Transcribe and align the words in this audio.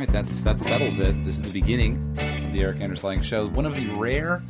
right, 0.00 0.12
that's 0.12 0.40
that 0.40 0.58
settles 0.58 0.98
it. 0.98 1.24
This 1.26 1.38
is 1.38 1.42
the 1.42 1.52
beginning 1.52 2.16
of 2.18 2.52
the 2.54 2.62
Erik 2.62 2.80
Anders 2.80 3.04
Lang 3.04 3.20
Show. 3.20 3.48
One 3.48 3.66
of 3.66 3.74
the 3.74 3.86
rare 3.96 4.42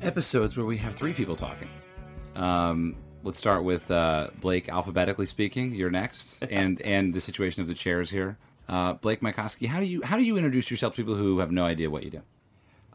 episodes 0.00 0.56
where 0.56 0.64
we 0.64 0.78
have 0.78 0.94
three 0.96 1.12
people 1.12 1.36
talking. 1.36 1.68
Um, 2.34 2.96
let's 3.24 3.36
start 3.36 3.62
with 3.62 3.90
uh, 3.90 4.28
Blake, 4.40 4.70
alphabetically 4.70 5.26
speaking. 5.26 5.74
You're 5.74 5.90
next, 5.90 6.42
and 6.50 6.80
and 6.80 7.12
the 7.12 7.20
situation 7.20 7.60
of 7.60 7.68
the 7.68 7.74
chairs 7.74 8.08
here. 8.08 8.38
Uh, 8.70 8.94
Blake 8.94 9.20
Mycoskie, 9.20 9.66
how 9.66 9.80
do 9.80 9.84
you 9.84 10.00
how 10.02 10.16
do 10.16 10.22
you 10.22 10.38
introduce 10.38 10.70
yourself 10.70 10.94
to 10.94 11.02
people 11.02 11.14
who 11.14 11.40
have 11.40 11.50
no 11.50 11.66
idea 11.66 11.90
what 11.90 12.02
you 12.02 12.10
do? 12.10 12.22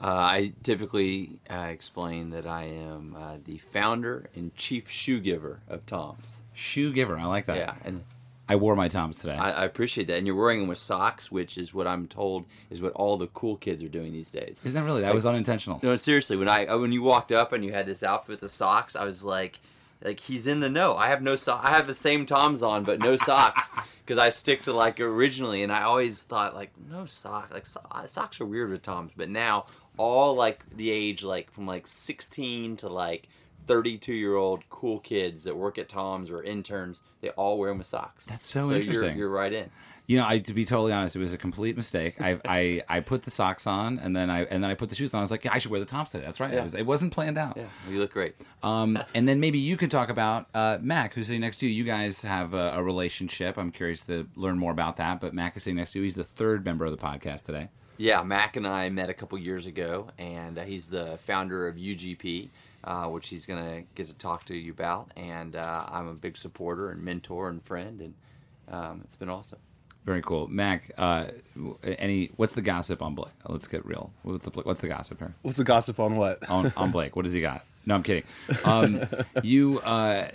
Uh, 0.01 0.07
I 0.07 0.53
typically 0.63 1.39
uh, 1.51 1.67
explain 1.69 2.31
that 2.31 2.47
I 2.47 2.63
am 2.63 3.15
uh, 3.15 3.37
the 3.45 3.59
founder 3.59 4.27
and 4.35 4.55
chief 4.55 4.89
shoe 4.89 5.19
giver 5.19 5.59
of 5.67 5.85
Tom's. 5.85 6.41
Shoe 6.53 6.91
giver, 6.91 7.15
I 7.19 7.25
like 7.25 7.45
that. 7.45 7.57
Yeah, 7.57 7.75
and 7.85 8.03
I 8.51 8.55
wore 8.55 8.75
my 8.75 8.89
Toms 8.89 9.15
today. 9.15 9.35
I, 9.35 9.51
I 9.51 9.63
appreciate 9.63 10.07
that. 10.07 10.17
And 10.17 10.27
you're 10.27 10.35
wearing 10.35 10.59
them 10.59 10.67
with 10.67 10.77
socks, 10.77 11.31
which 11.31 11.57
is 11.57 11.73
what 11.73 11.87
I'm 11.87 12.05
told 12.05 12.43
is 12.69 12.81
what 12.81 12.91
all 12.91 13.15
the 13.15 13.27
cool 13.27 13.55
kids 13.55 13.81
are 13.81 13.87
doing 13.87 14.11
these 14.11 14.29
days. 14.29 14.65
Isn't 14.65 14.73
that 14.73 14.83
really? 14.83 14.99
That 14.99 15.13
was 15.15 15.25
unintentional. 15.25 15.79
No, 15.81 15.95
seriously. 15.95 16.35
When 16.35 16.49
I 16.49 16.65
uh, 16.65 16.77
when 16.77 16.91
you 16.91 17.01
walked 17.01 17.31
up 17.31 17.53
and 17.53 17.63
you 17.63 17.71
had 17.71 17.85
this 17.85 18.03
outfit 18.03 18.27
with 18.27 18.41
the 18.41 18.49
socks, 18.49 18.97
I 18.97 19.05
was 19.05 19.23
like, 19.23 19.61
like 20.03 20.19
he's 20.19 20.47
in 20.47 20.59
the 20.59 20.67
know. 20.69 20.97
I 20.97 21.07
have 21.07 21.21
no 21.21 21.37
so- 21.37 21.61
I 21.63 21.69
have 21.69 21.87
the 21.87 21.95
same 21.95 22.25
Toms 22.25 22.61
on, 22.61 22.83
but 22.83 22.99
no 22.99 23.15
socks 23.15 23.71
because 24.05 24.17
I 24.17 24.27
stick 24.27 24.63
to 24.63 24.73
like 24.73 24.99
originally, 24.99 25.63
and 25.63 25.71
I 25.71 25.83
always 25.83 26.21
thought 26.23 26.53
like 26.53 26.71
no 26.89 27.05
sock, 27.05 27.53
like 27.53 27.65
so- 27.65 27.87
uh, 27.89 28.05
socks 28.05 28.41
are 28.41 28.45
weird 28.45 28.69
with 28.69 28.81
Toms, 28.81 29.13
but 29.15 29.29
now 29.29 29.67
all 29.95 30.35
like 30.35 30.65
the 30.75 30.91
age 30.91 31.23
like 31.23 31.49
from 31.51 31.67
like 31.67 31.87
16 31.87 32.75
to 32.77 32.89
like 32.89 33.29
32 33.67 34.13
year 34.13 34.35
old 34.35 34.67
cool 34.69 34.99
kids 34.99 35.43
that 35.43 35.55
work 35.55 35.77
at 35.77 35.89
Tom's 35.89 36.31
or 36.31 36.43
interns, 36.43 37.01
they 37.21 37.29
all 37.29 37.57
wear 37.57 37.69
them 37.69 37.77
with 37.79 37.87
socks. 37.87 38.25
That's 38.25 38.45
so 38.45 38.61
so 38.61 38.75
interesting. 38.75 39.09
You're, 39.09 39.15
you're 39.17 39.29
right 39.29 39.53
in. 39.53 39.69
You 40.07 40.17
know, 40.17 40.25
I 40.27 40.39
to 40.39 40.53
be 40.53 40.65
totally 40.65 40.91
honest, 40.91 41.15
it 41.15 41.19
was 41.19 41.31
a 41.31 41.37
complete 41.37 41.77
mistake. 41.77 42.19
I 42.19 42.37
I, 42.45 42.81
I 42.89 42.99
put 42.99 43.23
the 43.23 43.31
socks 43.31 43.65
on 43.65 43.97
and 43.99 44.13
then 44.15 44.29
I 44.29 44.43
and 44.45 44.61
then 44.63 44.69
I 44.69 44.73
put 44.75 44.89
the 44.89 44.95
shoes 44.95 45.13
on. 45.13 45.19
I 45.19 45.21
was 45.21 45.31
like, 45.31 45.45
yeah, 45.45 45.53
I 45.53 45.59
should 45.59 45.71
wear 45.71 45.79
the 45.79 45.85
Toms 45.85 46.09
today. 46.09 46.25
That's 46.25 46.39
right. 46.39 46.51
It, 46.51 46.55
Yeah. 46.55 46.63
was, 46.63 46.73
it 46.73 46.85
wasn't 46.85 47.13
planned 47.13 47.37
out. 47.37 47.55
Yeah, 47.55 47.63
you 47.89 47.99
look 47.99 48.11
great. 48.11 48.35
Um, 48.61 48.99
and 49.15 49.27
then 49.27 49.39
maybe 49.39 49.59
you 49.59 49.77
can 49.77 49.89
talk 49.89 50.09
about 50.09 50.47
uh, 50.53 50.79
Mac, 50.81 51.13
who's 51.13 51.27
sitting 51.27 51.41
next 51.41 51.57
to 51.57 51.67
you. 51.67 51.71
You 51.73 51.83
guys 51.85 52.21
have 52.23 52.53
a, 52.53 52.73
a 52.75 52.83
relationship. 52.83 53.57
I'm 53.57 53.71
curious 53.71 54.05
to 54.07 54.27
learn 54.35 54.57
more 54.57 54.71
about 54.71 54.97
that. 54.97 55.21
But 55.21 55.33
Mac 55.33 55.55
is 55.55 55.63
sitting 55.63 55.77
next 55.77 55.93
to 55.93 55.99
you. 55.99 56.03
He's 56.03 56.15
the 56.15 56.23
third 56.25 56.65
member 56.65 56.83
of 56.85 56.91
the 56.91 56.97
podcast 56.97 57.45
today. 57.45 57.69
Yeah, 57.97 58.23
Mac 58.23 58.55
and 58.55 58.65
I 58.67 58.89
met 58.89 59.11
a 59.11 59.13
couple 59.13 59.37
years 59.37 59.67
ago, 59.67 60.07
and 60.17 60.57
uh, 60.57 60.63
he's 60.63 60.89
the 60.89 61.19
founder 61.23 61.67
of 61.67 61.75
UGP, 61.75 62.49
uh, 62.83 63.05
which 63.05 63.29
he's 63.29 63.45
going 63.45 63.63
to 63.63 63.83
get 63.95 64.07
to 64.07 64.13
talk 64.15 64.45
to 64.45 64.55
you 64.55 64.71
about. 64.71 65.11
And 65.15 65.55
uh, 65.55 65.85
I'm 65.89 66.07
a 66.07 66.13
big 66.13 66.37
supporter 66.37 66.89
and 66.89 67.03
mentor 67.03 67.49
and 67.49 67.63
friend, 67.63 68.01
and 68.01 68.13
um, 68.69 69.01
it's 69.03 69.15
been 69.15 69.29
awesome. 69.29 69.59
Very 70.05 70.21
cool, 70.23 70.47
Mac. 70.47 70.91
Uh, 70.97 71.25
any? 71.83 72.31
What's 72.35 72.53
the 72.53 72.63
gossip 72.63 73.03
on 73.03 73.13
Blake? 73.13 73.33
Let's 73.47 73.67
get 73.67 73.85
real. 73.85 74.11
What's 74.23 74.45
the 74.45 74.51
what's 74.61 74.81
the 74.81 74.87
gossip 74.87 75.19
here? 75.19 75.35
What's 75.43 75.57
the 75.57 75.63
gossip 75.63 75.99
on 75.99 76.15
what? 76.15 76.49
on, 76.49 76.73
on 76.75 76.89
Blake. 76.95 77.15
What 77.15 77.23
does 77.23 77.33
he 77.33 77.41
got? 77.41 77.65
No, 77.85 77.95
I'm 77.95 78.03
kidding. 78.03 78.23
Um, 78.65 79.03
you 79.43 79.79
uh, 79.81 80.29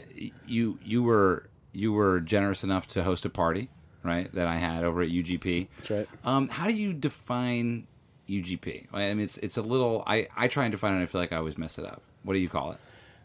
you 0.46 0.78
you 0.84 1.02
were 1.02 1.48
you 1.72 1.92
were 1.92 2.20
generous 2.20 2.62
enough 2.62 2.86
to 2.88 3.02
host 3.02 3.24
a 3.24 3.28
party, 3.28 3.68
right? 4.04 4.32
That 4.34 4.46
I 4.46 4.56
had 4.56 4.84
over 4.84 5.02
at 5.02 5.08
UGP. 5.08 5.66
That's 5.76 5.90
right. 5.90 6.08
Um, 6.24 6.48
how 6.48 6.68
do 6.68 6.72
you 6.72 6.92
define 6.92 7.88
UGP? 8.28 8.86
I 8.92 9.14
mean, 9.14 9.24
it's 9.24 9.36
it's 9.38 9.56
a 9.56 9.62
little. 9.62 10.04
I 10.06 10.28
I 10.36 10.46
try 10.46 10.64
and 10.64 10.70
define 10.70 10.92
it. 10.92 10.96
and 10.96 11.02
I 11.02 11.06
feel 11.06 11.20
like 11.20 11.32
I 11.32 11.38
always 11.38 11.58
mess 11.58 11.76
it 11.76 11.84
up. 11.84 12.02
What 12.26 12.34
do 12.34 12.40
you 12.40 12.48
call 12.48 12.72
it? 12.72 12.78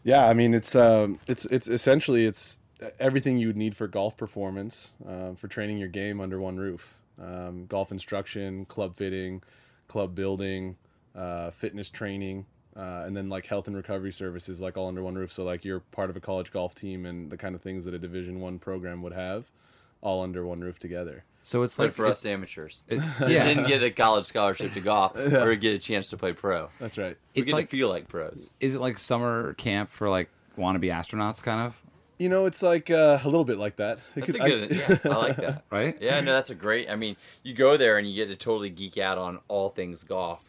Yeah, 0.04 0.26
I 0.26 0.32
mean 0.32 0.54
it's 0.54 0.76
um, 0.76 1.18
it's 1.26 1.44
it's 1.46 1.66
essentially 1.66 2.24
it's 2.24 2.60
everything 3.00 3.36
you 3.36 3.48
would 3.48 3.56
need 3.56 3.76
for 3.76 3.88
golf 3.88 4.16
performance, 4.16 4.92
um, 5.06 5.34
for 5.34 5.48
training 5.48 5.78
your 5.78 5.88
game 5.88 6.20
under 6.20 6.40
one 6.40 6.56
roof. 6.56 6.98
Um, 7.20 7.66
golf 7.66 7.90
instruction, 7.90 8.64
club 8.66 8.96
fitting, 8.96 9.42
club 9.88 10.14
building, 10.14 10.76
uh, 11.16 11.50
fitness 11.50 11.90
training, 11.90 12.46
uh, 12.76 13.02
and 13.04 13.16
then 13.16 13.28
like 13.28 13.44
health 13.46 13.66
and 13.66 13.76
recovery 13.76 14.12
services, 14.12 14.60
like 14.60 14.76
all 14.76 14.86
under 14.86 15.02
one 15.02 15.16
roof. 15.16 15.32
So 15.32 15.42
like 15.42 15.64
you're 15.64 15.80
part 15.80 16.08
of 16.08 16.16
a 16.16 16.20
college 16.20 16.52
golf 16.52 16.74
team 16.74 17.04
and 17.04 17.28
the 17.28 17.36
kind 17.36 17.56
of 17.56 17.60
things 17.60 17.84
that 17.86 17.94
a 17.94 17.98
Division 17.98 18.40
One 18.40 18.58
program 18.60 19.02
would 19.02 19.12
have, 19.12 19.50
all 20.00 20.22
under 20.22 20.46
one 20.46 20.60
roof 20.60 20.78
together. 20.78 21.24
So 21.44 21.62
it's 21.62 21.78
Like 21.78 21.88
like 21.88 21.94
for 21.94 22.06
us 22.06 22.24
amateurs, 22.24 22.84
it- 22.88 23.02
yeah. 23.28 23.44
didn't 23.44 23.66
get 23.66 23.82
a 23.82 23.90
college 23.90 24.26
scholarship 24.26 24.72
to 24.74 24.80
golf 24.80 25.16
or 25.16 25.54
get 25.56 25.74
a 25.74 25.78
chance 25.78 26.08
to 26.10 26.16
play 26.16 26.32
pro. 26.32 26.68
That's 26.78 26.96
right. 26.98 27.16
We 27.34 27.42
It's 27.42 27.50
get 27.50 27.56
like 27.56 27.70
to 27.70 27.76
feel 27.76 27.88
like 27.88 28.08
pros. 28.08 28.52
is 28.60 28.74
it 28.74 28.80
like 28.80 28.96
summer 28.98 29.54
camp 29.54 29.90
for 29.90 30.08
like 30.08 30.28
wannabe 30.56 30.84
astronauts, 30.92 31.42
kind 31.42 31.60
of, 31.66 31.76
You 32.18 32.28
know, 32.28 32.46
it's 32.46 32.62
like 32.62 32.90
uh, 32.90 33.18
a 33.22 33.24
little 33.24 33.44
bit 33.44 33.58
like 33.58 33.76
that. 33.76 33.98
It 34.14 34.20
That's 34.20 34.26
could- 34.32 34.40
a 34.40 34.44
I- 34.44 34.48
good. 34.48 34.70
yeah, 34.72 34.98
I 35.04 35.08
like 35.16 35.36
that. 35.36 35.64
right? 35.70 35.98
Yeah, 36.00 36.20
no, 36.20 36.32
that's 36.32 36.50
a 36.50 36.54
great. 36.54 36.88
I 36.88 36.94
mean, 36.94 37.16
you 37.42 37.54
go 37.54 37.76
there 37.76 37.98
and 37.98 38.06
you 38.08 38.14
get 38.14 38.30
to 38.30 38.36
totally 38.36 38.70
geek 38.70 38.96
out 38.98 39.18
on 39.18 39.40
all 39.48 39.70
things 39.70 40.04
golf, 40.04 40.48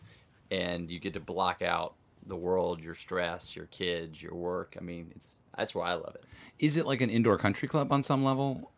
and 0.52 0.92
you 0.92 1.00
get 1.00 1.14
to 1.14 1.20
block 1.20 1.62
out 1.64 1.96
the 2.28 2.36
world, 2.36 2.82
your 2.84 2.94
stress, 2.94 3.56
your 3.56 3.66
kids, 3.66 4.22
your 4.22 4.36
work. 4.36 4.76
I 4.80 4.84
mean, 4.84 5.12
it's 5.16 5.40
that's 5.58 5.74
why 5.74 5.90
I 5.90 5.94
love 5.96 6.14
it. 6.16 6.24
Is 6.60 6.78
it 6.78 6.86
like 6.86 7.02
an 7.02 7.10
indoor 7.10 7.38
country 7.40 7.68
club 7.68 7.92
on 7.92 8.04
some 8.04 8.24
level? 8.24 8.70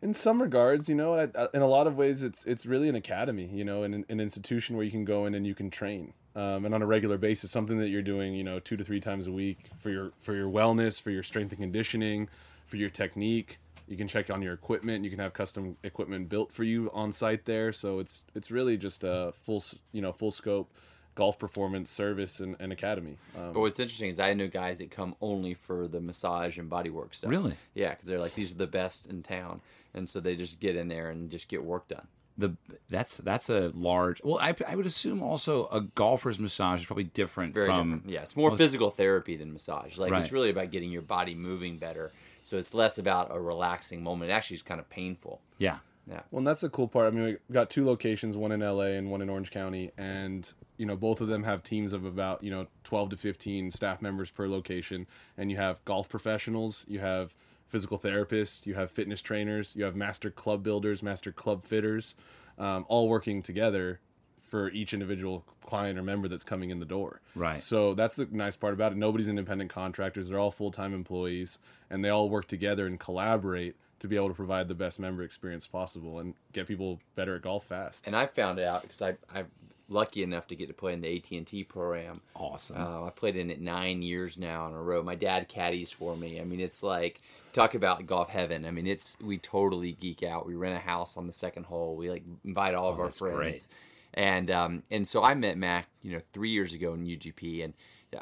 In 0.00 0.14
some 0.14 0.40
regards, 0.40 0.88
you 0.88 0.94
know, 0.94 1.18
in 1.18 1.62
a 1.62 1.66
lot 1.66 1.86
of 1.86 1.96
ways, 1.96 2.22
it's 2.22 2.44
it's 2.44 2.66
really 2.66 2.88
an 2.88 2.94
academy, 2.94 3.46
you 3.52 3.64
know, 3.64 3.82
an, 3.82 4.04
an 4.08 4.20
institution 4.20 4.76
where 4.76 4.84
you 4.84 4.90
can 4.90 5.04
go 5.04 5.26
in 5.26 5.34
and 5.34 5.46
you 5.46 5.54
can 5.54 5.70
train, 5.70 6.12
um, 6.36 6.64
and 6.64 6.74
on 6.74 6.82
a 6.82 6.86
regular 6.86 7.18
basis, 7.18 7.50
something 7.50 7.78
that 7.78 7.88
you're 7.88 8.02
doing, 8.02 8.34
you 8.34 8.44
know, 8.44 8.60
two 8.60 8.76
to 8.76 8.84
three 8.84 9.00
times 9.00 9.26
a 9.26 9.32
week 9.32 9.70
for 9.78 9.90
your 9.90 10.12
for 10.20 10.34
your 10.34 10.48
wellness, 10.48 11.00
for 11.00 11.10
your 11.10 11.22
strength 11.22 11.50
and 11.50 11.60
conditioning, 11.60 12.28
for 12.66 12.76
your 12.76 12.90
technique. 12.90 13.58
You 13.88 13.96
can 13.96 14.06
check 14.06 14.30
on 14.30 14.42
your 14.42 14.52
equipment. 14.52 15.02
You 15.02 15.10
can 15.10 15.18
have 15.18 15.32
custom 15.32 15.76
equipment 15.82 16.28
built 16.28 16.52
for 16.52 16.62
you 16.62 16.90
on 16.92 17.10
site 17.10 17.44
there. 17.44 17.72
So 17.72 17.98
it's 17.98 18.24
it's 18.34 18.50
really 18.50 18.76
just 18.76 19.02
a 19.02 19.32
full 19.32 19.62
you 19.92 20.02
know 20.02 20.12
full 20.12 20.30
scope 20.30 20.70
golf 21.18 21.36
performance 21.38 21.90
service 21.90 22.38
and, 22.40 22.54
and 22.60 22.72
academy. 22.72 23.16
Um, 23.36 23.52
But 23.52 23.60
what's 23.60 23.80
interesting 23.80 24.08
is 24.08 24.20
I 24.20 24.32
know 24.34 24.46
guys 24.48 24.78
that 24.78 24.90
come 24.90 25.14
only 25.20 25.54
for 25.54 25.88
the 25.88 26.00
massage 26.00 26.58
and 26.58 26.70
bodywork 26.70 27.12
stuff. 27.14 27.30
Really? 27.30 27.56
Yeah, 27.74 27.90
because 27.90 28.06
they're 28.08 28.20
like 28.26 28.34
these 28.34 28.52
are 28.52 28.56
the 28.66 28.66
best 28.68 29.08
in 29.10 29.22
town, 29.22 29.60
and 29.94 30.08
so 30.08 30.20
they 30.20 30.36
just 30.36 30.60
get 30.60 30.76
in 30.76 30.86
there 30.88 31.10
and 31.10 31.28
just 31.30 31.48
get 31.48 31.62
work 31.64 31.88
done. 31.88 32.06
the 32.38 32.50
that's 32.88 33.16
that's 33.18 33.48
a 33.50 33.72
large. 33.74 34.20
Well, 34.24 34.38
I, 34.38 34.54
I 34.72 34.76
would 34.76 34.86
assume 34.86 35.22
also 35.22 35.66
a 35.78 35.80
golfer's 35.80 36.38
massage 36.38 36.80
is 36.82 36.86
probably 36.86 37.10
different 37.22 37.52
Very 37.52 37.66
from 37.66 37.90
different. 37.94 38.12
Yeah, 38.14 38.22
it's 38.22 38.36
more 38.36 38.50
most- 38.50 38.58
physical 38.58 38.90
therapy 38.92 39.36
than 39.36 39.52
massage. 39.52 39.98
Like 39.98 40.12
Right. 40.12 40.22
it's 40.22 40.30
really 40.32 40.50
about 40.50 40.70
getting 40.70 40.90
your 40.92 41.02
body 41.02 41.34
moving 41.34 41.78
better. 41.78 42.12
So 42.44 42.56
it's 42.56 42.72
less 42.72 42.96
about 42.98 43.34
a 43.34 43.40
relaxing 43.40 44.02
moment. 44.02 44.30
It 44.30 44.34
actually 44.34 44.56
is 44.58 44.62
kind 44.62 44.80
of 44.80 44.88
painful. 44.88 45.40
yeah. 45.58 45.78
Yeah. 46.08 46.20
Well, 46.30 46.38
and 46.38 46.46
that's 46.46 46.62
the 46.62 46.70
cool 46.70 46.88
part. 46.88 47.06
I 47.06 47.10
mean, 47.16 47.24
we 47.24 47.54
got 47.54 47.68
two 47.68 47.84
locations, 47.84 48.36
one 48.36 48.52
in 48.52 48.60
LA 48.60 48.96
and 48.96 49.10
one 49.10 49.20
in 49.20 49.28
Orange 49.28 49.50
County, 49.50 49.90
and 49.98 50.50
you 50.78 50.86
know 50.86 50.96
both 50.96 51.20
of 51.20 51.28
them 51.28 51.42
have 51.44 51.62
teams 51.62 51.92
of 51.92 52.04
about 52.04 52.42
you 52.42 52.50
know 52.50 52.66
12 52.84 53.10
to 53.10 53.16
15 53.16 53.70
staff 53.70 54.00
members 54.00 54.30
per 54.30 54.48
location, 54.48 55.06
and 55.36 55.50
you 55.50 55.56
have 55.56 55.84
golf 55.84 56.08
professionals, 56.08 56.84
you 56.88 56.98
have 57.00 57.34
physical 57.68 57.98
therapists, 57.98 58.64
you 58.66 58.74
have 58.74 58.90
fitness 58.90 59.20
trainers, 59.20 59.76
you 59.76 59.84
have 59.84 59.94
master 59.94 60.30
club 60.30 60.62
builders, 60.62 61.02
master 61.02 61.30
club 61.30 61.64
fitters, 61.64 62.14
um, 62.58 62.86
all 62.88 63.08
working 63.08 63.42
together 63.42 64.00
for 64.40 64.70
each 64.70 64.94
individual 64.94 65.44
client 65.60 65.98
or 65.98 66.02
member 66.02 66.26
that's 66.26 66.42
coming 66.42 66.70
in 66.70 66.80
the 66.80 66.86
door. 66.86 67.20
Right. 67.34 67.62
So 67.62 67.92
that's 67.92 68.16
the 68.16 68.26
nice 68.32 68.56
part 68.56 68.72
about 68.72 68.92
it. 68.92 68.98
Nobody's 68.98 69.28
independent 69.28 69.70
contractors. 69.70 70.28
They're 70.28 70.38
all 70.38 70.50
full 70.50 70.70
time 70.70 70.94
employees, 70.94 71.58
and 71.90 72.02
they 72.02 72.08
all 72.08 72.30
work 72.30 72.46
together 72.46 72.86
and 72.86 72.98
collaborate 72.98 73.76
to 74.00 74.08
be 74.08 74.16
able 74.16 74.28
to 74.28 74.34
provide 74.34 74.68
the 74.68 74.74
best 74.74 75.00
member 75.00 75.22
experience 75.22 75.66
possible 75.66 76.20
and 76.20 76.34
get 76.52 76.66
people 76.68 77.00
better 77.16 77.36
at 77.36 77.42
golf 77.42 77.64
fast. 77.66 78.06
And 78.06 78.14
I 78.16 78.26
found 78.26 78.58
out 78.60 78.82
because 78.82 79.02
I 79.02 79.16
I'm 79.34 79.46
lucky 79.88 80.22
enough 80.22 80.46
to 80.48 80.54
get 80.54 80.68
to 80.68 80.74
play 80.74 80.92
in 80.92 81.00
the 81.00 81.16
AT 81.16 81.30
and 81.32 81.46
T 81.46 81.64
program. 81.64 82.20
Awesome. 82.36 82.76
Uh, 82.76 83.06
I 83.06 83.10
played 83.10 83.36
in 83.36 83.50
it 83.50 83.60
nine 83.60 84.02
years 84.02 84.36
now 84.38 84.66
in 84.68 84.74
a 84.74 84.82
row. 84.82 85.02
My 85.02 85.14
dad 85.14 85.48
caddies 85.48 85.90
for 85.90 86.16
me. 86.16 86.40
I 86.40 86.44
mean, 86.44 86.60
it's 86.60 86.82
like 86.82 87.20
talk 87.52 87.74
about 87.74 88.06
golf 88.06 88.28
heaven. 88.28 88.64
I 88.66 88.70
mean, 88.70 88.86
it's 88.86 89.16
we 89.22 89.38
totally 89.38 89.92
geek 89.92 90.22
out. 90.22 90.46
We 90.46 90.54
rent 90.54 90.76
a 90.76 90.80
house 90.80 91.16
on 91.16 91.26
the 91.26 91.32
second 91.32 91.64
hole. 91.64 91.96
We 91.96 92.10
like 92.10 92.22
invite 92.44 92.74
all 92.74 92.90
of 92.90 92.98
Oh, 92.98 93.02
our 93.02 93.06
that's 93.08 93.18
friends. 93.18 93.36
great. 93.38 93.66
And 94.14 94.50
um, 94.50 94.82
and 94.90 95.06
so 95.06 95.22
I 95.22 95.34
met 95.34 95.58
Mac, 95.58 95.86
you 96.02 96.12
know, 96.12 96.20
three 96.32 96.50
years 96.50 96.72
ago 96.72 96.94
in 96.94 97.04
UGP, 97.04 97.64
and 97.64 97.74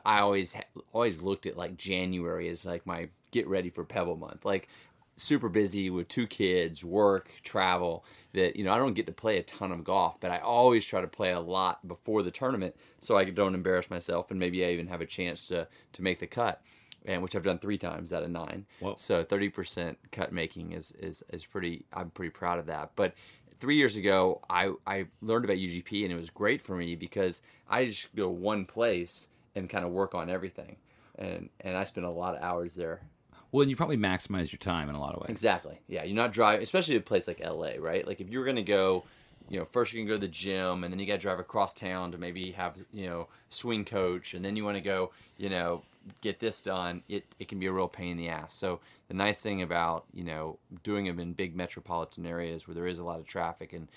I 0.05 0.21
always 0.21 0.57
always 0.93 1.23
looked 1.23 1.47
at 1.47 1.57
like 1.57 1.77
January 1.77 2.49
as 2.49 2.65
like 2.65 2.85
my 2.87 3.09
get 3.31 3.47
ready 3.47 3.71
for 3.71 3.85
Pebble 3.85 4.17
month, 4.17 4.45
like 4.45 4.69
super 5.17 5.49
busy 5.49 5.91
with 5.91 6.09
two 6.09 6.27
kids, 6.27 6.85
work, 6.85 7.31
travel. 7.43 8.05
That 8.35 8.57
you 8.57 8.65
know 8.65 8.73
I 8.73 8.79
don't 8.79 8.95
get 8.95 9.07
to 9.07 9.13
play 9.13 9.39
a 9.39 9.43
ton 9.43 9.73
of 9.73 9.85
golf, 9.85 10.21
but 10.21 10.31
I 10.31 10.39
always 10.39 10.85
try 10.85 11.01
to 11.01 11.07
play 11.07 11.33
a 11.33 11.41
lot 11.41 11.87
before 11.87 12.23
the 12.23 12.31
tournament 12.31 12.77
so 13.01 13.17
I 13.17 13.25
don't 13.25 13.55
embarrass 13.55 13.91
myself, 13.91 14.31
and 14.31 14.39
maybe 14.39 14.65
I 14.65 14.71
even 14.71 14.87
have 14.89 15.01
a 15.01 15.07
chance 15.07 15.47
to 15.49 15.67
to 15.93 16.03
make 16.03 16.19
the 16.19 16.27
cut. 16.27 16.63
And 17.05 17.23
which 17.23 17.37
I've 17.37 17.45
done 17.45 17.61
three 17.61 17.79
times 17.79 18.13
out 18.13 18.25
of 18.25 18.31
nine. 18.31 18.67
Whoa. 18.81 18.97
So 18.97 19.23
thirty 19.23 19.49
percent 19.49 19.99
cut 20.11 20.33
making 20.33 20.73
is, 20.73 20.93
is 20.99 21.23
is 21.33 21.47
pretty. 21.47 21.87
I'm 21.93 22.11
pretty 22.11 22.31
proud 22.31 22.59
of 22.59 22.67
that. 22.67 22.91
But 22.97 23.15
three 23.61 23.77
years 23.77 23.97
ago, 23.97 24.43
I 24.51 24.73
I 24.87 25.07
learned 25.23 25.45
about 25.45 25.57
UGP 25.57 26.03
and 26.03 26.13
it 26.13 26.17
was 26.17 26.31
great 26.31 26.61
for 26.61 26.77
me 26.77 26.97
because 26.97 27.43
I 27.69 27.85
just 27.87 28.15
go 28.17 28.29
one 28.29 28.65
place 28.65 29.29
and 29.55 29.71
kind 29.71 29.85
of 29.85 29.93
work 29.93 30.15
on 30.15 30.29
everything, 30.29 30.77
and 31.17 31.49
and 31.61 31.77
I 31.77 31.85
spent 31.85 32.07
a 32.07 32.11
lot 32.11 32.35
of 32.35 32.43
hours 32.43 32.75
there. 32.75 33.03
Well, 33.53 33.63
and 33.63 33.71
you 33.71 33.77
probably 33.77 33.97
maximize 33.97 34.51
your 34.53 34.59
time 34.59 34.89
in 34.89 34.95
a 34.95 35.01
lot 35.01 35.15
of 35.15 35.23
ways. 35.23 35.31
Exactly. 35.31 35.79
Yeah, 35.89 36.05
you're 36.05 36.17
not 36.17 36.33
driving, 36.33 36.63
especially 36.63 36.97
a 36.97 37.01
place 37.01 37.29
like 37.29 37.41
LA, 37.41 37.73
right? 37.79 38.07
Like 38.07 38.21
if 38.21 38.29
you're 38.29 38.45
gonna 38.45 38.63
go, 38.63 39.05
you 39.49 39.59
know, 39.59 39.65
first 39.65 39.93
you 39.93 40.01
can 40.01 40.09
go 40.09 40.15
to 40.15 40.21
the 40.21 40.29
gym, 40.29 40.85
and 40.85 40.93
then 40.93 40.99
you 40.99 41.07
got 41.07 41.15
to 41.15 41.19
drive 41.19 41.39
across 41.39 41.75
town 41.75 42.13
to 42.13 42.19
maybe 42.19 42.51
have 42.53 42.77
you 42.93 43.07
know 43.07 43.29
swing 43.51 43.85
coach, 43.85 44.35
and 44.35 44.45
then 44.45 44.57
you 44.57 44.65
want 44.65 44.77
to 44.77 44.83
go, 44.83 45.13
you 45.39 45.49
know, 45.49 45.83
get 46.21 46.39
this 46.39 46.61
done. 46.61 47.03
It 47.09 47.25
it 47.39 47.49
can 47.49 47.59
be 47.59 47.67
a 47.67 47.73
real 47.73 47.89
pain 47.89 48.13
in 48.13 48.17
the 48.17 48.29
ass. 48.29 48.55
So 48.55 48.81
the 49.09 49.15
nice 49.15 49.43
thing 49.43 49.63
about 49.63 50.05
you 50.13 50.25
know 50.25 50.59
doing 50.83 51.05
them 51.05 51.21
in 51.21 51.33
big 51.33 51.55
metropolitan 51.57 52.27
areas 52.27 52.67
where 52.67 52.75
there 52.75 52.87
is 52.87 52.99
a 52.99 53.05
lot 53.05 53.21
of 53.21 53.27
traffic 53.27 53.73
and 53.73 53.89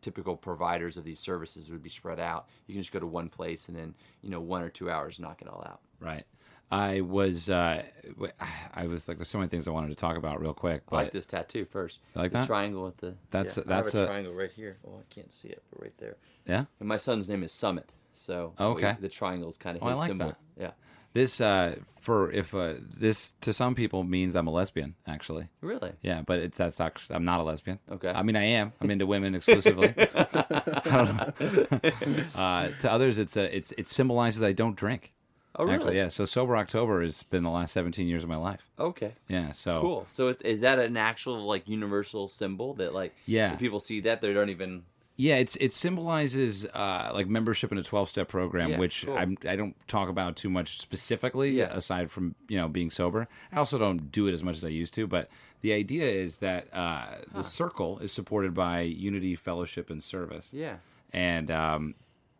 typical 0.00 0.36
providers 0.36 0.96
of 0.96 1.04
these 1.04 1.20
services 1.20 1.70
would 1.70 1.82
be 1.82 1.88
spread 1.88 2.18
out. 2.20 2.48
You 2.66 2.74
can 2.74 2.82
just 2.82 2.92
go 2.92 2.98
to 2.98 3.06
one 3.06 3.28
place 3.28 3.68
and 3.68 3.76
then 3.76 3.94
you 4.22 4.30
know 4.30 4.40
one 4.40 4.62
or 4.62 4.68
two 4.68 4.90
hours 4.90 5.18
knock 5.18 5.42
it 5.42 5.48
all 5.48 5.64
out. 5.66 5.80
Right. 6.00 6.24
I 6.72 7.02
was, 7.02 7.50
uh, 7.50 7.82
I 8.74 8.86
was 8.86 9.06
like, 9.06 9.18
there's 9.18 9.28
so 9.28 9.38
many 9.38 9.48
things 9.50 9.68
I 9.68 9.70
wanted 9.72 9.88
to 9.90 9.94
talk 9.94 10.16
about 10.16 10.40
real 10.40 10.54
quick. 10.54 10.82
I 10.90 10.96
like 10.96 11.12
this 11.12 11.26
tattoo 11.26 11.66
first. 11.66 12.00
You 12.14 12.22
like 12.22 12.32
the 12.32 12.38
that? 12.38 12.46
triangle 12.46 12.84
with 12.84 12.96
the 12.96 13.14
That's- 13.30 13.56
yeah, 13.58 13.64
that's 13.66 13.94
I 13.94 13.98
have 13.98 14.00
a- 14.00 14.02
a 14.04 14.06
triangle 14.06 14.34
right 14.34 14.50
here. 14.50 14.78
Oh, 14.86 14.94
I 14.98 15.14
can't 15.14 15.32
see 15.32 15.48
it, 15.48 15.62
but 15.70 15.82
right 15.82 15.92
there. 15.98 16.16
yeah, 16.46 16.64
And 16.80 16.88
my 16.88 16.96
son's 16.96 17.28
name 17.28 17.42
is 17.42 17.52
Summit, 17.52 17.92
so 18.14 18.54
Oh, 18.58 18.70
okay. 18.70 18.94
we- 18.98 19.02
the 19.02 19.08
triangle 19.10 19.48
is 19.50 19.56
kind 19.58 19.76
of 19.76 19.82
Oh, 19.82 19.86
I 19.86 19.90
his 19.90 19.98
like 19.98 20.08
symbol. 20.08 20.26
that. 20.28 20.38
Yeah, 20.58 20.70
this 21.12 21.40
uh, 21.42 21.76
for 22.00 22.30
if 22.32 22.54
uh, 22.54 22.74
this 22.96 23.32
to 23.42 23.52
some 23.52 23.74
people 23.74 24.02
means 24.02 24.34
I'm 24.34 24.46
a 24.46 24.50
lesbian, 24.50 24.94
actually. 25.06 25.48
really. 25.60 25.92
Yeah, 26.00 26.22
but 26.26 26.38
it's 26.38 26.56
that's 26.56 26.80
actually 26.80 27.16
I'm 27.16 27.26
not 27.26 27.40
a 27.40 27.42
lesbian. 27.42 27.80
Okay. 27.90 28.08
I 28.08 28.22
mean, 28.22 28.34
I 28.36 28.44
am. 28.44 28.72
I'm 28.80 28.90
into 28.90 29.06
women 29.06 29.34
exclusively. 29.34 29.92
I 30.14 30.82
don't 30.84 31.42
know. 31.44 32.20
uh, 32.34 32.68
to 32.80 32.90
others, 32.90 33.18
it's 33.18 33.36
a 33.36 33.54
it's 33.54 33.72
it 33.72 33.88
symbolizes 33.88 34.42
I 34.42 34.52
don't 34.52 34.74
drink. 34.74 35.12
Oh, 35.56 35.64
really? 35.64 35.76
Actually, 35.76 35.96
yeah. 35.98 36.08
So 36.08 36.24
sober 36.24 36.56
October 36.56 37.02
has 37.02 37.22
been 37.24 37.42
the 37.42 37.50
last 37.50 37.72
17 37.72 38.06
years 38.06 38.22
of 38.22 38.28
my 38.28 38.36
life. 38.36 38.70
Okay. 38.78 39.12
Yeah. 39.28 39.52
So 39.52 39.80
Cool. 39.80 40.04
So 40.08 40.28
it's, 40.28 40.40
is 40.42 40.60
that 40.62 40.78
an 40.78 40.96
actual 40.96 41.42
like 41.44 41.68
universal 41.68 42.28
symbol 42.28 42.74
that 42.74 42.94
like 42.94 43.14
Yeah. 43.26 43.56
people 43.56 43.80
see 43.80 44.00
that 44.00 44.20
they 44.22 44.32
don't 44.32 44.48
even 44.50 44.84
Yeah, 45.16 45.36
it's 45.36 45.56
it 45.56 45.74
symbolizes 45.74 46.64
uh, 46.66 47.10
like 47.12 47.26
membership 47.28 47.70
in 47.70 47.76
a 47.76 47.82
twelve 47.82 48.08
step 48.08 48.28
program, 48.28 48.70
Yeah, 48.70 48.78
which 48.78 49.04
cool. 49.04 49.16
I'm, 49.16 49.36
I 49.46 49.56
don't 49.56 49.76
talk 49.86 50.08
about 50.08 50.36
too 50.36 50.48
much 50.48 50.80
specifically. 50.80 51.50
Yeah. 51.50 51.68
Aside 51.76 52.10
from 52.10 52.34
you 52.48 52.56
know 52.56 52.68
being 52.68 52.90
sober, 52.90 53.28
I 53.52 53.56
also 53.58 53.76
don't 53.78 54.10
do 54.10 54.26
it 54.28 54.32
as 54.32 54.42
much 54.42 54.56
as 54.56 54.64
I 54.64 54.68
used 54.68 54.94
to. 54.94 55.06
But 55.06 55.28
the 55.60 55.74
idea 55.74 56.06
is 56.06 56.36
that 56.38 56.66
uh, 56.72 57.06
the 57.34 57.42
circle 57.42 57.98
is 57.98 58.10
supported 58.10 58.54
by 58.54 58.80
unity, 58.80 59.36
fellowship, 59.36 59.90
and 59.90 60.02
service. 60.02 60.48
yeah. 60.50 60.76
And 61.12 61.50
um, 61.50 61.94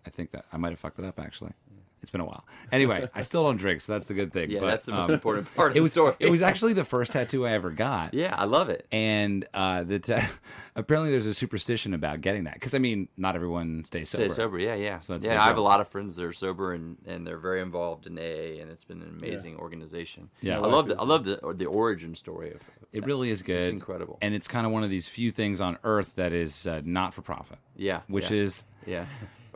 I 0.06 0.10
think 0.10 0.30
that 0.30 0.46
I 0.50 0.56
might 0.56 0.70
have 0.70 0.80
fucked 0.80 0.98
it 0.98 1.04
up 1.04 1.20
actually. 1.20 1.52
It's 2.02 2.10
been 2.10 2.20
a 2.20 2.24
while. 2.26 2.44
Anyway, 2.72 3.08
I 3.14 3.22
still 3.30 3.44
don't 3.44 3.56
drink, 3.56 3.80
so 3.80 3.92
that's 3.92 4.06
the 4.06 4.14
good 4.14 4.32
thing. 4.32 4.50
Yeah, 4.50 4.60
but, 4.60 4.66
that's 4.66 4.86
the 4.86 4.92
most 4.92 5.08
um, 5.08 5.14
important 5.14 5.54
part 5.54 5.70
of 5.70 5.76
It 5.76 5.78
the 5.78 5.82
was 5.82 5.92
story. 5.92 6.14
it 6.18 6.30
was 6.30 6.42
actually 6.42 6.72
the 6.72 6.84
first 6.84 7.12
tattoo 7.12 7.46
I 7.46 7.52
ever 7.52 7.70
got 7.70 8.12
yeah, 8.14 8.34
I 8.36 8.44
love 8.44 8.68
it. 8.70 8.86
and 8.90 9.46
uh, 9.54 9.84
that 9.84 10.10
uh, 10.10 10.20
apparently 10.76 11.10
there's 11.12 11.26
a 11.26 11.34
superstition 11.34 11.94
about 11.94 12.20
getting 12.20 12.44
that 12.44 12.54
because 12.54 12.74
I 12.74 12.78
mean 12.78 13.08
not 13.16 13.36
everyone 13.36 13.84
stays 13.84 14.08
sober. 14.10 14.28
Stay 14.28 14.34
sober, 14.34 14.58
yeah, 14.58 14.74
yeah. 14.74 14.98
So 14.98 15.12
that's 15.14 15.24
yeah, 15.24 15.34
big 15.34 15.40
I 15.40 15.44
have 15.46 15.58
a 15.58 15.62
lot 15.62 15.80
of 15.80 15.88
friends 15.88 16.16
that 16.16 16.24
are 16.24 16.32
sober 16.32 16.72
and, 16.74 16.96
and 17.06 17.26
they're 17.26 17.38
very 17.38 17.60
involved 17.62 18.06
in 18.06 18.18
AA, 18.18 18.60
and 18.60 18.70
it's 18.70 18.84
been 18.84 19.00
an 19.02 19.08
amazing 19.08 19.56
organization. 19.56 20.28
Yeah. 20.40 20.56
I 20.60 20.66
love 20.66 20.88
the 20.88 20.98
I 20.98 21.04
love 21.04 21.24
the 21.24 21.38
the 21.54 21.66
origin 21.66 22.14
story 22.14 22.50
of. 22.52 22.60
It 22.92 23.06
really 23.06 23.30
is 23.30 23.40
good. 23.42 23.68
incredible. 23.68 24.18
and 24.20 24.34
it's 24.34 24.48
kind 24.48 24.66
of 24.66 24.72
one 24.72 24.84
of 24.84 24.90
these 24.90 25.08
few 25.08 25.32
things 25.32 25.62
on 25.62 25.78
earth 25.82 26.12
that 26.16 26.32
is 26.34 26.66
uh, 26.66 26.82
not 26.84 27.14
for 27.14 27.22
profit. 27.22 27.58
Yeah, 27.76 28.00
which 28.08 28.30
yeah. 28.30 28.36
is 28.36 28.64
Yeah, 28.86 29.02
a 29.02 29.06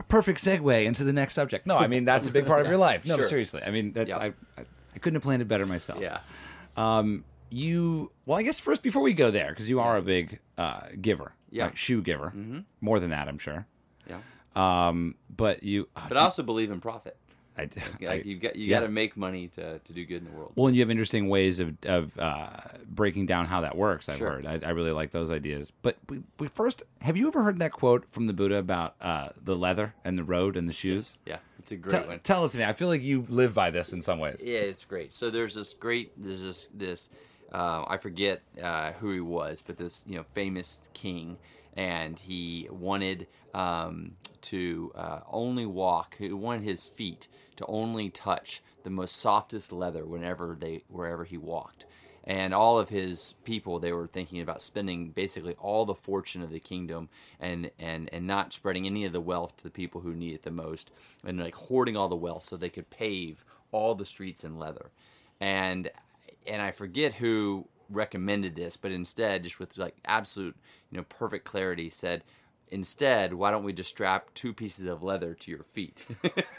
perfect 0.04 0.40
segue 0.44 0.84
into 0.84 1.04
the 1.04 1.12
next 1.12 1.34
subject. 1.34 1.66
No, 1.66 1.76
I 1.76 1.86
mean 1.86 2.04
that's 2.04 2.26
a 2.26 2.30
big 2.30 2.46
part 2.46 2.60
of 2.62 2.66
your 2.68 2.76
life. 2.90 3.06
No, 3.06 3.16
Sure. 3.16 3.24
seriously. 3.24 3.62
I 3.64 3.70
mean 3.70 3.92
that's 3.92 4.08
Yeah. 4.10 4.18
I, 4.18 4.26
I 4.58 4.64
I 4.94 4.98
couldn't 4.98 5.16
have 5.16 5.22
planned 5.22 5.42
it 5.42 5.48
better 5.48 5.66
myself. 5.66 6.00
yeah. 6.00 6.18
Um, 6.76 7.24
you 7.50 8.10
well, 8.26 8.38
I 8.38 8.42
guess 8.42 8.58
first 8.60 8.82
before 8.82 9.02
we 9.02 9.12
go 9.14 9.30
there 9.30 9.50
because 9.50 9.68
you 9.68 9.80
are 9.80 9.96
a 9.96 10.02
big 10.02 10.40
uh, 10.58 10.80
giver. 11.00 11.32
Yeah. 11.50 11.64
right? 11.66 11.78
shoe 11.78 12.02
giver. 12.02 12.26
Mm-hmm. 12.36 12.60
More 12.80 12.98
than 13.00 13.10
that, 13.10 13.28
I'm 13.28 13.38
sure. 13.38 13.66
Yeah. 14.08 14.18
Um, 14.56 15.14
but 15.34 15.62
you, 15.62 15.88
uh, 15.96 16.06
But 16.08 16.16
I 16.16 16.22
also 16.22 16.42
believe 16.42 16.70
in 16.70 16.80
profit. 16.80 17.16
I, 17.58 17.62
Like 17.62 18.02
I- 18.08 18.14
you 18.24 18.36
got 18.38 18.56
you 18.56 18.66
yeah. 18.66 18.80
got 18.80 18.86
to 18.86 18.92
make 18.92 19.16
money 19.16 19.48
to, 19.48 19.78
to 19.78 19.92
do 19.92 20.04
good 20.04 20.18
in 20.18 20.24
the 20.24 20.30
world. 20.30 20.52
Well, 20.56 20.66
and 20.66 20.76
you 20.76 20.82
have 20.82 20.90
interesting 20.90 21.28
ways 21.28 21.58
of, 21.60 21.74
of 21.86 22.18
uh, 22.18 22.50
breaking 22.88 23.26
down 23.26 23.46
how 23.46 23.62
that 23.62 23.76
works. 23.76 24.08
I've 24.08 24.18
Sure. 24.18 24.30
heard. 24.32 24.46
I, 24.46 24.60
I 24.64 24.70
really 24.70 24.92
like 24.92 25.10
those 25.10 25.30
ideas. 25.30 25.72
But 25.82 25.96
we, 26.08 26.22
we 26.38 26.48
first, 26.48 26.82
have 27.00 27.16
you 27.16 27.28
ever 27.28 27.42
heard 27.42 27.58
that 27.58 27.72
quote 27.72 28.04
from 28.12 28.26
the 28.26 28.32
Buddha 28.32 28.56
about 28.56 28.94
uh, 29.00 29.30
the 29.42 29.56
leather 29.56 29.94
and 30.04 30.18
the 30.18 30.24
road 30.24 30.56
and 30.56 30.68
the 30.68 30.72
shoes? 30.72 31.20
Yeah, 31.26 31.38
it's 31.58 31.72
a 31.72 31.76
great 31.76 31.92
Tell, 31.92 32.06
one. 32.08 32.18
tell 32.20 32.44
it 32.44 32.50
to 32.52 32.58
me. 32.58 32.64
I 32.64 32.72
feel 32.74 32.88
like 32.88 33.02
you 33.02 33.24
live 33.28 33.54
by 33.54 33.70
this 33.70 33.92
in 33.92 34.02
some 34.02 34.18
ways. 34.18 34.40
Yeah, 34.42 34.58
it's 34.58 34.84
great. 34.84 35.12
So 35.12 35.30
there's 35.30 35.54
this 35.54 35.72
great, 35.72 36.12
there's 36.22 36.42
this, 36.42 36.68
this 36.74 37.10
uh, 37.52 37.84
I 37.86 37.96
forget 37.96 38.42
uh, 38.62 38.92
who 38.92 39.12
he 39.12 39.20
was, 39.20 39.62
but 39.66 39.76
this, 39.76 40.04
you 40.06 40.16
know, 40.16 40.24
famous 40.34 40.88
king, 40.94 41.36
and 41.76 42.18
he 42.18 42.68
wanted 42.70 43.26
um, 43.54 44.12
to 44.42 44.92
uh, 44.94 45.20
only 45.30 45.66
walk. 45.66 46.16
He 46.18 46.32
wanted 46.32 46.62
his 46.62 46.86
feet 46.86 47.28
to 47.56 47.66
only 47.66 48.10
touch 48.10 48.62
the 48.84 48.90
most 48.90 49.16
softest 49.16 49.72
leather 49.72 50.04
whenever 50.04 50.56
they, 50.58 50.82
wherever 50.88 51.24
he 51.24 51.38
walked. 51.38 51.86
And 52.24 52.52
all 52.52 52.78
of 52.78 52.88
his 52.88 53.34
people, 53.44 53.78
they 53.78 53.92
were 53.92 54.08
thinking 54.08 54.40
about 54.40 54.60
spending 54.60 55.10
basically 55.10 55.54
all 55.60 55.84
the 55.84 55.94
fortune 55.94 56.42
of 56.42 56.50
the 56.50 56.58
kingdom 56.58 57.08
and, 57.38 57.70
and, 57.78 58.10
and 58.12 58.26
not 58.26 58.52
spreading 58.52 58.86
any 58.86 59.04
of 59.04 59.12
the 59.12 59.20
wealth 59.20 59.56
to 59.58 59.62
the 59.62 59.70
people 59.70 60.00
who 60.00 60.12
need 60.12 60.34
it 60.34 60.42
the 60.42 60.50
most, 60.50 60.90
and 61.24 61.38
like 61.38 61.54
hoarding 61.54 61.96
all 61.96 62.08
the 62.08 62.16
wealth 62.16 62.42
so 62.42 62.56
they 62.56 62.68
could 62.68 62.90
pave 62.90 63.44
all 63.70 63.94
the 63.94 64.04
streets 64.04 64.42
in 64.42 64.58
leather. 64.58 64.90
And 65.40 65.90
and 66.46 66.62
I 66.62 66.70
forget 66.70 67.14
who 67.14 67.66
recommended 67.90 68.56
this, 68.56 68.76
but 68.76 68.92
instead, 68.92 69.44
just 69.44 69.58
with 69.58 69.76
like 69.78 69.96
absolute, 70.04 70.56
you 70.90 70.98
know, 70.98 71.04
perfect 71.08 71.44
clarity, 71.44 71.90
said, 71.90 72.22
instead, 72.68 73.32
why 73.32 73.50
don't 73.50 73.62
we 73.62 73.72
just 73.72 73.90
strap 73.90 74.32
two 74.34 74.52
pieces 74.52 74.86
of 74.86 75.02
leather 75.02 75.34
to 75.34 75.50
your 75.50 75.62
feet, 75.62 76.04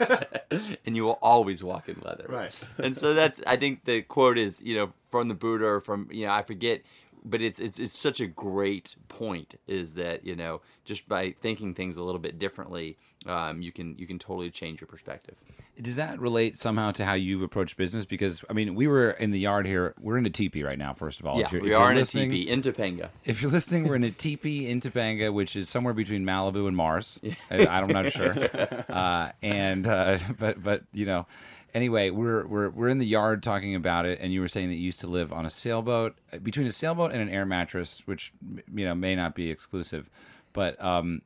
and 0.86 0.96
you 0.96 1.04
will 1.04 1.18
always 1.20 1.62
walk 1.62 1.88
in 1.88 2.00
leather. 2.02 2.26
Right. 2.28 2.58
And 2.78 2.96
so 2.96 3.14
that's, 3.14 3.40
I 3.46 3.56
think 3.56 3.84
the 3.84 4.02
quote 4.02 4.38
is, 4.38 4.62
you 4.62 4.74
know, 4.74 4.92
from 5.10 5.28
the 5.28 5.34
Buddha 5.34 5.66
or 5.66 5.80
from, 5.80 6.08
you 6.10 6.26
know, 6.26 6.32
I 6.32 6.42
forget. 6.42 6.82
But 7.24 7.42
it's, 7.42 7.58
it's 7.60 7.78
it's 7.78 7.98
such 7.98 8.20
a 8.20 8.26
great 8.26 8.96
point 9.08 9.54
is 9.66 9.94
that 9.94 10.24
you 10.24 10.36
know 10.36 10.60
just 10.84 11.08
by 11.08 11.34
thinking 11.40 11.74
things 11.74 11.96
a 11.96 12.02
little 12.02 12.20
bit 12.20 12.38
differently 12.38 12.96
um, 13.26 13.60
you 13.62 13.72
can 13.72 13.96
you 13.98 14.06
can 14.06 14.18
totally 14.18 14.50
change 14.50 14.80
your 14.80 14.88
perspective. 14.88 15.34
Does 15.80 15.96
that 15.96 16.18
relate 16.18 16.56
somehow 16.56 16.90
to 16.92 17.04
how 17.04 17.14
you 17.14 17.44
approach 17.44 17.76
business? 17.76 18.04
Because 18.04 18.44
I 18.50 18.52
mean, 18.52 18.74
we 18.74 18.88
were 18.88 19.10
in 19.10 19.30
the 19.30 19.38
yard 19.38 19.64
here. 19.66 19.94
We're 20.00 20.18
in 20.18 20.26
a 20.26 20.30
teepee 20.30 20.64
right 20.64 20.78
now. 20.78 20.92
First 20.92 21.20
of 21.20 21.26
all, 21.26 21.38
Yeah, 21.38 21.48
we 21.52 21.70
you're 21.70 21.92
in 21.92 21.98
a 21.98 22.04
teepee 22.04 22.48
in 22.48 22.62
Topanga. 22.62 23.10
If 23.24 23.40
you're 23.40 23.50
listening, 23.50 23.86
we're 23.86 23.94
in 23.94 24.04
a 24.04 24.10
teepee 24.10 24.68
in 24.68 24.80
Topanga, 24.80 25.32
which 25.32 25.54
is 25.54 25.68
somewhere 25.68 25.94
between 25.94 26.24
Malibu 26.24 26.66
and 26.66 26.76
Mars. 26.76 27.20
I, 27.50 27.66
I'm 27.66 27.88
not 27.88 28.12
sure. 28.12 28.34
Uh, 28.88 29.30
and 29.42 29.86
uh, 29.86 30.18
but 30.38 30.62
but 30.62 30.82
you 30.92 31.06
know, 31.06 31.26
anyway, 31.74 32.10
we're 32.10 32.46
we're 32.46 32.70
we're 32.70 32.88
in 32.88 32.98
the 32.98 33.06
yard 33.06 33.42
talking 33.42 33.74
about 33.74 34.06
it, 34.06 34.18
and 34.20 34.32
you 34.32 34.40
were 34.40 34.48
saying 34.48 34.68
that 34.68 34.76
you 34.76 34.82
used 34.82 35.00
to 35.00 35.06
live 35.06 35.32
on 35.32 35.46
a 35.46 35.50
sailboat 35.50 36.16
uh, 36.32 36.38
between 36.38 36.66
a 36.66 36.72
sailboat 36.72 37.12
and 37.12 37.20
an 37.20 37.28
air 37.28 37.46
mattress, 37.46 38.02
which 38.06 38.32
you 38.74 38.84
know 38.84 38.94
may 38.94 39.14
not 39.14 39.34
be 39.34 39.50
exclusive, 39.50 40.08
but 40.52 40.82
um, 40.82 41.22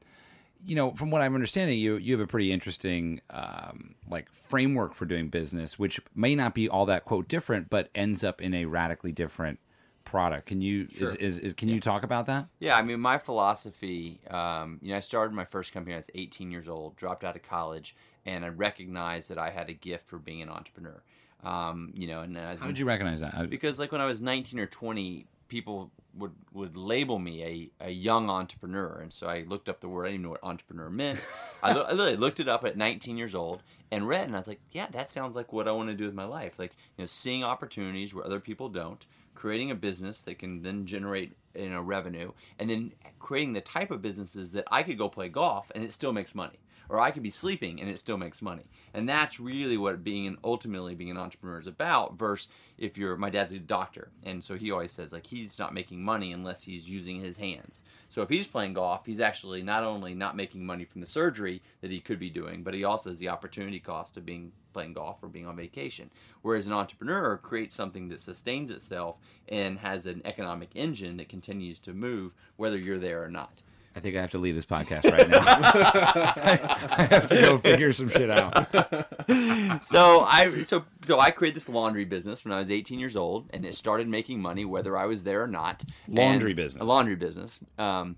you 0.65 0.77
know, 0.77 0.93
from 0.93 1.11
what 1.11 1.23
I'm 1.23 1.35
understanding, 1.35 1.79
you 1.79 1.97
you 1.97 2.13
have 2.13 2.21
a 2.21 2.27
pretty 2.27 2.53
interesting 2.53 3.21
um, 3.31 3.95
like 4.09 4.31
framework 4.33 4.95
for 4.95 5.07
doing 5.07 5.29
business, 5.29 5.79
which 5.79 6.01
may 6.15 6.35
not 6.35 6.55
be 6.55 6.69
all 6.69 6.87
that 6.87 7.05
quote 7.05 7.29
different, 7.29 7.71
but 7.71 7.91
ends 7.95 8.23
up 8.23 8.41
in 8.41 8.55
a 8.55 8.67
radically 8.67 9.13
different 9.13 9.59
product. 10.05 10.47
Can 10.47 10.61
you 10.61 10.87
is, 10.95 11.15
is, 11.17 11.39
is 11.39 11.55
can 11.55 11.69
you 11.69 11.81
talk 11.81 12.03
about 12.03 12.27
that? 12.27 12.47
Yeah, 12.61 12.77
I 12.77 12.83
mean, 12.83 13.01
my 13.01 13.19
philosophy, 13.19 14.21
um, 14.31 14.79
you 14.83 14.91
know, 14.91 14.97
I 14.97 15.01
started 15.01 15.35
my 15.35 15.45
first 15.45 15.73
company 15.73 15.93
when 15.93 15.97
I 15.97 15.99
was 15.99 16.11
18 16.15 16.51
years 16.51 16.69
old, 16.69 16.97
dropped 16.97 17.25
out 17.25 17.35
of 17.35 17.43
college, 17.43 17.97
and 18.27 18.45
I 18.45 18.49
recognized 18.49 19.31
that 19.31 19.39
I 19.39 19.51
had 19.51 19.69
a 19.69 19.75
gift 19.75 20.07
for 20.09 20.19
being 20.19 20.43
an 20.43 20.49
entrepreneur. 20.49 21.03
Um, 21.43 21.93
you 21.95 22.07
know, 22.07 22.21
and 22.21 22.39
as 22.39 22.61
How 22.61 22.69
did 22.69 22.79
you 22.79 22.85
recognize 22.85 23.21
that? 23.21 23.51
because 23.51 23.79
like 23.79 23.91
when 23.91 24.01
I 24.01 24.07
was 24.07 24.21
19 24.21 24.61
or 24.61 24.67
20, 24.67 25.27
people 25.49 25.91
would 26.15 26.33
would 26.53 26.77
label 26.77 27.19
me 27.19 27.43
a, 27.81 27.87
a 27.87 27.91
young 27.91 28.31
entrepreneur, 28.31 29.01
and 29.01 29.13
so 29.13 29.27
I 29.27 29.45
looked 29.49 29.69
up 29.69 29.81
the 29.81 29.89
word. 29.89 30.07
I 30.07 30.11
didn't 30.13 30.23
know 30.23 30.31
what 30.31 30.45
entrepreneur 30.45 30.89
meant. 30.89 31.27
I, 31.63 31.73
lo- 31.73 31.87
I 31.89 31.93
literally 31.93 32.17
looked 32.17 32.41
it 32.41 32.49
up 32.49 32.65
at 32.65 32.77
19 32.77 33.17
years 33.17 33.35
old 33.35 33.63
and 33.91 34.07
read, 34.07 34.27
and 34.27 34.35
I 34.35 34.39
was 34.39 34.49
like, 34.49 34.61
yeah, 34.71 34.87
that 34.93 35.11
sounds 35.11 35.35
like 35.35 35.53
what 35.53 35.67
I 35.69 35.73
want 35.73 35.89
to 35.89 35.95
do 35.95 36.05
with 36.05 36.15
my 36.15 36.25
life. 36.25 36.59
Like 36.59 36.73
you 36.97 37.03
know, 37.03 37.07
seeing 37.07 37.43
opportunities 37.45 38.15
where 38.15 38.25
other 38.25 38.41
people 38.41 38.69
don't, 38.69 39.05
creating 39.35 39.71
a 39.71 39.75
business 39.75 40.23
that 40.23 40.39
can 40.39 40.63
then 40.63 40.87
generate 40.87 41.33
you 41.57 41.71
know 41.71 41.83
revenue, 41.83 42.33
and 42.59 42.71
then 42.71 42.93
creating 43.19 43.53
the 43.53 43.61
type 43.61 43.91
of 43.91 44.01
businesses 44.01 44.53
that 44.53 44.65
I 44.71 44.83
could 44.83 44.99
go 44.99 45.09
play 45.09 45.29
golf 45.29 45.73
and 45.75 45.83
it 45.83 45.93
still 45.93 46.13
makes 46.13 46.35
money. 46.35 46.59
Or 46.89 47.01
I 47.01 47.11
could 47.11 47.23
be 47.23 47.31
sleeping 47.31 47.81
and 47.81 47.89
it 47.89 47.99
still 47.99 48.17
makes 48.17 48.43
money. 48.43 48.65
And 48.95 49.09
that's 49.09 49.41
really 49.41 49.77
what 49.77 50.05
being 50.05 50.27
an 50.27 50.39
ultimately 50.45 50.95
being 50.95 51.11
an 51.11 51.17
entrepreneur 51.17 51.59
is 51.59 51.67
about. 51.67 52.19
Versus 52.19 52.49
if 52.79 52.99
you're 52.99 53.17
my 53.17 53.31
dad's 53.31 53.53
a 53.53 53.59
doctor, 53.59 54.11
and 54.25 54.43
so 54.43 54.55
he 54.55 54.71
always 54.71 54.93
says 54.93 55.13
like 55.13 55.27
he's 55.27 55.59
not 55.59 55.75
making 55.75 56.03
money 56.03 56.33
unless 56.33 56.63
he's 56.63 56.89
using 56.89 57.21
his 57.21 57.37
hands. 57.37 57.83
So 58.09 58.23
if 58.23 58.29
he's 58.29 58.47
playing 58.47 58.75
golf, 58.75 59.07
he's 59.07 59.21
actually 59.21 59.63
not 59.63 59.85
only 59.85 60.15
not 60.15 60.37
making 60.37 60.65
money 60.65 60.85
from 60.85 61.01
the 61.01 61.07
surgery 61.07 61.63
that 61.81 61.91
he 61.91 62.01
could 62.01 62.19
be 62.19 62.31
doing, 62.31 62.63
but 62.63 62.75
he 62.75 62.85
also 62.85 63.11
has 63.11 63.19
the 63.19 63.29
opportunity 63.29 63.81
cost 63.81 64.17
of 64.17 64.27
being 64.27 64.53
playing 64.73 64.95
golf 64.95 65.23
or 65.23 65.29
being 65.29 65.47
on 65.47 65.57
vacation. 65.57 66.11
Whereas 66.43 66.67
an 66.67 66.73
entrepreneur 66.73 67.37
creates 67.37 67.75
something 67.75 68.09
that 68.09 68.21
sustains 68.21 68.71
itself 68.71 69.17
and 69.49 69.79
has 69.79 70.07
an 70.07 70.23
economic 70.25 70.71
engine 70.75 71.17
that 71.19 71.29
continues 71.29 71.79
to 71.81 71.93
move 71.93 72.33
whether 72.57 72.79
you're 72.79 72.99
there 72.99 73.23
or 73.23 73.31
not. 73.31 73.63
I 73.95 74.01
think 74.01 74.17
I 74.17 74.21
have 74.23 74.31
to 74.31 74.39
leave 74.39 74.55
this 74.55 74.65
podcast 74.67 75.05
right 75.11 75.29
now. 75.29 75.41
I 75.45 77.07
have 77.11 77.27
to 77.29 77.35
go 77.35 77.59
figure 77.59 77.93
some 77.93 78.09
shit 78.09 78.31
out. 78.31 78.69
so 79.85 80.21
I 80.21 80.63
so 80.63 80.85
so 81.03 81.21
I 81.21 81.31
created 81.31 81.57
this 81.57 81.69
laundry 81.69 82.05
business 82.05 82.45
when 82.45 82.53
I 82.53 82.59
was 82.59 82.71
18 82.71 82.99
years 82.99 83.17
old, 83.17 83.51
and 83.53 83.65
it 83.65 83.75
started 83.75 84.09
making 84.09 84.41
money 84.41 84.65
whether 84.65 84.97
I 84.97 85.07
was 85.07 85.23
there 85.25 85.43
or 85.43 85.47
not. 85.49 85.85
Laundry 86.09 86.51
And- 86.53 86.57
business. 86.57 86.81
A 86.81 86.85
laundry 86.85 87.17
business. 87.17 87.61
Um, 87.79 88.17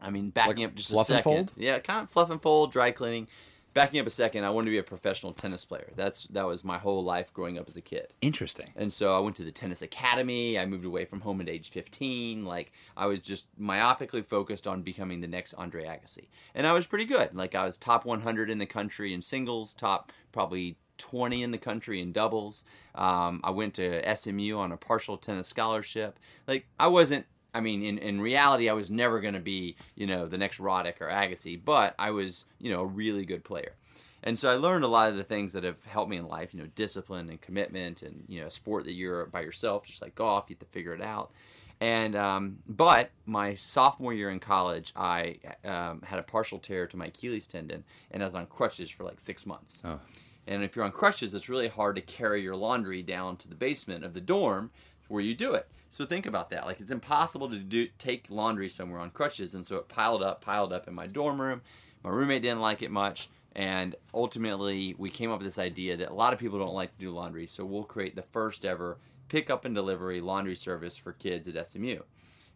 I 0.00 0.08
mean, 0.10 0.30
backing 0.30 0.64
up 0.64 0.74
just 0.74 0.90
a 0.92 1.04
second. 1.04 1.22
fold? 1.24 1.52
Yeah, 1.56 1.78
kind 1.80 2.02
of 2.04 2.10
fluff 2.10 2.30
and 2.30 2.40
fold, 2.40 2.72
dry 2.72 2.90
cleaning. 2.90 3.28
Backing 3.72 4.00
up 4.00 4.06
a 4.06 4.10
second, 4.10 4.44
I 4.44 4.50
wanted 4.50 4.66
to 4.66 4.70
be 4.72 4.78
a 4.78 4.82
professional 4.82 5.32
tennis 5.32 5.64
player. 5.64 5.92
That's 5.94 6.24
that 6.28 6.44
was 6.44 6.64
my 6.64 6.76
whole 6.76 7.04
life 7.04 7.32
growing 7.32 7.56
up 7.56 7.68
as 7.68 7.76
a 7.76 7.80
kid. 7.80 8.12
Interesting. 8.20 8.72
And 8.74 8.92
so 8.92 9.16
I 9.16 9.20
went 9.20 9.36
to 9.36 9.44
the 9.44 9.52
tennis 9.52 9.82
academy. 9.82 10.58
I 10.58 10.66
moved 10.66 10.84
away 10.84 11.04
from 11.04 11.20
home 11.20 11.40
at 11.40 11.48
age 11.48 11.70
15. 11.70 12.44
Like 12.44 12.72
I 12.96 13.06
was 13.06 13.20
just 13.20 13.46
myopically 13.60 14.24
focused 14.24 14.66
on 14.66 14.82
becoming 14.82 15.20
the 15.20 15.28
next 15.28 15.54
Andre 15.54 15.84
Agassi. 15.84 16.28
And 16.56 16.66
I 16.66 16.72
was 16.72 16.86
pretty 16.86 17.04
good. 17.04 17.32
Like 17.34 17.54
I 17.54 17.64
was 17.64 17.78
top 17.78 18.04
100 18.04 18.50
in 18.50 18.58
the 18.58 18.66
country 18.66 19.14
in 19.14 19.22
singles, 19.22 19.72
top 19.72 20.10
probably 20.32 20.76
20 20.98 21.44
in 21.44 21.50
the 21.52 21.58
country 21.58 22.00
in 22.00 22.12
doubles. 22.12 22.64
Um, 22.96 23.40
I 23.44 23.50
went 23.50 23.74
to 23.74 24.16
SMU 24.16 24.58
on 24.58 24.72
a 24.72 24.76
partial 24.76 25.16
tennis 25.16 25.46
scholarship. 25.46 26.18
Like 26.48 26.66
I 26.78 26.88
wasn't 26.88 27.24
I 27.54 27.60
mean, 27.60 27.82
in, 27.82 27.98
in 27.98 28.20
reality, 28.20 28.68
I 28.68 28.72
was 28.72 28.90
never 28.90 29.20
going 29.20 29.34
to 29.34 29.40
be, 29.40 29.76
you 29.96 30.06
know, 30.06 30.26
the 30.26 30.38
next 30.38 30.60
Roddick 30.60 31.00
or 31.00 31.08
Agassi, 31.08 31.60
but 31.62 31.94
I 31.98 32.10
was, 32.10 32.44
you 32.58 32.70
know, 32.70 32.80
a 32.82 32.86
really 32.86 33.24
good 33.24 33.44
player. 33.44 33.74
And 34.22 34.38
so 34.38 34.50
I 34.50 34.56
learned 34.56 34.84
a 34.84 34.88
lot 34.88 35.08
of 35.08 35.16
the 35.16 35.24
things 35.24 35.52
that 35.54 35.64
have 35.64 35.82
helped 35.84 36.10
me 36.10 36.18
in 36.18 36.26
life, 36.26 36.52
you 36.52 36.60
know, 36.60 36.68
discipline 36.74 37.30
and 37.30 37.40
commitment 37.40 38.02
and, 38.02 38.22
you 38.28 38.40
know, 38.40 38.46
a 38.46 38.50
sport 38.50 38.84
that 38.84 38.92
you're 38.92 39.26
by 39.26 39.40
yourself, 39.40 39.84
just 39.84 40.02
like 40.02 40.14
golf, 40.14 40.44
you 40.48 40.54
have 40.54 40.60
to 40.60 40.66
figure 40.66 40.94
it 40.94 41.00
out. 41.00 41.32
And, 41.80 42.14
um, 42.14 42.58
but 42.68 43.10
my 43.24 43.54
sophomore 43.54 44.12
year 44.12 44.30
in 44.30 44.38
college, 44.38 44.92
I 44.94 45.38
um, 45.64 46.02
had 46.02 46.18
a 46.18 46.22
partial 46.22 46.58
tear 46.58 46.86
to 46.86 46.96
my 46.98 47.06
Achilles 47.06 47.46
tendon 47.46 47.82
and 48.10 48.22
I 48.22 48.26
was 48.26 48.34
on 48.34 48.44
crutches 48.46 48.90
for 48.90 49.04
like 49.04 49.18
six 49.18 49.46
months. 49.46 49.80
Oh. 49.86 49.98
And 50.46 50.62
if 50.62 50.76
you're 50.76 50.84
on 50.84 50.92
crutches, 50.92 51.32
it's 51.32 51.48
really 51.48 51.68
hard 51.68 51.96
to 51.96 52.02
carry 52.02 52.42
your 52.42 52.56
laundry 52.56 53.02
down 53.02 53.36
to 53.36 53.48
the 53.48 53.54
basement 53.54 54.04
of 54.04 54.12
the 54.12 54.20
dorm 54.20 54.70
where 55.10 55.22
you 55.22 55.34
do 55.34 55.54
it. 55.54 55.68
So 55.88 56.06
think 56.06 56.26
about 56.26 56.50
that. 56.50 56.66
Like 56.66 56.80
it's 56.80 56.92
impossible 56.92 57.48
to 57.48 57.58
do 57.58 57.88
take 57.98 58.26
laundry 58.30 58.68
somewhere 58.68 59.00
on 59.00 59.10
crutches, 59.10 59.54
and 59.54 59.66
so 59.66 59.76
it 59.76 59.88
piled 59.88 60.22
up, 60.22 60.40
piled 60.40 60.72
up 60.72 60.86
in 60.86 60.94
my 60.94 61.06
dorm 61.06 61.40
room. 61.40 61.62
My 62.04 62.10
roommate 62.10 62.42
didn't 62.42 62.60
like 62.60 62.82
it 62.82 62.90
much, 62.90 63.28
and 63.56 63.96
ultimately 64.14 64.94
we 64.98 65.10
came 65.10 65.30
up 65.30 65.40
with 65.40 65.46
this 65.46 65.58
idea 65.58 65.96
that 65.96 66.10
a 66.10 66.14
lot 66.14 66.32
of 66.32 66.38
people 66.38 66.58
don't 66.58 66.74
like 66.74 66.92
to 66.92 67.04
do 67.04 67.10
laundry, 67.10 67.46
so 67.46 67.64
we'll 67.64 67.82
create 67.82 68.14
the 68.14 68.22
first 68.22 68.64
ever 68.64 68.98
pickup 69.28 69.64
and 69.64 69.74
delivery 69.74 70.20
laundry 70.20 70.54
service 70.54 70.96
for 70.96 71.12
kids 71.12 71.48
at 71.48 71.66
SMU. 71.66 71.98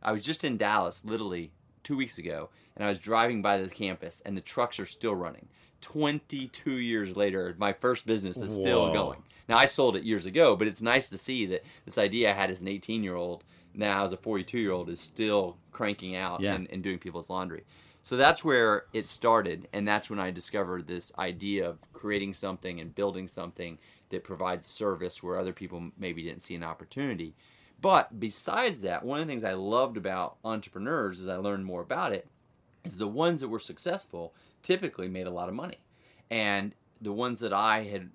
I 0.03 0.13
was 0.13 0.23
just 0.23 0.45
in 0.45 0.57
Dallas, 0.57 1.05
literally 1.05 1.51
two 1.85 1.97
weeks 1.97 2.19
ago, 2.19 2.50
and 2.76 2.85
I 2.85 2.88
was 2.88 2.99
driving 2.99 3.41
by 3.43 3.59
this 3.59 3.73
campus, 3.73 4.21
and 4.26 4.37
the 4.37 4.41
trucks 4.41 4.81
are 4.81 4.87
still 4.87 5.14
running. 5.14 5.47
22 5.81 6.79
years 6.79 7.17
later, 7.17 7.55
my 7.59 7.73
first 7.73 8.07
business 8.07 8.38
is 8.38 8.53
still 8.53 8.87
Whoa. 8.88 8.93
going. 8.95 9.23
Now, 9.49 9.59
I 9.59 9.67
sold 9.67 9.97
it 9.97 10.03
years 10.05 10.25
ago, 10.26 10.57
but 10.57 10.67
it's 10.67 10.81
nice 10.83 11.11
to 11.11 11.19
see 11.19 11.45
that 11.47 11.62
this 11.85 11.99
idea 11.99 12.31
I 12.31 12.35
had 12.35 12.50
as 12.50 12.62
an 12.62 12.69
18 12.69 13.05
year 13.05 13.14
old, 13.17 13.45
now 13.75 14.05
as 14.05 14.12
a 14.12 14.17
42 14.17 14.59
year 14.59 14.73
old, 14.73 14.88
is 14.88 14.99
still 14.99 15.59
cranking 15.71 16.17
out 16.17 16.41
Yeah. 16.41 16.55
and, 16.55 16.67
and 16.71 16.83
doing 16.83 16.99
people's 16.99 17.29
laundry. 17.29 17.64
So 18.03 18.17
that's 18.17 18.45
where 18.45 18.85
it 18.93 19.05
started, 19.07 19.69
and 19.73 19.87
that's 19.87 20.11
when 20.11 20.19
I 20.21 20.31
discovered 20.31 20.87
this 20.87 21.12
idea 21.19 21.69
of 21.69 21.79
creating 21.93 22.35
something 22.35 22.81
and 22.81 22.95
building 22.95 23.29
something 23.29 23.79
that 24.11 24.25
provides 24.25 24.67
service 24.67 25.23
where 25.23 25.38
other 25.38 25.53
people 25.53 25.91
maybe 25.99 26.23
didn't 26.23 26.43
see 26.43 26.55
an 26.55 26.62
opportunity. 26.62 27.35
But 27.85 28.19
besides 28.19 28.81
that, 28.81 29.05
one 29.05 29.21
of 29.21 29.26
the 29.26 29.31
things 29.31 29.45
I 29.45 29.53
loved 29.53 29.99
about 29.99 30.38
entrepreneurs 30.43 31.21
as 31.21 31.29
I 31.29 31.37
learned 31.37 31.67
more 31.67 31.83
about 31.83 32.14
it 32.14 32.26
is 32.83 32.97
the 32.97 33.07
ones 33.07 33.43
that 33.43 33.49
were 33.49 33.59
successful 33.59 34.33
typically 34.62 35.07
made 35.07 35.26
a 35.26 35.31
lot 35.31 35.50
of 35.50 35.55
money. 35.55 35.76
And 36.31 36.75
the 37.03 37.12
ones 37.12 37.41
that 37.41 37.53
I 37.53 37.83
had 37.83 38.09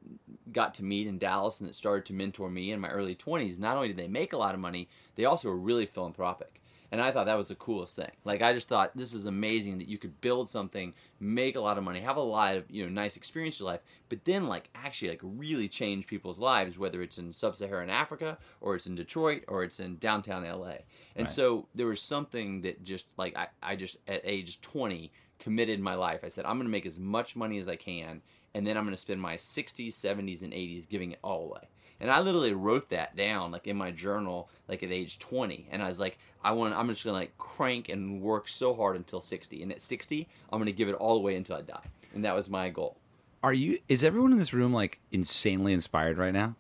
got 0.52 0.74
to 0.74 0.84
meet 0.84 1.06
in 1.06 1.20
Dallas 1.20 1.60
and 1.60 1.70
that 1.70 1.76
started 1.76 2.08
to 2.08 2.14
mentor 2.14 2.50
me 2.50 2.72
in 2.72 2.80
my 2.80 2.90
early 2.90 3.14
20s, 3.14 3.60
not 3.60 3.76
only 3.76 3.90
did 3.90 3.98
they 3.98 4.08
make 4.08 4.34
a 4.34 4.38
lot 4.38 4.56
of 4.56 4.60
money, 4.60 4.90
they 5.14 5.26
also 5.26 5.50
were 5.50 5.56
really 5.56 5.86
philanthropic. 5.86 6.59
And 6.92 7.02
I 7.02 7.12
thought 7.12 7.26
that 7.28 7.38
was 7.38 7.50
the 7.50 7.56
coolest 7.56 7.96
thing. 7.96 8.12
Like 8.26 8.42
I 8.42 8.54
just 8.54 8.68
thought 8.68 8.96
this 8.96 9.14
is 9.14 9.26
amazing 9.26 9.78
that 9.78 9.88
you 9.88 9.98
could 9.98 10.20
build 10.22 10.50
something, 10.50 10.94
make 11.20 11.56
a 11.56 11.60
lot 11.60 11.78
of 11.78 11.84
money, 11.84 12.00
have 12.00 12.18
a 12.18 12.22
lot 12.22 12.56
of, 12.56 12.66
you 12.70 12.84
know, 12.84 12.90
nice 12.90 13.16
experience 13.18 13.60
in 13.60 13.66
your 13.66 13.74
life, 13.74 13.82
but 14.10 14.24
then 14.26 14.48
like 14.48 14.70
actually 14.76 15.10
like 15.10 15.22
really 15.24 15.68
change 15.68 16.08
people's 16.08 16.40
lives, 16.40 16.80
whether 16.80 17.02
it's 17.02 17.18
in 17.20 17.32
sub-Saharan 17.32 17.90
Africa 17.90 18.38
or 18.62 18.76
it's 18.76 18.88
in 18.88 18.96
Detroit 18.96 19.44
or 19.48 19.64
it's 19.64 19.80
in 19.80 19.98
downtown 19.98 20.44
LA. 20.44 20.78
And 21.16 21.28
Right. 21.28 21.30
so 21.30 21.68
there 21.76 21.88
was 21.88 22.02
something 22.02 22.62
that 22.62 22.84
just 22.84 23.06
like 23.18 23.38
I, 23.38 23.48
I 23.62 23.76
just 23.76 23.98
at 24.08 24.22
age 24.24 24.62
20 24.62 25.12
committed 25.40 25.80
my 25.80 25.96
life. 25.96 26.22
I 26.24 26.30
said 26.30 26.46
I'm 26.46 26.58
going 26.58 26.68
to 26.68 26.72
make 26.72 26.86
as 26.86 27.00
much 27.00 27.36
money 27.36 27.60
as 27.60 27.68
I 27.68 27.76
can 27.76 28.22
and 28.56 28.66
then 28.66 28.78
I'm 28.78 28.84
going 28.84 28.96
to 28.96 28.98
spend 28.98 29.22
my 29.22 29.36
60s, 29.36 29.90
70s 29.90 30.42
and 30.42 30.54
80s 30.54 30.90
giving 30.90 31.12
it 31.12 31.20
all 31.24 31.46
away. 31.46 31.68
And 32.00 32.10
I 32.10 32.22
literally 32.22 32.54
wrote 32.54 32.90
that 32.90 33.16
down 33.16 33.52
like 33.52 33.68
in 33.68 33.78
my 33.78 33.92
journal 33.92 34.50
like 34.68 34.84
at 34.84 34.92
age 34.92 35.20
20 35.20 35.68
and 35.72 35.84
I 35.84 35.88
was 35.88 36.00
like 36.00 36.18
I 36.44 36.52
want 36.54 36.74
I'm 36.74 36.88
just 36.88 37.04
going 37.04 37.14
to 37.14 37.20
like 37.20 37.38
crank 37.38 37.90
and 37.90 38.22
work 38.22 38.48
so 38.48 38.74
hard 38.74 38.96
until 38.96 39.20
60 39.20 39.62
and 39.62 39.72
at 39.72 39.82
60 39.82 40.28
I'm 40.52 40.60
going 40.60 40.68
to 40.68 40.72
give 40.72 40.88
it 40.88 40.96
all 40.96 41.16
the 41.16 41.22
way 41.22 41.36
until 41.36 41.58
I 41.58 41.62
die. 41.62 41.84
And 42.14 42.24
that 42.24 42.36
was 42.36 42.50
my 42.50 42.70
goal. 42.70 42.98
Are 43.42 43.54
you? 43.54 43.80
Is 43.88 44.04
everyone 44.04 44.32
in 44.34 44.38
this 44.38 44.54
room 44.54 44.74
like 44.74 45.00
insanely 45.12 45.72
inspired 45.74 46.18
right 46.18 46.34
now? 46.34 46.56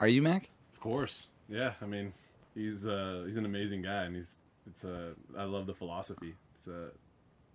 Are 0.00 0.08
you, 0.08 0.22
Mac? 0.22 0.50
Of 0.74 0.80
course. 0.80 1.28
Yeah. 1.48 1.72
I 1.80 1.86
mean, 1.86 2.12
he's 2.54 2.84
uh, 2.84 3.22
he's 3.26 3.36
an 3.36 3.44
amazing 3.44 3.82
guy, 3.82 4.04
and 4.04 4.16
he's 4.16 4.38
it's 4.66 4.84
uh, 4.84 5.12
I 5.36 5.44
love 5.44 5.66
the 5.66 5.74
philosophy. 5.74 6.34
It's 6.54 6.66
uh, 6.66 6.90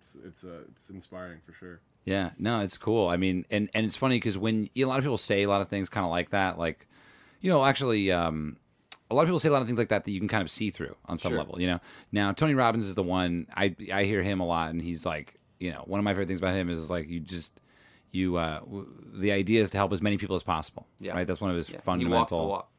it's 0.00 0.16
it's, 0.24 0.44
uh, 0.44 0.62
it's 0.70 0.90
inspiring 0.90 1.40
for 1.44 1.52
sure. 1.52 1.80
Yeah, 2.04 2.30
no, 2.38 2.60
it's 2.60 2.76
cool. 2.78 3.08
I 3.08 3.16
mean, 3.16 3.46
and 3.50 3.68
and 3.74 3.86
it's 3.86 3.96
funny 3.96 4.16
because 4.16 4.36
when 4.36 4.68
a 4.76 4.84
lot 4.84 4.98
of 4.98 5.04
people 5.04 5.18
say 5.18 5.42
a 5.42 5.48
lot 5.48 5.60
of 5.62 5.68
things 5.68 5.88
kind 5.88 6.04
of 6.04 6.10
like 6.10 6.30
that, 6.30 6.58
like, 6.58 6.86
you 7.40 7.50
know, 7.50 7.64
actually, 7.64 8.12
um, 8.12 8.56
a 9.10 9.14
lot 9.14 9.22
of 9.22 9.28
people 9.28 9.38
say 9.38 9.48
a 9.48 9.52
lot 9.52 9.62
of 9.62 9.66
things 9.68 9.78
like 9.78 9.88
that 9.88 10.04
that 10.04 10.10
you 10.10 10.18
can 10.20 10.28
kind 10.28 10.42
of 10.42 10.50
see 10.50 10.70
through 10.70 10.96
on 11.06 11.16
some 11.18 11.30
Sure. 11.32 11.38
level. 11.38 11.60
You 11.60 11.66
know, 11.68 11.80
now 12.12 12.32
Tony 12.32 12.54
Robbins 12.54 12.86
is 12.86 12.94
the 12.94 13.02
one 13.02 13.46
I 13.56 13.74
I 13.92 14.04
hear 14.04 14.22
him 14.22 14.40
a 14.40 14.46
lot, 14.46 14.70
and 14.70 14.82
he's 14.82 15.06
like, 15.06 15.38
you 15.58 15.70
know, 15.72 15.82
one 15.86 15.98
of 15.98 16.04
my 16.04 16.10
favorite 16.12 16.26
things 16.28 16.40
about 16.40 16.54
him 16.54 16.68
is 16.68 16.90
like 16.90 17.08
you 17.08 17.20
just 17.20 17.52
you 18.10 18.36
uh 18.36 18.60
w- 18.60 18.86
the 19.14 19.32
idea 19.32 19.62
is 19.62 19.70
to 19.70 19.76
help 19.78 19.92
as 19.92 20.02
many 20.02 20.18
people 20.18 20.36
as 20.36 20.42
possible. 20.42 20.86
Yeah. 21.00 21.12
right. 21.14 21.26
That's 21.26 21.40
one 21.40 21.50
of 21.50 21.56
his 21.56 21.70
Yeah. 21.70 21.80
Fundamental. 21.80 22.18
walks 22.18 22.30
the 22.32 22.36
walk. 22.38 22.70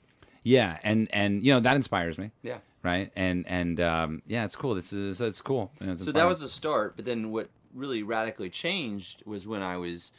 Yeah, 0.44 0.77
and 0.84 1.08
and 1.12 1.41
you 1.44 1.51
know 1.51 1.60
that 1.62 1.75
inspires 1.75 2.17
me. 2.20 2.29
Yeah. 2.44 2.58
Right, 2.84 3.12
and 3.15 3.48
and 3.48 3.82
um, 3.82 4.22
yeah, 4.27 4.46
it's 4.46 4.55
cool. 4.55 4.75
This 4.75 4.94
is 4.94 5.20
it's 5.20 5.41
cool. 5.41 5.72
it's 5.82 6.05
So 6.05 6.12
that 6.12 6.27
was 6.27 6.41
the 6.41 6.48
start. 6.48 6.96
But 6.96 7.05
then 7.05 7.32
what 7.32 7.50
really 7.75 8.03
radically 8.03 8.50
changed 8.50 9.24
was 9.25 9.48
when 9.48 9.62
I 9.62 9.77
was 9.77 10.13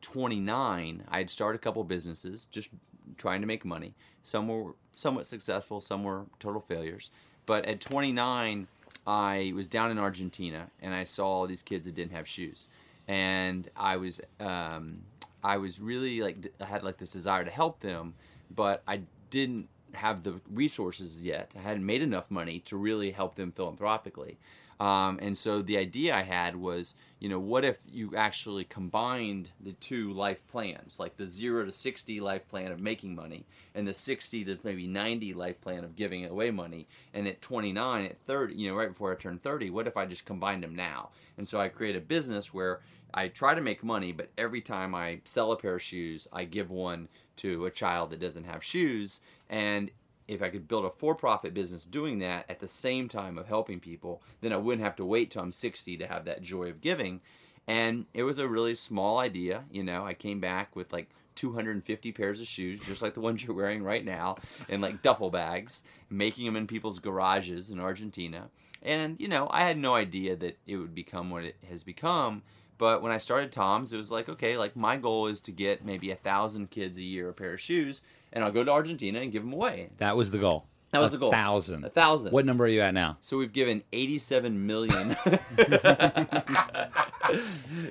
29. 0.00 1.04
I 1.08 1.18
had 1.18 1.28
started 1.28 1.58
a 1.58 1.62
couple 1.62 1.82
businesses, 1.84 2.46
just 2.46 2.70
trying 3.16 3.40
to 3.40 3.46
make 3.46 3.64
money. 3.64 3.94
Some 4.22 4.48
were 4.48 4.74
somewhat 4.92 5.26
successful, 5.26 5.80
some 5.80 6.04
were 6.04 6.26
total 6.38 6.60
failures. 6.60 7.10
But 7.46 7.66
at 7.66 7.80
29, 7.80 8.66
I 9.06 9.52
was 9.54 9.66
down 9.66 9.90
in 9.90 9.98
Argentina 9.98 10.70
and 10.80 10.94
I 10.94 11.04
saw 11.04 11.26
all 11.26 11.46
these 11.46 11.62
kids 11.62 11.86
that 11.86 11.94
didn't 11.94 12.12
have 12.12 12.28
shoes, 12.28 12.68
and 13.08 13.68
I 13.76 13.96
was 13.96 14.20
um, 14.38 15.02
I 15.42 15.56
was 15.56 15.80
really 15.80 16.20
like 16.20 16.52
I 16.60 16.66
had 16.66 16.82
like 16.82 16.98
this 16.98 17.12
desire 17.12 17.44
to 17.44 17.50
help 17.50 17.80
them, 17.80 18.14
but 18.54 18.82
I 18.86 19.00
didn't 19.30 19.68
have 19.94 20.22
the 20.22 20.40
resources 20.52 21.20
yet. 21.20 21.54
I 21.58 21.62
hadn't 21.62 21.84
made 21.84 22.02
enough 22.02 22.30
money 22.30 22.60
to 22.60 22.76
really 22.76 23.10
help 23.10 23.34
them 23.34 23.52
philanthropically. 23.52 24.38
Um, 24.80 25.18
and 25.20 25.36
so 25.36 25.60
the 25.60 25.76
idea 25.76 26.16
I 26.16 26.22
had 26.22 26.56
was, 26.56 26.94
you 27.18 27.28
know, 27.28 27.38
what 27.38 27.66
if 27.66 27.80
you 27.86 28.16
actually 28.16 28.64
combined 28.64 29.50
the 29.60 29.74
two 29.74 30.14
life 30.14 30.46
plans, 30.48 30.98
like 30.98 31.18
the 31.18 31.26
zero 31.26 31.66
to 31.66 31.70
60 31.70 32.18
life 32.20 32.48
plan 32.48 32.72
of 32.72 32.80
making 32.80 33.14
money 33.14 33.44
and 33.74 33.86
the 33.86 33.92
60 33.92 34.42
to 34.46 34.58
maybe 34.64 34.86
90 34.86 35.34
life 35.34 35.60
plan 35.60 35.84
of 35.84 35.96
giving 35.96 36.24
away 36.24 36.50
money. 36.50 36.88
And 37.12 37.28
at 37.28 37.42
29, 37.42 38.06
at 38.06 38.18
30, 38.22 38.54
you 38.54 38.70
know, 38.70 38.76
right 38.76 38.88
before 38.88 39.12
I 39.12 39.16
turned 39.16 39.42
30, 39.42 39.68
what 39.68 39.86
if 39.86 39.98
I 39.98 40.06
just 40.06 40.24
combined 40.24 40.62
them 40.62 40.74
now? 40.74 41.10
And 41.36 41.46
so 41.46 41.60
I 41.60 41.68
create 41.68 41.96
a 41.96 42.00
business 42.00 42.54
where 42.54 42.80
I 43.12 43.28
try 43.28 43.54
to 43.54 43.60
make 43.60 43.84
money, 43.84 44.12
but 44.12 44.30
every 44.38 44.62
time 44.62 44.94
I 44.94 45.20
sell 45.24 45.52
a 45.52 45.56
pair 45.56 45.74
of 45.74 45.82
shoes, 45.82 46.26
I 46.32 46.44
give 46.44 46.70
one 46.70 47.08
to 47.36 47.66
a 47.66 47.70
child 47.70 48.10
that 48.10 48.20
doesn't 48.20 48.44
have 48.44 48.64
shoes. 48.64 49.20
And 49.50 49.90
if 50.30 50.42
I 50.42 50.48
could 50.48 50.68
build 50.68 50.84
a 50.84 50.90
for-profit 50.90 51.52
business 51.54 51.84
doing 51.84 52.20
that 52.20 52.44
at 52.48 52.60
the 52.60 52.68
same 52.68 53.08
time 53.08 53.36
of 53.36 53.48
helping 53.48 53.80
people, 53.80 54.22
then 54.40 54.52
I 54.52 54.56
wouldn't 54.56 54.84
have 54.84 54.96
to 54.96 55.04
wait 55.04 55.30
till 55.30 55.42
I'm 55.42 55.50
60 55.50 55.96
to 55.96 56.06
have 56.06 56.24
that 56.26 56.40
joy 56.40 56.70
of 56.70 56.80
giving. 56.80 57.20
And 57.66 58.06
it 58.14 58.22
was 58.22 58.38
a 58.38 58.48
really 58.48 58.76
small 58.76 59.18
idea. 59.18 59.64
You 59.72 59.82
know, 59.82 60.06
I 60.06 60.14
came 60.14 60.38
back 60.38 60.76
with 60.76 60.92
like 60.92 61.10
250 61.34 62.12
pairs 62.12 62.40
of 62.40 62.46
shoes, 62.46 62.80
just 62.80 63.02
like 63.02 63.14
the 63.14 63.20
ones 63.20 63.42
you're 63.42 63.56
wearing 63.56 63.82
right 63.82 64.04
now, 64.04 64.36
in 64.68 64.80
like 64.80 65.02
duffel 65.02 65.30
bags, 65.30 65.82
making 66.10 66.46
them 66.46 66.56
in 66.56 66.66
people's 66.66 67.00
garages 67.00 67.70
in 67.70 67.80
Argentina. 67.80 68.48
And, 68.82 69.20
you 69.20 69.28
know, 69.28 69.48
I 69.50 69.60
had 69.60 69.78
no 69.78 69.94
idea 69.94 70.36
that 70.36 70.58
it 70.66 70.76
would 70.76 70.94
become 70.94 71.30
what 71.30 71.44
it 71.44 71.56
has 71.68 71.82
become. 71.82 72.42
But 72.80 73.02
when 73.02 73.12
I 73.12 73.18
started 73.18 73.52
Tom's, 73.52 73.92
it 73.92 73.98
was 73.98 74.10
like, 74.10 74.30
okay, 74.30 74.56
like 74.56 74.74
my 74.74 74.96
goal 74.96 75.26
is 75.26 75.42
to 75.42 75.52
get 75.52 75.84
maybe 75.84 76.12
a 76.12 76.14
thousand 76.14 76.70
kids 76.70 76.96
a 76.96 77.02
year 77.02 77.28
a 77.28 77.32
pair 77.34 77.52
of 77.52 77.60
shoes, 77.60 78.00
and 78.32 78.42
I'll 78.42 78.50
go 78.50 78.64
to 78.64 78.70
Argentina 78.70 79.20
and 79.20 79.30
give 79.30 79.42
them 79.42 79.52
away. 79.52 79.90
That 79.98 80.16
was 80.16 80.30
the 80.30 80.38
goal. 80.38 80.64
That 80.92 81.00
was 81.00 81.12
a 81.12 81.18
the 81.18 81.20
goal. 81.20 81.30
Thousand. 81.30 81.84
A 81.84 81.90
thousand. 81.90 82.32
What 82.32 82.46
number 82.46 82.64
are 82.64 82.68
you 82.68 82.80
at 82.80 82.94
now? 82.94 83.18
So 83.20 83.36
we've 83.36 83.52
given 83.52 83.82
87 83.92 84.66
million. 84.66 85.14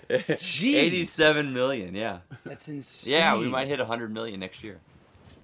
87 0.10 1.54
million, 1.54 1.94
yeah. 1.94 2.18
That's 2.44 2.68
insane. 2.68 3.14
Yeah, 3.14 3.38
we 3.38 3.48
might 3.48 3.68
hit 3.68 3.78
100 3.78 4.12
million 4.12 4.40
next 4.40 4.64
year. 4.64 4.80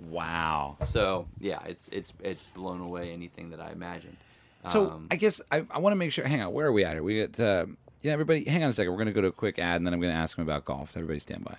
Wow. 0.09 0.77
So, 0.81 1.27
yeah, 1.39 1.59
it's 1.67 1.87
it's 1.89 2.13
it's 2.23 2.47
blown 2.47 2.81
away 2.81 3.11
anything 3.11 3.51
that 3.51 3.61
I 3.61 3.71
imagined. 3.71 4.17
So 4.69 4.89
Um, 4.89 5.07
I 5.11 5.17
guess 5.17 5.39
I, 5.51 5.63
I 5.69 5.77
want 5.77 5.91
to 5.91 5.97
make 5.97 6.11
sure. 6.11 6.25
Hang 6.25 6.41
on, 6.41 6.51
where 6.51 6.65
are 6.65 6.71
we 6.71 6.83
at 6.83 6.93
here? 6.93 7.03
We 7.03 7.27
got 7.27 7.39
uh, 7.39 7.65
yeah. 8.05 8.13
Everybody, 8.13 8.45
hang 8.45 8.63
on 8.63 8.69
a 8.69 8.73
second. 8.73 8.91
We're 8.91 8.97
going 8.97 9.07
to 9.07 9.13
go 9.13 9.21
to 9.21 9.27
a 9.27 9.31
quick 9.31 9.57
ad, 9.57 9.77
and 9.77 9.85
then 9.85 9.93
I'm 9.93 9.99
going 9.99 10.13
to 10.13 10.17
ask 10.17 10.37
him 10.37 10.43
about 10.43 10.65
golf. 10.65 10.91
Everybody, 10.95 11.19
stand 11.19 11.43
by. 11.43 11.57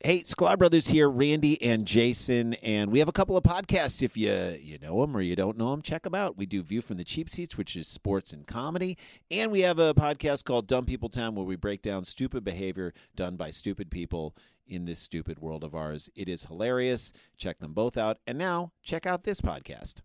Hey, 0.00 0.22
Sklar 0.22 0.58
Brothers 0.58 0.88
here, 0.88 1.08
Randy 1.08 1.62
and 1.62 1.86
Jason, 1.86 2.54
and 2.54 2.90
we 2.90 2.98
have 2.98 3.08
a 3.08 3.12
couple 3.12 3.36
of 3.36 3.42
podcasts. 3.42 4.02
If 4.02 4.16
you 4.16 4.58
you 4.60 4.78
know 4.78 5.00
them 5.00 5.16
or 5.16 5.22
you 5.22 5.34
don't 5.34 5.56
know 5.56 5.70
them, 5.70 5.80
check 5.80 6.02
them 6.02 6.14
out. 6.14 6.36
We 6.36 6.44
do 6.44 6.62
View 6.62 6.82
from 6.82 6.98
the 6.98 7.04
Cheap 7.04 7.30
Seats, 7.30 7.56
which 7.56 7.74
is 7.74 7.88
sports 7.88 8.32
and 8.32 8.46
comedy, 8.46 8.98
and 9.30 9.50
we 9.50 9.60
have 9.60 9.78
a 9.78 9.94
podcast 9.94 10.44
called 10.44 10.66
Dumb 10.66 10.84
People 10.84 11.08
Town, 11.08 11.34
where 11.34 11.46
we 11.46 11.56
break 11.56 11.80
down 11.80 12.04
stupid 12.04 12.44
behavior 12.44 12.92
done 13.16 13.36
by 13.36 13.50
stupid 13.50 13.90
people 13.90 14.36
in 14.66 14.84
this 14.84 14.98
stupid 14.98 15.38
world 15.38 15.64
of 15.64 15.74
ours. 15.74 16.10
It 16.14 16.28
is 16.28 16.44
hilarious. 16.44 17.12
Check 17.38 17.60
them 17.60 17.72
both 17.72 17.96
out, 17.96 18.18
and 18.26 18.36
now 18.36 18.72
check 18.82 19.06
out 19.06 19.24
this 19.24 19.40
podcast. 19.40 20.02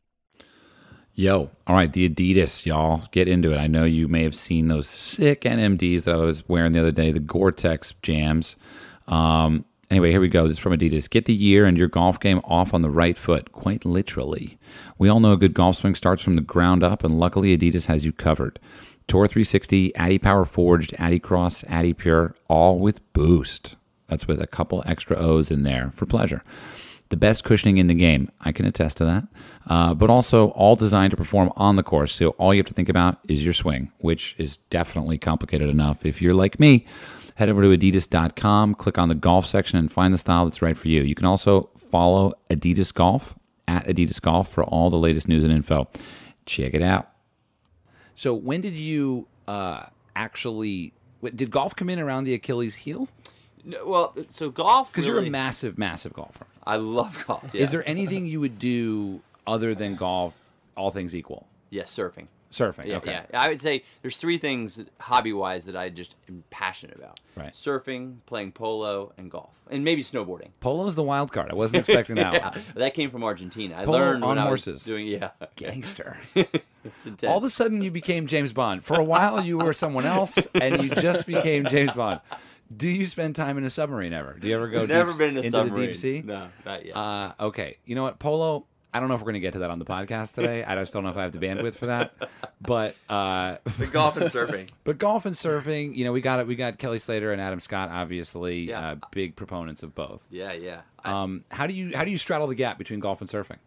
Yo, 1.20 1.50
all 1.68 1.76
right, 1.76 1.92
the 1.92 2.08
Adidas, 2.08 2.66
y'all, 2.66 3.04
get 3.12 3.28
into 3.28 3.52
it. 3.52 3.58
I 3.58 3.68
know 3.68 3.84
you 3.84 4.08
may 4.08 4.24
have 4.24 4.34
seen 4.34 4.70
those 4.70 4.88
sick 4.88 5.42
NMDs 5.42 6.06
that 6.06 6.16
I 6.16 6.20
was 6.20 6.48
wearing 6.48 6.72
the 6.72 6.80
other 6.80 6.94
day, 6.94 7.12
the 7.12 7.20
Gore-Tex 7.20 7.94
jams. 8.02 8.56
Um, 9.06 9.66
anyway, 9.92 10.12
here 10.12 10.22
we 10.22 10.30
go. 10.30 10.48
This 10.48 10.54
is 10.54 10.60
from 10.60 10.72
Adidas. 10.72 11.10
Get 11.10 11.26
the 11.26 11.34
year 11.34 11.66
and 11.66 11.78
your 11.78 11.90
golf 11.90 12.22
game 12.22 12.40
off 12.46 12.74
on 12.74 12.84
the 12.84 12.90
right 12.90 13.18
foot, 13.18 13.52
quite 13.52 13.84
literally. 13.84 14.58
We 14.98 15.10
all 15.10 15.20
know 15.20 15.34
a 15.34 15.38
good 15.38 15.54
golf 15.54 15.76
swing 15.76 15.94
starts 15.94 16.24
from 16.24 16.38
the 16.38 16.42
ground 16.42 16.86
up, 16.86 17.04
and 17.04 17.20
luckily 17.20 17.58
Adidas 17.58 17.88
has 17.88 18.06
you 18.06 18.14
covered. 18.14 18.58
Tour 19.10 19.28
360, 19.28 19.92
adipower 19.98 20.48
Forged, 20.48 20.94
adicross, 20.94 21.66
Addy 21.68 21.92
Pure, 21.92 22.34
all 22.48 22.80
with 22.80 23.02
Boost. 23.12 23.76
That's 24.08 24.26
with 24.26 24.42
a 24.42 24.48
couple 24.48 24.84
extra 24.86 25.18
O's 25.18 25.52
in 25.52 25.64
there 25.64 25.92
for 25.94 26.06
pleasure 26.06 26.44
the 27.10 27.18
best 27.18 27.44
cushioning 27.44 27.78
in 27.78 27.88
the 27.88 27.94
game. 27.94 28.32
I 28.39 28.51
can 28.51 28.66
attest 28.66 28.98
to 28.98 29.06
that. 29.06 29.28
Uh, 29.68 29.94
but 29.94 30.10
also 30.10 30.50
all 30.50 30.75
designed 30.75 31.12
to 31.12 31.18
perform 31.18 31.51
on 31.56 31.75
the 31.75 31.84
course. 31.84 32.16
So 32.16 32.30
all 32.32 32.54
you 32.54 32.60
have 32.60 32.68
to 32.68 32.74
think 32.74 32.89
about 32.89 33.20
is 33.28 33.44
your 33.44 33.54
swing, 33.54 33.92
which 34.00 34.36
is 34.38 34.58
definitely 34.70 35.18
complicated 35.18 35.70
enough. 35.70 36.06
If 36.06 36.22
you're 36.22 36.34
like 36.34 36.60
me, 36.60 36.86
head 37.36 37.50
over 37.50 37.62
to 37.62 37.70
adidas.com, 37.70 38.75
click 38.75 38.98
on 38.98 39.10
the 39.10 39.16
golf 39.16 39.46
section, 39.46 39.78
and 39.78 39.92
find 39.92 40.13
the 40.13 40.18
style 40.18 40.46
that's 40.46 40.62
right 40.62 40.78
for 40.78 40.88
you. 40.88 41.04
You 41.04 41.16
can 41.16 41.25
also 41.25 41.70
follow 41.78 42.34
Adidas 42.50 42.94
Golf 42.94 43.36
at 43.68 43.86
Adidas 43.88 44.22
Golf 44.22 44.51
for 44.51 44.63
all 44.63 44.89
the 44.89 44.98
latest 44.98 45.28
news 45.28 45.44
and 45.44 45.54
info. 45.54 45.88
Check 46.46 46.74
it 46.74 46.82
out. 46.82 47.10
So 48.16 48.34
when 48.34 48.62
did 48.62 48.74
you 48.74 49.28
uh, 49.48 49.86
actually? 50.16 50.94
Did 51.24 51.51
golf 51.51 51.75
come 51.75 51.89
in 51.89 52.00
around 52.00 52.24
the 52.24 52.34
Achilles 52.34 52.75
heel? 52.75 53.08
No, 53.63 53.86
well, 53.86 54.16
so 54.30 54.50
golf 54.50 54.92
Because 54.92 55.08
really, 55.08 55.20
you're 55.22 55.28
a 55.28 55.32
massive, 55.32 55.78
massive 55.78 56.13
golfer. 56.13 56.46
I 56.66 56.78
love 56.78 57.24
golf. 57.28 57.44
Yeah. 57.54 57.62
Is 57.63 57.72
there 57.72 57.88
anything 57.88 58.25
you 58.25 58.39
would 58.39 58.60
do 58.60 59.22
other 59.48 59.75
than 59.75 59.96
golf, 59.96 60.34
all 60.75 60.92
things 60.92 61.16
equal? 61.16 61.48
Yeah, 61.70 61.84
surfing. 61.84 62.28
Surfing. 62.51 62.86
Yeah, 62.86 62.98
okay. 62.98 63.12
yeah. 63.12 63.39
I 63.39 63.48
would 63.48 63.62
say 63.62 63.84
there's 64.01 64.18
three 64.18 64.39
things 64.39 64.84
hobby 65.00 65.34
wise 65.34 65.66
that 65.66 65.75
I 65.75 65.89
just 65.89 66.16
am 66.28 66.44
passionate 66.50 66.98
about. 66.98 67.20
Right. 67.36 67.54
Surfing, 67.54 68.18
playing 68.25 68.54
polo, 68.54 69.13
and 69.18 69.30
golf. 69.30 69.51
And 69.70 69.84
maybe 69.84 70.01
snowboarding. 70.01 70.50
Polo's 70.60 70.96
the 70.96 71.04
wild 71.04 71.32
card. 71.32 71.51
I 71.51 71.56
wasn't 71.56 71.80
expecting 71.88 72.16
that 72.16 72.34
yeah, 72.34 72.50
one. 72.50 72.62
that 72.75 72.96
came 72.96 73.12
from 73.12 73.24
Argentina. 73.24 73.78
I 73.78 73.86
Polo 73.86 74.00
learned 74.00 74.24
on 74.24 74.30
when 74.30 74.38
I 74.39 74.50
was 74.50 74.66
horses. 74.66 74.84
doing 74.84 75.06
yeah. 75.06 75.30
Gangster. 75.58 76.18
All 77.28 77.38
of 77.38 77.44
a 77.44 77.50
sudden, 77.51 77.84
you 77.84 77.92
became 77.92 78.25
James 78.25 78.51
Bond. 78.51 78.84
For 78.84 79.00
a 79.00 79.04
while, 79.04 79.43
you 79.43 79.60
were 79.60 79.74
someone 79.74 80.06
else, 80.06 80.38
and 80.56 80.82
you 80.84 80.89
just 80.89 81.28
became 81.28 81.65
James 81.65 81.91
Bond. 81.91 82.19
Do 82.75 82.88
you 82.88 83.08
spend 83.08 83.36
time 83.36 83.58
in 83.58 83.63
a 83.63 83.69
submarine 83.69 84.13
ever? 84.13 84.38
Do 84.39 84.47
you 84.47 84.55
ever 84.55 84.67
go 84.67 84.86
Never 84.88 85.12
deep, 85.12 85.17
been 85.19 85.29
in 85.32 85.36
a 85.38 85.39
into 85.39 85.49
submarine. 85.51 85.82
the 85.82 85.88
deep 85.88 85.95
sea? 85.95 86.21
No, 86.25 86.49
not 86.65 86.86
yet. 86.86 86.95
Uh, 86.95 87.34
okay. 87.39 87.77
You 87.86 87.95
know 87.95 88.03
what? 88.03 88.19
Polo, 88.19 88.65
I 88.93 88.99
don't 88.99 89.10
know 89.10 89.15
if 89.15 89.21
we're 89.21 89.25
going 89.25 89.34
to 89.36 89.39
get 89.39 89.53
to 89.53 89.60
that 89.60 89.69
on 89.71 89.79
the 89.79 89.86
podcast 89.86 90.34
today. 90.34 90.63
I 90.63 90.75
just 90.75 90.93
don't 90.93 91.03
know 91.03 91.10
if 91.10 91.17
I 91.17 91.23
have 91.23 91.32
the 91.32 91.39
bandwidth 91.39 91.75
for 91.75 91.88
that. 91.88 92.13
But 92.62 92.95
uh, 93.10 93.58
but 93.79 93.91
golf 93.91 94.17
and 94.17 94.29
surfing. 94.32 94.69
but 94.84 94.97
golf 94.97 95.25
and 95.25 95.36
surfing, 95.36 95.95
you 95.95 96.05
know, 96.05 96.12
we 96.12 96.21
got 96.21 96.39
it. 96.39 96.47
We 96.47 96.55
got 96.55 96.77
Kelly 96.77 96.99
Slater 96.99 97.32
and 97.32 97.41
Adam 97.41 97.60
Scott, 97.60 97.89
obviously, 97.91 98.69
Yeah. 98.69 98.89
uh, 98.91 98.95
big 99.12 99.36
proponents 99.36 99.82
of 99.84 99.95
both. 99.95 100.21
Yeah, 100.29 100.53
yeah. 100.53 100.82
I, 101.03 101.12
Um, 101.23 101.43
how 101.49 101.65
do 101.67 101.73
you 101.73 101.95
how 101.95 102.03
do 102.03 102.12
you 102.12 102.17
straddle 102.17 102.47
the 102.47 102.55
gap 102.55 102.77
between 102.77 102.99
golf 102.99 103.21
and 103.21 103.29
surfing? 103.29 103.58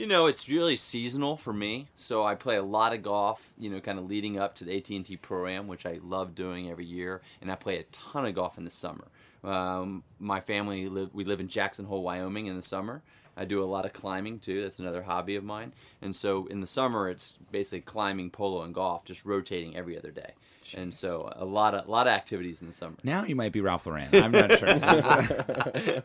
You 0.00 0.06
know, 0.06 0.28
it's 0.28 0.48
really 0.48 0.76
seasonal 0.76 1.36
for 1.36 1.52
me. 1.52 1.86
So 1.94 2.24
I 2.24 2.34
play 2.34 2.56
a 2.56 2.62
lot 2.62 2.94
of 2.94 3.02
golf, 3.02 3.52
you 3.58 3.68
know, 3.68 3.80
kind 3.80 3.98
of 3.98 4.06
leading 4.06 4.38
up 4.38 4.54
to 4.54 4.64
the 4.64 4.74
AT&T 4.78 5.14
Pro-Am, 5.18 5.68
which 5.68 5.84
I 5.84 6.00
love 6.02 6.34
doing 6.34 6.70
every 6.70 6.86
year, 6.86 7.20
and 7.42 7.52
I 7.52 7.54
play 7.54 7.80
a 7.80 7.82
ton 7.92 8.24
of 8.24 8.34
golf 8.34 8.56
in 8.56 8.64
the 8.64 8.70
summer. 8.70 9.04
Um, 9.44 10.02
my 10.18 10.40
family 10.40 10.86
live 10.86 11.10
we 11.12 11.24
live 11.24 11.38
in 11.38 11.48
Jackson 11.48 11.84
Hole, 11.84 12.02
Wyoming 12.02 12.46
in 12.46 12.56
the 12.56 12.62
summer. 12.62 13.02
I 13.36 13.44
do 13.44 13.62
a 13.62 13.64
lot 13.64 13.84
of 13.84 13.92
climbing 13.92 14.38
too. 14.38 14.62
That's 14.62 14.78
another 14.78 15.02
hobby 15.02 15.36
of 15.36 15.44
mine. 15.44 15.74
And 16.00 16.16
so 16.16 16.46
in 16.46 16.60
the 16.60 16.66
summer 16.66 17.10
it's 17.10 17.38
basically 17.52 17.82
climbing, 17.82 18.30
polo 18.30 18.62
and 18.62 18.74
golf, 18.74 19.04
just 19.04 19.26
rotating 19.26 19.76
every 19.76 19.98
other 19.98 20.10
day. 20.10 20.32
And 20.74 20.94
so 20.94 21.30
a 21.36 21.44
lot 21.44 21.74
of 21.74 21.86
a 21.86 21.90
lot 21.90 22.06
of 22.06 22.12
activities 22.12 22.60
in 22.62 22.66
the 22.68 22.72
summer. 22.72 22.96
Now 23.02 23.24
you 23.24 23.36
might 23.36 23.52
be 23.52 23.60
Ralph 23.60 23.86
Lauren. 23.86 24.08
I'm 24.12 24.30
not 24.32 24.58
sure. 24.58 24.74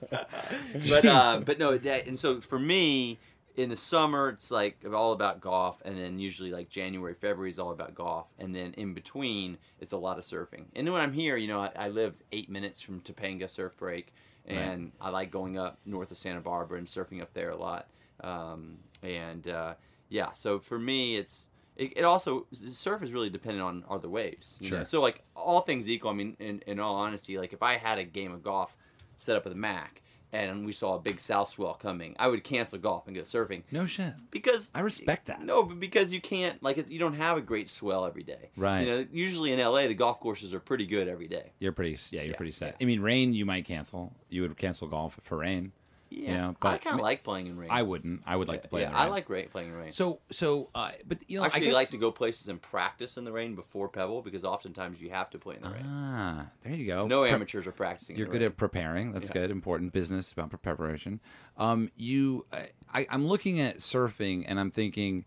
but 0.89 1.05
uh, 1.05 1.41
but 1.45 1.59
no, 1.59 1.77
that 1.77 2.07
and 2.07 2.17
so 2.17 2.41
for 2.41 2.59
me 2.59 3.19
in 3.55 3.69
the 3.69 3.75
summer 3.75 4.29
it's 4.29 4.51
like 4.51 4.77
all 4.93 5.13
about 5.13 5.41
golf, 5.41 5.81
and 5.85 5.97
then 5.97 6.19
usually 6.19 6.51
like 6.51 6.69
January, 6.69 7.13
February 7.13 7.49
is 7.49 7.59
all 7.59 7.71
about 7.71 7.95
golf, 7.95 8.27
and 8.37 8.53
then 8.53 8.73
in 8.73 8.93
between 8.93 9.57
it's 9.79 9.93
a 9.93 9.97
lot 9.97 10.17
of 10.17 10.23
surfing. 10.23 10.65
And 10.75 10.85
then 10.85 10.93
when 10.93 11.01
I'm 11.01 11.13
here, 11.13 11.37
you 11.37 11.47
know, 11.47 11.61
I, 11.61 11.71
I 11.75 11.87
live 11.89 12.21
eight 12.31 12.49
minutes 12.49 12.81
from 12.81 13.01
Topanga 13.01 13.49
Surf 13.49 13.77
Break, 13.77 14.13
and 14.45 14.91
I 15.01 15.09
like 15.09 15.31
going 15.31 15.57
up 15.57 15.79
north 15.85 16.11
of 16.11 16.17
Santa 16.17 16.41
Barbara 16.41 16.77
and 16.77 16.87
surfing 16.87 17.21
up 17.21 17.33
there 17.33 17.49
a 17.49 17.55
lot. 17.55 17.87
Um, 18.21 18.77
and 19.01 19.47
uh, 19.47 19.73
yeah, 20.09 20.31
so 20.31 20.59
for 20.59 20.79
me 20.79 21.17
it's. 21.17 21.49
It, 21.77 21.91
it 21.97 22.05
also 22.05 22.47
surf 22.53 23.03
is 23.03 23.11
really 23.11 23.29
dependent 23.29 23.61
on 23.61 23.83
are 23.89 23.99
the 23.99 24.07
waves. 24.07 24.57
You 24.61 24.69
know? 24.69 24.77
Sure. 24.77 24.85
So 24.85 25.01
like 25.01 25.23
all 25.35 25.59
things 25.59 25.89
equal, 25.89 26.09
I 26.09 26.13
mean, 26.13 26.37
in, 26.39 26.63
in 26.67 26.79
all 26.79 26.95
honesty, 26.95 27.37
like 27.37 27.51
if 27.51 27.61
I 27.61 27.75
had 27.75 27.97
a 27.97 28.05
game 28.05 28.31
of 28.31 28.41
golf 28.41 28.77
set 29.17 29.35
up 29.35 29.43
with 29.43 29.51
the 29.51 29.59
Mac 29.59 30.01
and 30.33 30.65
we 30.65 30.71
saw 30.71 30.95
a 30.95 30.99
big 30.99 31.19
south 31.19 31.49
swell 31.49 31.73
coming, 31.73 32.15
I 32.19 32.27
would 32.27 32.43
cancel 32.43 32.77
golf 32.79 33.07
and 33.07 33.15
go 33.15 33.21
surfing 33.23 33.63
no 33.71 33.85
shit. 33.85 34.13
because 34.31 34.71
I 34.75 34.81
respect 34.81 35.27
that. 35.27 35.41
No, 35.41 35.63
but 35.63 35.79
because 35.79 36.11
you 36.13 36.21
can't 36.21 36.61
like 36.63 36.89
you 36.89 36.99
don't 36.99 37.13
have 37.15 37.37
a 37.37 37.41
great 37.41 37.69
swell 37.69 38.05
every 38.05 38.23
day. 38.23 38.49
Right. 38.57 38.81
You 38.81 38.87
know, 38.87 39.05
usually 39.11 39.51
in 39.53 39.59
LA 39.59 39.87
the 39.87 39.93
golf 39.93 40.19
courses 40.19 40.53
are 40.53 40.59
pretty 40.59 40.85
good 40.85 41.07
every 41.07 41.27
day. 41.27 41.51
You're 41.59 41.71
pretty. 41.71 41.97
Yeah, 42.11 42.21
you're 42.21 42.31
Yeah, 42.31 42.37
pretty 42.37 42.51
set. 42.51 42.75
yeah. 42.79 42.83
I 42.83 42.85
mean, 42.85 43.01
rain 43.01 43.33
you 43.33 43.45
might 43.45 43.65
cancel. 43.65 44.13
You 44.29 44.41
would 44.43 44.57
cancel 44.57 44.87
golf 44.87 45.19
for 45.23 45.37
rain. 45.37 45.71
Yeah. 46.09 46.31
You 46.31 46.37
know, 46.37 46.55
I 46.61 46.77
kind 46.77 46.95
of 46.95 47.01
like 47.01 47.23
playing 47.23 47.47
in 47.47 47.57
rain. 47.57 47.69
I 47.71 47.81
wouldn't. 47.81 48.21
I 48.25 48.35
would 48.35 48.47
like 48.47 48.61
to 48.61 48.67
play. 48.67 48.81
yeah, 48.81 48.89
in. 48.89 48.95
I 48.95 49.07
like 49.07 49.29
rain, 49.29 49.49
playing 49.49 49.69
in 49.69 49.75
rain. 49.75 49.91
So 49.91 50.19
so, 50.31 50.69
uh, 50.75 50.91
but 51.07 51.17
you 51.27 51.37
know, 51.37 51.43
I 51.43 51.47
actually 51.47 51.65
guess, 51.67 51.73
like 51.73 51.89
to 51.89 51.97
go 51.97 52.11
places 52.11 52.47
and 52.47 52.61
practice 52.61 53.17
in 53.17 53.25
the 53.25 53.31
rain 53.31 53.55
before 53.55 53.89
Pebble 53.89 54.21
because 54.21 54.43
oftentimes 54.45 55.01
you 55.01 55.09
have 55.09 55.29
to 55.31 55.39
play 55.39 55.55
in 55.55 55.63
the 55.63 55.69
rain. 55.69 55.83
Ah, 55.85 56.45
there 56.63 56.73
you 56.73 56.85
go. 56.85 57.07
No 57.07 57.21
Pre- 57.21 57.31
amateurs 57.31 57.67
are 57.67 57.71
practicing. 57.71 58.15
You're 58.17 58.27
in 58.27 58.31
good 58.31 58.41
rain. 58.41 58.51
at 58.51 58.57
preparing. 58.57 59.11
That's 59.13 59.27
Yeah. 59.27 59.33
good. 59.33 59.51
Important 59.51 59.93
business 59.93 60.31
about 60.31 60.51
preparation. 60.61 61.19
Um, 61.57 61.91
you, 61.97 62.45
I, 62.93 63.07
I'm 63.09 63.27
looking 63.27 63.59
at 63.59 63.77
surfing 63.77 64.45
and 64.47 64.59
I'm 64.59 64.71
thinking, 64.71 65.25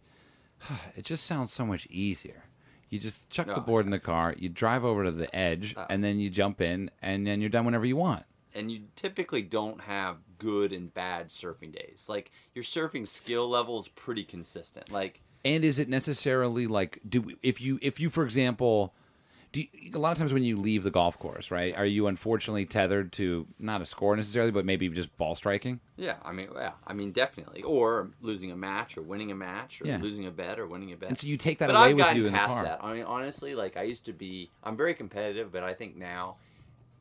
it 0.96 1.04
just 1.04 1.26
sounds 1.26 1.52
so 1.52 1.66
much 1.66 1.86
easier. 1.90 2.44
You 2.88 2.98
just 2.98 3.28
chuck 3.28 3.46
the 3.46 3.56
Oh, 3.56 3.60
board 3.60 3.84
in 3.84 3.90
the 3.90 3.98
car, 3.98 4.34
you 4.38 4.48
drive 4.48 4.82
over 4.84 5.04
to 5.04 5.10
the 5.10 5.34
edge, 5.36 5.74
Oh. 5.76 5.84
and 5.90 6.02
then 6.02 6.18
you 6.20 6.30
jump 6.30 6.62
in, 6.62 6.90
and 7.02 7.26
then 7.26 7.40
you're 7.42 7.50
done 7.50 7.66
whenever 7.66 7.84
you 7.84 7.96
want. 7.96 8.24
And 8.58 8.70
you 8.70 8.80
typically 8.96 9.42
don't 9.42 9.80
have 9.80 10.16
good 10.38 10.72
and 10.72 10.92
bad 10.92 11.28
surfing 11.28 11.72
days. 11.72 12.06
Like 12.08 12.30
your 12.54 12.64
surfing 12.64 13.06
skill 13.06 13.48
level 13.48 13.78
is 13.78 13.88
pretty 13.88 14.24
consistent. 14.24 14.90
Like 14.90 15.20
And 15.44 15.64
is 15.64 15.78
it 15.78 15.88
necessarily 15.88 16.66
like 16.66 17.00
do 17.08 17.36
if 17.42 17.60
you 17.60 17.78
if 17.80 18.00
you 18.00 18.10
for 18.10 18.24
example 18.24 18.92
Do 19.52 19.60
you, 19.60 19.92
a 19.94 19.98
lot 19.98 20.12
of 20.12 20.18
times 20.18 20.34
when 20.34 20.42
you 20.44 20.58
leave 20.58 20.82
the 20.82 20.90
golf 20.90 21.18
course, 21.18 21.50
right? 21.50 21.74
Are 21.74 21.86
you 21.86 22.06
unfortunately 22.06 22.66
tethered 22.66 23.12
to 23.12 23.46
not 23.58 23.80
a 23.80 23.86
score 23.86 24.14
necessarily, 24.14 24.50
but 24.50 24.66
maybe 24.66 24.88
just 24.90 25.16
ball 25.16 25.34
striking? 25.34 25.80
Yeah, 25.96 26.16
I 26.22 26.32
mean, 26.32 26.48
yeah, 26.54 26.72
I 26.86 26.92
mean, 26.92 27.12
definitely. 27.12 27.62
Or 27.62 28.10
losing 28.20 28.50
a 28.52 28.56
match, 28.56 28.98
or 28.98 29.02
winning 29.02 29.32
a 29.32 29.34
match, 29.34 29.80
or 29.80 29.86
Yeah. 29.86 29.98
losing 30.02 30.26
a 30.26 30.30
bet, 30.30 30.58
or 30.58 30.66
winning 30.66 30.92
a 30.92 30.96
bet. 30.96 31.08
And 31.08 31.18
so 31.18 31.26
you 31.26 31.38
take 31.38 31.58
that 31.60 31.68
but 31.68 31.76
away 31.76 31.88
I've 31.90 31.96
with 31.96 32.16
you 32.16 32.26
in 32.26 32.32
the 32.34 32.38
past 32.38 32.54
car. 32.54 32.64
that. 32.64 32.84
I 32.84 32.92
mean, 32.92 33.04
honestly, 33.04 33.54
like 33.54 33.78
I 33.78 33.84
used 33.84 34.04
to 34.04 34.12
be. 34.12 34.50
I'm 34.64 34.76
very 34.76 34.92
competitive, 34.94 35.50
but 35.50 35.62
I 35.62 35.72
think 35.72 35.96
now, 35.96 36.36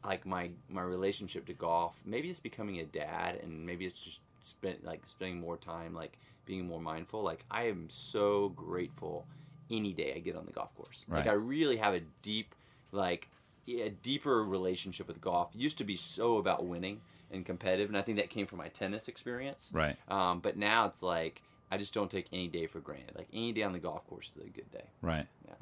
like 0.05 0.25
my 0.25 0.49
my 0.69 0.81
relationship 0.81 1.45
to 1.47 1.53
golf, 1.53 1.99
maybe 2.05 2.29
it's 2.29 2.39
becoming 2.39 2.79
a 2.79 2.85
dad, 2.85 3.39
and 3.43 3.65
maybe 3.65 3.85
it's 3.85 4.01
just 4.01 4.19
spent 4.43 4.83
like 4.83 5.01
spending 5.07 5.39
more 5.39 5.57
time, 5.57 5.93
like 5.93 6.17
being 6.45 6.65
more 6.65 6.81
mindful. 6.81 7.23
Like 7.23 7.43
I 7.51 7.63
am 7.63 7.89
so 7.89 8.49
grateful 8.49 9.25
any 9.69 9.93
day 9.93 10.13
I 10.15 10.19
get 10.19 10.35
on 10.35 10.45
the 10.45 10.53
golf 10.53 10.73
course. 10.75 11.05
Like 11.09 11.27
I 11.27 11.33
really 11.33 11.77
have 11.77 11.93
a 11.93 12.01
deep, 12.21 12.55
like 12.91 13.27
a 13.67 13.89
deeper 13.89 14.43
relationship 14.43 15.07
with 15.07 15.19
golf. 15.19 15.49
Used 15.53 15.77
to 15.79 15.83
be 15.83 15.97
so 15.97 16.37
about 16.37 16.65
winning 16.65 17.01
and 17.31 17.45
competitive, 17.45 17.89
and 17.89 17.97
I 17.97 18.01
think 18.01 18.17
that 18.17 18.29
came 18.29 18.45
from 18.45 18.59
my 18.59 18.69
tennis 18.69 19.07
experience. 19.07 19.71
Right. 19.73 19.97
Um, 20.07 20.39
but 20.39 20.57
now 20.57 20.85
it's 20.85 21.03
like 21.03 21.41
I 21.69 21.77
just 21.77 21.93
don't 21.93 22.09
take 22.09 22.27
any 22.31 22.47
day 22.47 22.67
for 22.67 22.79
granted. 22.79 23.15
Like 23.15 23.27
any 23.33 23.51
day 23.51 23.63
on 23.63 23.73
the 23.73 23.79
golf 23.79 24.07
course 24.07 24.31
is 24.35 24.43
a 24.43 24.49
good 24.49 24.71
day. 24.71 24.85
Right. 25.01 25.27
Yeah. 25.45 25.55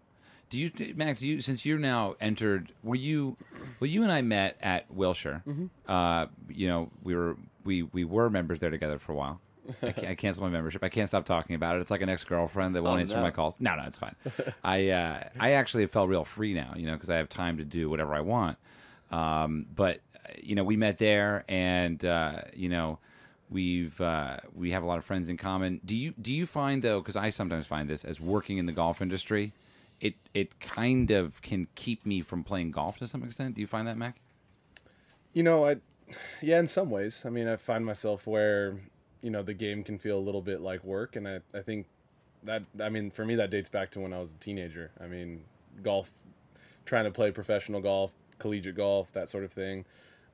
Do 0.56 0.84
you, 0.86 0.94
Mac? 0.96 1.18
Do 1.18 1.28
you 1.28 1.42
since 1.42 1.66
you're 1.66 1.78
now 1.80 2.16
entered? 2.22 2.72
Were 2.84 2.96
you? 2.96 3.36
Well, 3.80 3.90
you 3.90 4.04
and 4.04 4.12
I 4.12 4.22
met 4.22 4.58
at 4.62 4.90
Wilshire. 4.90 5.44
Mm-hmm. 5.46 5.66
Uh, 5.92 6.28
you 6.50 6.68
know, 6.68 6.90
we 7.04 7.14
were 7.16 7.36
we 7.66 7.84
we 7.84 8.04
were 8.06 8.30
members 8.30 8.60
there 8.62 8.70
together 8.70 8.98
for 9.00 9.12
a 9.12 9.16
while. 9.16 9.42
I, 9.82 9.92
ca- 9.92 10.08
I 10.10 10.16
canceled 10.16 10.44
my 10.46 10.50
membership. 10.52 10.84
I 10.84 10.90
can't 10.90 11.10
stop 11.10 11.26
talking 11.26 11.56
about 11.56 11.76
it. 11.76 11.82
It's 11.82 11.92
like 11.92 12.02
an 12.02 12.08
ex 12.10 12.24
girlfriend 12.24 12.76
that 12.76 12.84
won't 12.84 13.00
Oh, 13.00 13.02
answer 13.02 13.16
no. 13.16 13.22
my 13.22 13.32
calls. 13.32 13.56
No, 13.60 13.76
no, 13.76 13.84
it's 13.84 13.98
fine. 13.98 14.16
I 14.64 14.90
uh, 14.90 15.24
I 15.40 15.52
actually 15.54 15.88
felt 15.88 16.08
real 16.10 16.24
free 16.24 16.54
now. 16.54 16.74
You 16.78 16.86
know, 16.86 16.94
because 16.94 17.10
I 17.10 17.18
have 17.18 17.28
time 17.30 17.58
to 17.58 17.66
do 17.66 17.90
whatever 17.90 18.14
I 18.14 18.22
want. 18.22 18.58
Um, 19.12 19.66
but 19.76 20.00
you 20.42 20.56
know, 20.56 20.64
we 20.64 20.78
met 20.78 21.00
there, 21.00 21.44
and 21.50 22.04
uh, 22.06 22.42
you 22.54 22.70
know, 22.70 23.00
we've 23.50 24.00
uh, 24.00 24.38
we 24.54 24.72
have 24.72 24.84
a 24.84 24.86
lot 24.86 25.00
of 25.00 25.06
friends 25.06 25.28
in 25.30 25.38
common. 25.38 25.82
Do 25.84 25.98
you 25.98 26.14
do 26.22 26.32
you 26.34 26.46
find 26.46 26.82
though? 26.82 27.00
Because 27.02 27.16
I 27.16 27.30
sometimes 27.30 27.68
find 27.68 27.90
this 27.90 28.06
as 28.06 28.22
working 28.22 28.58
in 28.58 28.66
the 28.68 28.72
golf 28.72 29.02
industry, 29.02 29.52
it 30.00 30.16
it 30.34 30.60
kind 30.60 31.12
of 31.12 31.42
can 31.42 31.68
keep 31.76 32.06
me 32.06 32.22
from 32.22 32.44
playing 32.44 32.72
golf 32.72 32.98
to 32.98 33.08
some 33.08 33.24
extent. 33.24 33.56
Do 33.56 33.62
you 33.62 33.68
find 33.68 33.88
that, 33.88 33.98
Mac? 33.98 34.18
You 35.34 35.44
know, 35.44 35.66
I, 35.66 35.78
yeah, 36.42 36.60
in 36.60 36.68
some 36.68 36.90
ways. 36.90 37.24
I 37.26 37.30
mean, 37.30 37.48
I 37.48 37.58
find 37.58 37.86
myself 37.86 38.26
where, 38.26 38.78
you 39.22 39.30
know, 39.30 39.44
the 39.44 39.54
game 39.54 39.84
can 39.84 39.98
feel 39.98 40.18
a 40.18 40.20
little 40.20 40.42
bit 40.42 40.62
like 40.62 40.84
work, 40.84 41.16
and 41.16 41.28
I, 41.28 41.40
I 41.54 41.62
think 41.62 41.88
that, 42.44 42.64
I 42.80 42.90
mean, 42.90 43.12
for 43.12 43.26
me, 43.26 43.36
that 43.36 43.50
dates 43.50 43.70
back 43.70 43.92
to 43.92 44.00
when 44.00 44.14
I 44.14 44.20
was 44.20 44.32
a 44.32 44.36
teenager. 44.36 44.92
I 45.02 45.08
mean, 45.08 45.44
golf, 45.84 46.12
trying 46.86 47.06
to 47.06 47.12
play 47.12 47.32
professional 47.32 47.82
golf, 47.82 48.12
collegiate 48.40 48.76
golf, 48.76 49.12
that 49.14 49.30
sort 49.30 49.44
of 49.44 49.52
thing. 49.52 49.86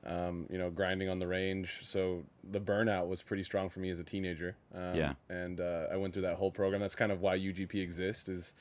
Um, 0.04 0.46
you 0.50 0.58
know, 0.58 0.68
grinding 0.68 1.08
on 1.08 1.20
the 1.20 1.28
range. 1.28 1.78
So 1.84 2.24
the 2.50 2.58
burnout 2.58 3.06
was 3.06 3.22
pretty 3.22 3.44
strong 3.44 3.68
for 3.68 3.78
me 3.78 3.88
as 3.88 4.00
a 4.00 4.04
teenager. 4.04 4.56
Um, 4.74 4.96
Yeah. 4.96 5.12
And 5.28 5.60
uh, 5.60 5.86
I 5.92 5.96
went 5.96 6.12
through 6.12 6.22
that 6.22 6.34
whole 6.34 6.50
program. 6.50 6.80
That's 6.80 6.96
kind 6.96 7.12
of 7.12 7.20
why 7.20 7.38
UGP 7.38 7.76
exists. 7.76 8.28
Is 8.28 8.52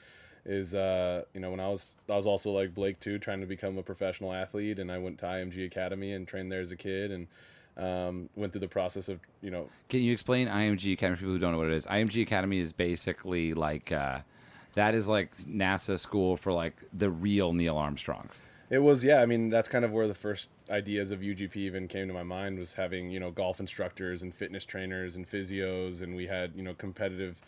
is 0.46 0.74
uh, 0.74 1.24
you 1.34 1.40
know 1.40 1.52
when 1.52 1.60
I 1.60 1.70
was 1.70 1.96
I 2.10 2.16
was 2.16 2.26
also 2.26 2.52
like 2.52 2.74
Blake 2.74 3.00
too, 3.00 3.20
trying 3.20 3.42
to 3.42 3.46
become 3.46 3.78
a 3.78 3.84
professional 3.84 4.34
athlete, 4.34 4.80
and 4.80 4.92
I 4.92 4.98
went 4.98 5.20
to 5.20 5.26
IMG 5.26 5.66
Academy 5.66 6.14
and 6.14 6.28
trained 6.28 6.52
there 6.52 6.62
as 6.62 6.72
a 6.72 6.76
kid, 6.76 7.12
and 7.12 7.28
um, 7.78 8.30
went 8.36 8.54
through 8.54 8.62
the 8.62 8.68
process 8.68 9.10
of 9.10 9.20
you 9.42 9.52
know 9.52 9.70
Can 9.90 10.02
you 10.02 10.12
explain 10.12 10.48
IMG 10.48 10.94
Academy 10.94 11.16
for 11.16 11.22
people 11.22 11.34
who 11.34 11.40
don't 11.40 11.52
know 11.52 11.58
what 11.58 11.68
it 11.68 11.74
is? 11.74 11.86
IMG 11.86 12.22
Academy 12.22 12.60
is 12.60 12.74
basically 12.74 13.54
like 13.54 13.92
uh, 13.92 14.20
that 14.74 14.96
is 14.96 15.08
like 15.08 15.36
NASA 15.38 16.00
school 16.00 16.38
for 16.38 16.52
like 16.52 16.76
the 16.94 17.10
real 17.10 17.54
Neil 17.54 17.78
Armstrongs. 17.78 18.46
It 18.70 18.80
was 18.80 19.04
yeah. 19.04 19.22
I 19.22 19.26
mean, 19.26 19.50
that's 19.50 19.68
kind 19.68 19.84
of 19.84 19.92
where 19.92 20.08
the 20.08 20.14
first 20.14 20.50
ideas 20.70 21.12
of 21.12 21.20
UGP 21.20 21.58
even 21.58 21.90
came 21.90 22.08
to 22.08 22.14
my 22.14 22.24
mind 22.24 22.58
was 22.58 22.74
having 22.74 23.10
you 23.10 23.20
know 23.20 23.30
golf 23.30 23.60
instructors 23.60 24.24
and 24.24 24.34
fitness 24.34 24.66
trainers 24.66 25.18
and 25.18 25.30
physios, 25.30 26.02
and 26.02 26.16
we 26.16 26.26
had 26.26 26.54
you 26.56 26.64
know 26.64 26.74
competitive 26.74 27.40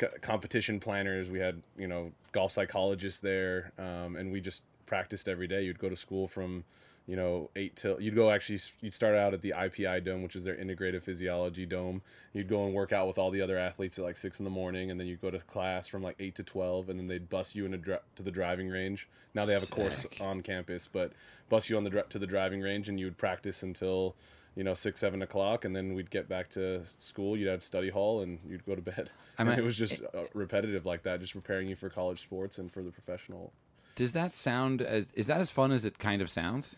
co- 0.00 0.10
competition 0.20 0.80
planners. 0.80 1.30
We 1.30 1.38
had 1.38 1.62
you 1.78 1.86
know 1.86 2.10
golf 2.32 2.50
psychologists 2.50 3.20
there, 3.20 3.72
um, 3.78 4.16
and 4.16 4.32
we 4.32 4.40
just 4.40 4.62
practiced 4.86 5.28
every 5.28 5.46
day. 5.46 5.62
You'd 5.62 5.78
go 5.78 5.88
to 5.88 5.96
school 5.96 6.26
from 6.26 6.64
you 7.06 7.16
know 7.16 7.50
eight 7.56 7.76
till 7.76 8.00
you'd 8.00 8.14
go 8.14 8.30
actually 8.30 8.60
you'd 8.80 8.94
start 8.94 9.14
out 9.14 9.34
at 9.34 9.42
the 9.42 9.54
IPI 9.56 10.04
dome, 10.04 10.22
which 10.22 10.34
is 10.34 10.44
their 10.44 10.56
integrative 10.56 11.02
physiology 11.02 11.66
dome. 11.66 12.02
You'd 12.32 12.48
go 12.48 12.64
and 12.64 12.74
work 12.74 12.92
out 12.92 13.06
with 13.06 13.18
all 13.18 13.30
the 13.30 13.42
other 13.42 13.58
athletes 13.58 13.98
at 13.98 14.04
like 14.04 14.16
six 14.16 14.40
in 14.40 14.44
the 14.44 14.50
morning, 14.50 14.90
and 14.90 14.98
then 14.98 15.06
you'd 15.06 15.20
go 15.20 15.30
to 15.30 15.38
class 15.40 15.86
from 15.86 16.02
like 16.02 16.16
eight 16.18 16.34
to 16.36 16.42
twelve, 16.42 16.88
and 16.88 16.98
then 16.98 17.06
they'd 17.06 17.28
bus 17.28 17.54
you 17.54 17.66
in 17.66 17.78
dri- 17.80 17.98
to 18.16 18.22
the 18.22 18.30
driving 18.30 18.68
range. 18.68 19.08
Now 19.34 19.44
they 19.44 19.52
have 19.52 19.62
a 19.62 19.66
course 19.66 20.06
on 20.20 20.42
campus, 20.42 20.88
but 20.92 21.12
bus 21.48 21.70
you 21.70 21.76
on 21.76 21.84
the 21.84 21.90
dri- 21.90 22.02
to 22.08 22.18
the 22.18 22.26
driving 22.26 22.60
range, 22.62 22.88
and 22.88 22.98
you 22.98 23.06
would 23.06 23.18
practice 23.18 23.62
until 23.62 24.16
you 24.56 24.64
know 24.64 24.74
six 24.74 25.00
seven 25.00 25.22
o'clock, 25.22 25.64
and 25.64 25.74
then 25.74 25.94
we'd 25.94 26.10
get 26.10 26.28
back 26.28 26.48
to 26.50 26.84
school. 26.84 27.36
You'd 27.36 27.48
have 27.48 27.62
study 27.62 27.88
hall, 27.90 28.20
and 28.22 28.38
you'd 28.48 28.64
go 28.66 28.74
to 28.74 28.82
bed. 28.82 29.10
I 29.38 29.42
And 29.42 29.48
mean- 29.50 29.58
it 29.58 29.64
was 29.64 29.76
just 29.76 30.02
uh, 30.02 30.24
repetitive 30.34 30.84
like 30.86 31.02
that, 31.04 31.20
just 31.20 31.32
preparing 31.32 31.68
you 31.68 31.76
for 31.76 31.88
college 31.88 32.20
sports 32.20 32.58
and 32.58 32.70
for 32.72 32.82
the 32.82 32.90
professional. 32.90 33.52
Does 33.96 34.12
that 34.12 34.34
sound? 34.34 34.82
As, 34.82 35.06
is 35.14 35.26
that 35.26 35.40
as 35.40 35.50
fun 35.50 35.72
as 35.72 35.84
it 35.84 35.98
kind 35.98 36.22
of 36.22 36.30
sounds? 36.30 36.76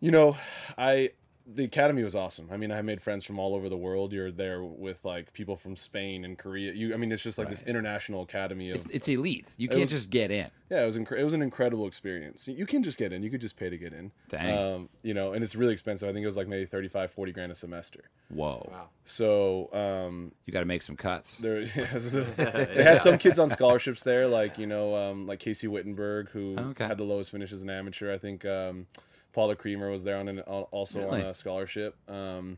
You 0.00 0.10
know, 0.10 0.36
I 0.76 1.10
the 1.46 1.64
academy 1.64 2.02
was 2.02 2.14
awesome. 2.14 2.48
I 2.50 2.56
mean, 2.56 2.72
I 2.72 2.80
made 2.80 3.02
friends 3.02 3.24
from 3.24 3.38
all 3.38 3.54
over 3.54 3.68
the 3.68 3.76
world. 3.76 4.12
You're 4.14 4.30
there 4.30 4.64
with 4.64 5.04
like 5.04 5.30
people 5.34 5.56
from 5.56 5.76
Spain 5.76 6.24
and 6.24 6.38
Korea. 6.38 6.72
You, 6.72 6.94
I 6.94 6.96
mean, 6.96 7.12
it's 7.12 7.22
just 7.22 7.36
like 7.36 7.50
this 7.50 7.60
international 7.62 8.22
academy 8.22 8.70
of 8.70 8.76
It's, 8.76 8.86
it's 8.86 9.08
elite. 9.08 9.48
You 9.58 9.68
can't 9.68 9.82
was- 9.82 9.90
just 9.90 10.08
get 10.10 10.30
in. 10.30 10.50
Yeah, 10.70 10.82
it 10.82 10.86
was 10.86 10.96
incre- 10.96 11.18
it 11.18 11.24
was 11.24 11.34
an 11.34 11.42
incredible 11.42 11.86
experience. 11.86 12.48
You 12.48 12.64
can 12.64 12.82
just 12.82 12.98
get 12.98 13.12
in. 13.12 13.22
You 13.22 13.28
could 13.30 13.42
just 13.42 13.58
pay 13.58 13.68
to 13.68 13.76
get 13.76 13.92
in. 13.92 14.10
Dang. 14.30 14.58
Um, 14.58 14.88
you 15.02 15.12
know, 15.12 15.34
and 15.34 15.44
it's 15.44 15.54
really 15.54 15.74
expensive. 15.74 16.08
I 16.08 16.12
think 16.14 16.22
it 16.22 16.26
was 16.26 16.36
like 16.38 16.48
maybe 16.48 16.64
35, 16.64 17.12
40 17.12 17.32
grand 17.32 17.52
a 17.52 17.54
semester. 17.54 18.00
Whoa. 18.30 18.66
Wow. 18.72 18.88
So 19.04 19.68
um, 19.74 20.32
You 20.46 20.52
got 20.54 20.60
to 20.60 20.66
make 20.66 20.80
some 20.82 20.96
cuts. 20.96 21.36
there, 21.38 21.66
they 21.66 22.82
had 22.82 23.02
some 23.02 23.18
kids 23.18 23.38
on 23.38 23.50
scholarships 23.50 24.02
there, 24.02 24.26
like 24.26 24.56
you 24.58 24.66
know, 24.66 24.96
um, 24.96 25.26
like 25.26 25.40
Casey 25.40 25.68
Wittenberg, 25.68 26.30
who 26.30 26.56
Okay. 26.58 26.86
had 26.86 26.96
the 26.96 27.04
lowest 27.04 27.30
finish 27.30 27.52
as 27.52 27.62
an 27.62 27.68
amateur. 27.68 28.12
I 28.12 28.16
think 28.18 28.46
um, 28.46 28.86
Paula 29.34 29.56
Creamer 29.56 29.90
was 29.90 30.04
there 30.04 30.16
on 30.16 30.28
an, 30.28 30.40
also 30.40 31.00
Really? 31.00 31.20
on 31.22 31.26
a 31.28 31.34
scholarship. 31.34 31.96
Um, 32.08 32.56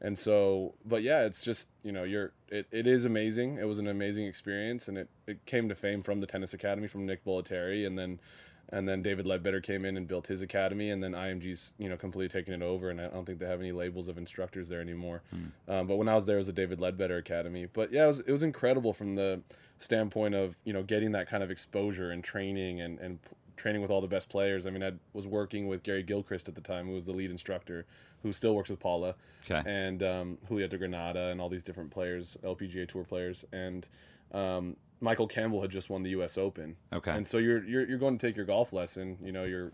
and 0.00 0.18
so, 0.18 0.74
but 0.84 1.02
yeah, 1.02 1.24
it's 1.24 1.40
just 1.40 1.68
you 1.82 1.92
know, 1.92 2.02
you're 2.02 2.32
it, 2.48 2.66
it 2.72 2.86
is 2.86 3.04
amazing. 3.04 3.58
It 3.58 3.64
was 3.66 3.78
an 3.78 3.86
amazing 3.86 4.26
experience, 4.26 4.88
and 4.88 4.98
it, 4.98 5.08
it 5.26 5.44
came 5.46 5.68
to 5.68 5.74
fame 5.74 6.02
from 6.02 6.20
the 6.20 6.26
tennis 6.26 6.52
academy 6.52 6.88
from 6.88 7.06
Nick 7.06 7.24
Bollettieri, 7.24 7.86
and 7.86 7.96
then 7.98 8.18
and 8.70 8.88
then 8.88 9.02
David 9.02 9.26
Leadbetter 9.26 9.62
came 9.62 9.84
in 9.84 9.96
and 9.96 10.08
built 10.08 10.26
his 10.26 10.42
academy, 10.42 10.90
and 10.90 11.02
then 11.02 11.12
IMG's 11.12 11.74
you 11.78 11.88
know 11.88 11.96
completely 11.96 12.28
taken 12.28 12.52
it 12.60 12.64
over, 12.64 12.90
and 12.90 13.00
I 13.00 13.08
don't 13.08 13.24
think 13.24 13.38
they 13.38 13.46
have 13.46 13.60
any 13.60 13.72
labels 13.72 14.08
of 14.08 14.18
instructors 14.18 14.68
there 14.68 14.80
anymore. 14.80 15.22
Um, 15.68 15.86
but 15.86 15.96
when 15.96 16.08
I 16.08 16.14
was 16.14 16.26
there, 16.26 16.36
it 16.36 16.40
was 16.40 16.46
the 16.48 16.52
David 16.52 16.80
Leadbetter 16.80 17.16
Academy. 17.18 17.66
But 17.72 17.92
yeah, 17.92 18.04
it 18.04 18.08
was 18.08 18.18
it 18.20 18.32
was 18.32 18.42
incredible 18.42 18.92
from 18.92 19.14
the 19.14 19.40
standpoint 19.78 20.34
of 20.34 20.56
you 20.64 20.72
know 20.72 20.82
getting 20.82 21.12
that 21.12 21.28
kind 21.28 21.42
of 21.42 21.50
exposure 21.50 22.10
and 22.10 22.22
training 22.24 22.80
and 22.80 22.98
and 22.98 23.18
training 23.56 23.82
with 23.82 23.90
all 23.90 24.00
the 24.00 24.06
best 24.08 24.28
players. 24.28 24.66
I 24.66 24.70
mean, 24.70 24.82
I 24.82 24.92
was 25.12 25.26
working 25.26 25.68
with 25.68 25.82
Gary 25.82 26.02
Gilchrist 26.02 26.48
at 26.48 26.54
the 26.54 26.60
time, 26.60 26.86
who 26.86 26.92
was 26.94 27.06
the 27.06 27.12
lead 27.12 27.30
instructor, 27.30 27.86
who 28.22 28.32
still 28.32 28.54
works 28.54 28.70
with 28.70 28.80
Paula, 28.80 29.14
Okay. 29.50 29.62
and 29.70 30.02
um, 30.02 30.38
Julieta 30.48 30.78
Granada 30.78 31.28
and 31.28 31.40
all 31.40 31.48
these 31.48 31.62
different 31.64 31.90
players, 31.90 32.36
LPGA 32.42 32.88
Tour 32.88 33.04
players, 33.04 33.44
and 33.52 33.88
um, 34.32 34.76
Michael 35.00 35.26
Campbell 35.26 35.60
had 35.60 35.70
just 35.70 35.90
won 35.90 36.02
the 36.02 36.10
U.S. 36.10 36.38
Open. 36.38 36.76
Okay. 36.92 37.10
And 37.10 37.26
so 37.26 37.38
you're 37.38 37.62
you're 37.64 37.86
you're 37.86 37.98
going 37.98 38.16
to 38.18 38.26
take 38.26 38.36
your 38.36 38.46
golf 38.46 38.72
lesson, 38.72 39.18
you 39.22 39.32
know, 39.32 39.44
you're 39.44 39.70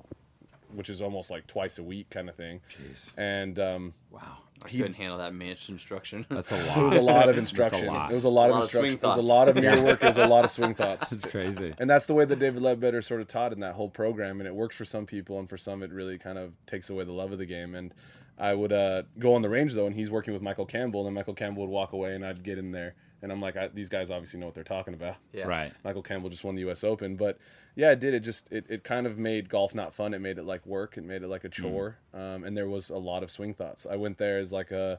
which 0.75 0.91
is 0.91 1.01
almost 1.03 1.31
like 1.31 1.47
twice 1.47 1.79
a 1.79 1.83
week 1.83 2.11
kind 2.11 2.29
of 2.29 2.35
thing. 2.37 2.61
Jeez. 2.71 3.07
And 3.17 3.59
um, 3.59 3.95
Wow. 4.11 4.21
I 4.63 4.69
He- 4.69 4.79
couldn't 4.79 4.95
handle 4.95 5.17
that 5.19 5.33
much 5.33 5.69
instruction. 5.71 6.27
That's 6.29 6.53
a 6.53 6.57
lot. 6.67 6.79
it 6.79 6.83
was 6.83 6.95
a 6.95 7.01
lot 7.01 7.29
of 7.31 7.39
instruction. 7.39 7.89
a 7.89 7.93
lot. 7.93 8.11
It 8.11 8.15
was 8.15 8.25
a 8.25 8.29
lot 8.29 8.51
A 8.51 8.53
of 8.53 8.59
lot 8.59 8.65
of 8.65 8.71
swing 8.71 8.85
instruction. 8.93 9.19
It 9.19 9.23
was 9.23 9.31
a 9.31 9.35
lot 9.35 9.49
of 9.49 9.57
mirror 9.57 9.83
work. 9.83 10.03
It 10.03 10.07
was 10.07 10.17
a 10.19 10.27
lot 10.27 10.45
of 10.45 10.51
swing 10.51 10.75
thoughts. 10.83 11.13
It's 11.13 11.25
crazy. 11.25 11.75
And 11.79 11.89
that's 11.89 12.05
the 12.07 12.13
way 12.15 12.25
that 12.27 12.39
David 12.39 12.63
Leadbetter 12.63 13.03
sort 13.03 13.21
of 13.23 13.29
taught 13.29 13.53
in 13.55 13.61
that 13.61 13.75
whole 13.75 13.89
program, 13.89 14.41
and 14.41 14.47
it 14.47 14.55
works 14.55 14.77
for 14.77 14.85
some 14.85 15.07
people, 15.07 15.39
and 15.39 15.49
for 15.49 15.57
some 15.57 15.83
it 15.83 15.91
really 15.93 16.19
kind 16.19 16.37
of 16.37 16.53
takes 16.67 16.91
away 16.91 17.05
the 17.05 17.13
love 17.13 17.33
of 17.33 17.39
the 17.39 17.47
game. 17.47 17.75
And 17.75 17.95
I 18.39 18.53
would 18.53 18.73
uh, 18.73 19.05
go 19.19 19.33
on 19.35 19.41
the 19.43 19.49
range 19.49 19.73
though, 19.75 19.87
and 19.87 19.95
he's 19.95 20.11
working 20.11 20.35
with 20.35 20.43
Michael 20.43 20.67
Campbell, 20.67 21.01
and 21.01 21.07
then 21.07 21.15
Michael 21.15 21.35
Campbell 21.35 21.63
would 21.63 21.73
walk 21.73 21.93
away, 21.93 22.15
and 22.15 22.25
I'd 22.27 22.43
get 22.43 22.59
in 22.59 22.71
there, 22.71 22.95
and 23.23 23.31
I'm 23.31 23.41
like, 23.41 23.57
I, 23.57 23.69
these 23.69 23.89
guys 23.89 24.11
obviously 24.11 24.41
know 24.41 24.47
what 24.47 24.55
they're 24.55 24.65
talking 24.65 24.95
about. 24.95 25.17
yeah. 25.33 25.45
Right. 25.45 25.73
Michael 25.85 26.03
Campbell 26.03 26.31
just 26.31 26.45
won 26.45 26.55
the 26.55 26.63
U.S. 26.63 26.85
Open, 26.85 27.17
but 27.17 27.39
yeah, 27.77 27.93
it 27.93 28.01
did. 28.01 28.15
It 28.15 28.21
just 28.21 28.51
it, 28.53 28.67
it 28.69 28.85
kind 28.85 29.07
of 29.07 29.19
made 29.19 29.49
golf 29.49 29.75
not 29.75 29.95
fun. 29.95 30.15
It 30.15 30.21
made 30.21 30.39
it 30.39 30.45
like 30.45 30.65
work. 30.67 30.97
It 30.97 31.05
made 31.05 31.23
it 31.23 31.29
like 31.29 31.45
a 31.45 31.49
chore, 31.49 31.97
um, 32.15 32.45
and 32.45 32.57
there 32.57 32.69
was 32.69 32.91
a 32.91 32.99
lot 32.99 33.23
of 33.23 33.31
swing 33.31 33.55
thoughts. 33.55 33.87
I 33.91 33.97
went 33.97 34.19
there 34.19 34.39
as 34.39 34.53
like 34.53 34.71
a 34.71 34.99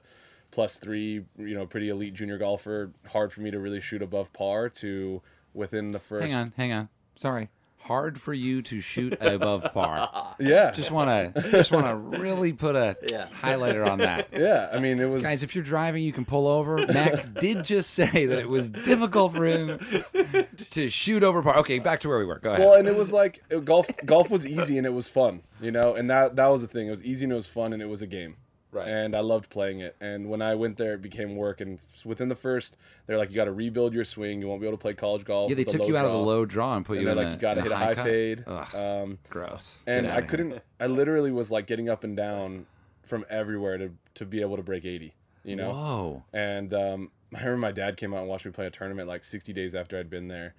plus 0.51 0.77
three, 0.77 1.23
you 1.37 1.53
know, 1.55 1.65
pretty 1.65 1.89
elite 1.89 2.13
junior 2.13 2.37
golfer. 2.37 2.91
Hard 3.07 3.31
for 3.31 3.41
me 3.41 3.51
to 3.51 3.59
really 3.59 3.81
shoot 3.81 4.01
above 4.01 4.31
par. 4.33 4.69
To 4.69 5.21
within 5.53 5.91
the 5.91 5.99
first 5.99 6.23
Hang 6.23 6.33
on. 6.33 6.53
Hang 6.57 6.71
on. 6.71 6.89
Sorry. 7.15 7.49
Hard 7.83 8.19
for 8.19 8.33
you 8.33 8.61
to 8.63 8.79
shoot 8.81 9.17
above 9.21 9.65
par. 9.73 10.35
Yeah, 10.39 10.71
Just 10.71 10.89
want 10.91 11.35
to 11.35 11.51
just 11.51 11.71
want 11.71 11.85
to 11.85 11.95
really 12.19 12.51
put 12.53 12.75
a 12.75 12.97
Yeah. 13.09 13.27
highlighter 13.41 13.87
on 13.87 13.99
that. 13.99 14.29
yeah. 14.31 14.69
I 14.73 14.79
mean, 14.79 14.99
it 14.99 15.05
was 15.05 15.23
Guys, 15.23 15.43
if 15.43 15.53
you're 15.53 15.63
driving, 15.63 16.01
you 16.03 16.11
can 16.13 16.25
pull 16.25 16.47
over. 16.47 16.77
Mac 16.87 17.33
did 17.39 17.63
just 17.63 17.91
say 17.91 18.25
that 18.25 18.39
it 18.39 18.49
was 18.49 18.69
difficult 18.71 19.33
for 19.33 19.45
him 19.45 19.79
to 20.71 20.89
shoot 20.89 21.23
over 21.23 21.41
par. 21.43 21.57
Okay, 21.57 21.79
back 21.79 21.99
to 22.01 22.07
where 22.07 22.17
we 22.17 22.25
were. 22.25 22.39
Go 22.39 22.53
ahead. 22.53 22.65
well, 22.65 22.75
and 22.75 22.87
it 22.87 22.95
was 22.95 23.13
like 23.13 23.43
golf. 23.65 23.87
Golf 24.05 24.29
was 24.31 24.47
easy 24.47 24.77
and 24.77 24.87
it 24.87 24.93
was 24.93 25.07
fun, 25.09 25.41
you 25.59 25.71
know. 25.71 25.93
And 25.93 26.09
that 26.09 26.35
that 26.37 26.47
was 26.47 26.61
the 26.61 26.67
thing. 26.67 26.87
It 26.87 26.91
was 26.91 27.03
easy 27.03 27.25
and 27.25 27.33
it 27.33 27.35
was 27.35 27.47
fun 27.47 27.73
and 27.73 27.81
it 27.81 27.87
was 27.89 28.01
a 28.01 28.07
game. 28.07 28.37
Right. 28.71 28.87
And 28.87 29.15
I 29.15 29.19
loved 29.19 29.49
playing 29.49 29.81
it. 29.81 29.95
And 29.99 30.29
when 30.29 30.41
I 30.41 30.55
went 30.55 30.77
there, 30.77 30.93
it 30.93 31.01
became 31.01 31.35
work. 31.35 31.59
And 31.59 31.79
within 32.05 32.29
the 32.29 32.35
first, 32.35 32.77
they're 33.05 33.17
like, 33.17 33.29
you 33.29 33.35
got 33.35 33.45
to 33.45 33.51
rebuild 33.51 33.93
your 33.93 34.05
swing. 34.05 34.39
You 34.41 34.47
won't 34.47 34.61
be 34.61 34.67
able 34.67 34.77
to 34.77 34.81
play 34.81 34.93
college 34.93 35.25
golf. 35.25 35.49
yeah, 35.49 35.55
they 35.55 35.63
a 35.63 35.65
took 35.65 35.85
you 35.87 35.97
out 35.97 36.05
of 36.05 36.13
the 36.13 36.17
low 36.17 36.45
draw 36.45 36.75
and 36.77 36.85
put 36.85 36.97
And 36.97 37.05
you 37.05 37.11
in 37.11 37.17
like, 37.17 37.27
a, 37.27 37.31
you 37.31 37.37
got 37.37 37.55
to 37.55 37.61
hit 37.63 37.71
a 37.71 37.75
high 37.75 37.95
cut. 37.95 38.05
fade. 38.05 38.43
Ugh, 38.47 38.75
Um, 38.75 39.19
gross. 39.29 39.79
and 39.87 40.07
I 40.07 40.21
couldn't. 40.21 40.61
I 40.79 40.87
literally 40.87 41.31
was 41.31 41.51
like 41.51 41.67
getting 41.67 41.89
up 41.89 42.03
and 42.05 42.15
down 42.15 42.65
from 43.03 43.25
everywhere 43.29 43.77
to 43.77 43.91
to 44.15 44.25
be 44.25 44.39
able 44.41 44.55
to 44.55 44.63
break 44.63 44.85
eighty. 44.85 45.15
You 45.43 45.55
know. 45.57 45.71
Whoa. 45.71 46.23
And 46.31 46.73
um, 46.73 47.11
I 47.35 47.39
remember 47.39 47.57
my 47.57 47.71
dad 47.73 47.97
came 47.97 48.13
out 48.13 48.19
and 48.21 48.27
watched 48.29 48.45
me 48.45 48.51
play 48.51 48.67
a 48.67 48.69
tournament 48.71 49.07
like 49.07 49.23
60 49.23 49.51
days 49.53 49.73
after 49.75 49.97
I'd 49.99 50.09
been 50.09 50.27
there, 50.27 50.53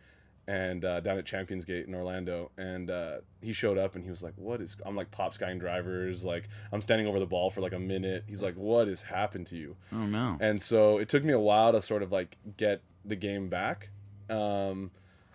and 0.49 0.85
uh, 0.85 1.01
down 1.01 1.19
at 1.19 1.25
Champions 1.25 1.65
Gate 1.65 1.87
in 1.87 1.95
Orlando. 1.95 2.51
And 2.59 2.91
uh, 2.91 3.19
he 3.41 3.53
showed 3.53 3.79
up 3.79 3.95
and 3.95 4.03
he 4.05 4.11
was 4.11 4.23
like, 4.23 4.35
"What 4.37 4.61
is?" 4.61 4.77
I'm 4.85 4.97
like 4.97 5.11
pop 5.11 5.33
skying 5.33 5.59
drivers. 5.59 6.25
Like 6.25 6.49
I'm 6.73 6.81
standing 6.81 7.07
over 7.07 7.19
the 7.19 7.27
ball 7.27 7.51
for 7.51 7.61
like 7.61 7.73
a 7.73 7.79
minute. 7.79 8.25
He's 8.27 8.43
like, 8.43 8.55
"What 8.55 8.89
has 8.89 9.03
happened 9.03 9.47
to 9.49 9.57
you?" 9.57 9.77
Oh 9.93 10.07
no. 10.07 10.37
And 10.41 10.61
so 10.61 10.99
it 10.99 11.09
took 11.09 11.25
me 11.25 11.33
a 11.33 11.39
while 11.39 11.73
to 11.73 11.81
sort 11.83 12.03
of 12.03 12.11
like 12.13 12.37
get 12.57 12.83
the 13.05 13.17
game 13.17 13.49
back. 13.49 13.91
Um, 14.29 14.91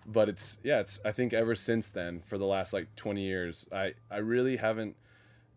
but 0.06 0.28
it's 0.28 0.58
yeah, 0.62 0.80
it's 0.80 1.00
I 1.04 1.12
think 1.12 1.32
ever 1.32 1.54
since 1.54 1.90
then 1.90 2.20
for 2.20 2.38
the 2.38 2.46
last 2.46 2.72
like 2.72 2.94
20 2.96 3.22
years, 3.22 3.66
I 3.72 3.94
I 4.10 4.18
really 4.18 4.56
haven't 4.56 4.96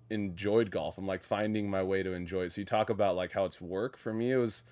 enjoyed 0.09 0.71
golf. 0.71 0.97
I'm 0.97 1.07
like 1.07 1.23
finding 1.23 1.69
my 1.69 1.83
way 1.83 2.03
to 2.03 2.13
enjoy 2.13 2.43
it. 2.43 2.51
So 2.51 2.61
you 2.61 2.65
talk 2.65 2.89
about 2.89 3.15
like 3.15 3.31
how 3.31 3.45
it's 3.45 3.61
work 3.61 3.97
for 3.97 4.13
me. 4.13 4.31
It 4.31 4.37
was 4.37 4.63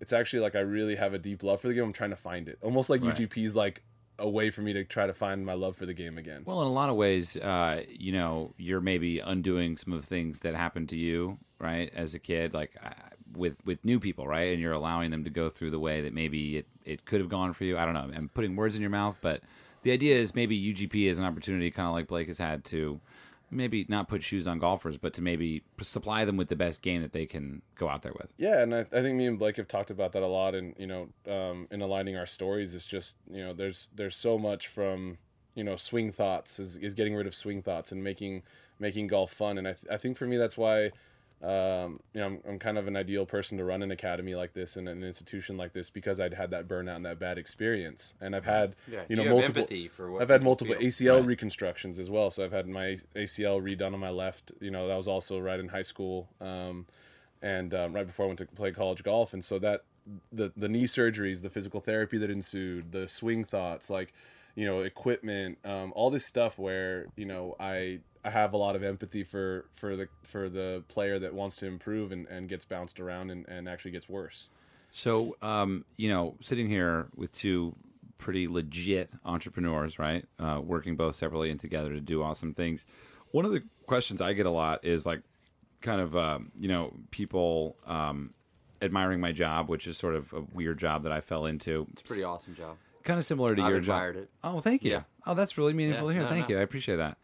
it's 0.00 0.12
actually 0.12 0.40
like 0.40 0.56
I 0.56 0.60
really 0.60 0.96
have 0.96 1.12
a 1.12 1.18
deep 1.18 1.42
love 1.42 1.60
for 1.60 1.68
the 1.68 1.74
game. 1.74 1.84
I'm 1.84 1.92
trying 1.92 2.10
to 2.10 2.16
find 2.16 2.48
it. 2.48 2.58
Almost 2.62 2.88
like 2.88 3.02
Right. 3.02 3.14
UGP 3.14 3.44
is 3.44 3.56
like 3.56 3.82
a 4.18 4.28
way 4.28 4.50
for 4.50 4.62
me 4.62 4.72
to 4.72 4.84
try 4.84 5.06
to 5.06 5.14
find 5.14 5.44
my 5.46 5.54
love 5.54 5.76
for 5.76 5.86
the 5.86 5.94
game 5.94 6.18
again. 6.18 6.42
Well, 6.44 6.60
in 6.62 6.66
a 6.66 6.72
lot 6.72 6.90
of 6.90 6.96
ways, 6.96 7.36
uh, 7.36 7.82
you 7.88 8.12
know, 8.12 8.52
you're 8.56 8.80
maybe 8.80 9.20
undoing 9.20 9.76
some 9.76 9.92
of 9.92 10.00
the 10.00 10.06
things 10.06 10.40
that 10.40 10.54
happened 10.54 10.88
to 10.90 10.96
you, 10.96 11.38
right, 11.58 11.90
as 11.94 12.14
a 12.14 12.18
kid, 12.18 12.52
like 12.54 12.76
uh, 12.82 12.90
with 13.36 13.56
with 13.64 13.84
new 13.84 14.00
people, 14.00 14.26
right, 14.26 14.52
and 14.52 14.60
you're 14.60 14.72
allowing 14.72 15.10
them 15.10 15.24
to 15.24 15.30
go 15.30 15.48
through 15.48 15.70
the 15.70 15.78
way 15.78 16.00
that 16.00 16.12
maybe 16.12 16.58
it, 16.58 16.66
it 16.84 17.04
could 17.04 17.20
have 17.20 17.28
gone 17.28 17.52
for 17.52 17.64
you. 17.64 17.78
I 17.78 17.84
don't 17.84 17.94
know. 17.94 18.10
I'm 18.14 18.28
putting 18.32 18.56
words 18.56 18.74
in 18.74 18.80
your 18.80 18.90
mouth, 18.90 19.16
but 19.20 19.42
the 19.82 19.92
idea 19.92 20.16
is 20.16 20.34
maybe 20.34 20.74
UGP 20.74 21.08
is 21.08 21.18
an 21.18 21.24
opportunity, 21.24 21.70
kind 21.70 21.86
of 21.86 21.94
like 21.94 22.08
Blake 22.08 22.28
has 22.28 22.38
had 22.38 22.64
to 22.66 23.00
maybe 23.50 23.86
not 23.88 24.08
put 24.08 24.22
shoes 24.22 24.46
on 24.46 24.58
golfers, 24.58 24.98
but 24.98 25.14
to 25.14 25.22
maybe 25.22 25.62
supply 25.82 26.24
them 26.24 26.36
with 26.36 26.48
the 26.48 26.56
best 26.56 26.82
game 26.82 27.02
that 27.02 27.12
they 27.12 27.26
can 27.26 27.62
go 27.76 27.88
out 27.88 28.02
there 28.02 28.12
with. 28.12 28.32
Yeah, 28.36 28.62
and 28.62 28.74
I, 28.74 28.80
I 28.80 29.02
think 29.02 29.16
me 29.16 29.26
and 29.26 29.38
Blake 29.38 29.56
have 29.56 29.68
talked 29.68 29.90
about 29.90 30.12
that 30.12 30.22
a 30.22 30.26
lot, 30.26 30.54
and 30.54 30.74
you 30.78 30.86
know, 30.86 31.08
um, 31.30 31.66
in 31.70 31.82
aligning 31.82 32.16
our 32.16 32.26
stories, 32.26 32.74
it's 32.74 32.86
just 32.86 33.16
you 33.30 33.44
know, 33.44 33.52
there's 33.52 33.90
there's 33.94 34.16
so 34.16 34.38
much 34.38 34.68
from 34.68 35.18
you 35.54 35.64
know, 35.64 35.74
swing 35.74 36.12
thoughts 36.12 36.60
is, 36.60 36.76
is 36.76 36.94
getting 36.94 37.16
rid 37.16 37.26
of 37.26 37.34
swing 37.34 37.62
thoughts 37.62 37.90
and 37.90 38.02
making 38.04 38.42
making 38.78 39.08
golf 39.08 39.32
fun, 39.32 39.58
and 39.58 39.66
I 39.66 39.72
th- 39.72 39.90
I 39.90 39.96
think 39.96 40.16
for 40.16 40.26
me 40.26 40.36
that's 40.36 40.56
why. 40.56 40.90
Um, 41.42 42.00
you 42.12 42.20
know, 42.20 42.26
I'm, 42.26 42.40
I'm 42.48 42.58
kind 42.58 42.78
of 42.78 42.88
an 42.88 42.96
ideal 42.96 43.24
person 43.24 43.58
to 43.58 43.64
run 43.64 43.82
an 43.82 43.92
academy 43.92 44.34
like 44.34 44.54
this 44.54 44.76
and 44.76 44.88
an 44.88 45.04
institution 45.04 45.56
like 45.56 45.72
this 45.72 45.88
because 45.88 46.18
I'd 46.18 46.34
had 46.34 46.50
that 46.50 46.66
burnout 46.66 46.96
and 46.96 47.06
that 47.06 47.20
bad 47.20 47.38
experience, 47.38 48.14
and 48.20 48.34
I've 48.34 48.44
had 48.44 48.74
Yeah, 48.90 49.02
you 49.08 49.14
know 49.14 49.22
you 49.22 49.30
multiple. 49.30 49.62
empathy 49.62 49.86
for 49.88 50.10
what 50.10 50.22
I've 50.22 50.28
had 50.30 50.42
multiple 50.42 50.74
feel. 50.74 50.88
ACL 50.88 51.24
reconstructions 51.24 51.98
as 52.00 52.10
well. 52.10 52.30
So 52.32 52.44
I've 52.44 52.52
had 52.52 52.66
my 52.66 52.96
ACL 53.14 53.62
redone 53.62 53.94
on 53.94 54.00
my 54.00 54.10
left. 54.10 54.50
You 54.60 54.72
know, 54.72 54.88
that 54.88 54.96
was 54.96 55.06
also 55.06 55.38
right 55.38 55.60
in 55.60 55.68
high 55.68 55.82
school, 55.82 56.28
um, 56.40 56.86
and 57.40 57.72
um, 57.72 57.92
right 57.92 58.06
before 58.06 58.24
I 58.24 58.26
went 58.28 58.38
to 58.40 58.46
play 58.46 58.72
college 58.72 59.04
golf. 59.04 59.32
And 59.32 59.44
so 59.44 59.60
that 59.60 59.84
the 60.32 60.52
the 60.56 60.68
knee 60.68 60.84
surgeries, 60.86 61.42
the 61.42 61.50
physical 61.50 61.80
therapy 61.80 62.18
that 62.18 62.30
ensued, 62.30 62.90
the 62.92 63.08
swing 63.08 63.44
thoughts, 63.44 63.90
like 63.90 64.12
you 64.56 64.66
know, 64.66 64.80
equipment, 64.80 65.58
um, 65.64 65.92
all 65.94 66.10
this 66.10 66.26
stuff 66.26 66.58
where 66.58 67.06
you 67.16 67.26
know 67.26 67.54
I 67.60 68.00
I 68.28 68.30
have 68.30 68.52
a 68.52 68.56
lot 68.58 68.76
of 68.76 68.82
empathy 68.82 69.24
for 69.24 69.64
for 69.74 69.96
the 69.96 70.08
for 70.22 70.48
the 70.50 70.84
player 70.88 71.18
that 71.18 71.32
wants 71.32 71.56
to 71.56 71.66
improve 71.66 72.12
and, 72.12 72.26
and 72.26 72.48
gets 72.48 72.64
bounced 72.66 73.00
around 73.00 73.30
and, 73.30 73.48
and 73.48 73.68
actually 73.68 73.92
gets 73.92 74.08
worse. 74.08 74.50
So, 74.90 75.36
um, 75.42 75.84
you 75.96 76.08
know, 76.10 76.34
sitting 76.42 76.68
here 76.68 77.06
with 77.16 77.32
two 77.34 77.74
pretty 78.18 78.48
legit 78.48 79.10
entrepreneurs, 79.24 79.98
right? 79.98 80.24
Uh, 80.38 80.60
working 80.62 80.96
both 80.96 81.16
separately 81.16 81.50
and 81.50 81.58
together 81.60 81.90
to 81.94 82.00
do 82.00 82.22
awesome 82.22 82.52
things. 82.52 82.84
One 83.30 83.44
of 83.44 83.52
the 83.52 83.62
questions 83.86 84.20
I 84.20 84.32
get 84.32 84.46
a 84.46 84.50
lot 84.50 84.84
is 84.84 85.06
like, 85.06 85.20
kind 85.82 86.00
of, 86.00 86.16
um, 86.16 86.50
you 86.58 86.68
know, 86.68 86.92
people 87.10 87.76
um, 87.86 88.32
admiring 88.82 89.20
my 89.20 89.32
job, 89.32 89.68
which 89.68 89.86
is 89.86 89.96
sort 89.96 90.16
of 90.16 90.32
a 90.32 90.40
weird 90.52 90.78
job 90.78 91.02
that 91.04 91.12
I 91.12 91.20
fell 91.20 91.46
into. 91.46 91.86
It's 91.92 92.00
a 92.02 92.04
pretty 92.04 92.24
awesome 92.24 92.54
job. 92.54 92.76
Kind 93.04 93.18
of 93.18 93.24
similar 93.26 93.54
to 93.54 93.62
I've 93.62 93.68
your 93.68 93.78
admired 93.78 94.14
job. 94.16 94.22
it. 94.24 94.30
Oh, 94.42 94.60
thank 94.60 94.82
you. 94.84 94.90
Yeah. 94.92 95.02
Oh, 95.26 95.34
that's 95.34 95.56
really 95.58 95.72
meaningful 95.74 96.10
Yeah, 96.10 96.18
to 96.18 96.20
hear. 96.20 96.22
no, 96.24 96.34
thank 96.34 96.48
no. 96.48 96.54
you. 96.56 96.60
I 96.60 96.62
appreciate 96.64 96.96
that. 96.96 97.18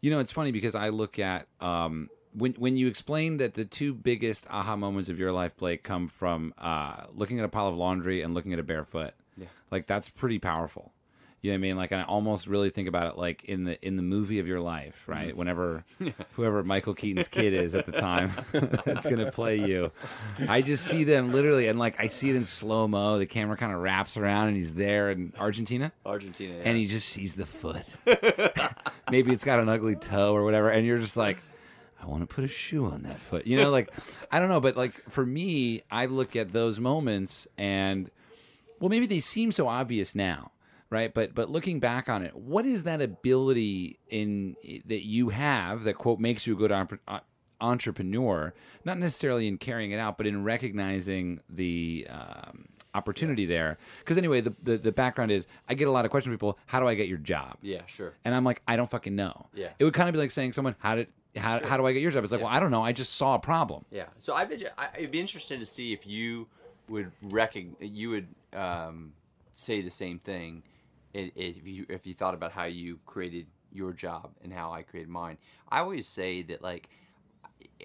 You 0.00 0.10
know, 0.10 0.18
it's 0.18 0.32
funny 0.32 0.52
because 0.52 0.74
I 0.74 0.88
look 0.88 1.18
at 1.18 1.46
um, 1.60 2.08
when 2.32 2.52
when 2.54 2.76
you 2.76 2.86
explain 2.86 3.38
that 3.38 3.54
the 3.54 3.64
two 3.64 3.92
biggest 3.92 4.46
aha 4.48 4.76
moments 4.76 5.08
of 5.08 5.18
your 5.18 5.32
life, 5.32 5.56
Blake, 5.56 5.82
come 5.82 6.08
from 6.08 6.54
uh, 6.58 7.04
looking 7.14 7.38
at 7.38 7.44
a 7.44 7.48
pile 7.48 7.68
of 7.68 7.76
laundry 7.76 8.22
and 8.22 8.34
looking 8.34 8.52
at 8.52 8.58
a 8.58 8.62
barefoot. 8.62 9.12
Yeah. 9.36 9.46
Like 9.70 9.86
that's 9.86 10.08
pretty 10.08 10.38
powerful. 10.38 10.92
You 11.42 11.50
know 11.50 11.54
what 11.54 11.58
I 11.58 11.60
mean? 11.62 11.76
Like 11.78 11.92
I 11.92 12.02
almost 12.02 12.46
really 12.46 12.68
think 12.68 12.86
about 12.86 13.12
it 13.14 13.18
like 13.18 13.44
in 13.44 13.64
the 13.64 13.82
in 13.86 13.96
the 13.96 14.02
movie 14.02 14.38
of 14.40 14.46
your 14.46 14.60
life, 14.60 14.94
Mm-hmm. 15.02 15.10
right? 15.12 15.36
Whenever 15.36 15.84
whoever 16.32 16.62
Michael 16.62 16.94
Keaton's 16.94 17.28
kid 17.28 17.54
is 17.54 17.74
at 17.74 17.86
the 17.86 17.92
time 17.92 18.32
that's 18.52 19.06
gonna 19.06 19.32
play 19.32 19.56
you. 19.56 19.90
I 20.48 20.60
just 20.60 20.84
see 20.84 21.04
them 21.04 21.32
literally 21.32 21.68
and 21.68 21.78
like 21.78 21.98
I 21.98 22.08
see 22.08 22.28
it 22.30 22.36
in 22.36 22.44
slow 22.44 22.86
mo. 22.86 23.18
The 23.18 23.24
camera 23.26 23.56
kind 23.56 23.72
of 23.72 23.80
wraps 23.80 24.16
around 24.18 24.48
and 24.48 24.56
he's 24.58 24.74
there 24.74 25.10
in 25.10 25.32
Argentina 25.38 25.92
Argentina. 26.04 26.54
Yeah. 26.56 26.62
and 26.64 26.76
he 26.76 26.86
just 26.86 27.08
sees 27.08 27.34
the 27.36 27.46
foot. 27.46 27.86
Maybe 29.10 29.32
it's 29.32 29.44
got 29.44 29.60
an 29.60 29.68
ugly 29.68 29.96
toe 29.96 30.34
or 30.34 30.44
whatever, 30.44 30.68
and 30.70 30.86
you're 30.86 30.98
just 31.00 31.16
like, 31.16 31.38
I 32.02 32.06
want 32.06 32.22
to 32.22 32.26
put 32.32 32.44
a 32.44 32.48
shoe 32.48 32.86
on 32.86 33.02
that 33.02 33.18
foot. 33.18 33.46
You 33.46 33.56
know, 33.56 33.70
like 33.70 33.90
I 34.30 34.38
don't 34.38 34.48
know, 34.48 34.60
but 34.60 34.76
like 34.76 34.94
for 35.10 35.24
me, 35.26 35.82
I 35.90 36.06
look 36.06 36.36
at 36.36 36.52
those 36.52 36.78
moments 36.78 37.46
and 37.58 38.10
well, 38.78 38.88
maybe 38.88 39.06
they 39.06 39.20
seem 39.20 39.52
so 39.52 39.68
obvious 39.68 40.14
now, 40.14 40.52
right? 40.90 41.12
But 41.14 41.34
but 41.34 41.50
looking 41.50 41.80
back 41.80 42.08
on 42.08 42.22
it, 42.22 42.34
what 42.36 42.66
is 42.66 42.82
that 42.84 43.00
ability 43.00 43.98
in 44.08 44.56
that 44.86 45.06
you 45.06 45.28
have 45.30 45.84
that 45.84 45.94
quote 45.94 46.18
makes 46.20 46.46
you 46.46 46.54
a 46.54 46.56
good 46.56 46.72
uh, 46.72 47.20
entrepreneur? 47.60 48.52
Not 48.84 48.98
necessarily 48.98 49.46
in 49.48 49.58
carrying 49.58 49.92
it 49.92 49.98
out, 49.98 50.16
but 50.16 50.26
in 50.26 50.42
recognizing 50.44 51.40
the 51.48 52.06
um, 52.10 52.66
opportunity 52.94 53.46
there. 53.46 53.78
Because 54.00 54.18
anyway, 54.18 54.40
the, 54.40 54.54
the 54.62 54.78
the 54.78 54.92
background 54.92 55.30
is 55.30 55.46
I 55.68 55.74
get 55.74 55.88
a 55.88 55.90
lot 55.92 56.04
of 56.04 56.10
questions 56.10 56.30
from 56.30 56.36
people. 56.36 56.58
How 56.66 56.80
do 56.80 56.88
I 56.88 56.94
get 56.94 57.08
your 57.08 57.18
job? 57.18 57.56
yeah, 57.62 57.82
sure. 57.86 58.14
And 58.24 58.34
I'm 58.34 58.44
like, 58.44 58.62
I 58.66 58.76
don't 58.76 58.90
fucking 58.90 59.14
know. 59.14 59.46
Yeah. 59.54 59.68
It 59.78 59.84
would 59.84 59.94
kind 59.94 60.08
of 60.08 60.12
be 60.12 60.18
like 60.18 60.30
saying 60.30 60.52
someone, 60.54 60.74
how 60.78 60.96
did 60.96 61.08
how, 61.36 61.64
how 61.64 61.76
do 61.76 61.86
I 61.86 61.92
get 61.92 62.02
your 62.02 62.10
job? 62.10 62.24
It's 62.24 62.32
like, 62.32 62.40
Yeah. 62.40 62.46
well, 62.46 62.54
I 62.56 62.58
don't 62.58 62.72
know. 62.72 62.82
I 62.82 62.90
just 62.90 63.14
saw 63.14 63.36
a 63.36 63.38
problem. 63.38 63.84
Yeah. 63.92 64.06
So 64.18 64.34
I'd 64.34 64.48
be, 64.48 64.66
I- 64.76 64.88
I'd 64.96 65.10
be 65.12 65.20
interested 65.20 65.60
to 65.60 65.66
see 65.66 65.92
if 65.92 66.04
you 66.04 66.48
would 66.88 67.12
recognize, 67.22 67.76
you 67.88 68.10
would 68.10 68.26
um, 68.52 69.12
say 69.54 69.80
the 69.80 69.90
same 69.90 70.18
thing 70.18 70.64
if 71.14 71.66
you 71.66 71.86
if 71.88 72.06
you 72.06 72.14
thought 72.14 72.34
about 72.34 72.52
how 72.52 72.64
you 72.64 72.98
created 73.06 73.46
your 73.72 73.92
job 73.92 74.30
and 74.42 74.52
how 74.52 74.72
I 74.72 74.82
created 74.82 75.08
mine. 75.08 75.38
I 75.68 75.80
always 75.80 76.06
say 76.06 76.42
that 76.42 76.62
like 76.62 76.88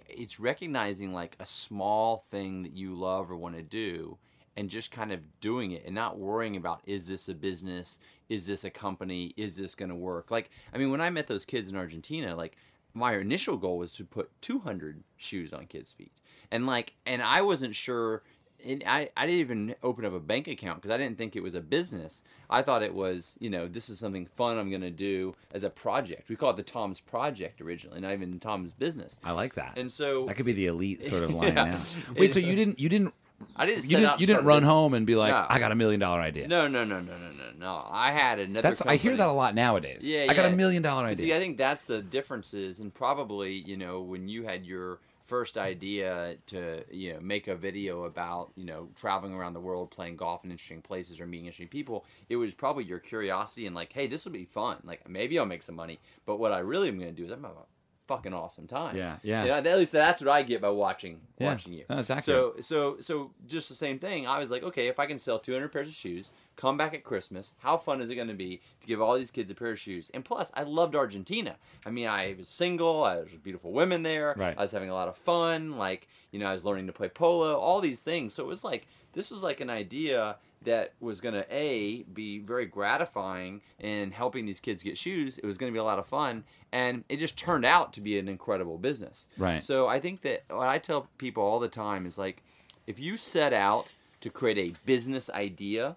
it's 0.10 0.40
recognizing 0.40 1.14
like 1.14 1.36
a 1.40 1.46
small 1.46 2.18
thing 2.18 2.64
that 2.64 2.74
you 2.74 2.96
love 2.96 3.32
or 3.32 3.36
want 3.36 3.56
to 3.56 3.64
do 3.64 4.18
and 4.58 4.70
just 4.70 4.92
kind 4.92 5.12
of 5.12 5.22
doing 5.42 5.72
it 5.72 5.84
and 5.86 5.94
not 5.94 6.18
worrying 6.18 6.56
about 6.56 6.82
is 6.86 7.08
this 7.08 7.30
a 7.30 7.34
business? 7.34 8.00
Is 8.30 8.48
this 8.48 8.64
a 8.64 8.70
company? 8.70 9.34
Is 9.38 9.58
this 9.58 9.76
going 9.76 9.90
to 9.90 9.96
work? 9.96 10.32
Like 10.32 10.50
i 10.74 10.78
mean 10.78 10.92
when 10.92 11.02
i 11.02 11.10
met 11.10 11.28
those 11.28 11.46
kids 11.46 11.70
in 11.70 11.76
argentina 11.76 12.36
like 12.36 12.58
my 12.94 13.18
initial 13.18 13.58
goal 13.58 13.78
was 13.78 13.92
to 13.94 14.06
put 14.06 14.30
200 14.42 15.04
shoes 15.18 15.52
on 15.52 15.66
kids 15.68 15.92
feet. 15.92 16.22
And 16.52 16.66
like 16.66 16.94
and 17.06 17.22
i 17.22 17.42
wasn't 17.42 17.76
sure 17.76 18.24
and 18.64 18.84
I, 18.88 19.10
I 19.18 19.26
didn't 19.26 19.40
even 19.42 19.76
open 19.84 20.06
up 20.06 20.14
a 20.14 20.20
bank 20.20 20.48
account 20.48 20.82
because 20.82 20.94
I 20.94 20.98
didn't 20.98 21.18
think 21.18 21.36
it 21.36 21.44
was 21.44 21.54
a 21.56 21.62
business. 21.62 22.22
I 22.50 22.62
thought 22.62 22.84
it 22.84 22.94
was, 22.94 23.36
you 23.40 23.50
know, 23.50 23.68
this 23.68 23.90
is 23.90 24.00
something 24.00 24.26
fun 24.26 24.58
I'm 24.58 24.70
going 24.70 24.82
to 24.82 24.92
do 24.92 25.36
as 25.52 25.64
a 25.64 25.70
project. 25.70 26.30
We 26.30 26.36
call 26.36 26.50
it 26.52 26.58
the 26.58 26.64
Tom's 26.64 27.00
Project 27.00 27.62
originally, 27.62 28.00
not 28.02 28.14
even 28.14 28.40
Tom's 28.40 28.72
business. 28.74 29.20
I 29.24 29.32
like 29.32 29.56
that. 29.56 29.78
And 29.78 29.92
so 29.92 30.26
that 30.26 30.36
could 30.36 30.46
be 30.46 30.54
the 30.54 30.68
elite 30.68 31.04
sort 31.04 31.24
of 31.24 31.32
line 31.34 31.56
Yeah. 31.56 31.64
now. 31.66 31.80
Wait, 32.18 32.34
so 32.34 32.40
you 32.50 32.56
didn't 32.56 32.80
you 32.80 32.90
didn't 32.90 33.14
I 33.56 33.66
didn't. 33.66 33.90
you 33.90 33.98
didn't 33.98 34.20
you 34.22 34.28
didn't 34.28 34.46
run 34.46 34.62
business. 34.62 34.70
home 34.72 34.94
and 34.94 35.06
be 35.06 35.16
like, 35.16 35.32
No. 35.34 35.46
I 35.50 35.60
got 35.60 35.72
a 35.72 35.76
million 35.76 36.00
dollar 36.00 36.22
idea. 36.22 36.48
No, 36.48 36.68
no, 36.70 36.86
no, 36.86 37.02
no, 37.02 37.18
no, 37.18 37.32
no, 37.32 37.44
no. 37.60 37.86
I 37.90 38.12
had 38.12 38.40
another. 38.40 38.62
That's 38.62 38.82
I 38.82 38.96
hear 38.96 39.18
that 39.18 39.28
a 39.28 39.32
lot 39.34 39.54
nowadays. 39.56 40.02
Yeah, 40.04 40.28
I 40.30 40.34
got 40.34 40.46
a 40.46 40.56
million 40.56 40.82
dollar 40.82 41.04
idea. 41.06 41.26
See, 41.26 41.34
I 41.36 41.40
think 41.40 41.58
that's 41.58 41.86
the 41.86 42.02
differences, 42.02 42.80
and 42.80 42.94
probably 42.94 43.52
you 43.54 43.76
know 43.76 44.02
when 44.02 44.30
you 44.30 44.44
had 44.44 44.66
your 44.66 45.00
first 45.26 45.58
idea 45.58 46.36
to 46.46 46.84
you 46.92 47.14
know 47.14 47.20
make 47.20 47.48
a 47.48 47.56
video 47.56 48.04
about 48.04 48.52
you 48.56 48.64
know 48.64 48.88
traveling 48.96 49.34
around 49.34 49.54
the 49.54 49.60
world 49.60 49.90
playing 49.90 50.16
golf 50.16 50.46
in 50.46 50.52
interesting 50.52 50.82
places 50.82 51.20
or 51.20 51.26
meeting 51.26 51.48
interesting 51.48 51.68
people 51.68 52.06
it 52.30 52.36
was 52.36 52.54
probably 52.54 52.84
your 52.84 53.00
curiosity 53.00 53.66
and 53.66 53.76
like 53.76 53.92
hey 53.92 54.08
this 54.08 54.24
will 54.24 54.32
be 54.32 54.46
fun. 54.46 54.78
Like 54.84 55.08
maybe 55.10 55.40
i'll 55.40 55.46
make 55.46 55.64
some 55.64 55.76
money 55.76 56.00
but 56.26 56.38
what 56.38 56.52
i 56.52 56.60
really 56.60 56.90
am 56.90 57.00
going 57.00 57.14
to 57.14 57.22
do 57.22 57.26
is 57.26 57.32
i'm 57.32 57.42
gonna 57.42 57.56
a 57.56 57.75
fucking 58.08 58.34
awesome 58.34 58.68
time. 58.68 58.96
Yeah, 58.96 59.18
yeah. 59.24 59.44
You 59.44 59.50
know, 59.50 59.56
at 59.58 59.78
least 59.78 59.92
that's 59.92 60.22
what 60.22 60.30
i 60.30 60.42
get 60.44 60.62
by 60.62 60.70
watching 60.70 61.20
Yeah. 61.40 61.48
watching 61.48 61.74
you. 61.74 61.86
No, 61.90 62.02
that's 62.04 62.26
so 62.26 62.54
so 62.60 62.98
so 63.00 63.32
just 63.48 63.68
the 63.70 63.76
same 63.76 63.98
thing. 64.00 64.28
I 64.28 64.38
was 64.40 64.52
like 64.52 64.64
okay 64.64 64.88
if 64.88 65.00
i 65.00 65.06
can 65.06 65.18
sell 65.18 65.40
200 65.40 65.72
pairs 65.72 65.90
of 65.90 65.96
shoes 65.96 66.32
come 66.56 66.78
back 66.78 66.94
at 66.94 67.04
christmas 67.04 67.52
how 67.58 67.76
fun 67.76 68.00
is 68.02 68.10
it 68.10 68.16
going 68.16 68.30
to 68.30 68.34
be 68.34 68.62
to 68.80 68.88
give 68.88 69.02
all 69.02 69.18
these 69.18 69.32
kids 69.32 69.52
a 69.52 69.56
pair 69.56 69.72
of 69.72 69.80
shoes? 69.80 70.10
And 70.14 70.24
plus 70.24 70.52
i 70.56 70.64
loved 70.64 70.96
argentina. 70.96 71.56
I 71.86 71.90
mean 71.90 72.08
i 72.08 72.36
was 72.38 72.48
single 72.48 73.04
i 73.04 73.18
was 73.18 73.30
beautiful 73.44 73.72
women 73.72 74.04
there 74.04 74.34
Right. 74.38 74.56
i 74.58 74.62
was 74.62 74.72
having 74.72 74.90
a 74.90 74.94
lot 74.94 75.08
of 75.08 75.18
fun 75.18 75.78
like 75.78 76.08
you 76.32 76.40
know 76.40 76.48
i 76.48 76.52
was 76.52 76.64
learning 76.64 76.88
to 76.88 76.94
play 76.94 77.10
polo 77.10 77.56
all 77.58 77.82
these 77.82 78.02
things. 78.02 78.34
So 78.34 78.44
it 78.44 78.48
was 78.48 78.64
like 78.64 78.88
this 79.14 79.32
was 79.32 79.42
like 79.44 79.62
an 79.62 79.70
idea 79.70 80.38
that 80.66 80.94
was 81.00 81.22
going 81.22 81.34
to 81.36 81.46
a 81.54 82.04
be 82.14 82.40
very 82.40 82.66
gratifying 82.66 83.62
in 83.80 84.12
helping 84.12 84.46
these 84.46 84.60
kids 84.60 84.84
get 84.84 84.98
shoes 84.98 85.38
it 85.38 85.46
was 85.46 85.58
going 85.58 85.72
to 85.72 85.74
be 85.74 85.80
a 85.80 85.84
lot 85.84 86.00
of 86.00 86.06
fun 86.06 86.44
and 86.72 87.04
it 87.10 87.18
just 87.18 87.38
turned 87.38 87.66
out 87.66 87.94
to 87.94 88.02
be 88.02 88.20
an 88.20 88.28
incredible 88.28 88.78
business 88.78 89.28
Right. 89.38 89.64
so 89.64 89.88
i 89.88 90.00
think 90.00 90.22
that 90.22 90.44
what 90.50 90.68
i 90.68 90.78
tell 90.78 91.08
people 91.18 91.44
all 91.44 91.60
the 91.60 91.70
time 91.70 92.06
is 92.06 92.18
like 92.18 92.44
if 92.88 93.00
you 93.00 93.18
set 93.18 93.54
out 93.54 93.94
to 94.22 94.30
create 94.30 94.58
a 94.58 94.74
business 94.86 95.30
idea 95.30 95.96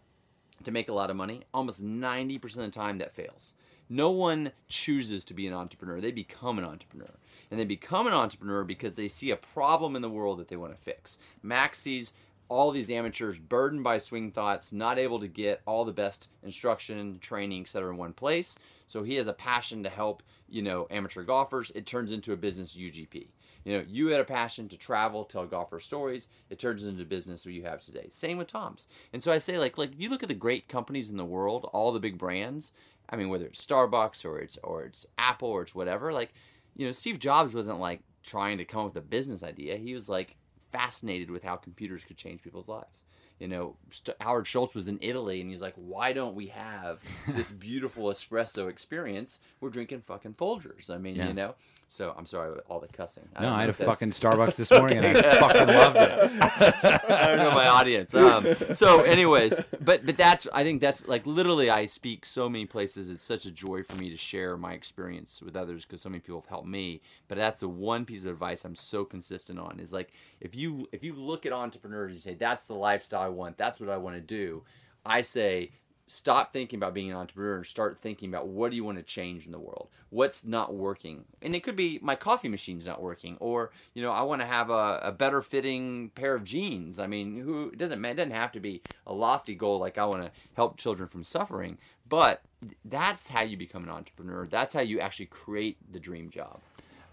to 0.64 0.70
make 0.72 0.88
a 0.88 0.92
lot 0.92 1.08
of 1.08 1.16
money, 1.16 1.42
almost 1.54 1.80
90% 1.82 2.44
of 2.44 2.52
the 2.56 2.68
time 2.68 2.98
that 2.98 3.14
fails. 3.14 3.54
No 3.88 4.10
one 4.10 4.50
chooses 4.68 5.24
to 5.26 5.34
be 5.34 5.46
an 5.46 5.54
entrepreneur. 5.54 6.00
They 6.00 6.10
become 6.10 6.58
an 6.58 6.64
entrepreneur. 6.64 7.12
And 7.50 7.60
they 7.60 7.64
become 7.64 8.06
an 8.08 8.12
entrepreneur 8.12 8.64
because 8.64 8.96
they 8.96 9.06
see 9.06 9.30
a 9.30 9.36
problem 9.36 9.94
in 9.96 10.02
the 10.02 10.10
world 10.10 10.38
that 10.40 10.48
they 10.48 10.56
want 10.56 10.72
to 10.74 10.78
fix. 10.82 11.18
Mac 11.42 11.74
sees 11.76 12.12
all 12.48 12.70
these 12.70 12.90
amateurs 12.90 13.38
burdened 13.38 13.84
by 13.84 13.98
swing 13.98 14.30
thoughts, 14.30 14.72
not 14.72 14.98
able 14.98 15.18
to 15.20 15.28
get 15.28 15.60
all 15.66 15.84
the 15.84 15.92
best 15.92 16.28
instruction, 16.42 17.18
training, 17.20 17.62
etc. 17.62 17.90
in 17.90 17.96
one 17.96 18.12
place. 18.12 18.58
So 18.86 19.02
he 19.02 19.16
has 19.16 19.26
a 19.26 19.34
passion 19.34 19.82
to 19.82 19.90
help, 19.90 20.22
you 20.48 20.62
know, 20.62 20.86
amateur 20.90 21.22
golfers. 21.22 21.70
It 21.74 21.84
turns 21.84 22.12
into 22.12 22.32
a 22.32 22.36
business 22.36 22.74
UGP. 22.74 23.28
You 23.64 23.76
know, 23.76 23.84
you 23.86 24.08
had 24.08 24.20
a 24.20 24.24
passion 24.24 24.66
to 24.68 24.78
travel, 24.78 25.24
tell 25.24 25.46
golfer 25.46 25.78
stories. 25.78 26.28
It 26.48 26.58
turns 26.58 26.84
into 26.84 27.04
business 27.04 27.42
that 27.42 27.52
you 27.52 27.62
have 27.64 27.82
today. 27.82 28.08
Same 28.10 28.38
with 28.38 28.46
Tom's. 28.46 28.88
And 29.12 29.22
so 29.22 29.30
I 29.30 29.38
say, 29.38 29.58
like, 29.58 29.76
like 29.76 29.92
if 29.92 30.00
you 30.00 30.08
look 30.08 30.22
at 30.22 30.30
the 30.30 30.34
great 30.34 30.68
companies 30.68 31.10
in 31.10 31.18
the 31.18 31.24
world, 31.24 31.68
all 31.72 31.92
the 31.92 32.00
big 32.00 32.16
brands. 32.16 32.72
I 33.10 33.16
mean, 33.16 33.28
whether 33.28 33.46
it's 33.46 33.64
Starbucks 33.64 34.24
or 34.24 34.38
it's 34.38 34.56
or 34.62 34.84
it's 34.84 35.04
Apple 35.18 35.48
or 35.50 35.62
it's 35.62 35.74
whatever. 35.74 36.12
Like, 36.12 36.32
you 36.76 36.86
know, 36.86 36.92
Steve 36.92 37.18
Jobs 37.18 37.52
wasn't 37.52 37.80
like 37.80 38.00
trying 38.22 38.56
to 38.58 38.64
come 38.64 38.80
up 38.80 38.94
with 38.94 39.04
a 39.04 39.06
business 39.06 39.42
idea. 39.42 39.76
He 39.76 39.94
was 39.94 40.08
like 40.08 40.36
fascinated 40.72 41.30
with 41.30 41.42
how 41.42 41.56
computers 41.56 42.04
could 42.04 42.16
change 42.16 42.42
people's 42.42 42.68
lives. 42.68 43.04
You 43.38 43.48
know, 43.48 43.76
St- 43.90 44.16
Howard 44.20 44.46
Schultz 44.46 44.74
was 44.74 44.88
in 44.88 44.98
Italy 45.00 45.40
and 45.40 45.48
he's 45.50 45.62
like, 45.62 45.74
why 45.76 46.12
don't 46.12 46.34
we 46.34 46.46
have 46.48 47.00
this 47.28 47.50
beautiful 47.50 48.04
espresso 48.06 48.68
experience? 48.68 49.38
We're 49.60 49.70
drinking 49.70 50.00
fucking 50.02 50.34
Folgers. 50.34 50.90
I 50.90 50.98
mean, 50.98 51.16
Yeah. 51.16 51.28
you 51.28 51.34
know. 51.34 51.54
So 51.90 52.14
I'm 52.18 52.26
sorry 52.26 52.50
with 52.50 52.60
all 52.68 52.80
the 52.80 52.88
cussing. 52.88 53.26
No, 53.40 53.48
I 53.50 53.60
had 53.62 53.70
a 53.70 53.72
that's- 53.72 53.88
fucking 53.88 54.10
Starbucks 54.10 54.56
this 54.56 54.70
morning 54.78 54.98
and 54.98 55.16
I 55.16 55.40
fucking 55.40 55.66
loved 55.68 55.96
it. 55.96 56.10
I 57.10 57.26
don't 57.28 57.38
know 57.38 57.50
my 57.52 57.66
audience. 57.68 58.14
Um, 58.14 58.46
so, 58.74 59.00
anyways, 59.00 59.62
but 59.80 60.04
but 60.04 60.16
that's 60.18 60.46
I 60.52 60.64
think 60.64 60.82
that's 60.82 61.08
like 61.08 61.26
literally 61.26 61.70
I 61.70 61.86
speak 61.86 62.26
so 62.26 62.46
many 62.46 62.66
places. 62.66 63.10
It's 63.10 63.22
such 63.22 63.46
a 63.46 63.50
joy 63.50 63.84
for 63.84 63.96
me 63.96 64.10
to 64.10 64.18
share 64.18 64.58
my 64.58 64.74
experience 64.74 65.40
with 65.40 65.56
others 65.56 65.86
because 65.86 66.02
so 66.02 66.10
many 66.10 66.20
people 66.20 66.42
have 66.42 66.48
helped 66.50 66.68
me. 66.68 67.00
But 67.26 67.38
that's 67.38 67.60
the 67.60 67.68
one 67.70 68.04
piece 68.04 68.20
of 68.24 68.32
advice 68.32 68.66
I'm 68.66 68.74
so 68.74 69.06
consistent 69.06 69.58
on 69.58 69.80
is 69.80 69.90
like 69.90 70.12
if 70.42 70.54
you 70.54 70.90
if 70.92 71.02
you 71.02 71.14
look 71.14 71.46
at 71.46 71.54
entrepreneurs 71.54 72.12
and 72.12 72.20
say 72.20 72.34
that's 72.34 72.66
the 72.66 72.74
lifestyle 72.74 73.27
I 73.28 73.30
want, 73.30 73.56
that's 73.56 73.80
what 73.80 73.90
I 73.90 73.96
want 73.96 74.16
to 74.16 74.20
do. 74.20 74.62
I 75.04 75.20
say 75.20 75.70
stop 76.06 76.54
thinking 76.54 76.78
about 76.78 76.94
being 76.94 77.10
an 77.10 77.16
entrepreneur 77.16 77.56
and 77.56 77.66
start 77.66 77.98
thinking 77.98 78.30
about 78.30 78.48
what 78.48 78.70
do 78.70 78.76
you 78.76 78.84
want 78.84 78.96
to 78.96 79.02
change 79.02 79.44
in 79.44 79.52
the 79.52 79.58
world? 79.58 79.88
What's 80.08 80.46
not 80.46 80.74
working? 80.74 81.24
And 81.42 81.54
it 81.54 81.62
could 81.62 81.76
be 81.76 81.98
my 82.02 82.14
coffee 82.14 82.48
machine's 82.48 82.86
not 82.86 83.02
working 83.02 83.36
or 83.40 83.72
you 83.92 84.02
know 84.02 84.10
i 84.10 84.22
want 84.22 84.40
to 84.40 84.46
have 84.46 84.70
a, 84.70 85.00
a 85.02 85.12
better 85.12 85.42
fitting 85.42 86.10
pair 86.14 86.34
of 86.34 86.44
jeans. 86.44 86.98
I 86.98 87.06
mean 87.06 87.38
who 87.38 87.70
doesn't 87.72 88.02
it 88.02 88.14
doesn't 88.14 88.30
have 88.32 88.52
to 88.52 88.60
be 88.60 88.80
a 89.06 89.12
lofty 89.12 89.54
goal 89.54 89.78
like 89.78 89.98
i 89.98 90.06
want 90.06 90.22
to 90.22 90.30
help 90.54 90.78
children 90.78 91.08
from 91.10 91.22
suffering 91.22 91.76
but 92.08 92.42
that's 92.84 93.28
how 93.28 93.42
you 93.42 93.56
become 93.56 93.84
an 93.84 93.90
entrepreneur. 93.90 94.46
That's 94.46 94.74
how 94.74 94.80
you 94.80 95.00
actually 95.00 95.26
create 95.26 95.76
the 95.92 96.00
dream 96.00 96.30
job. 96.30 96.60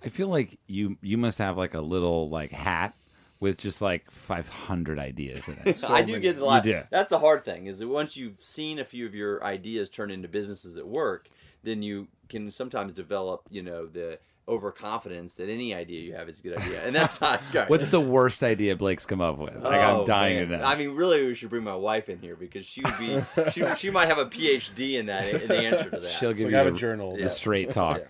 I 0.04 0.10
feel 0.10 0.28
like 0.28 0.58
you 0.68 0.98
you 1.02 1.18
must 1.18 1.38
have 1.40 1.58
like 1.58 1.74
a 1.74 1.82
little 1.82 2.30
like 2.30 2.52
hat 2.52 2.94
with 3.40 3.58
just 3.58 3.82
like 3.82 4.10
500 4.10 5.00
ideas 5.00 5.48
in 5.48 5.58
it. 5.66 5.84
I 5.90 6.02
do 6.02 6.14
many. 6.14 6.22
get 6.22 6.38
a 6.38 6.46
lot. 6.46 6.66
You. 6.66 6.84
That's 6.90 7.10
the 7.10 7.20
hard 7.20 7.44
thing 7.44 7.68
is 7.68 7.80
that 7.80 7.88
once 7.88 8.16
you've 8.16 8.40
seen 8.42 8.80
a 8.80 8.86
few 8.86 9.06
of 9.06 9.14
your 9.14 9.44
ideas 9.44 9.90
turn 9.90 10.12
into 10.12 10.28
businesses 10.28 10.78
at 10.78 10.88
work, 10.88 11.30
then 11.64 11.82
you 11.82 12.08
can 12.30 12.50
sometimes 12.50 12.94
develop, 12.94 13.42
you 13.50 13.62
know, 13.62 13.86
the 13.86 14.20
overconfidence 14.48 15.36
that 15.38 15.50
any 15.50 15.74
idea 15.74 16.02
you 16.02 16.14
have 16.14 16.30
is 16.30 16.40
a 16.40 16.44
good 16.44 16.58
idea, 16.58 16.82
and 16.86 16.96
that's 16.96 17.20
not 17.22 17.42
good. 17.52 17.70
What's 17.70 17.90
the 17.90 18.00
worst 18.02 18.44
idea 18.44 18.76
Blake's 18.76 19.06
come 19.06 19.22
up 19.22 19.38
with? 19.38 19.56
Like 19.56 19.80
Oh, 19.88 20.02
I'm 20.02 20.06
dying 20.06 20.38
man. 20.38 20.48
to 20.50 20.58
know. 20.58 20.64
I 20.64 20.76
mean, 20.76 20.92
really, 20.92 21.26
we 21.26 21.34
should 21.36 21.50
bring 21.50 21.64
my 21.64 21.76
wife 21.76 22.10
in 22.10 22.20
here 22.20 22.36
because 22.36 22.66
she 22.66 22.82
would 22.82 22.98
be. 23.00 23.22
she, 23.52 23.66
she 23.76 23.90
might 23.90 24.08
have 24.08 24.18
a 24.18 24.26
PhD 24.26 24.94
in 25.00 25.08
that. 25.08 25.28
In 25.34 25.48
the 25.48 25.58
answer 25.58 25.90
to 25.90 26.00
that. 26.00 26.12
She'll 26.14 26.34
give 26.34 26.46
Like 26.46 26.52
you 26.52 26.58
I 26.60 26.64
have 26.64 26.74
a 26.74 26.78
journal. 26.78 27.16
the 27.16 27.24
Yeah. 27.24 27.28
straight 27.30 27.72
talk. 27.72 28.02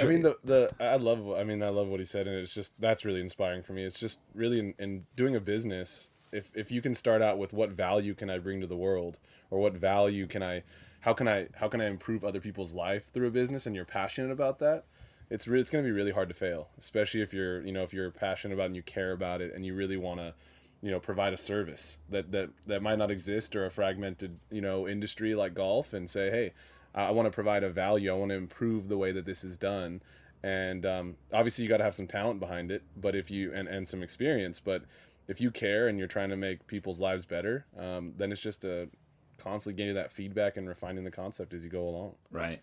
I 0.00 0.04
mean 0.04 0.22
the 0.22 0.36
the 0.44 0.70
I 0.80 0.96
love 0.96 1.30
I 1.32 1.44
mean 1.44 1.62
I 1.62 1.68
love 1.70 1.88
what 1.88 2.00
he 2.00 2.06
said 2.06 2.26
and 2.28 2.36
it's 2.36 2.52
just 2.54 2.78
that's 2.80 3.04
really 3.04 3.20
inspiring 3.20 3.62
for 3.62 3.72
me. 3.72 3.84
It's 3.84 3.98
just 3.98 4.20
really 4.34 4.58
in, 4.58 4.74
in 4.78 5.06
doing 5.16 5.36
a 5.36 5.40
business 5.40 6.10
if 6.32 6.50
if 6.54 6.70
you 6.70 6.82
can 6.82 6.94
start 6.94 7.22
out 7.22 7.38
with 7.38 7.52
what 7.52 7.70
value 7.70 8.14
can 8.14 8.28
I 8.30 8.38
bring 8.38 8.60
to 8.60 8.66
the 8.66 8.76
world 8.76 9.18
or 9.50 9.58
what 9.58 9.72
value 9.74 10.26
can 10.26 10.42
I 10.42 10.62
how 11.00 11.12
can 11.14 11.26
I 11.28 11.48
how 11.54 11.68
can 11.68 11.80
I 11.80 11.86
improve 11.86 12.24
other 12.24 12.40
people's 12.40 12.74
life 12.74 13.06
through 13.12 13.28
a 13.28 13.30
business 13.30 13.66
and 13.66 13.74
you're 13.74 13.84
passionate 13.84 14.30
about 14.30 14.58
that 14.60 14.84
it's 15.32 15.48
re- 15.48 15.60
it's 15.60 15.70
going 15.70 15.84
to 15.84 15.88
be 15.88 15.92
really 15.92 16.12
hard 16.12 16.28
to 16.28 16.34
fail 16.34 16.68
especially 16.78 17.22
if 17.22 17.32
you're 17.32 17.60
you 17.62 17.72
know 17.72 17.82
if 17.82 17.92
you're 17.92 18.10
passionate 18.10 18.54
about 18.54 18.64
it 18.64 18.66
and 18.66 18.76
you 18.76 18.82
care 18.82 19.12
about 19.12 19.40
it 19.40 19.54
and 19.54 19.64
you 19.64 19.74
really 19.74 19.96
want 19.96 20.20
to 20.20 20.34
you 20.82 20.90
know 20.90 21.00
provide 21.00 21.32
a 21.32 21.38
service 21.38 21.98
that 22.10 22.30
that 22.32 22.50
that 22.66 22.82
might 22.82 22.98
not 22.98 23.10
exist 23.10 23.56
or 23.56 23.66
a 23.66 23.70
fragmented 23.70 24.38
you 24.50 24.60
know 24.60 24.88
industry 24.88 25.34
like 25.34 25.54
golf 25.54 25.92
and 25.92 26.08
say 26.08 26.30
hey 26.30 26.52
I 26.94 27.10
want 27.10 27.26
to 27.26 27.30
provide 27.30 27.64
a 27.64 27.70
value. 27.70 28.10
I 28.10 28.14
want 28.14 28.30
to 28.30 28.36
improve 28.36 28.88
the 28.88 28.98
way 28.98 29.12
that 29.12 29.24
this 29.24 29.44
is 29.44 29.56
done. 29.56 30.02
And 30.42 30.84
um, 30.84 31.16
obviously, 31.32 31.64
you 31.64 31.70
got 31.70 31.78
to 31.78 31.84
have 31.84 31.94
some 31.94 32.06
talent 32.06 32.40
behind 32.40 32.70
it, 32.70 32.82
but 32.96 33.14
if 33.14 33.30
you 33.30 33.52
and, 33.54 33.68
and 33.68 33.86
some 33.86 34.02
experience. 34.02 34.60
But 34.60 34.82
if 35.28 35.40
you 35.40 35.50
care 35.50 35.88
and 35.88 35.98
you're 35.98 36.08
trying 36.08 36.30
to 36.30 36.36
make 36.36 36.66
people's 36.66 37.00
lives 37.00 37.24
better, 37.24 37.64
um, 37.78 38.12
then 38.16 38.32
it's 38.32 38.40
just 38.40 38.64
a 38.64 38.88
constantly 39.38 39.76
getting 39.76 39.94
that 39.94 40.10
feedback 40.12 40.56
and 40.56 40.68
refining 40.68 41.04
the 41.04 41.10
concept 41.10 41.54
as 41.54 41.64
you 41.64 41.70
go 41.70 41.88
along. 41.88 42.14
Right. 42.30 42.60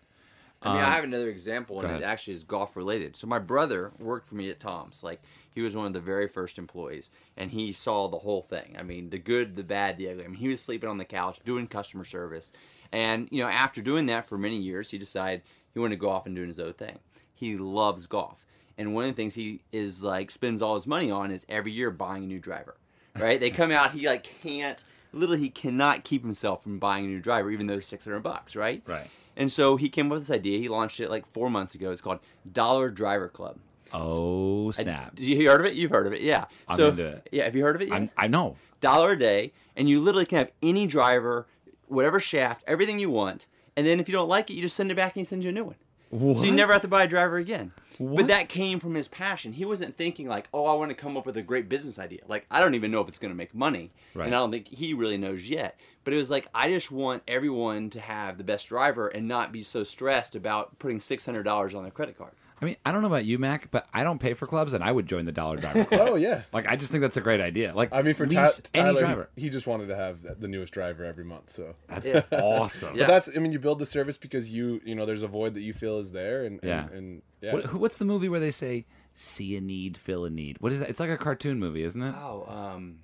I 0.62 0.74
mean, 0.74 0.82
Um, 0.82 0.90
I 0.90 0.94
have 0.94 1.04
another 1.04 1.30
example, 1.30 1.80
and 1.80 1.88
it 1.96 2.02
actually 2.04 2.34
is 2.34 2.44
golf 2.44 2.76
related. 2.76 3.16
So 3.16 3.26
my 3.26 3.38
brother 3.38 3.92
worked 3.98 4.26
for 4.26 4.34
me 4.34 4.50
at 4.50 4.60
Toms. 4.60 5.02
Like 5.02 5.22
he 5.54 5.62
was 5.62 5.74
one 5.74 5.86
of 5.86 5.94
the 5.94 6.00
very 6.00 6.28
first 6.28 6.58
employees, 6.58 7.10
and 7.36 7.50
he 7.50 7.72
saw 7.72 8.08
the 8.08 8.18
whole 8.18 8.42
thing. 8.42 8.76
I 8.78 8.82
mean, 8.82 9.08
the 9.08 9.18
good, 9.18 9.56
the 9.56 9.62
bad, 9.62 9.96
the 9.96 10.10
ugly. 10.10 10.24
I 10.24 10.28
mean, 10.28 10.36
he 10.36 10.48
was 10.48 10.60
sleeping 10.60 10.90
on 10.90 10.98
the 10.98 11.04
couch 11.06 11.40
doing 11.44 11.66
customer 11.66 12.04
service, 12.04 12.52
and 12.92 13.26
you 13.30 13.42
know, 13.42 13.48
after 13.48 13.80
doing 13.80 14.06
that 14.06 14.26
for 14.26 14.36
many 14.36 14.56
years, 14.58 14.90
he 14.90 14.98
decided 14.98 15.42
he 15.72 15.78
wanted 15.80 15.94
to 15.96 16.00
go 16.00 16.10
off 16.10 16.26
and 16.26 16.36
do 16.36 16.46
his 16.46 16.60
own 16.60 16.74
thing. 16.74 16.98
He 17.32 17.56
loves 17.56 18.06
golf, 18.06 18.44
and 18.76 18.94
one 18.94 19.04
of 19.06 19.10
the 19.12 19.16
things 19.16 19.34
he 19.34 19.60
is 19.72 20.02
like 20.02 20.30
spends 20.30 20.60
all 20.60 20.74
his 20.74 20.86
money 20.86 21.10
on 21.10 21.30
is 21.30 21.46
every 21.48 21.72
year 21.72 21.90
buying 21.90 22.24
a 22.24 22.26
new 22.26 22.38
driver. 22.38 22.76
Right? 23.18 23.40
they 23.40 23.50
come 23.50 23.70
out, 23.70 23.92
he 23.92 24.06
like 24.06 24.24
can't. 24.42 24.84
Literally, 25.12 25.40
he 25.40 25.48
cannot 25.48 26.04
keep 26.04 26.22
himself 26.22 26.62
from 26.62 26.78
buying 26.78 27.06
a 27.06 27.08
new 27.08 27.18
driver, 27.18 27.50
even 27.50 27.66
though 27.66 27.74
it's 27.78 27.86
six 27.86 28.04
hundred 28.04 28.20
bucks. 28.20 28.54
Right? 28.54 28.82
Right. 28.86 29.08
And 29.36 29.50
so 29.50 29.76
he 29.76 29.88
came 29.88 30.06
up 30.06 30.12
with 30.12 30.26
this 30.26 30.34
idea. 30.34 30.58
He 30.58 30.68
launched 30.68 31.00
it 31.00 31.10
like 31.10 31.26
four 31.26 31.50
months 31.50 31.74
ago. 31.74 31.90
It's 31.90 32.00
called 32.00 32.20
Dollar 32.52 32.90
Driver 32.90 33.28
Club. 33.28 33.58
Oh 33.92 34.70
snap! 34.70 35.16
Did 35.16 35.26
you 35.26 35.48
heard 35.48 35.60
of 35.60 35.66
it? 35.66 35.74
You've 35.74 35.90
heard 35.90 36.06
of 36.06 36.12
it, 36.12 36.20
yeah. 36.20 36.44
I'm 36.68 36.76
so, 36.76 36.90
into 36.90 37.06
it. 37.06 37.28
Yeah, 37.32 37.44
have 37.44 37.56
you 37.56 37.64
heard 37.64 37.74
of 37.74 37.82
it? 37.82 38.10
I 38.16 38.26
know. 38.28 38.56
Dollar 38.80 39.12
a 39.12 39.18
day, 39.18 39.52
and 39.76 39.88
you 39.88 40.00
literally 40.00 40.26
can 40.26 40.38
have 40.38 40.50
any 40.62 40.86
driver, 40.86 41.48
whatever 41.88 42.20
shaft, 42.20 42.62
everything 42.66 42.98
you 42.98 43.10
want. 43.10 43.46
And 43.76 43.86
then 43.86 43.98
if 43.98 44.08
you 44.08 44.12
don't 44.12 44.28
like 44.28 44.50
it, 44.50 44.54
you 44.54 44.62
just 44.62 44.76
send 44.76 44.90
it 44.90 44.94
back 44.94 45.16
and 45.16 45.20
he 45.20 45.24
sends 45.24 45.44
you 45.44 45.50
a 45.50 45.52
new 45.52 45.64
one. 45.64 45.76
So 46.12 46.42
you 46.42 46.50
never 46.52 46.72
have 46.72 46.82
to 46.82 46.88
buy 46.88 47.04
a 47.04 47.08
driver 47.08 47.36
again. 47.36 47.72
What? 47.98 48.16
But 48.16 48.26
that 48.28 48.48
came 48.48 48.80
from 48.80 48.94
his 48.94 49.06
passion. 49.06 49.52
He 49.52 49.64
wasn't 49.64 49.96
thinking 49.96 50.26
like, 50.26 50.48
"Oh, 50.52 50.64
I 50.66 50.74
want 50.74 50.90
to 50.90 50.94
come 50.94 51.16
up 51.16 51.24
with 51.26 51.36
a 51.36 51.42
great 51.42 51.68
business 51.68 51.98
idea." 51.98 52.20
Like, 52.26 52.46
I 52.50 52.60
don't 52.60 52.74
even 52.74 52.90
know 52.90 53.00
if 53.00 53.08
it's 53.08 53.18
going 53.18 53.30
to 53.30 53.36
make 53.36 53.54
money, 53.54 53.92
Right. 54.14 54.26
and 54.26 54.34
I 54.34 54.38
don't 54.38 54.50
think 54.50 54.66
he 54.68 54.92
really 54.94 55.18
knows 55.18 55.48
yet. 55.48 55.78
But 56.02 56.14
it 56.14 56.16
was 56.16 56.30
like, 56.30 56.48
I 56.54 56.68
just 56.70 56.90
want 56.90 57.22
everyone 57.28 57.90
to 57.90 58.00
have 58.00 58.38
the 58.38 58.44
best 58.44 58.68
driver 58.68 59.08
and 59.08 59.28
not 59.28 59.52
be 59.52 59.62
so 59.62 59.82
stressed 59.84 60.34
about 60.34 60.78
putting 60.78 60.98
six 61.00 61.24
hundred 61.26 61.44
dollars 61.44 61.74
on 61.74 61.82
their 61.82 61.92
credit 61.92 62.16
card. 62.18 62.32
I 62.60 62.66
mean, 62.66 62.76
I 62.84 62.92
don't 62.92 63.00
know 63.00 63.06
about 63.08 63.24
you, 63.24 63.38
Mac, 63.38 63.70
but 63.70 63.86
I 63.94 64.04
don't 64.04 64.18
pay 64.18 64.34
for 64.34 64.46
clubs, 64.46 64.72
and 64.74 64.84
I 64.84 64.92
would 64.92 65.06
join 65.06 65.24
the 65.24 65.32
Dollar 65.32 65.56
Driver 65.56 65.84
Club. 65.86 66.00
Oh 66.10 66.14
yeah. 66.16 66.42
Like, 66.52 66.66
I 66.66 66.76
just 66.76 66.90
think 66.90 67.00
that's 67.00 67.16
a 67.16 67.20
great 67.22 67.40
idea. 67.40 67.72
Like, 67.74 67.92
I 67.92 68.02
mean, 68.02 68.14
for 68.14 68.26
Ty- 68.26 68.42
lease 68.44 68.62
any 68.74 68.84
Tyler, 68.84 69.00
driver. 69.00 69.28
he 69.36 69.48
just 69.48 69.66
wanted 69.66 69.86
to 69.86 69.96
have 69.96 70.18
the 70.40 70.48
newest 70.48 70.72
driver 70.74 71.04
every 71.04 71.24
month. 71.24 71.50
So 71.52 71.74
That's 71.88 72.06
Yeah. 72.06 72.22
awesome. 72.32 72.94
Yeah. 72.96 73.06
But 73.06 73.12
that's 73.12 73.28
I 73.36 73.40
mean, 73.40 73.52
you 73.52 73.58
build 73.58 73.78
the 73.78 73.86
service 73.86 74.16
because 74.18 74.50
you 74.50 74.80
you 74.84 74.94
know 74.94 75.06
there's 75.06 75.22
a 75.22 75.28
void 75.28 75.54
that 75.54 75.62
you 75.62 75.72
feel 75.72 75.98
is 75.98 76.12
there, 76.12 76.44
and 76.44 76.60
Yeah. 76.62 76.84
and, 76.86 76.92
and 76.92 77.22
yeah. 77.40 77.52
What, 77.54 77.74
what's 77.74 77.96
the 77.96 78.04
movie 78.04 78.28
where 78.28 78.40
they 78.40 78.50
say 78.50 78.84
see 79.14 79.56
a 79.56 79.60
need, 79.60 79.96
fill 79.96 80.24
a 80.24 80.30
need. 80.30 80.56
What 80.60 80.72
is 80.72 80.80
that? 80.80 80.90
It's 80.90 81.00
like 81.00 81.10
a 81.10 81.16
cartoon 81.16 81.58
movie, 81.58 81.82
isn't 81.82 82.02
it? 82.02 82.14
Oh, 82.16 82.44
um, 82.46 83.00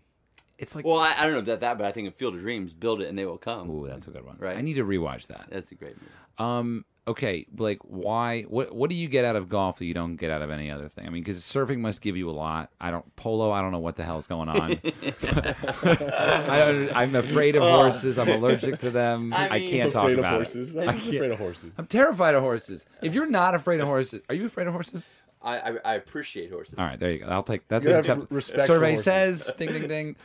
It's 0.58 0.74
like 0.76 0.84
well, 0.84 0.98
I, 0.98 1.14
I 1.18 1.22
don't 1.22 1.32
know 1.32 1.38
about 1.38 1.60
that, 1.60 1.78
but 1.78 1.86
I 1.86 1.92
think 1.92 2.06
in 2.06 2.12
Field 2.12 2.34
of 2.34 2.40
Dreams, 2.42 2.74
build 2.74 3.00
it 3.00 3.08
and 3.08 3.18
they 3.18 3.24
will 3.24 3.38
come. 3.38 3.70
Ooh, 3.70 3.86
that's 3.88 4.06
a 4.06 4.10
good 4.10 4.24
one. 4.26 4.36
Right. 4.38 4.56
I 4.56 4.60
need 4.60 4.74
to 4.74 4.84
rewatch 4.84 5.28
that. 5.28 5.46
That's 5.50 5.72
a 5.72 5.74
great 5.74 5.96
movie. 5.96 6.12
Um. 6.38 6.84
Okay, 7.08 7.46
Blake. 7.52 7.78
Why? 7.82 8.42
What? 8.42 8.74
What 8.74 8.90
do 8.90 8.96
you 8.96 9.06
get 9.08 9.24
out 9.24 9.36
of 9.36 9.48
golf 9.48 9.78
that 9.78 9.84
you 9.84 9.94
don't 9.94 10.16
get 10.16 10.30
out 10.30 10.42
of 10.42 10.50
any 10.50 10.70
other 10.72 10.88
thing? 10.88 11.06
I 11.06 11.10
mean, 11.10 11.22
because 11.22 11.40
surfing 11.42 11.78
must 11.78 12.00
give 12.00 12.16
you 12.16 12.28
a 12.28 12.32
lot. 12.32 12.70
I 12.80 12.90
don't 12.90 13.14
polo. 13.14 13.52
I 13.52 13.60
don't 13.62 13.70
know 13.70 13.78
what 13.78 13.94
the 13.96 14.02
hell's 14.02 14.26
going 14.26 14.48
on. 14.48 14.72
I 14.82 16.58
don't, 16.58 16.96
I'm 16.96 17.14
afraid 17.14 17.56
of 17.56 17.62
horses. 17.62 18.18
I'm 18.18 18.28
allergic 18.28 18.78
to 18.80 18.90
them. 18.90 19.32
I, 19.36 19.48
Oh. 19.48 19.52
I 19.52 19.60
can't 19.60 19.92
talk 19.92 20.10
about 20.10 20.32
horses. 20.32 20.74
it. 20.74 20.82
I'm 20.82 20.88
I 20.88 20.92
just 20.92 21.04
can't- 21.04 21.16
afraid 21.16 21.30
of 21.30 21.38
horses. 21.38 21.72
I'm 21.78 21.86
terrified 21.86 22.34
of 22.34 22.42
horses. 22.42 22.84
If 23.02 23.14
you're 23.14 23.30
not 23.30 23.54
afraid 23.54 23.80
of 23.80 23.86
horses, 23.86 24.22
are 24.28 24.34
you 24.34 24.46
afraid 24.46 24.66
of 24.66 24.72
horses? 24.74 25.04
I, 25.42 25.58
I, 25.58 25.76
I 25.84 25.94
appreciate 25.94 26.50
horses. 26.50 26.74
All 26.76 26.84
right, 26.84 26.98
there 26.98 27.12
you 27.12 27.18
go. 27.20 27.26
I'll 27.26 27.42
take 27.44 27.68
that's 27.68 27.84
You 27.84 27.92
an 27.92 27.98
accept- 28.00 28.32
respect 28.32 28.62
for 28.62 28.66
Survey 28.66 28.96
says 28.96 29.54
ding 29.56 29.72
ding 29.72 29.86
ding. 29.86 30.16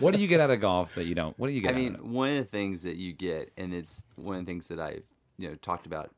what 0.00 0.14
do 0.14 0.20
you 0.20 0.26
get 0.26 0.40
out 0.40 0.50
of 0.50 0.60
golf 0.60 0.94
that 0.96 1.04
you 1.04 1.14
don't? 1.14 1.38
What 1.38 1.46
do 1.46 1.52
you 1.52 1.60
get? 1.60 1.74
I 1.74 1.76
mean, 1.78 1.94
out 1.94 2.00
of 2.00 2.10
one 2.10 2.30
of 2.30 2.36
the 2.38 2.44
things 2.44 2.82
that 2.82 2.96
you 2.96 3.12
get, 3.12 3.52
and 3.56 3.72
it's 3.72 4.04
one 4.16 4.36
of 4.36 4.44
the 4.44 4.50
things 4.50 4.66
that 4.68 4.80
I've 4.80 5.04
you 5.38 5.48
know 5.48 5.54
talked 5.56 5.86
about 5.86 6.10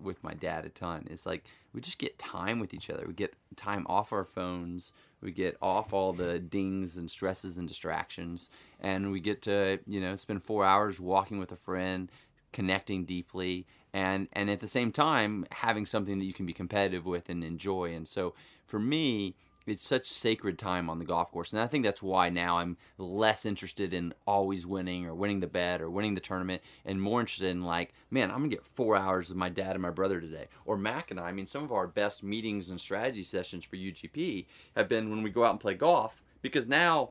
with 0.00 0.22
my 0.22 0.32
dad 0.34 0.64
a 0.64 0.68
ton. 0.68 1.06
It's 1.10 1.26
like 1.26 1.44
we 1.72 1.80
just 1.80 1.98
get 1.98 2.18
time 2.18 2.60
with 2.60 2.72
each 2.72 2.88
other. 2.88 3.04
We 3.06 3.14
get 3.14 3.34
time 3.56 3.86
off 3.88 4.12
our 4.12 4.24
phones. 4.24 4.92
We 5.20 5.32
get 5.32 5.56
off 5.60 5.92
all 5.92 6.12
the 6.12 6.38
dings 6.38 6.96
and 6.96 7.10
stresses 7.10 7.58
and 7.58 7.66
distractions, 7.66 8.48
and 8.80 9.10
we 9.10 9.20
get 9.20 9.42
to 9.42 9.80
you 9.86 10.00
know 10.00 10.16
spend 10.16 10.44
four 10.44 10.64
hours 10.64 11.00
walking 11.00 11.38
with 11.38 11.52
a 11.52 11.56
friend, 11.56 12.10
connecting 12.52 13.04
deeply, 13.04 13.66
and 13.92 14.28
and 14.32 14.48
at 14.50 14.60
the 14.60 14.68
same 14.68 14.92
time 14.92 15.44
having 15.50 15.86
something 15.86 16.18
that 16.18 16.24
you 16.24 16.32
can 16.32 16.46
be 16.46 16.52
competitive 16.52 17.04
with 17.04 17.28
and 17.28 17.42
enjoy. 17.42 17.94
And 17.94 18.06
so 18.06 18.34
for 18.66 18.78
me, 18.78 19.34
it's 19.70 19.86
such 19.86 20.06
sacred 20.06 20.58
time 20.58 20.90
on 20.90 20.98
the 20.98 21.04
golf 21.04 21.30
course 21.30 21.52
and 21.52 21.62
i 21.62 21.66
think 21.66 21.84
that's 21.84 22.02
why 22.02 22.28
now 22.28 22.58
i'm 22.58 22.76
less 22.98 23.46
interested 23.46 23.94
in 23.94 24.12
always 24.26 24.66
winning 24.66 25.06
or 25.06 25.14
winning 25.14 25.40
the 25.40 25.46
bet 25.46 25.80
or 25.80 25.90
winning 25.90 26.14
the 26.14 26.20
tournament 26.20 26.62
and 26.84 27.00
more 27.00 27.20
interested 27.20 27.48
in 27.48 27.62
like 27.62 27.92
man 28.10 28.30
i'm 28.30 28.38
gonna 28.38 28.48
get 28.48 28.64
four 28.64 28.96
hours 28.96 29.28
with 29.28 29.38
my 29.38 29.48
dad 29.48 29.72
and 29.72 29.82
my 29.82 29.90
brother 29.90 30.20
today. 30.20 30.46
Or 30.64 30.76
mac 30.76 31.10
and 31.10 31.20
i 31.20 31.28
i 31.28 31.32
mean 31.32 31.46
some 31.46 31.62
of 31.62 31.72
our 31.72 31.86
best 31.86 32.22
meetings 32.22 32.70
and 32.70 32.80
strategy 32.80 33.22
sessions 33.22 33.64
for 33.64 33.76
ugp 33.76 34.46
have 34.74 34.88
been 34.88 35.10
when 35.10 35.22
we 35.22 35.30
go 35.30 35.44
out 35.44 35.50
and 35.50 35.60
play 35.60 35.74
golf 35.74 36.22
because 36.40 36.66
now 36.66 37.10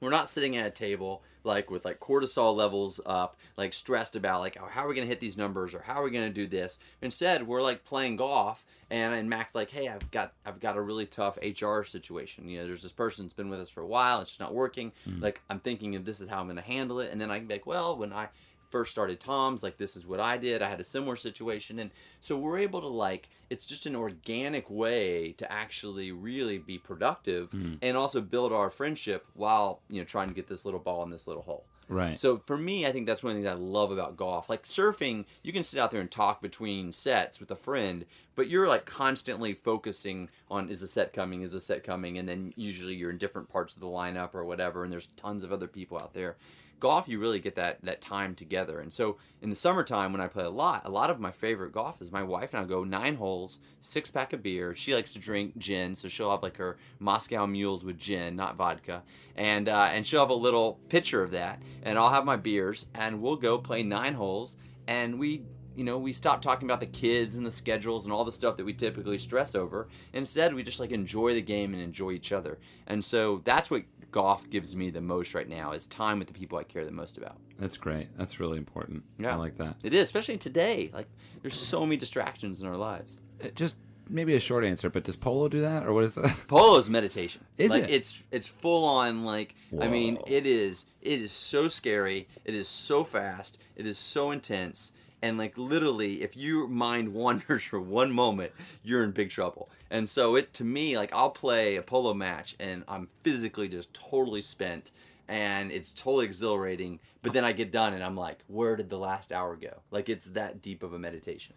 we're 0.00 0.10
not 0.10 0.28
sitting 0.28 0.56
at 0.56 0.66
a 0.66 0.70
table 0.70 1.22
like 1.44 1.70
with 1.70 1.84
like 1.84 2.00
cortisol 2.00 2.54
levels 2.54 3.00
up 3.06 3.36
like 3.56 3.72
stressed 3.72 4.16
about 4.16 4.40
like 4.40 4.56
oh, 4.60 4.66
how 4.66 4.84
are 4.84 4.88
we 4.88 4.94
going 4.94 5.06
to 5.06 5.10
hit 5.10 5.20
these 5.20 5.36
numbers? 5.36 5.74
Or 5.74 5.80
how 5.80 5.94
are 5.94 6.04
we 6.04 6.10
going 6.10 6.28
to 6.28 6.32
do 6.32 6.46
this? 6.46 6.78
Instead 7.02 7.46
we're 7.46 7.62
like 7.62 7.84
playing 7.84 8.16
golf 8.16 8.64
and, 8.90 9.14
and 9.14 9.28
mac's 9.28 9.54
like 9.54 9.70
hey 9.70 9.88
i've 9.88 10.10
got 10.10 10.32
i've 10.46 10.60
got 10.60 10.76
a 10.76 10.80
really 10.80 11.06
tough 11.06 11.38
hr 11.38 11.82
situation. 11.82 12.48
You 12.48 12.60
know 12.60 12.66
there's 12.66 12.82
this 12.82 12.92
person 12.92 13.24
that's 13.24 13.34
been 13.34 13.48
with 13.48 13.60
us 13.60 13.70
for 13.70 13.82
a 13.82 13.86
while 13.86 14.20
it's 14.20 14.30
just 14.30 14.40
not 14.40 14.54
working. 14.54 14.92
Hmm. 15.04 15.20
Like 15.20 15.40
i'm 15.50 15.60
thinking 15.60 15.96
of 15.96 16.04
this 16.04 16.20
is 16.20 16.28
how 16.28 16.40
i'm 16.40 16.46
going 16.46 16.56
to 16.56 16.62
handle 16.62 17.00
it. 17.00 17.10
And 17.10 17.20
then 17.20 17.30
i 17.30 17.38
can 17.38 17.46
be 17.46 17.54
like 17.54 17.66
well 17.66 17.96
when 17.96 18.12
i 18.12 18.28
first 18.70 18.90
started 18.90 19.20
Toms, 19.20 19.62
like 19.62 19.76
this 19.76 19.96
is 19.96 20.06
what 20.06 20.20
I 20.20 20.36
did. 20.36 20.62
I 20.62 20.68
had 20.68 20.80
a 20.80 20.84
similar 20.84 21.16
situation. 21.16 21.78
And 21.78 21.90
so 22.20 22.36
we're 22.36 22.58
able 22.58 22.80
to 22.80 22.88
like 22.88 23.28
it's 23.50 23.64
just 23.64 23.86
an 23.86 23.96
organic 23.96 24.68
way 24.68 25.32
to 25.32 25.50
actually 25.50 26.12
really 26.12 26.58
be 26.58 26.78
productive 26.78 27.50
hmm. 27.50 27.74
and 27.80 27.96
also 27.96 28.20
build 28.20 28.52
our 28.52 28.70
friendship 28.70 29.26
while, 29.34 29.80
you 29.88 30.00
know, 30.00 30.04
trying 30.04 30.28
to 30.28 30.34
get 30.34 30.46
this 30.46 30.64
little 30.64 30.80
ball 30.80 31.02
in 31.02 31.10
this 31.10 31.26
little 31.26 31.42
hole. 31.42 31.64
right. 31.88 32.18
So 32.18 32.42
for 32.46 32.58
me, 32.58 32.86
I 32.86 32.92
think 32.92 33.06
that's 33.06 33.22
one 33.22 33.30
of 33.30 33.42
the 33.42 33.48
things 33.48 33.58
I 33.58 33.62
love 33.62 33.90
about 33.90 34.18
golf. 34.18 34.50
Like 34.50 34.64
surfing, 34.64 35.24
you 35.42 35.52
can 35.52 35.62
sit 35.62 35.80
out 35.80 35.90
there 35.90 36.02
and 36.02 36.10
talk 36.10 36.42
between 36.42 36.92
sets 36.92 37.40
with 37.40 37.50
a 37.50 37.56
friend, 37.56 38.04
but 38.34 38.48
you're 38.48 38.68
like 38.68 38.84
constantly 38.84 39.54
focusing 39.54 40.28
on 40.50 40.68
is 40.68 40.82
the 40.82 40.88
set 40.88 41.14
coming, 41.14 41.40
is 41.40 41.52
the 41.52 41.60
set 41.60 41.84
coming, 41.84 42.18
and 42.18 42.28
then 42.28 42.52
usually 42.56 42.94
you're 42.94 43.10
in 43.10 43.18
different 43.18 43.48
parts 43.48 43.74
of 43.74 43.80
the 43.80 43.86
lineup 43.86 44.34
or 44.34 44.44
whatever, 44.44 44.84
and 44.84 44.92
there's 44.92 45.08
tons 45.16 45.42
of 45.42 45.52
other 45.52 45.68
people 45.68 45.96
out 45.96 46.12
there. 46.12 46.36
Golf, 46.80 47.08
you 47.08 47.18
really 47.18 47.40
get 47.40 47.56
that 47.56 47.78
that 47.82 48.00
time 48.00 48.34
together, 48.34 48.80
and 48.80 48.92
so 48.92 49.16
in 49.42 49.50
the 49.50 49.56
summertime 49.56 50.12
when 50.12 50.20
I 50.20 50.28
play 50.28 50.44
a 50.44 50.50
lot, 50.50 50.82
a 50.84 50.90
lot 50.90 51.10
of 51.10 51.18
my 51.18 51.30
favorite 51.30 51.72
golf 51.72 52.00
is 52.00 52.12
my 52.12 52.22
wife 52.22 52.54
and 52.54 52.62
I 52.62 52.66
go 52.66 52.84
nine 52.84 53.16
holes, 53.16 53.60
six 53.80 54.10
pack 54.10 54.32
of 54.32 54.42
beer. 54.42 54.74
She 54.74 54.94
likes 54.94 55.12
to 55.14 55.18
drink 55.18 55.58
gin, 55.58 55.94
so 55.94 56.08
she'll 56.08 56.30
have 56.30 56.42
like 56.42 56.56
her 56.56 56.78
Moscow 56.98 57.46
mules 57.46 57.84
with 57.84 57.98
gin, 57.98 58.36
not 58.36 58.56
vodka, 58.56 59.02
and 59.36 59.68
uh, 59.68 59.88
and 59.90 60.06
she'll 60.06 60.20
have 60.20 60.30
a 60.30 60.34
little 60.34 60.78
pitcher 60.88 61.22
of 61.22 61.32
that, 61.32 61.60
and 61.82 61.98
I'll 61.98 62.10
have 62.10 62.24
my 62.24 62.36
beers, 62.36 62.86
and 62.94 63.20
we'll 63.20 63.36
go 63.36 63.58
play 63.58 63.82
nine 63.82 64.14
holes, 64.14 64.56
and 64.86 65.18
we. 65.18 65.42
You 65.78 65.84
know, 65.84 65.96
we 65.96 66.12
stop 66.12 66.42
talking 66.42 66.66
about 66.68 66.80
the 66.80 66.86
kids 66.86 67.36
and 67.36 67.46
the 67.46 67.52
schedules 67.52 68.04
and 68.04 68.12
all 68.12 68.24
the 68.24 68.32
stuff 68.32 68.56
that 68.56 68.64
we 68.64 68.72
typically 68.72 69.16
stress 69.16 69.54
over. 69.54 69.86
Instead, 70.12 70.52
we 70.52 70.64
just 70.64 70.80
like 70.80 70.90
enjoy 70.90 71.34
the 71.34 71.40
game 71.40 71.72
and 71.72 71.80
enjoy 71.80 72.10
each 72.10 72.32
other. 72.32 72.58
And 72.88 73.02
so 73.04 73.42
that's 73.44 73.70
what 73.70 73.84
golf 74.10 74.50
gives 74.50 74.74
me 74.74 74.90
the 74.90 75.00
most 75.00 75.34
right 75.34 75.48
now 75.48 75.70
is 75.70 75.86
time 75.86 76.18
with 76.18 76.26
the 76.26 76.34
people 76.34 76.58
I 76.58 76.64
care 76.64 76.84
the 76.84 76.90
most 76.90 77.16
about. 77.16 77.36
That's 77.58 77.76
great. 77.76 78.08
That's 78.18 78.40
really 78.40 78.58
important. 78.58 79.04
Yeah. 79.20 79.34
I 79.34 79.36
like 79.36 79.56
that. 79.58 79.76
It 79.84 79.94
is, 79.94 80.02
especially 80.02 80.38
today. 80.38 80.90
Like, 80.92 81.06
there's 81.42 81.54
so 81.54 81.82
many 81.82 81.96
distractions 81.96 82.60
in 82.60 82.66
our 82.66 82.76
lives. 82.76 83.20
Uh, 83.40 83.48
Just 83.54 83.76
maybe 84.08 84.34
a 84.34 84.40
short 84.40 84.64
answer, 84.64 84.90
but 84.90 85.04
does 85.04 85.16
polo 85.16 85.48
do 85.48 85.60
that, 85.60 85.86
or 85.86 85.92
what 85.92 86.04
is 86.04 86.14
that? 86.14 86.34
Polo's 86.48 86.88
meditation. 86.88 87.44
Is 87.56 87.70
like, 87.70 87.84
it? 87.84 87.90
It's 87.90 88.20
it's 88.30 88.46
full 88.46 88.84
on. 88.84 89.24
Like, 89.24 89.54
I 89.80 89.88
mean, 89.88 90.18
it 90.26 90.46
is. 90.46 90.86
It 91.02 91.20
is 91.20 91.32
so 91.32 91.68
scary. 91.68 92.26
It 92.44 92.54
is 92.54 92.68
so 92.68 93.04
fast. 93.04 93.60
It 93.76 93.86
is 93.86 93.98
so 93.98 94.30
intense. 94.30 94.92
And 95.22 95.36
like 95.38 95.58
literally, 95.58 96.22
if 96.22 96.36
your 96.36 96.68
mind 96.68 97.12
wanders 97.12 97.62
for 97.64 97.80
one 97.80 98.12
moment, 98.12 98.52
you're 98.84 99.02
in 99.04 99.10
big 99.10 99.30
trouble. 99.30 99.68
And 99.90 100.08
so 100.08 100.36
it 100.36 100.52
to 100.54 100.64
me, 100.64 100.96
like 100.96 101.12
I'll 101.12 101.30
play 101.30 101.76
a 101.76 101.82
polo 101.82 102.14
match, 102.14 102.54
and 102.60 102.84
I'm 102.86 103.08
physically 103.22 103.68
just 103.68 103.92
totally 103.94 104.42
spent, 104.42 104.92
and 105.28 105.72
it's 105.72 105.90
totally 105.90 106.24
exhilarating. 106.26 107.00
But 107.22 107.32
then 107.32 107.44
I 107.44 107.52
get 107.52 107.72
done, 107.72 107.94
and 107.94 108.04
I'm 108.04 108.16
like, 108.16 108.38
where 108.46 108.76
did 108.76 108.88
the 108.88 108.98
last 108.98 109.32
hour 109.32 109.56
go? 109.56 109.80
Like 109.90 110.08
it's 110.08 110.26
that 110.30 110.62
deep 110.62 110.82
of 110.82 110.92
a 110.92 110.98
meditation. 110.98 111.54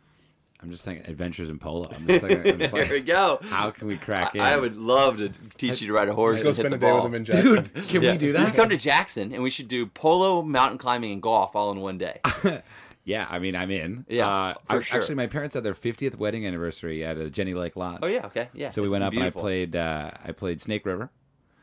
I'm 0.63 0.69
just 0.69 0.85
thinking 0.85 1.07
adventures 1.09 1.49
in 1.49 1.57
polo. 1.57 1.91
I'm 1.91 2.05
just 2.07 2.21
thinking, 2.23 2.53
I'm 2.53 2.59
just 2.59 2.71
there 2.73 2.83
like, 2.83 2.91
we 2.91 3.01
go. 3.01 3.39
how 3.43 3.71
can 3.71 3.87
we 3.87 3.97
crack 3.97 4.35
in? 4.35 4.41
I 4.41 4.57
would 4.57 4.75
love 4.75 5.17
to 5.17 5.29
teach 5.57 5.81
you 5.81 5.87
to 5.87 5.93
ride 5.93 6.07
a 6.07 6.13
horse 6.13 6.43
Let's 6.43 6.43
go 6.43 6.49
and 6.49 6.57
hit 6.57 6.61
spend 6.61 6.73
the 6.73 6.87
a 6.87 6.89
day 6.89 6.91
ball. 6.95 7.03
with 7.03 7.05
him 7.05 7.15
in 7.15 7.25
Jackson. 7.25 7.55
Dude, 7.73 7.87
can 7.87 8.01
Yeah. 8.03 8.11
we 8.11 8.17
do 8.19 8.33
that? 8.33 8.45
can 8.47 8.55
come 8.55 8.69
to 8.69 8.77
Jackson 8.77 9.33
and 9.33 9.41
we 9.41 9.49
should 9.49 9.67
do 9.67 9.87
polo, 9.87 10.43
mountain 10.43 10.77
climbing, 10.77 11.13
and 11.13 11.21
golf 11.21 11.55
all 11.55 11.71
in 11.71 11.79
one 11.79 11.97
day. 11.97 12.19
yeah, 13.03 13.27
I 13.29 13.39
mean, 13.39 13.55
I'm 13.55 13.71
in. 13.71 14.05
Yeah, 14.07 14.27
uh, 14.27 14.53
for 14.69 14.77
I- 14.77 14.81
sure. 14.81 14.99
Actually, 14.99 15.15
my 15.15 15.27
parents 15.27 15.55
had 15.55 15.63
their 15.63 15.73
50th 15.73 16.17
wedding 16.17 16.45
anniversary 16.45 17.03
at 17.03 17.17
a 17.17 17.29
Jenny 17.29 17.53
Lake 17.53 17.75
Lodge. 17.75 17.99
Oh 18.01 18.07
yeah, 18.07 18.25
okay, 18.27 18.49
yeah. 18.53 18.69
So 18.69 18.81
we 18.81 18.89
went 18.89 19.03
up 19.03 19.11
beautiful. 19.11 19.41
and 19.41 19.47
I 19.47 19.49
played. 19.49 19.75
Uh, 19.75 20.11
I 20.23 20.31
played 20.31 20.61
Snake 20.61 20.85
River, 20.85 21.09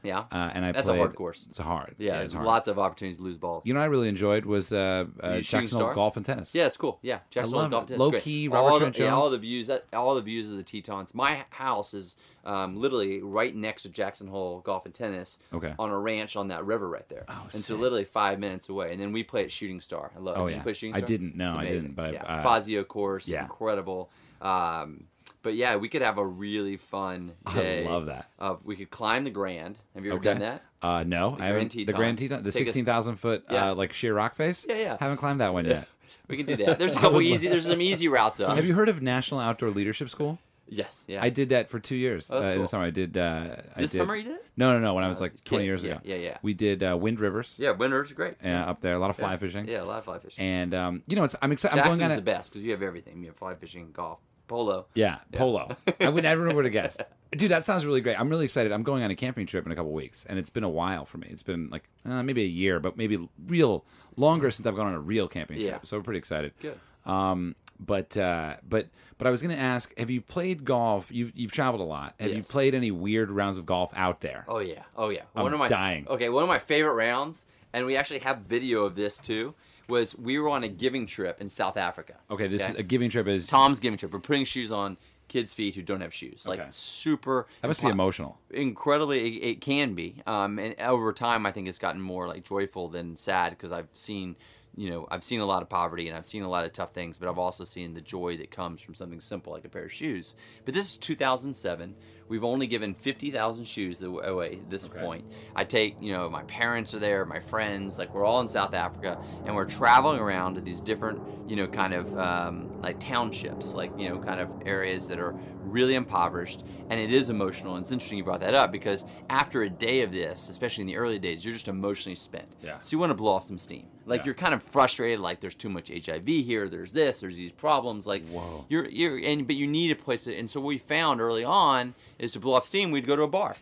Yeah, 0.08 0.24
uh, 0.32 0.50
and 0.54 0.64
I 0.64 0.72
That's 0.72 0.88
a 0.88 0.96
hard 0.96 1.14
course. 1.14 1.46
It's 1.48 1.58
hard. 1.58 1.94
yeah. 1.98 2.12
it's 2.12 2.18
there's 2.18 2.32
hard. 2.34 2.46
lots 2.46 2.68
of 2.68 2.78
opportunities 2.78 3.18
to 3.18 3.22
lose 3.22 3.38
balls. 3.38 3.66
You 3.66 3.74
know, 3.74 3.80
what 3.80 3.84
I 3.84 3.88
really 3.88 4.08
enjoyed 4.08 4.44
was 4.44 4.72
uh, 4.72 5.04
uh, 5.20 5.38
Jackson 5.40 5.66
star? 5.66 5.86
Hole 5.86 5.94
golf 5.94 6.16
and 6.16 6.24
tennis. 6.24 6.54
yeah, 6.54 6.66
it's 6.66 6.76
cool. 6.76 6.98
Yeah, 7.02 7.20
Jackson 7.30 7.58
Hole. 7.58 7.68
Golf 7.68 7.86
Tennis, 7.86 8.00
Low 8.00 8.10
great. 8.10 8.22
key, 8.22 8.48
all 8.48 8.66
Robert 8.66 8.86
the, 8.86 8.90
Trent 8.92 9.10
yeah, 9.10 9.14
all 9.14 9.30
the 9.30 9.38
views. 9.38 9.66
That, 9.66 9.84
all 9.92 10.14
the 10.14 10.22
views 10.22 10.48
of 10.48 10.56
the 10.56 10.62
Tetons. 10.62 11.14
My 11.14 11.44
house 11.50 11.94
is 11.94 12.16
um, 12.44 12.76
literally 12.76 13.20
right 13.20 13.54
next 13.54 13.82
to 13.82 13.90
Jackson 13.90 14.26
Hole 14.26 14.60
Golf 14.60 14.86
and 14.86 14.94
Tennis. 14.94 15.38
Okay. 15.52 15.74
On 15.78 15.90
a 15.90 15.98
ranch 15.98 16.36
on 16.36 16.48
that 16.48 16.64
river 16.64 16.88
right 16.88 17.08
there. 17.08 17.24
Oh, 17.28 17.46
and 17.52 17.62
so 17.62 17.76
literally 17.76 18.04
five 18.04 18.38
minutes 18.38 18.68
away. 18.68 18.92
And 18.92 19.00
then 19.00 19.12
we 19.12 19.22
play 19.22 19.44
at 19.44 19.52
Shooting 19.52 19.80
Star. 19.80 20.10
I 20.16 20.18
love. 20.18 20.36
it. 20.36 20.40
Oh, 20.40 20.48
Did 20.48 20.56
yeah. 20.64 20.72
Shooting 20.72 20.94
I 20.94 21.00
didn't. 21.00 21.36
No, 21.36 21.54
I 21.54 21.64
didn't, 21.66 21.94
but 21.94 22.14
I've, 22.14 22.40
uh, 22.40 22.42
Fazio 22.42 22.84
course, 22.84 23.28
yeah. 23.28 23.42
incredible. 23.42 24.10
Um, 24.40 25.04
but 25.42 25.54
yeah, 25.54 25.76
we 25.76 25.88
could 25.88 26.02
have 26.02 26.18
a 26.18 26.26
really 26.26 26.76
fun 26.76 27.32
day. 27.54 27.86
I 27.86 27.90
love 27.90 28.06
that. 28.06 28.30
Of 28.38 28.64
we 28.64 28.76
could 28.76 28.90
climb 28.90 29.24
the 29.24 29.30
Grand. 29.30 29.76
Have 29.94 30.04
you 30.04 30.10
ever 30.12 30.18
Okay. 30.20 30.30
done 30.30 30.38
that? 30.40 30.62
Uh, 30.80 31.04
no, 31.06 31.36
I 31.38 31.46
haven't. 31.46 31.72
Grand 31.74 31.88
The 31.88 31.92
Grand 31.92 32.18
Teton, 32.18 32.42
the 32.44 32.52
sixteen 32.52 32.84
thousand 32.84 33.16
foot, 33.16 33.44
Yeah. 33.50 33.70
uh, 33.70 33.74
like 33.74 33.92
sheer 33.92 34.14
rock 34.14 34.34
face. 34.34 34.64
Yeah, 34.68 34.76
yeah. 34.76 34.96
Haven't 35.00 35.16
climbed 35.18 35.40
that 35.40 35.52
one 35.52 35.64
yet. 35.66 35.88
We 36.28 36.36
can 36.36 36.46
do 36.46 36.56
that. 36.56 36.78
There's 36.78 36.96
a 36.96 37.00
couple 37.00 37.20
easy. 37.20 37.48
There's 37.48 37.66
some 37.66 37.80
easy 37.80 38.08
routes 38.08 38.40
up. 38.40 38.54
Have 38.56 38.64
you 38.66 38.74
heard 38.74 38.88
of 38.88 39.02
National 39.02 39.40
Outdoor 39.40 39.70
Leadership 39.70 40.08
School? 40.10 40.38
Yes. 40.70 41.06
Yeah. 41.08 41.22
I 41.22 41.30
did 41.30 41.48
that 41.48 41.70
for 41.70 41.78
two 41.80 41.96
years. 41.96 42.28
Oh, 42.30 42.40
that's 42.40 42.50
uh, 42.50 42.52
in 42.52 42.58
the 42.58 42.62
cool. 42.64 42.68
summer, 42.68 42.84
I 42.84 42.90
did. 42.90 43.16
Uh, 43.16 43.56
I 43.74 43.80
This 43.80 43.92
did, 43.92 43.98
summer 43.98 44.14
you 44.14 44.24
did? 44.24 44.38
No, 44.58 44.74
no, 44.74 44.78
no. 44.80 44.92
When 44.92 45.02
I 45.02 45.08
was 45.08 45.18
like 45.18 45.42
twenty 45.44 45.64
kid. 45.64 45.66
years 45.66 45.82
Yeah, 45.84 45.92
ago. 45.92 46.00
yeah, 46.04 46.16
yeah. 46.16 46.38
We 46.42 46.52
did 46.52 46.82
uh, 46.82 46.94
Wind 46.96 47.20
Rivers. 47.20 47.56
Yeah, 47.58 47.70
Wind 47.70 47.94
Rivers 47.94 48.12
great. 48.12 48.34
Uh, 48.44 48.48
up 48.48 48.82
there, 48.82 48.92
a 48.94 48.98
lot 48.98 49.08
of 49.08 49.16
fly 49.16 49.36
fishing. 49.38 49.66
Yeah, 49.66 49.82
a 49.82 49.84
lot 49.84 49.98
of 49.98 50.04
fly 50.04 50.18
fishing. 50.18 50.44
And 50.44 50.74
um, 50.74 51.02
you 51.06 51.16
know, 51.16 51.24
it's 51.24 51.34
I'm 51.40 51.52
excited. 51.52 51.72
I'm 51.78 51.78
Jackson's 51.84 51.98
going 52.00 52.10
on 52.12 52.16
the 52.16 52.22
best 52.22 52.52
because 52.52 52.66
you 52.66 52.72
have 52.72 52.82
everything. 52.82 53.20
You 53.22 53.28
have 53.28 53.36
fly 53.36 53.54
fishing, 53.54 53.92
golf, 53.92 54.18
polo. 54.48 54.86
Yeah, 54.94 55.18
polo. 55.32 55.76
I 56.00 56.08
would 56.08 56.24
never 56.24 56.52
would 56.52 56.64
have 56.64 56.72
guessed. 56.72 57.02
Dude, 57.32 57.50
that 57.50 57.64
sounds 57.64 57.84
really 57.86 58.00
great. 58.00 58.18
I'm 58.18 58.28
really 58.28 58.46
excited. 58.46 58.72
I'm 58.72 58.82
going 58.82 59.02
on 59.02 59.10
a 59.10 59.14
camping 59.14 59.46
trip 59.46 59.64
in 59.66 59.70
a 59.72 59.76
couple 59.76 59.92
weeks, 59.92 60.24
and 60.28 60.38
it's 60.38 60.50
been 60.50 60.64
a 60.64 60.68
while 60.68 61.04
for 61.04 61.18
me. 61.18 61.28
It's 61.30 61.42
been 61.42 61.68
like 61.70 61.84
uh, 62.06 62.22
maybe 62.22 62.42
a 62.42 62.46
year, 62.46 62.80
but 62.80 62.96
maybe 62.96 63.28
real 63.46 63.84
longer 64.16 64.50
since 64.50 64.66
I've 64.66 64.74
gone 64.76 64.86
on 64.88 64.94
a 64.94 65.00
real 65.00 65.28
camping 65.28 65.60
Yeah. 65.60 65.70
trip. 65.72 65.86
So 65.86 65.98
we're 65.98 66.02
pretty 66.02 66.18
excited. 66.18 66.52
Good. 66.60 66.78
Um, 67.06 67.54
but 67.80 68.16
uh, 68.16 68.54
but 68.68 68.88
but 69.18 69.26
I 69.26 69.30
was 69.30 69.40
going 69.42 69.54
to 69.54 69.62
ask: 69.62 69.96
Have 69.98 70.10
you 70.10 70.20
played 70.20 70.64
golf? 70.64 71.06
You've 71.10 71.32
you've 71.36 71.52
traveled 71.52 71.80
a 71.80 71.84
lot. 71.84 72.14
Have 72.18 72.32
you 72.32 72.42
played 72.42 72.74
any 72.74 72.90
weird 72.90 73.30
rounds 73.30 73.56
of 73.58 73.66
golf 73.66 73.92
out 73.94 74.20
there? 74.20 74.44
Oh 74.48 74.58
yeah. 74.58 74.82
Oh 74.96 75.10
yeah. 75.10 75.22
I'm 75.36 75.42
one 75.44 75.52
of 75.52 75.58
my 75.58 75.68
dying. 75.68 76.06
Okay, 76.08 76.28
one 76.28 76.42
of 76.42 76.48
my 76.48 76.58
favorite 76.58 76.94
rounds, 76.94 77.46
and 77.72 77.86
we 77.86 77.96
actually 77.96 78.18
have 78.20 78.38
video 78.38 78.84
of 78.84 78.94
this 78.96 79.18
too. 79.18 79.54
Was 79.88 80.16
we 80.18 80.38
were 80.38 80.48
on 80.50 80.64
a 80.64 80.68
giving 80.68 81.06
trip 81.06 81.40
in 81.40 81.48
South 81.48 81.76
Africa. 81.76 82.14
Okay, 82.30 82.46
this 82.46 82.62
Okay. 82.62 82.72
is 82.74 82.78
a 82.78 82.82
giving 82.82 83.08
trip. 83.08 83.26
Is 83.26 83.46
Tom's 83.46 83.80
giving 83.80 83.98
trip. 83.98 84.12
We're 84.12 84.20
putting 84.20 84.44
shoes 84.44 84.70
on. 84.70 84.96
kids' 85.28 85.52
feet 85.52 85.74
who 85.74 85.82
don't 85.82 86.00
have 86.00 86.14
shoes. 86.14 86.46
Like 86.46 86.58
Okay. 86.58 86.68
super. 86.70 87.46
That 87.60 87.68
must 87.68 87.82
be 87.82 87.88
emotional. 87.88 88.38
incredibly 88.50 89.36
it, 89.36 89.44
it 89.50 89.60
can 89.60 89.92
be 89.94 90.22
um, 90.26 90.58
and 90.58 90.74
over 90.80 91.12
time 91.12 91.44
i 91.44 91.52
think 91.52 91.68
it's 91.68 91.78
gotten 91.78 92.00
more 92.00 92.26
like 92.26 92.44
joyful 92.44 92.88
than 92.88 93.14
sad 93.14 93.50
because 93.50 93.70
i've 93.70 93.88
seen 93.92 94.36
you 94.78 94.88
know 94.88 95.08
i've 95.10 95.24
seen 95.24 95.40
a 95.40 95.44
lot 95.44 95.60
of 95.60 95.68
poverty 95.68 96.08
and 96.08 96.16
i've 96.16 96.24
seen 96.24 96.44
a 96.44 96.48
lot 96.48 96.64
of 96.64 96.72
tough 96.72 96.92
things 96.92 97.18
but 97.18 97.28
i've 97.28 97.38
also 97.38 97.64
seen 97.64 97.92
the 97.94 98.00
joy 98.00 98.36
that 98.36 98.48
comes 98.50 98.80
from 98.80 98.94
something 98.94 99.20
simple 99.20 99.52
like 99.52 99.64
a 99.64 99.68
pair 99.68 99.84
of 99.84 99.92
shoes. 99.92 100.36
But 100.64 100.74
this 100.74 100.92
is 100.92 100.98
2007 100.98 101.94
we've 102.28 102.44
only 102.44 102.66
given 102.66 102.94
50000 102.94 103.64
shoes 103.64 104.02
away 104.02 104.52
at 104.52 104.70
this 104.70 104.86
point. 104.86 105.24
I 105.56 105.64
take 105.64 105.96
you 106.00 106.12
know 106.12 106.28
my 106.30 106.42
parents 106.44 106.94
are 106.94 106.98
there 106.98 107.24
my 107.24 107.40
friends 107.40 107.98
like 107.98 108.14
we're 108.14 108.24
all 108.24 108.40
in 108.40 108.48
south 108.48 108.74
africa 108.74 109.18
and 109.44 109.54
we're 109.54 109.64
traveling 109.64 110.20
around 110.20 110.54
to 110.54 110.60
these 110.60 110.80
different 110.80 111.20
you 111.48 111.56
know 111.56 111.66
kind 111.66 111.94
of 111.94 112.16
um, 112.18 112.80
like 112.82 113.00
townships 113.00 113.74
like 113.74 113.90
you 113.98 114.08
know 114.08 114.18
kind 114.18 114.40
of 114.40 114.50
areas 114.66 115.08
that 115.08 115.18
are 115.18 115.34
really 115.62 115.94
impoverished 115.94 116.64
and 116.90 117.00
it 117.00 117.12
is 117.12 117.30
emotional 117.30 117.74
and 117.74 117.84
it's 117.84 117.92
interesting 117.92 118.18
you 118.18 118.24
brought 118.24 118.40
that 118.40 118.54
up 118.54 118.70
because 118.70 119.04
after 119.30 119.62
a 119.62 119.70
day 119.70 120.02
of 120.02 120.12
this 120.12 120.48
especially 120.48 120.82
in 120.82 120.86
the 120.86 120.96
early 120.96 121.18
days 121.18 121.44
you're 121.44 121.54
just 121.54 121.68
emotionally 121.68 122.14
spent. 122.14 122.48
Yeah. 122.62 122.78
so 122.80 122.94
you 122.94 122.98
want 122.98 123.10
to 123.10 123.14
blow 123.14 123.32
off 123.32 123.44
some 123.44 123.58
steam 123.58 123.86
like 124.08 124.20
Yeah. 124.20 124.26
you're 124.26 124.34
kind 124.34 124.54
of 124.54 124.62
frustrated 124.62 125.20
like 125.20 125.40
there's 125.40 125.54
too 125.54 125.68
much 125.68 125.88
hiv 125.90 126.26
here 126.26 126.68
there's 126.68 126.92
this 126.92 127.20
there's 127.20 127.36
these 127.36 127.52
problems 127.52 128.06
like 128.06 128.26
Whoa. 128.28 128.64
you're 128.68 128.88
you're 128.88 129.18
and 129.18 129.46
but 129.46 129.56
you 129.56 129.66
need 129.66 129.90
a 129.90 129.94
place 129.96 130.24
to 130.24 130.34
and 130.36 130.48
so 130.50 130.60
what 130.60 130.68
we 130.68 130.78
found 130.78 131.20
early 131.20 131.44
on 131.44 131.94
is 132.18 132.32
to 132.32 132.40
blow 132.40 132.54
off 132.54 132.66
steam 132.66 132.90
we'd 132.90 133.06
go 133.06 133.16
to 133.16 133.22
a 133.22 133.28
bar 133.28 133.56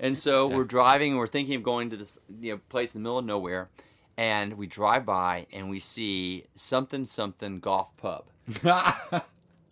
and 0.00 0.16
so 0.16 0.46
we're 0.46 0.64
driving 0.64 1.10
and 1.12 1.18
we're 1.18 1.26
thinking 1.26 1.54
of 1.56 1.62
going 1.62 1.90
to 1.90 1.96
this 1.96 2.18
you 2.40 2.52
know 2.52 2.60
place 2.68 2.94
in 2.94 3.02
the 3.02 3.06
middle 3.08 3.18
of 3.18 3.24
nowhere 3.24 3.68
and 4.16 4.54
we 4.54 4.66
drive 4.66 5.04
by 5.04 5.46
and 5.52 5.68
we 5.70 5.78
see 5.80 6.44
something 6.54 7.04
something 7.04 7.58
golf 7.60 7.96
pub 7.96 8.24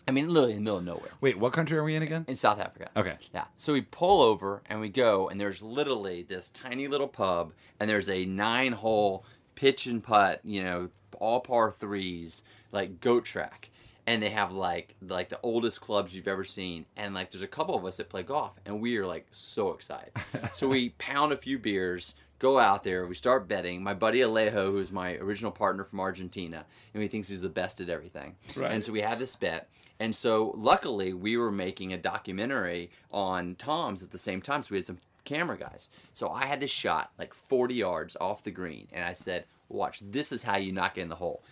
i 0.08 0.10
mean 0.12 0.28
literally 0.28 0.52
in 0.52 0.58
the 0.58 0.62
middle 0.62 0.78
of 0.78 0.84
nowhere 0.84 1.10
Wait, 1.20 1.38
what 1.38 1.52
country 1.52 1.76
are 1.78 1.82
we 1.84 1.94
in 1.96 2.02
again? 2.02 2.24
in 2.28 2.36
South 2.36 2.60
Africa. 2.60 2.88
Okay. 2.96 3.16
Yeah. 3.34 3.44
So 3.56 3.72
we 3.72 3.80
pull 3.80 4.20
over 4.22 4.62
and 4.66 4.80
we 4.80 4.88
go, 4.90 5.28
and 5.28 5.40
there's 5.40 5.62
literally 5.62 6.22
this 6.22 6.50
tiny 6.50 6.86
little 6.88 7.08
pub, 7.08 7.52
and 7.80 7.88
there's 7.90 8.08
a 8.10 8.24
nine 8.26 8.72
hole 8.72 9.24
pitch 9.56 9.86
and 9.86 10.02
putt, 10.02 10.40
you 10.44 10.62
know, 10.62 10.88
all 11.18 11.40
par 11.40 11.72
threes, 11.72 12.44
like 12.70 13.00
goat 13.00 13.24
track. 13.24 13.70
And 14.06 14.22
they 14.22 14.30
have 14.30 14.52
like 14.52 14.94
like 15.08 15.28
the 15.28 15.40
oldest 15.42 15.80
clubs 15.80 16.14
you've 16.14 16.28
ever 16.28 16.44
seen, 16.44 16.86
and 16.96 17.12
like 17.12 17.32
there's 17.32 17.42
a 17.42 17.48
couple 17.48 17.74
of 17.74 17.84
us 17.84 17.96
that 17.96 18.08
play 18.08 18.22
golf, 18.22 18.52
and 18.64 18.80
we 18.80 18.96
are 18.98 19.06
like 19.06 19.26
so 19.32 19.72
excited. 19.72 20.12
so 20.52 20.68
we 20.68 20.90
pound 20.90 21.32
a 21.32 21.36
few 21.36 21.58
beers, 21.58 22.14
go 22.38 22.56
out 22.56 22.84
there, 22.84 23.08
we 23.08 23.16
start 23.16 23.48
betting. 23.48 23.82
My 23.82 23.94
buddy 23.94 24.20
Alejo, 24.20 24.70
who's 24.70 24.92
my 24.92 25.14
original 25.16 25.50
partner 25.50 25.82
from 25.82 25.98
Argentina, 25.98 26.64
and 26.94 27.02
he 27.02 27.08
thinks 27.08 27.28
he's 27.28 27.40
the 27.40 27.48
best 27.48 27.80
at 27.80 27.88
everything. 27.88 28.36
Right. 28.54 28.70
And 28.70 28.84
so 28.84 28.92
we 28.92 29.00
have 29.00 29.18
this 29.18 29.34
bet. 29.34 29.68
And 29.98 30.14
so 30.14 30.54
luckily 30.56 31.12
we 31.12 31.36
were 31.36 31.50
making 31.50 31.92
a 31.92 31.98
documentary 31.98 32.90
on 33.10 33.54
Toms 33.56 34.02
at 34.02 34.10
the 34.10 34.18
same 34.18 34.42
time. 34.42 34.62
So 34.62 34.68
we 34.72 34.76
had 34.78 34.86
some 34.86 34.98
camera 35.26 35.58
guys. 35.58 35.90
So 36.14 36.30
I 36.30 36.46
had 36.46 36.60
this 36.60 36.70
shot 36.70 37.10
like 37.18 37.34
40 37.34 37.74
yards 37.74 38.16
off 38.20 38.44
the 38.44 38.50
green. 38.50 38.88
And 38.92 39.04
I 39.04 39.12
said, 39.12 39.44
watch, 39.68 40.00
this 40.02 40.32
is 40.32 40.42
how 40.42 40.56
you 40.56 40.72
knock 40.72 40.96
it 40.96 41.02
in 41.02 41.08
the 41.08 41.14
hole. 41.16 41.44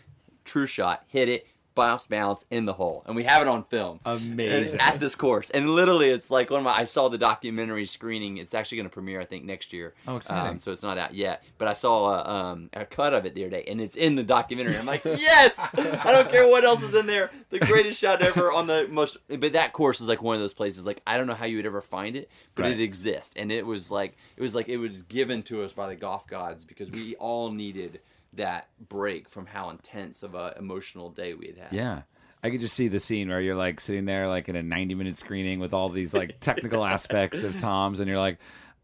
True 0.44 0.66
shot, 0.66 1.04
hit 1.08 1.28
it, 1.28 1.46
bounce, 1.74 2.06
bounce 2.06 2.44
in 2.50 2.64
the 2.64 2.72
hole. 2.72 3.02
And 3.06 3.16
we 3.16 3.24
have 3.24 3.42
it 3.42 3.48
on 3.48 3.64
film. 3.64 4.00
Amazing. 4.04 4.80
At 4.80 5.00
this 5.00 5.14
course. 5.14 5.50
And 5.50 5.70
literally 5.70 6.10
it's 6.10 6.30
like 6.30 6.50
one 6.50 6.58
of 6.60 6.64
my, 6.64 6.76
I 6.76 6.84
saw 6.84 7.08
the 7.08 7.18
documentary 7.18 7.86
screening. 7.86 8.36
It's 8.38 8.54
actually 8.54 8.76
going 8.76 8.88
to 8.88 8.92
premiere, 8.94 9.20
I 9.20 9.24
think, 9.24 9.44
next 9.44 9.72
year. 9.72 9.94
Oh, 10.06 10.16
exciting. 10.16 10.50
Um, 10.52 10.58
so 10.58 10.72
it's 10.72 10.82
not 10.82 10.98
out 10.98 11.14
yet. 11.14 11.42
But 11.58 11.68
I 11.68 11.72
saw 11.72 12.14
a, 12.14 12.28
um, 12.28 12.70
a 12.72 12.84
cut 12.84 13.14
of 13.14 13.26
it 13.26 13.34
the 13.34 13.42
other 13.44 13.50
day, 13.50 13.64
and 13.68 13.80
it's 13.80 13.96
in 13.96 14.14
the 14.14 14.22
documentary. 14.22 14.76
I'm 14.76 14.86
like, 14.86 15.04
yes! 15.04 15.58
I 15.74 16.12
don't 16.12 16.30
care 16.30 16.46
what 16.48 16.64
else 16.64 16.82
is 16.82 16.94
in 16.94 17.06
there. 17.06 17.30
The 17.50 17.58
greatest 17.58 18.00
shot 18.00 18.22
ever 18.22 18.52
on 18.52 18.66
the 18.66 18.88
most. 18.90 19.16
But 19.28 19.52
that 19.54 19.72
course 19.72 20.00
is 20.00 20.08
like 20.08 20.22
one 20.22 20.34
of 20.36 20.40
those 20.40 20.54
places. 20.54 20.84
Like 20.84 21.00
I 21.06 21.16
don't 21.16 21.26
know 21.26 21.34
how 21.34 21.46
you 21.46 21.56
would 21.56 21.66
ever 21.66 21.80
find 21.80 22.16
it, 22.16 22.30
but 22.54 22.62
Right. 22.64 22.72
it 22.72 22.80
exists, 22.80 23.34
and 23.36 23.50
it 23.52 23.66
was 23.66 23.90
like 23.90 24.16
it 24.36 24.42
was 24.42 24.54
like 24.54 24.68
it 24.68 24.76
was 24.78 25.02
given 25.02 25.42
to 25.44 25.62
us 25.62 25.72
by 25.72 25.88
the 25.88 25.96
golf 25.96 26.26
gods 26.26 26.64
because 26.64 26.90
we 26.90 27.14
all 27.16 27.50
needed 27.50 28.00
that 28.36 28.68
break 28.88 29.28
from 29.28 29.46
how 29.46 29.70
intense 29.70 30.22
of 30.22 30.34
a 30.34 30.54
emotional 30.58 31.10
day 31.10 31.34
we 31.34 31.46
had 31.48 31.58
had. 31.58 31.72
Yeah. 31.72 32.02
I 32.42 32.50
could 32.50 32.60
just 32.60 32.74
see 32.74 32.88
the 32.88 33.00
scene 33.00 33.30
where 33.30 33.40
you're 33.40 33.54
like 33.54 33.80
sitting 33.80 34.04
there 34.04 34.28
like 34.28 34.50
in 34.50 34.56
a 34.56 34.62
90 34.62 34.94
minute 34.94 35.16
screening 35.16 35.60
with 35.60 35.72
all 35.72 35.88
these 35.88 36.12
like 36.12 36.40
technical 36.40 36.84
aspects 36.84 37.42
of 37.42 37.58
Toms 37.58 38.00
and 38.00 38.08
you're 38.08 38.18
like, 38.18 38.38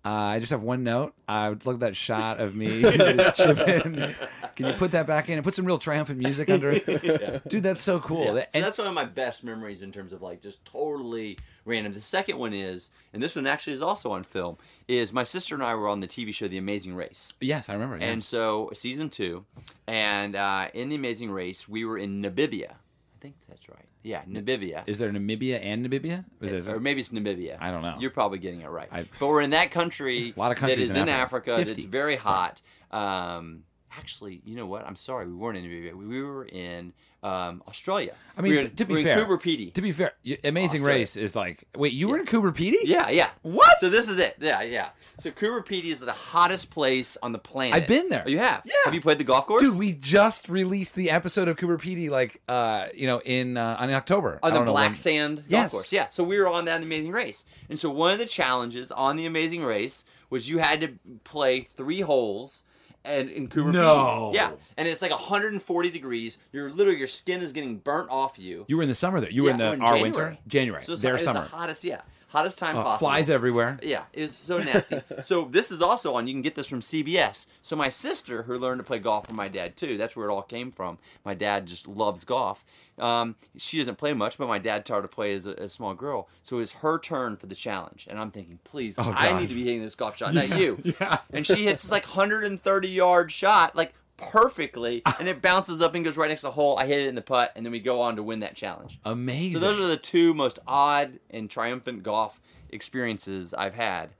uh, 0.05 0.09
I 0.09 0.39
just 0.41 0.51
have 0.51 0.63
one 0.63 0.83
note. 0.83 1.15
I 1.29 1.49
would 1.51 1.67
look 1.67 1.75
at 1.75 1.81
that 1.81 1.97
shot 1.97 2.41
of 2.41 2.55
me 2.57 2.83
chip 3.35 3.59
in. 3.59 4.15
Can 4.57 4.67
you 4.67 4.73
put 4.75 4.91
that 4.93 5.07
back 5.07 5.29
in 5.29 5.35
and 5.37 5.45
put 5.45 5.55
some 5.55 5.65
real 5.65 5.79
triumphant 5.79 6.19
music 6.19 6.51
under 6.51 6.71
it? 6.73 7.49
Dude, 7.49 7.63
that's 7.63 7.83
so 7.83 8.01
cool. 8.01 8.25
Yeah, 8.25 8.33
That- 8.33 8.53
so 8.53 8.59
and- 8.59 8.65
that's 8.67 8.79
one 8.79 8.87
of 8.87 8.95
my 8.95 9.05
best 9.05 9.45
memories 9.45 9.83
in 9.83 9.93
terms 9.93 10.13
of 10.13 10.23
like 10.23 10.41
just 10.41 10.65
totally 10.65 11.39
random. 11.65 11.93
The 11.93 12.01
second 12.01 12.39
one 12.39 12.53
is, 12.53 12.91
and 13.13 13.23
this 13.23 13.37
one 13.37 13.47
actually 13.47 13.75
is 13.75 13.83
also 13.83 14.11
on 14.13 14.25
film, 14.25 14.57
is 14.89 15.13
my 15.13 15.23
sister 15.23 15.55
and 15.55 15.63
I 15.65 15.75
were 15.75 15.89
on 15.89 16.01
the 16.01 16.09
TV 16.09 16.33
show 16.35 16.49
The 16.49 16.59
Amazing 16.59 16.95
Race. 16.95 17.33
yes, 17.41 17.69
I 17.69 17.75
remember. 17.75 17.99
Yeah. 17.99 18.07
And 18.11 18.25
so 18.25 18.71
season 18.75 19.09
two, 19.11 19.45
and 19.87 20.35
uh, 20.37 20.69
in 20.75 20.89
The 20.89 20.97
Amazing 20.97 21.31
Race, 21.31 21.69
we 21.69 21.85
were 21.85 21.99
in 21.99 22.23
Namibia. 22.23 22.71
I 22.73 23.19
think 23.21 23.35
that's 23.49 23.69
right. 23.69 23.85
Yeah, 24.03 24.23
Namibia. 24.29 24.83
is 24.87 24.99
there 24.99 25.11
Namibia 25.11 25.61
and 25.63 25.87
Namibia? 25.87 26.25
Was 26.41 26.51
there- 26.65 26.77
or 26.77 26.81
maybe 26.81 27.01
it's 27.01 27.11
Namibia. 27.11 27.59
I 27.61 27.71
don't 27.71 27.83
know. 27.83 27.97
You're 27.99 28.11
probably 28.11 28.39
getting 28.39 28.63
it 28.63 28.69
right. 28.69 28.89
I- 28.91 29.05
but 29.19 29.29
we're 29.29 29.43
in 29.43 29.51
that 29.51 29.71
country, 29.71 30.33
A 30.37 30.41
lot 30.41 30.51
of 30.53 30.57
that 30.57 30.61
countries 30.61 30.89
is 30.91 30.95
in 30.95 31.03
in 31.03 31.09
Africa. 31.11 31.53
Africa. 31.53 31.75
That's 31.75 31.85
very 31.85 32.17
hot. 32.17 32.63
Um, 32.91 33.65
actually, 33.97 34.41
you 34.45 34.57
know 34.57 34.67
what? 34.67 34.87
I'm 34.87 34.97
sorry, 34.97 35.27
we 35.27 35.35
weren't 35.35 35.59
in 35.59 35.65
Namibia. 35.65 35.95
We 35.95 36.23
were 36.23 36.45
in 36.45 36.93
um, 37.23 37.63
Australia. 37.69 38.15
I 38.37 38.41
mean, 38.43 38.53
we 38.53 38.59
were, 38.59 38.69
to 38.69 38.85
be 38.85 38.95
we 38.95 39.03
fair, 39.05 39.19
Coober 39.25 39.39
Pedy. 39.41 39.73
to 39.75 39.83
be 39.83 39.93
fair, 39.93 40.13
Amazing 40.45 40.81
Australia. 40.81 41.01
Race 41.01 41.17
is 41.17 41.37
like, 41.37 41.65
wait, 41.77 41.93
you 41.93 42.09
were 42.09 42.19
in 42.19 42.25
Coober 42.27 42.53
Pedy? 42.55 42.77
Yeah, 42.85 43.11
yeah. 43.11 43.31
What? 43.43 43.79
So 43.81 43.91
this 43.91 44.09
is 44.09 44.19
it. 44.19 44.37
Yeah, 44.41 44.63
yeah. 44.63 44.91
So 45.19 45.31
Coober 45.31 45.65
Pedy 45.67 45.87
is 45.93 46.01
the 46.01 46.13
hottest 46.13 46.71
place 46.71 47.19
on 47.23 47.33
the 47.33 47.39
planet. 47.39 47.75
I've 47.75 47.87
been 47.89 48.09
there. 48.09 48.23
Oh, 48.25 48.29
you 48.31 48.39
have? 48.39 48.63
Yeah. 48.65 48.73
Have 48.85 48.95
you 48.95 49.01
played 49.03 49.19
the 49.19 49.25
golf 49.25 49.47
course? 49.47 49.63
Dude, 49.63 49.79
we 49.79 49.93
just 49.93 50.49
released 50.49 50.95
the 50.95 51.11
episode 51.11 51.49
of 51.49 51.57
Coober 51.57 51.79
Pedy, 51.79 52.09
like, 52.09 52.41
uh, 52.49 52.87
you 52.95 53.07
know, 53.07 53.21
in 53.25 53.57
uh, 53.57 53.79
in 53.83 53.91
October 53.91 54.39
on 54.43 54.55
the 54.55 54.63
black 54.63 54.89
when- 54.91 54.95
sand 54.95 55.45
Yes. 55.49 55.63
golf 55.63 55.73
course. 55.73 55.93
Yeah. 55.93 56.09
So 56.09 56.25
we 56.25 56.39
were 56.39 56.49
on 56.49 56.65
that 56.67 56.83
Amazing 56.83 57.13
Race, 57.13 57.45
and 57.69 57.79
so 57.79 57.91
one 57.91 58.13
of 58.13 58.19
the 58.19 58.27
challenges 58.27 58.91
on 58.91 59.17
the 59.17 59.27
Amazing 59.27 59.63
Race 59.63 60.05
was 60.31 60.49
you 60.49 60.59
had 60.59 60.81
to 60.81 60.93
play 61.25 61.61
three 61.61 62.01
holes. 62.01 62.63
And 63.05 63.31
in 63.31 63.49
Cooper 63.49 63.73
No. 63.73 64.31
Pedy. 64.31 64.35
yeah, 64.35 64.53
and 64.77 64.87
it's 64.87 65.01
like 65.01 65.11
140 65.11 65.91
degrees. 65.91 66.39
You're 66.53 66.71
literally 66.71 66.99
your 66.99 67.07
skin 67.09 67.41
is 67.41 67.51
getting 67.53 67.79
burnt 67.79 68.11
off 68.11 68.39
you. 68.39 68.67
You 68.69 68.77
were 68.77 68.83
in 68.83 68.89
the 68.91 68.95
summer 68.95 69.21
there. 69.21 69.31
You 69.31 69.45
were 69.45 69.49
Yeah, 69.49 69.55
in 69.55 69.59
the 69.59 69.65
we're 69.69 69.75
in 69.75 69.81
our 69.83 69.87
January. 69.95 70.03
winter, 70.11 70.39
January, 70.47 70.83
So 70.83 70.93
it's, 70.93 71.03
their 71.03 71.15
it's 71.15 71.25
summer. 71.25 71.41
the 71.41 71.47
hottest, 71.47 71.83
yeah, 71.83 72.03
hottest 72.29 72.59
time 72.59 72.77
Uh, 72.77 72.83
possible. 72.83 73.09
flies 73.09 73.31
everywhere. 73.31 73.79
Yeah, 73.83 74.03
it's 74.13 74.35
so 74.37 74.59
nasty. 74.59 75.01
so 75.23 75.47
this 75.51 75.71
is 75.71 75.81
also 75.81 76.15
on. 76.15 76.27
You 76.27 76.35
can 76.35 76.43
get 76.43 76.55
this 76.55 76.67
from 76.67 76.81
CBS. 76.83 77.47
So 77.63 77.75
my 77.75 77.89
sister, 77.89 78.43
who 78.43 78.59
learned 78.59 78.81
to 78.81 78.85
play 78.85 78.99
golf 78.99 79.27
from 79.27 79.37
my 79.37 79.49
dad 79.49 79.79
too, 79.79 79.97
that's 79.97 80.15
where 80.15 80.29
it 80.29 80.33
all 80.33 80.43
came 80.43 80.71
from. 80.71 80.99
My 81.25 81.33
dad 81.33 81.67
just 81.67 81.89
loves 81.89 82.25
golf. 82.27 82.63
Um, 83.01 83.37
she 83.57 83.79
doesn't 83.79 83.97
play 83.97 84.13
much, 84.13 84.37
but 84.39 84.47
my 84.49 84.59
dad 84.59 84.85
taught 84.85 84.97
her 84.97 85.03
to 85.03 85.09
play 85.09 85.33
as 85.33 85.47
a, 85.47 85.59
as 85.59 85.67
a 85.67 85.69
small 85.71 85.95
girl. 85.95 86.29
So 86.43 86.57
it 86.57 86.61
was 86.61 86.73
her 86.73 86.99
turn 86.99 87.37
for 87.37 87.47
the 87.47 87.55
challenge, 87.55 88.07
and 88.11 88.19
I'm 88.19 88.31
thinking, 88.31 88.59
please, 88.65 88.97
Oh, 88.99 89.13
I 89.17 89.39
need 89.39 89.49
to 89.49 89.55
be 89.55 89.65
hitting 89.65 89.83
this 89.83 89.95
golf 89.95 90.17
shot, 90.17 90.35
not 90.35 90.51
you. 90.59 90.79
yeah. 91.01 91.19
And 91.33 91.47
she 91.47 91.65
hits 91.65 91.83
this 91.83 91.91
like 91.91 92.05
130 92.05 92.89
yard 92.89 93.33
shot, 93.33 93.75
like 93.75 93.95
perfectly, 94.17 95.03
and 95.19 95.29
it 95.29 95.41
bounces 95.41 95.81
up 95.81 95.95
and 95.95 96.05
goes 96.05 96.17
right 96.17 96.29
next 96.29 96.43
to 96.43 96.49
the 96.49 96.53
hole. 96.53 96.79
I 96.79 96.87
hit 96.87 97.01
it 97.01 97.07
in 97.07 97.15
the 97.15 97.23
putt, 97.23 97.53
and 97.57 97.65
then 97.65 97.73
we 97.73 97.81
go 97.81 98.01
on 98.03 98.17
to 98.17 98.23
win 98.23 98.41
that 98.41 98.55
challenge. 98.55 98.99
Amazing. 99.05 99.59
So 99.59 99.67
those 99.67 99.81
are 99.81 99.87
the 99.87 99.97
two 99.97 100.35
most 100.35 100.59
odd 100.67 101.19
and 101.31 101.49
triumphant 101.51 102.03
golf 102.03 102.41
experiences 102.69 103.55
I've 103.55 103.75
had, 103.75 104.11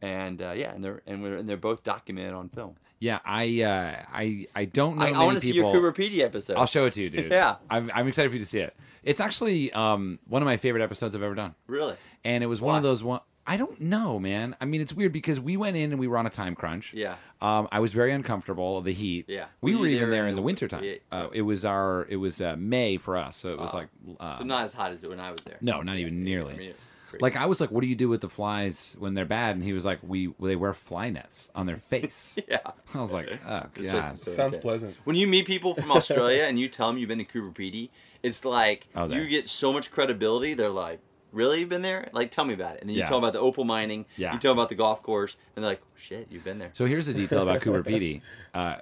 and 0.00 0.40
uh, 0.40 0.52
yeah, 0.56 0.72
and 0.72 0.82
they're 0.82 1.02
and, 1.06 1.22
we're, 1.22 1.36
and 1.36 1.48
they're 1.48 1.56
both 1.56 1.82
documented 1.84 2.34
on 2.34 2.48
film. 2.48 2.76
Yeah, 3.02 3.18
I 3.24 3.62
uh, 3.62 3.96
I 4.12 4.46
I 4.54 4.64
don't 4.66 4.96
know 4.96 5.04
I, 5.06 5.10
I 5.10 5.24
want 5.24 5.34
to 5.40 5.44
see 5.44 5.52
your 5.52 5.72
people. 5.72 5.90
Coober 5.90 5.92
Pedy 5.96 6.20
episode. 6.22 6.56
I'll 6.56 6.66
show 6.66 6.84
it 6.86 6.92
to 6.92 7.02
you, 7.02 7.10
dude. 7.10 7.32
Yeah. 7.32 7.56
I'm, 7.68 7.90
I'm 7.92 8.06
excited 8.06 8.28
for 8.30 8.36
you 8.36 8.40
to 8.42 8.46
see 8.46 8.60
it. 8.60 8.76
It's 9.02 9.18
actually 9.20 9.72
um, 9.72 10.20
one 10.28 10.40
of 10.40 10.46
my 10.46 10.56
favorite 10.56 10.82
episodes 10.84 11.16
I've 11.16 11.22
ever 11.24 11.34
done, 11.34 11.56
really? 11.66 11.96
and 12.24 12.44
it 12.44 12.46
was 12.46 12.60
one 12.60 12.76
of 12.76 12.84
those 12.84 13.02
one. 13.02 13.18
I 13.44 13.56
don't 13.56 13.80
know, 13.80 14.20
man. 14.20 14.54
I 14.60 14.66
mean, 14.66 14.80
it's 14.80 14.92
weird 14.92 15.12
because 15.12 15.40
we 15.40 15.56
went 15.56 15.76
in 15.76 15.90
and 15.90 15.98
we 15.98 16.06
were 16.06 16.16
on 16.16 16.26
a 16.26 16.30
time 16.30 16.54
crunch. 16.54 16.94
Yeah. 16.94 17.16
Um, 17.40 17.66
I 17.72 17.80
was 17.80 17.92
very 17.92 18.12
uncomfortable. 18.12 18.80
The 18.82 18.92
heat. 18.92 19.24
Yeah. 19.26 19.46
We 19.60 19.74
Were 19.74 19.80
were 19.80 19.86
even 19.88 20.10
there 20.10 20.28
in 20.28 20.36
the 20.36 20.42
wintertime. 20.42 20.84
yeah. 20.84 20.94
Uh, 21.10 21.26
it 21.32 21.42
was 21.42 21.64
our. 21.64 22.06
It 22.08 22.18
was 22.18 22.40
uh, 22.40 22.54
May 22.56 22.98
for 22.98 23.16
us, 23.16 23.36
so 23.36 23.48
it 23.52 23.58
was 23.58 23.70
Oh. 23.74 23.78
like. 23.78 23.88
Uh, 24.20 24.38
So 24.38 24.44
not 24.44 24.62
as 24.62 24.72
hot 24.74 24.92
as 24.92 25.02
it 25.02 25.10
when 25.10 25.18
I 25.18 25.32
was 25.32 25.40
there. 25.40 25.58
no, 25.60 25.82
not 25.82 25.96
even 25.96 26.22
nearly. 26.22 26.72
I 27.12 27.16
mean, 27.16 27.20
it 27.20 27.28
was 27.28 27.32
crazy. 27.32 27.36
Like 27.36 27.36
I 27.36 27.46
was 27.46 27.60
like, 27.60 27.70
"What 27.70 27.80
do 27.82 27.86
you 27.86 27.94
do 27.94 28.08
with 28.08 28.20
the 28.20 28.28
flies 28.28 28.96
when 28.98 29.14
they're 29.14 29.24
bad?" 29.24 29.56
And 29.56 29.64
he 29.64 29.72
was 29.72 29.84
like, 29.84 29.98
"We 30.02 30.32
they 30.40 30.56
wear 30.56 30.72
fly 30.74 31.10
nets 31.10 31.50
on 31.54 31.66
their 31.66 31.78
face." 31.78 32.36
yeah. 32.48 32.58
I 32.94 33.00
was 33.00 33.12
like, 33.12 33.28
"Oh 33.46 33.66
This 33.74 33.86
god." 33.88 34.16
so 34.16 34.30
Sounds 34.30 34.52
intense. 34.54 34.62
pleasant. 34.62 34.96
When 35.04 35.16
you 35.16 35.26
meet 35.26 35.46
people 35.46 35.74
from 35.74 35.90
Australia 35.98 36.44
and 36.44 36.58
you 36.58 36.68
tell 36.68 36.88
them 36.88 36.98
you've 36.98 37.08
been 37.08 37.18
to 37.18 37.24
Coober 37.24 37.52
Pedy, 37.54 37.90
it's 38.22 38.44
like 38.44 38.86
Oh, 38.94 39.06
you 39.08 39.26
get 39.28 39.48
so 39.48 39.72
much 39.72 39.90
credibility. 39.90 40.54
They're 40.54 40.68
like, 40.70 41.00
"Really, 41.32 41.60
you've 41.60 41.68
been 41.68 41.82
there? 41.82 42.08
Like, 42.12 42.30
tell 42.30 42.44
me 42.44 42.54
about 42.54 42.74
it." 42.76 42.80
And 42.80 42.88
then 42.90 42.94
you 42.96 43.00
Yeah. 43.02 43.06
tell 43.08 43.18
them 43.18 43.24
about 43.24 43.32
the 43.34 43.40
opal 43.40 43.64
mining. 43.64 44.06
Yeah. 44.16 44.32
You 44.32 44.38
tell 44.38 44.52
them 44.52 44.58
about 44.58 44.68
the 44.68 44.74
golf 44.74 45.02
course, 45.02 45.36
and 45.56 45.62
they're 45.64 45.72
like, 45.72 45.80
oh, 45.82 45.88
"Shit, 45.96 46.28
you've 46.30 46.44
been 46.44 46.58
there." 46.58 46.70
So 46.74 46.86
here's 46.86 47.08
a 47.08 47.14
detail 47.14 47.42
about 47.42 47.60
Cooper 47.62 47.82
Pedy. 47.88 48.20
Uh, 48.54 48.76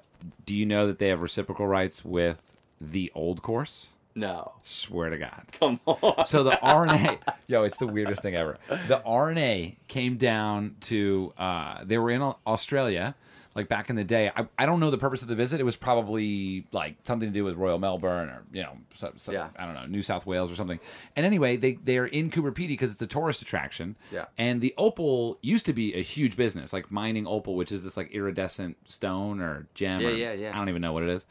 do 0.44 0.54
you 0.54 0.66
know 0.66 0.86
that 0.86 0.98
they 0.98 1.08
have 1.08 1.20
reciprocal 1.22 1.66
rights 1.66 2.04
with 2.04 2.56
the 2.80 3.10
old 3.14 3.40
course? 3.42 3.94
No. 4.14 4.52
Swear 4.62 5.10
to 5.10 5.18
God. 5.18 5.46
Come 5.58 5.80
on. 5.86 6.24
So 6.26 6.42
the 6.42 6.58
R&A, 6.60 7.18
yo, 7.46 7.62
it's 7.62 7.78
the 7.78 7.86
weirdest 7.86 8.22
thing 8.22 8.34
ever. 8.34 8.58
The 8.88 9.02
R&A 9.04 9.76
came 9.88 10.16
down 10.16 10.76
to, 10.82 11.32
uh, 11.38 11.84
they 11.84 11.96
were 11.98 12.10
in 12.10 12.20
Australia, 12.46 13.14
like 13.54 13.68
back 13.68 13.90
in 13.90 13.96
the 13.96 14.04
day. 14.04 14.30
I, 14.36 14.46
I 14.58 14.66
don't 14.66 14.78
know 14.80 14.90
the 14.90 14.98
purpose 14.98 15.22
of 15.22 15.28
the 15.28 15.34
visit. 15.34 15.60
It 15.60 15.64
was 15.64 15.74
probably 15.76 16.66
like 16.72 16.96
something 17.04 17.28
to 17.28 17.32
do 17.32 17.44
with 17.44 17.56
Royal 17.56 17.78
Melbourne 17.78 18.28
or, 18.28 18.42
you 18.52 18.62
know, 18.62 18.76
Yeah. 19.28 19.48
I 19.56 19.64
don't 19.66 19.74
know, 19.74 19.86
New 19.86 20.02
South 20.02 20.24
Wales 20.26 20.50
or 20.52 20.54
something. 20.54 20.78
And 21.16 21.24
anyway, 21.26 21.56
they, 21.56 21.74
they're 21.82 22.06
in 22.06 22.30
Coober 22.30 22.52
Pedy 22.52 22.68
because 22.68 22.90
it's 22.92 23.02
a 23.02 23.06
tourist 23.08 23.42
attraction. 23.42 23.96
Yeah. 24.12 24.26
And 24.38 24.60
the 24.60 24.74
opal 24.78 25.38
used 25.42 25.66
to 25.66 25.72
be 25.72 25.94
a 25.94 26.02
huge 26.02 26.36
business, 26.36 26.72
like 26.72 26.90
mining 26.92 27.26
opal, 27.26 27.56
which 27.56 27.72
is 27.72 27.82
this 27.84 27.96
like 27.96 28.10
iridescent 28.12 28.76
stone 28.86 29.40
or 29.40 29.66
gem. 29.74 30.00
Yeah, 30.00 30.08
or- 30.08 30.12
yeah, 30.12 30.32
yeah. 30.32 30.52
I 30.54 30.58
don't 30.58 30.68
even 30.68 30.82
know 30.82 30.92
what 30.92 31.02
it 31.02 31.08
is. 31.10 31.26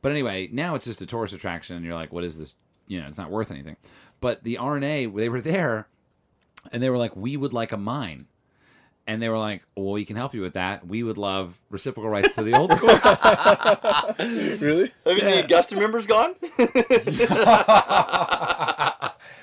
But 0.00 0.12
anyway, 0.12 0.48
now 0.52 0.74
it's 0.74 0.84
just 0.84 1.00
a 1.00 1.06
tourist 1.06 1.34
attraction, 1.34 1.76
and 1.76 1.84
you're 1.84 1.94
like, 1.94 2.12
what 2.12 2.24
is 2.24 2.38
this? 2.38 2.54
You 2.86 3.00
know, 3.00 3.06
it's 3.08 3.18
not 3.18 3.30
worth 3.30 3.50
anything. 3.50 3.76
But 4.20 4.44
the 4.44 4.58
R&A, 4.58 5.06
they 5.06 5.28
were 5.28 5.40
there, 5.40 5.88
and 6.72 6.82
they 6.82 6.90
were 6.90 6.98
like, 6.98 7.14
we 7.16 7.36
would 7.36 7.52
like 7.52 7.72
a 7.72 7.76
mine. 7.76 8.26
And 9.06 9.22
they 9.22 9.28
were 9.30 9.38
like, 9.38 9.62
well, 9.74 9.92
we 9.92 10.04
can 10.04 10.16
help 10.16 10.34
you 10.34 10.42
with 10.42 10.52
that. 10.52 10.86
We 10.86 11.02
would 11.02 11.16
love 11.16 11.58
reciprocal 11.70 12.10
rights 12.10 12.34
to 12.34 12.42
the 12.42 12.54
old 12.54 12.70
course. 12.78 13.22
Really? 14.60 14.90
Have 15.06 15.16
you 15.16 15.20
the 15.22 15.44
Augusta 15.44 15.76
members 15.76 16.06
gone? 16.06 16.34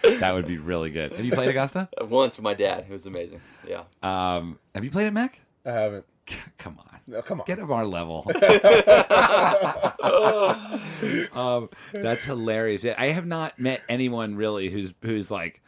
that 0.03 0.31
would 0.33 0.45
be 0.45 0.57
really 0.57 0.91
good. 0.91 1.13
Have 1.13 1.25
you 1.25 1.31
played 1.31 1.49
Augusta? 1.49 1.89
Once 2.01 2.37
with 2.37 2.43
my 2.43 2.53
dad. 2.53 2.85
It 2.87 2.91
was 2.91 3.05
amazing. 3.05 3.41
Yeah. 3.67 3.83
Um, 4.03 4.59
have 4.75 4.83
you 4.83 4.91
played 4.91 5.07
it, 5.07 5.11
Mac? 5.13 5.39
I 5.65 5.71
haven't. 5.71 6.05
Come 6.57 6.79
on. 6.79 6.85
No, 7.07 7.21
come 7.21 7.39
on. 7.39 7.45
Get 7.45 7.59
up 7.59 7.69
our 7.69 7.85
level. 7.85 8.25
um, 11.39 11.69
that's 11.93 12.23
hilarious. 12.23 12.83
I 12.83 13.11
have 13.11 13.27
not 13.27 13.59
met 13.59 13.81
anyone 13.87 14.35
really 14.35 14.69
who's 14.69 14.91
who's 15.01 15.29
like 15.29 15.61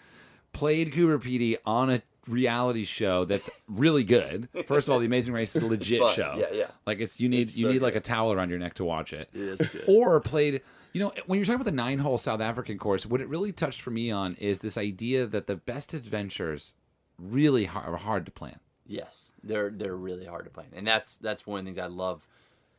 played 0.53 0.93
Coober 0.93 1.21
Pedy 1.21 1.57
on 1.63 1.91
a 1.91 2.01
reality 2.27 2.85
show 2.85 3.25
that's 3.25 3.51
really 3.67 4.03
good. 4.03 4.49
First 4.65 4.87
of 4.87 4.93
all, 4.93 4.99
The 4.99 5.05
Amazing 5.05 5.35
Race 5.35 5.55
is 5.55 5.61
a 5.61 5.67
legit 5.67 6.01
show. 6.13 6.33
Yeah, 6.37 6.47
yeah. 6.51 6.67
Like 6.87 6.99
it's 6.99 7.19
you 7.19 7.29
need 7.29 7.41
It's 7.41 7.57
you 7.57 7.67
so 7.67 7.73
need 7.73 7.81
like 7.83 7.95
a 7.95 8.01
towel 8.01 8.33
around 8.33 8.49
your 8.49 8.59
neck 8.59 8.73
to 8.75 8.83
watch 8.83 9.13
it. 9.13 9.29
Good. 9.31 9.83
Or 9.87 10.19
played. 10.19 10.61
You 10.93 11.01
know, 11.01 11.13
when 11.27 11.37
you're 11.37 11.45
talking 11.45 11.61
about 11.61 11.65
the 11.65 11.71
nine 11.71 11.99
hole 11.99 12.17
South 12.17 12.41
African 12.41 12.79
course, 12.79 13.05
what 13.05 13.21
it 13.21 13.29
really 13.29 13.51
touched 13.51 13.81
for 13.81 13.91
me 13.91 14.09
on 14.09 14.33
is 14.35 14.59
this 14.59 14.77
idea 14.77 15.27
that 15.27 15.45
the 15.45 15.55
best 15.55 15.93
adventures 15.93 16.73
really 17.19 17.67
are 17.67 17.97
hard 17.97 18.25
to 18.25 18.31
plan. 18.31 18.59
Yes, 18.87 19.33
they're 19.43 19.69
they're 19.69 19.95
really 19.95 20.25
hard 20.25 20.45
to 20.45 20.51
plan, 20.51 20.67
and 20.73 20.87
that's 20.87 21.17
that's 21.17 21.45
one 21.45 21.59
of 21.59 21.65
the 21.65 21.69
things 21.69 21.77
I 21.77 21.87
love 21.87 22.27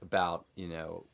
about 0.03 0.47
you 0.57 0.69
know 0.69 1.05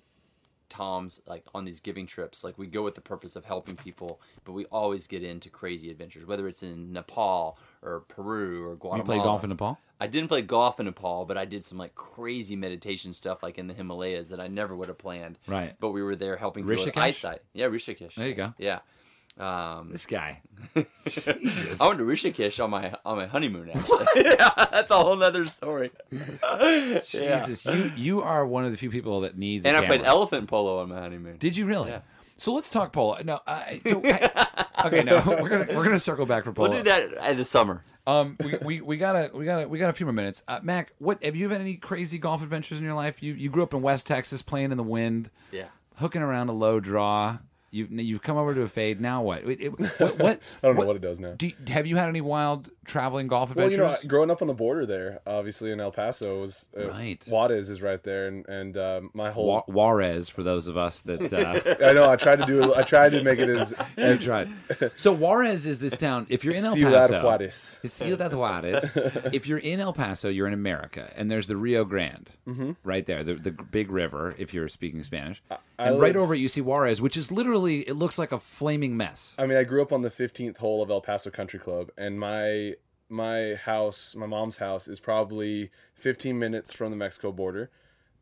Toms 0.71 1.21
like 1.27 1.45
on 1.55 1.65
these 1.65 1.79
giving 1.81 2.07
trips. 2.07 2.43
Like 2.43 2.59
we 2.59 2.67
go 2.67 2.83
with 2.83 2.95
the 2.95 3.01
purpose 3.01 3.37
of 3.37 3.45
helping 3.45 3.77
people, 3.77 4.21
but 4.45 4.53
we 4.53 4.65
always 4.67 5.07
get 5.07 5.23
into 5.23 5.49
crazy 5.49 5.91
adventures, 5.91 6.27
whether 6.27 6.49
it's 6.49 6.63
in 6.63 6.93
Nepal 6.93 7.59
or 7.83 8.01
Peru 8.09 8.67
or 8.69 8.75
Guatemala. 8.75 8.99
You 8.99 9.05
play 9.05 9.19
golf 9.19 9.45
in 9.45 9.51
Nepal? 9.51 9.79
I 10.01 10.07
didn't 10.09 10.29
play 10.29 10.43
golf 10.43 10.81
in 10.81 10.87
Nepal, 10.87 11.27
but 11.27 11.39
I 11.39 11.45
did 11.45 11.65
some 11.65 11.79
like 11.79 11.95
crazy 11.95 12.57
meditation 12.57 13.13
stuff 13.13 13.43
like 13.43 13.59
in 13.59 13.69
the 13.69 13.75
Himalayas 13.75 14.31
that 14.31 14.41
I 14.41 14.49
never 14.49 14.75
would 14.75 14.89
have 14.89 14.99
planned. 14.99 15.39
Right. 15.47 15.75
But 15.79 15.91
we 15.91 16.03
were 16.03 16.17
there 16.17 16.37
helping 16.37 16.65
people 16.65 16.85
with 16.85 16.95
Rishikesh? 16.95 17.01
eyesight. 17.01 17.43
Yeah, 17.53 17.67
Rishikesh. 17.67 18.15
There 18.15 18.27
you 18.27 18.35
go. 18.35 18.55
Yeah. 18.59 18.81
Um, 19.39 19.91
This 19.91 20.07
guy. 20.07 20.43
Jesus. 21.07 21.80
I 21.80 21.87
went 21.89 21.99
to 21.99 22.05
Rishikesh 22.05 22.62
on 22.62 22.70
my 22.70 22.95
on 23.05 23.16
my 23.16 23.26
honeymoon. 23.26 23.70
Actually, 23.70 24.07
yeah, 24.16 24.51
that's 24.70 24.91
a 24.91 24.99
whole 24.99 25.16
nother 25.16 25.45
story. 25.47 25.91
Yeah. 26.12 27.01
Jesus, 27.45 27.64
you 27.66 27.93
you 27.97 28.22
are 28.22 28.47
one 28.47 28.64
of 28.64 28.70
the 28.70 28.76
few 28.76 28.91
people 28.91 29.22
that 29.22 29.37
needs. 29.37 29.64
And 29.66 29.76
a 29.76 29.80
I 29.82 29.87
played 29.87 30.03
elephant 30.03 30.49
polo 30.49 30.78
on 30.80 30.89
my 30.89 31.01
honeymoon. 31.01 31.37
Did 31.39 31.57
you 31.57 31.66
really? 31.66 31.91
Yeah. 31.91 32.01
So 32.37 32.53
let's 32.55 32.70
talk 32.70 32.93
polo. 32.93 33.18
No, 33.24 33.41
I, 33.47 33.80
so 33.87 34.01
I, 34.05 34.66
okay, 34.87 35.03
no, 35.03 35.22
we're 35.26 35.49
gonna 35.49 35.66
we're 35.74 35.85
gonna 35.85 35.99
circle 36.01 36.26
back 36.26 36.45
for 36.45 36.53
polo. 36.53 36.68
We'll 36.68 36.78
do 36.78 36.85
that 36.85 37.30
in 37.30 37.37
the 37.37 37.45
summer. 37.45 37.82
Um, 38.07 38.37
we, 38.45 38.57
we, 38.62 38.80
we 38.80 38.97
gotta 38.97 39.30
we 39.37 39.45
gotta 39.45 39.68
we 39.68 39.78
got 39.78 39.91
a 39.91 39.93
few 39.93 40.07
more 40.07 40.12
minutes. 40.12 40.43
Uh, 40.47 40.61
Mac, 40.62 40.93
what 40.99 41.22
have 41.24 41.35
you 41.37 41.49
had 41.49 41.61
any 41.61 41.76
crazy 41.76 42.18
golf 42.18 42.43
adventures 42.43 42.78
in 42.78 42.85
your 42.85 42.95
life? 42.95 43.22
You 43.22 43.35
you 43.35 43.51
grew 43.51 43.62
up 43.62 43.72
in 43.74 43.82
West 43.82 44.07
Texas, 44.07 44.43
playing 44.43 44.70
in 44.72 44.76
the 44.76 44.82
wind, 44.85 45.30
Yeah. 45.53 45.66
hooking 45.97 46.22
around 46.22 46.49
a 46.49 46.53
low 46.53 46.80
draw. 46.80 47.39
You 47.75 47.87
you've 47.91 48.22
come 48.22 48.37
over 48.37 48.55
to 48.55 48.62
a 48.62 48.68
fade. 48.68 49.01
Now 49.01 49.22
what? 49.22 49.43
It- 49.45 49.61
it- 49.61 49.68
what, 50.01 50.18
what 50.18 50.41
I 50.62 50.66
don't 50.66 50.77
know 50.77 50.87
what 50.87 50.97
it 50.97 51.03
does 51.03 51.20
now. 51.20 51.35
Do 51.37 51.47
you- 51.49 51.55
have 51.68 51.87
you 51.87 51.97
had 51.97 52.09
any 52.09 52.20
wild 52.20 52.70
traveling 52.85 53.27
golf 53.29 53.55
Well, 53.57 53.70
you 53.70 53.79
know, 53.79 53.97
growing 54.07 54.31
up 54.31 54.43
on 54.43 54.49
the 54.49 54.55
border 54.55 54.85
there, 54.87 55.20
obviously 55.27 55.72
in 55.72 55.81
El 55.81 55.91
Paso, 55.91 56.41
was 56.41 56.66
uh, 56.79 56.89
Right. 56.89 57.25
Juarez 57.29 57.70
is 57.70 57.81
right 57.83 58.03
there, 58.03 58.29
and 58.29 58.47
and 58.49 58.77
um, 58.77 59.11
my 59.14 59.31
whole. 59.31 59.47
Wa- 59.47 59.62
Juarez, 59.66 60.29
for 60.29 60.43
those 60.43 60.66
of 60.66 60.77
us 60.77 61.01
that 61.01 61.33
uh, 61.33 61.85
I 61.85 61.93
know. 61.93 62.09
I 62.11 62.16
tried 62.16 62.37
to 62.41 62.47
do. 62.47 62.75
I 62.75 62.83
tried 62.83 63.12
to 63.12 63.22
make 63.22 63.39
it 63.39 63.49
as. 63.49 63.72
as 63.97 64.20
That's 64.20 64.27
right. 64.27 64.49
So 64.97 65.12
Juarez 65.12 65.66
is 65.66 65.79
this 65.79 65.97
town. 65.97 66.27
If 66.29 66.45
you're 66.45 66.55
in 66.55 66.64
El 66.64 66.75
Ciudad 66.75 67.11
Paso, 67.11 67.22
Juarez. 67.22 67.79
it's 67.83 67.95
Ciudad 67.95 68.33
Juarez. 68.35 68.85
if 69.33 69.47
you're 69.47 69.59
in 69.59 69.81
El 69.81 69.93
Paso, 69.93 70.29
you're 70.29 70.47
in 70.47 70.53
America, 70.55 71.11
and 71.16 71.31
there's 71.31 71.47
the 71.47 71.57
Rio 71.57 71.85
Grande 71.85 72.31
right 72.85 73.07
there, 73.07 73.25
the, 73.25 73.35
the 73.35 73.51
big 73.51 73.91
river. 73.91 74.35
If 74.39 74.53
you're 74.53 74.68
speaking 74.68 75.03
Spanish, 75.03 75.43
I 75.79 75.89
and 75.89 76.01
right 76.01 76.14
over 76.16 76.35
it 76.35 76.39
you 76.39 76.49
see 76.49 76.61
Juarez, 76.61 77.01
which 77.01 77.16
is 77.16 77.33
literally 77.33 77.64
it 77.67 77.95
looks 77.95 78.19
like 78.19 78.33
a 78.33 78.39
flaming 78.39 78.97
mess. 78.97 79.35
I 79.39 79.47
mean, 79.47 79.59
I 79.59 79.65
grew 79.65 79.83
up 79.83 79.93
on 79.93 80.03
the 80.03 80.11
15th 80.11 80.59
hole 80.59 80.83
of 80.83 80.91
El 80.91 81.01
Paso 81.01 81.31
Country 81.31 81.59
Club, 81.59 81.91
and 81.97 82.19
my 82.19 82.75
my 83.09 83.55
house, 83.55 84.17
my 84.17 84.27
mom's 84.27 84.57
house, 84.57 84.89
is 84.89 84.99
probably 84.99 85.71
15 85.95 86.39
minutes 86.39 86.73
from 86.73 86.91
the 86.91 86.97
Mexico 86.97 87.31
border, 87.33 87.71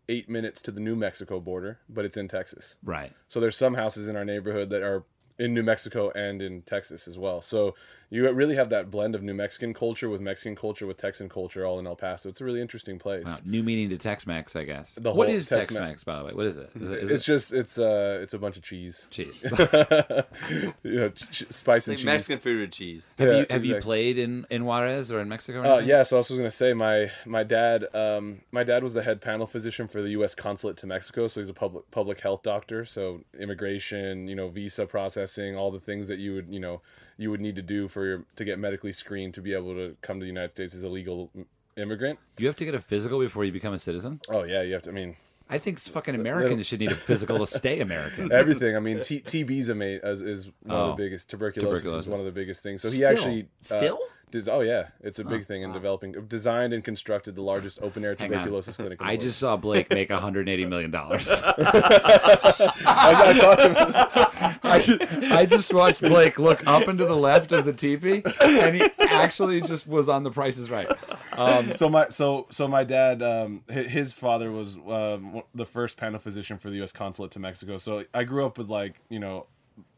eight 0.08 0.28
minutes 0.28 0.60
to 0.62 0.70
the 0.70 0.80
New 0.80 0.96
Mexico 0.96 1.40
border, 1.40 1.78
but 1.88 2.04
it's 2.04 2.16
in 2.16 2.28
Texas. 2.28 2.76
Right. 2.82 3.12
So 3.28 3.40
there's 3.40 3.56
some 3.56 3.74
houses 3.74 4.08
in 4.08 4.16
our 4.16 4.24
neighborhood 4.24 4.70
that 4.70 4.82
are 4.82 5.04
in 5.38 5.54
New 5.54 5.62
Mexico 5.62 6.10
and 6.10 6.42
in 6.42 6.62
Texas 6.62 7.08
as 7.08 7.18
well. 7.18 7.40
So 7.40 7.74
you 8.12 8.30
really 8.30 8.56
have 8.56 8.68
that 8.68 8.90
blend 8.90 9.14
of 9.14 9.22
New 9.22 9.32
Mexican 9.32 9.72
culture 9.72 10.10
with 10.10 10.20
Mexican 10.20 10.54
culture 10.54 10.86
with 10.86 10.98
Texan 10.98 11.30
culture 11.30 11.64
all 11.64 11.78
in 11.78 11.86
El 11.86 11.96
Paso. 11.96 12.28
It's 12.28 12.42
a 12.42 12.44
really 12.44 12.60
interesting 12.60 12.98
place. 12.98 13.24
Wow, 13.24 13.38
new 13.46 13.62
meaning 13.62 13.88
to 13.88 13.96
Tex-Mex, 13.96 14.54
I 14.54 14.64
guess. 14.64 14.94
The 14.96 15.10
what 15.10 15.28
whole 15.28 15.34
is 15.34 15.48
Tex-Mex. 15.48 15.68
Tex-Mex, 15.74 16.04
by 16.04 16.18
the 16.18 16.24
way? 16.26 16.32
What 16.34 16.44
is 16.44 16.58
it? 16.58 16.68
Is 16.78 16.90
it, 16.90 16.98
is 16.98 17.10
It's 17.10 17.22
it 17.22 17.26
just 17.26 17.52
it's 17.54 17.78
uh 17.78 18.18
it's 18.22 18.34
a 18.34 18.38
bunch 18.38 18.58
of 18.58 18.62
cheese, 18.62 19.06
cheese? 19.08 19.42
you 20.82 21.00
know, 21.00 21.08
ch- 21.08 21.46
spice 21.48 21.88
and 21.88 21.94
Like 21.94 21.98
cheese. 22.00 22.04
Mexican 22.04 22.38
food 22.38 22.60
with 22.60 22.72
cheese. 22.72 23.14
have 23.18 23.28
Yeah, 23.28 23.38
you 23.38 23.46
have 23.48 23.64
you 23.64 23.76
played 23.76 24.18
in, 24.18 24.46
in 24.50 24.66
Juarez 24.66 25.10
or 25.10 25.20
in 25.20 25.30
Mexico? 25.30 25.60
Or 25.62 25.66
Uh, 25.66 25.78
yeah, 25.78 26.02
so 26.02 26.16
I 26.16 26.18
was 26.18 26.28
gonna 26.28 26.50
say 26.50 26.74
my 26.74 27.10
my 27.24 27.44
dad 27.44 27.86
um, 27.94 28.42
my 28.50 28.62
dad 28.62 28.82
was 28.82 28.92
the 28.92 29.02
head 29.02 29.22
panel 29.22 29.46
physician 29.46 29.88
for 29.88 30.02
the 30.02 30.10
U.S. 30.10 30.34
consulate 30.34 30.76
to 30.78 30.86
Mexico, 30.86 31.28
so 31.28 31.40
he's 31.40 31.48
a 31.48 31.54
public 31.54 31.90
public 31.90 32.20
health 32.20 32.42
doctor. 32.42 32.84
So 32.84 33.20
immigration, 33.40 34.28
you 34.28 34.34
know, 34.34 34.48
visa 34.48 34.84
processing, 34.84 35.56
all 35.56 35.70
the 35.70 35.80
things 35.80 36.08
that 36.08 36.18
you 36.18 36.34
would 36.34 36.48
you 36.50 36.60
know 36.60 36.82
you 37.16 37.30
would 37.30 37.40
need 37.40 37.56
to 37.56 37.62
do 37.62 37.88
for 37.88 38.06
your, 38.06 38.24
to 38.36 38.44
get 38.44 38.58
medically 38.58 38.92
screened 38.92 39.34
to 39.34 39.40
be 39.42 39.52
able 39.54 39.74
to 39.74 39.96
come 40.02 40.18
to 40.18 40.24
the 40.24 40.28
United 40.28 40.50
States 40.50 40.74
as 40.74 40.82
a 40.82 40.88
legal 40.88 41.30
immigrant. 41.76 42.18
You 42.38 42.46
have 42.46 42.56
to 42.56 42.64
get 42.64 42.74
a 42.74 42.80
physical 42.80 43.18
before 43.20 43.44
you 43.44 43.52
become 43.52 43.74
a 43.74 43.78
citizen? 43.78 44.20
Oh 44.28 44.42
yeah, 44.44 44.62
you 44.62 44.72
have 44.74 44.82
to. 44.82 44.90
I 44.90 44.92
mean, 44.92 45.16
I 45.50 45.58
think 45.58 45.78
fucking 45.80 46.14
Americans 46.14 46.66
should 46.66 46.80
need 46.80 46.90
a 46.90 46.94
physical 46.94 47.38
to 47.38 47.46
stay 47.46 47.80
American. 47.80 48.32
everything. 48.32 48.76
I 48.76 48.80
mean, 48.80 49.02
T- 49.02 49.20
TB's 49.20 49.68
a 49.68 50.08
is, 50.08 50.20
is 50.22 50.46
one 50.62 50.76
Oh. 50.76 50.90
of 50.90 50.96
the 50.96 51.02
biggest. 51.04 51.28
Tuberculosis, 51.30 51.80
Tuberculosis. 51.82 52.06
is 52.06 52.10
one 52.10 52.20
of 52.20 52.26
the 52.26 52.32
biggest 52.32 52.62
things. 52.62 52.82
So 52.82 52.88
he 52.88 52.96
Still? 52.98 53.08
actually 53.10 53.42
uh, 53.42 53.46
Still? 53.60 53.98
Des- 54.32 54.50
oh 54.50 54.60
yeah, 54.60 54.88
it's 55.00 55.18
a 55.20 55.24
big 55.24 55.46
thing 55.46 55.62
in 55.62 55.72
developing. 55.72 56.12
Designed 56.26 56.72
and 56.72 56.82
constructed 56.82 57.36
the 57.36 57.42
largest 57.42 57.78
open 57.82 58.04
air 58.04 58.14
tuberculosis 58.16 58.76
clinic. 58.76 59.00
In 59.00 59.06
the 59.06 59.10
I 59.10 59.14
world. 59.14 59.20
just 59.20 59.38
saw 59.38 59.56
Blake 59.56 59.88
make 59.90 60.10
180 60.10 60.66
million 60.66 60.90
dollars. 60.90 61.28
I, 61.30 62.72
I 62.86 63.32
saw 63.34 63.56
him. 63.56 64.58
I, 64.64 64.80
ju- 64.80 64.98
I 65.32 65.46
just 65.46 65.72
watched 65.72 66.00
Blake 66.00 66.38
look 66.38 66.66
up 66.66 66.88
and 66.88 66.98
to 66.98 67.04
the 67.04 67.16
left 67.16 67.52
of 67.52 67.64
the 67.64 67.72
teepee, 67.72 68.22
and 68.40 68.74
he 68.76 68.82
actually 69.00 69.60
just 69.60 69.86
was 69.86 70.08
on 70.08 70.22
the 70.22 70.30
prices 70.30 70.70
right. 70.70 70.90
Um, 71.34 71.72
so 71.72 71.88
my 71.88 72.08
so 72.08 72.46
so 72.50 72.68
my 72.68 72.84
dad 72.84 73.22
um 73.22 73.62
his 73.70 74.18
father 74.18 74.50
was 74.50 74.76
um 74.88 75.42
the 75.54 75.66
first 75.66 75.96
panel 75.96 76.18
physician 76.18 76.58
for 76.58 76.70
the 76.70 76.82
US 76.82 76.92
consulate 76.92 77.30
to 77.32 77.38
Mexico. 77.38 77.76
So 77.76 78.04
I 78.14 78.24
grew 78.24 78.44
up 78.46 78.58
with 78.58 78.68
like, 78.68 78.96
you 79.08 79.18
know, 79.18 79.46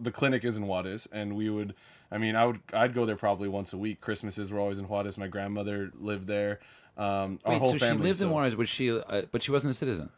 the 0.01 0.11
clinic 0.12 0.45
is 0.45 0.57
in 0.57 0.66
Juarez 0.66 1.09
and 1.12 1.35
we 1.37 1.51
would 1.51 1.74
I 2.14 2.18
mean, 2.18 2.36
I 2.36 2.46
would 2.46 2.60
I'd 2.72 2.94
go 2.94 3.04
there 3.04 3.16
probably 3.16 3.48
once 3.48 3.72
a 3.72 3.78
week. 3.78 4.00
Christmases 4.00 4.52
were 4.52 4.60
always 4.60 4.78
in 4.78 4.86
Juarez. 4.86 5.18
My 5.18 5.26
grandmother 5.26 5.90
lived 5.98 6.26
there. 6.28 6.60
Um 6.96 7.40
our 7.44 7.52
wait, 7.52 7.58
whole 7.60 7.72
so 7.72 7.78
family. 7.78 7.98
she 7.98 8.04
lived 8.04 8.22
in 8.22 8.30
Juarez, 8.30 8.54
but 8.54 8.68
she, 8.68 8.90
uh, 8.90 9.22
but 9.32 9.42
she 9.42 9.50
wasn't 9.50 9.72
a 9.72 9.74
citizen. 9.74 10.10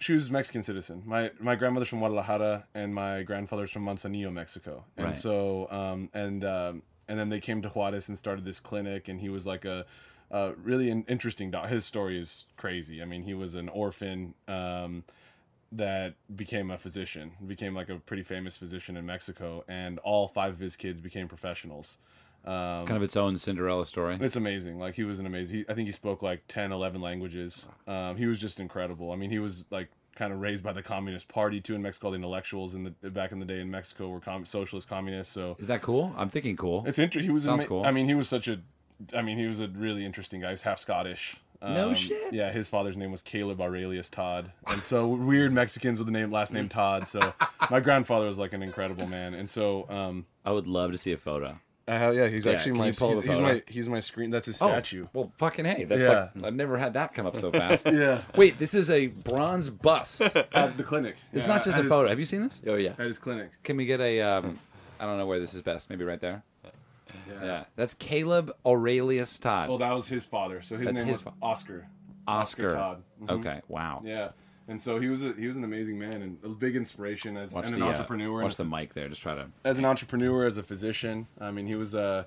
She 0.00 0.12
was 0.12 0.30
Mexican 0.30 0.62
citizen. 0.62 1.02
My 1.06 1.30
my 1.38 1.54
grandmother's 1.54 1.88
from 1.88 2.00
Guadalajara 2.00 2.66
and 2.74 2.94
my 2.94 3.22
grandfather's 3.22 3.70
from 3.70 3.84
Manzanillo, 3.84 4.32
Mexico. 4.32 4.84
And 4.96 5.06
Right. 5.06 5.16
so 5.16 5.70
um 5.70 6.10
and 6.12 6.44
um 6.44 6.82
and 7.08 7.18
then 7.18 7.28
they 7.28 7.40
came 7.40 7.62
to 7.62 7.68
Juarez 7.68 8.08
and 8.08 8.18
started 8.18 8.44
this 8.44 8.60
clinic 8.60 9.08
and 9.08 9.20
he 9.20 9.28
was 9.28 9.46
like 9.46 9.64
a 9.64 9.86
uh, 10.30 10.52
really 10.62 10.90
an 10.90 11.04
interesting 11.08 11.50
doc. 11.50 11.68
His 11.70 11.86
story 11.86 12.18
is 12.18 12.46
crazy. 12.56 13.00
I 13.00 13.06
mean, 13.06 13.22
he 13.22 13.34
was 13.34 13.54
an 13.54 13.68
orphan 13.70 14.34
um, 14.46 15.04
that 15.72 16.14
became 16.34 16.70
a 16.70 16.78
physician, 16.78 17.32
became 17.46 17.74
like 17.74 17.88
a 17.88 17.96
pretty 17.96 18.22
famous 18.22 18.56
physician 18.56 18.96
in 18.96 19.04
Mexico, 19.06 19.64
and 19.68 19.98
all 20.00 20.26
five 20.28 20.54
of 20.54 20.58
his 20.58 20.76
kids 20.76 21.00
became 21.00 21.28
professionals. 21.28 21.98
Um, 22.44 22.86
Kind 22.86 22.92
of 22.96 23.02
its 23.02 23.16
own 23.16 23.36
Cinderella 23.36 23.84
story. 23.84 24.16
it's 24.20 24.36
amazing. 24.36 24.78
Like 24.78 24.94
he 24.94 25.04
was 25.04 25.18
an 25.18 25.26
amazing. 25.26 25.56
He, 25.58 25.64
I 25.68 25.74
think 25.74 25.86
he 25.86 25.92
spoke 25.92 26.22
like 26.22 26.42
10, 26.48 26.72
11 26.72 27.00
languages. 27.00 27.68
Um, 27.86 28.16
he 28.16 28.26
was 28.26 28.40
just 28.40 28.60
incredible. 28.60 29.12
I 29.12 29.16
mean, 29.16 29.30
he 29.30 29.38
was 29.40 29.66
like 29.70 29.88
kind 30.14 30.32
of 30.32 30.40
raised 30.40 30.62
by 30.64 30.72
the 30.72 30.82
Communist 30.82 31.28
Party 31.28 31.60
too 31.60 31.74
in 31.74 31.82
Mexico. 31.82 32.10
The 32.10 32.16
intellectuals 32.16 32.74
in 32.74 32.94
the 33.02 33.10
back 33.10 33.32
in 33.32 33.40
the 33.40 33.44
day 33.44 33.60
in 33.60 33.70
Mexico 33.70 34.08
were 34.08 34.20
com- 34.20 34.46
socialist 34.46 34.88
communists. 34.88 35.34
So 35.34 35.56
Is 35.58 35.66
that 35.66 35.82
cool? 35.82 36.14
I'm 36.16 36.30
thinking 36.30 36.56
cool. 36.56 36.84
it's 36.86 36.98
interesting. 36.98 37.28
He 37.28 37.34
was 37.34 37.42
Sounds 37.44 37.60
ama- 37.62 37.68
cool. 37.68 37.84
I 37.84 37.90
mean, 37.90 38.06
he 38.06 38.14
was 38.14 38.28
such 38.28 38.48
a. 38.48 38.60
I 39.14 39.20
mean, 39.22 39.36
he 39.36 39.46
was 39.46 39.60
a 39.60 39.68
really 39.68 40.04
interesting 40.06 40.40
guy. 40.40 40.50
He's 40.50 40.62
half 40.62 40.78
Scottish. 40.78 41.36
No 41.60 41.88
Um, 41.88 41.94
shit. 41.94 42.32
Yeah, 42.32 42.52
his 42.52 42.68
father's 42.68 42.96
name 42.96 43.10
was 43.10 43.22
Caleb 43.22 43.60
Aurelius 43.60 44.08
Todd, 44.10 44.52
and 44.68 44.82
so 44.82 45.08
weird 45.08 45.52
Mexicans 45.52 45.98
with 45.98 46.06
the 46.06 46.12
name 46.12 46.30
last 46.30 46.52
name 46.52 46.68
Todd. 46.68 47.06
So 47.06 47.32
my 47.70 47.80
grandfather 47.80 48.26
was 48.26 48.38
like 48.38 48.52
an 48.52 48.62
incredible 48.62 49.06
man, 49.06 49.34
and 49.34 49.48
so 49.50 49.88
um, 49.90 50.26
I 50.44 50.52
would 50.52 50.66
love 50.68 50.92
to 50.92 50.98
see 50.98 51.12
a 51.12 51.16
photo. 51.18 51.58
I 51.88 51.96
have, 51.96 52.14
yeah, 52.14 52.26
he's 52.28 52.44
Yeah, 52.44 52.52
actually 52.52 52.72
my 52.72 52.86
you 52.88 52.92
he's, 52.92 53.20
he's 53.22 53.40
my 53.40 53.62
he's 53.66 53.88
my 53.88 54.00
screen. 54.00 54.30
That's 54.30 54.44
his 54.44 54.56
statue. 54.56 55.06
Oh, 55.06 55.10
well, 55.14 55.32
fucking 55.38 55.64
hey, 55.64 55.84
that's 55.84 56.02
Yeah. 56.02 56.28
like 56.36 56.44
I've 56.44 56.54
never 56.54 56.76
had 56.76 56.92
that 56.94 57.14
come 57.14 57.24
up 57.26 57.34
so 57.36 57.50
fast. 57.50 57.86
Yeah. 57.90 58.20
Wait, 58.36 58.58
this 58.58 58.74
is 58.74 58.90
a 58.90 59.06
bronze 59.06 59.70
bust. 59.70 60.20
It's 60.20 60.34
At 60.54 60.76
the 60.76 60.84
clinic. 60.84 61.16
It's 61.32 61.46
not 61.46 61.64
just 61.64 61.78
a 61.78 61.84
photo. 61.84 62.08
Have 62.10 62.18
you 62.18 62.26
seen 62.26 62.42
this? 62.42 62.62
Oh 62.66 62.74
yeah. 62.76 62.90
At 62.90 63.06
his 63.06 63.18
clinic. 63.18 63.50
Can 63.64 63.78
we 63.78 63.86
get 63.86 64.00
a? 64.00 64.20
Um, 64.20 64.58
I 65.00 65.06
don't 65.06 65.16
know 65.16 65.26
where 65.26 65.40
this 65.40 65.54
is 65.54 65.62
best. 65.62 65.88
Maybe 65.88 66.04
right 66.04 66.20
there. 66.20 66.42
Yeah, 67.42 67.64
that's 67.76 67.94
Caleb 67.94 68.52
Aurelius 68.66 69.38
Todd. 69.38 69.68
Well, 69.68 69.78
that 69.78 69.92
was 69.92 70.08
his 70.08 70.24
father. 70.24 70.62
So 70.62 70.76
his 70.76 70.86
That's 70.86 70.98
name 70.98 71.06
his 71.06 71.12
was 71.14 71.22
fa- 71.22 71.32
Oscar. 71.40 71.86
Oscar. 72.26 72.72
Todd. 72.74 73.02
Mhm. 73.22 73.30
Okay. 73.40 73.60
Wow. 73.68 74.02
Yeah. 74.04 74.28
And 74.66 74.80
so 74.80 75.00
he 75.00 75.08
was 75.08 75.22
a, 75.24 75.32
he 75.32 75.46
was 75.46 75.56
an 75.56 75.64
amazing 75.64 75.98
man 75.98 76.20
and 76.20 76.38
a 76.44 76.48
big 76.48 76.76
inspiration 76.76 77.36
as 77.38 77.52
Watch 77.52 77.64
and 77.66 77.74
an 77.74 77.80
the 77.80 77.86
uh, 77.86 77.90
entrepreneur. 77.90 78.42
watch 78.42 78.56
the 78.56 78.64
mic 78.66 78.92
there. 78.92 79.08
Just 79.08 79.22
try 79.22 79.34
to. 79.34 79.46
as 79.64 79.78
an 79.78 79.86
entrepreneur, 79.86 80.44
as 80.44 80.58
a 80.58 80.62
physician. 80.62 81.26
I 81.40 81.50
mean, 81.50 81.66
he 81.66 81.74
was 81.74 81.94
a 81.94 82.26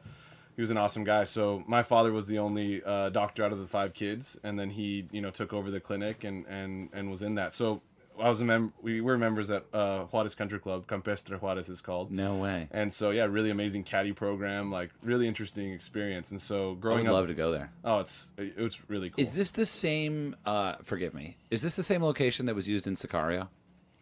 he 0.56 0.62
was 0.62 0.72
an 0.72 0.78
awesome 0.78 1.04
guy. 1.04 1.26
So 1.26 1.64
my 1.68 1.84
father 1.84 2.12
was 2.12 2.26
the 2.28 2.40
only 2.40 2.84
uh, 2.84 3.10
doctor 3.10 3.44
out 3.46 3.52
of 3.52 3.60
the 3.60 3.68
five 3.68 3.94
kids, 3.94 4.38
and 4.44 4.58
then 4.60 4.72
he 4.72 5.08
you 5.12 5.22
know 5.22 5.30
took 5.30 5.54
over 5.54 5.70
the 5.70 5.80
clinic 5.80 6.24
and 6.24 6.46
and 6.48 6.90
and 6.94 7.12
was 7.12 7.22
in 7.22 7.36
that. 7.36 7.54
So 7.54 7.82
I 8.20 8.28
was 8.30 8.42
a 8.42 8.46
mem- 8.46 8.74
we 8.82 9.02
were 9.02 9.18
members 9.18 9.50
at 9.50 9.66
uh, 9.74 10.04
Juarez 10.06 10.36
Country 10.36 10.60
Club, 10.60 10.88
Campestre 10.88 11.38
Juarez 11.38 11.70
is 11.70 11.82
called. 11.82 12.12
No 12.12 12.36
way. 12.36 12.68
And 12.72 12.94
so 12.94 13.10
yeah, 13.12 13.24
really 13.26 13.50
amazing 13.50 13.84
caddy 13.84 14.12
program, 14.14 14.72
like 14.72 14.92
really 15.04 15.28
interesting 15.28 15.72
experience. 15.72 16.32
And 16.32 16.40
so 16.40 16.76
growing 16.76 17.08
up 17.08 17.10
I 17.10 17.12
would 17.12 17.18
up, 17.18 17.22
love 17.22 17.28
to 17.30 17.34
go 17.34 17.52
there. 17.52 17.72
oh, 17.84 18.00
it's 18.00 18.30
it's 18.38 18.90
really 18.90 19.10
cool. 19.10 19.22
Is 19.22 19.32
this 19.32 19.52
the 19.52 19.66
same? 19.66 20.36
Uh, 20.46 20.76
forgive 20.84 21.14
me. 21.14 21.38
Is 21.50 21.62
this 21.62 21.76
the 21.76 21.84
same 21.84 22.04
location 22.04 22.46
that 22.48 22.56
was 22.56 22.68
used 22.68 22.86
in 22.88 22.96
Sicario? 22.96 23.48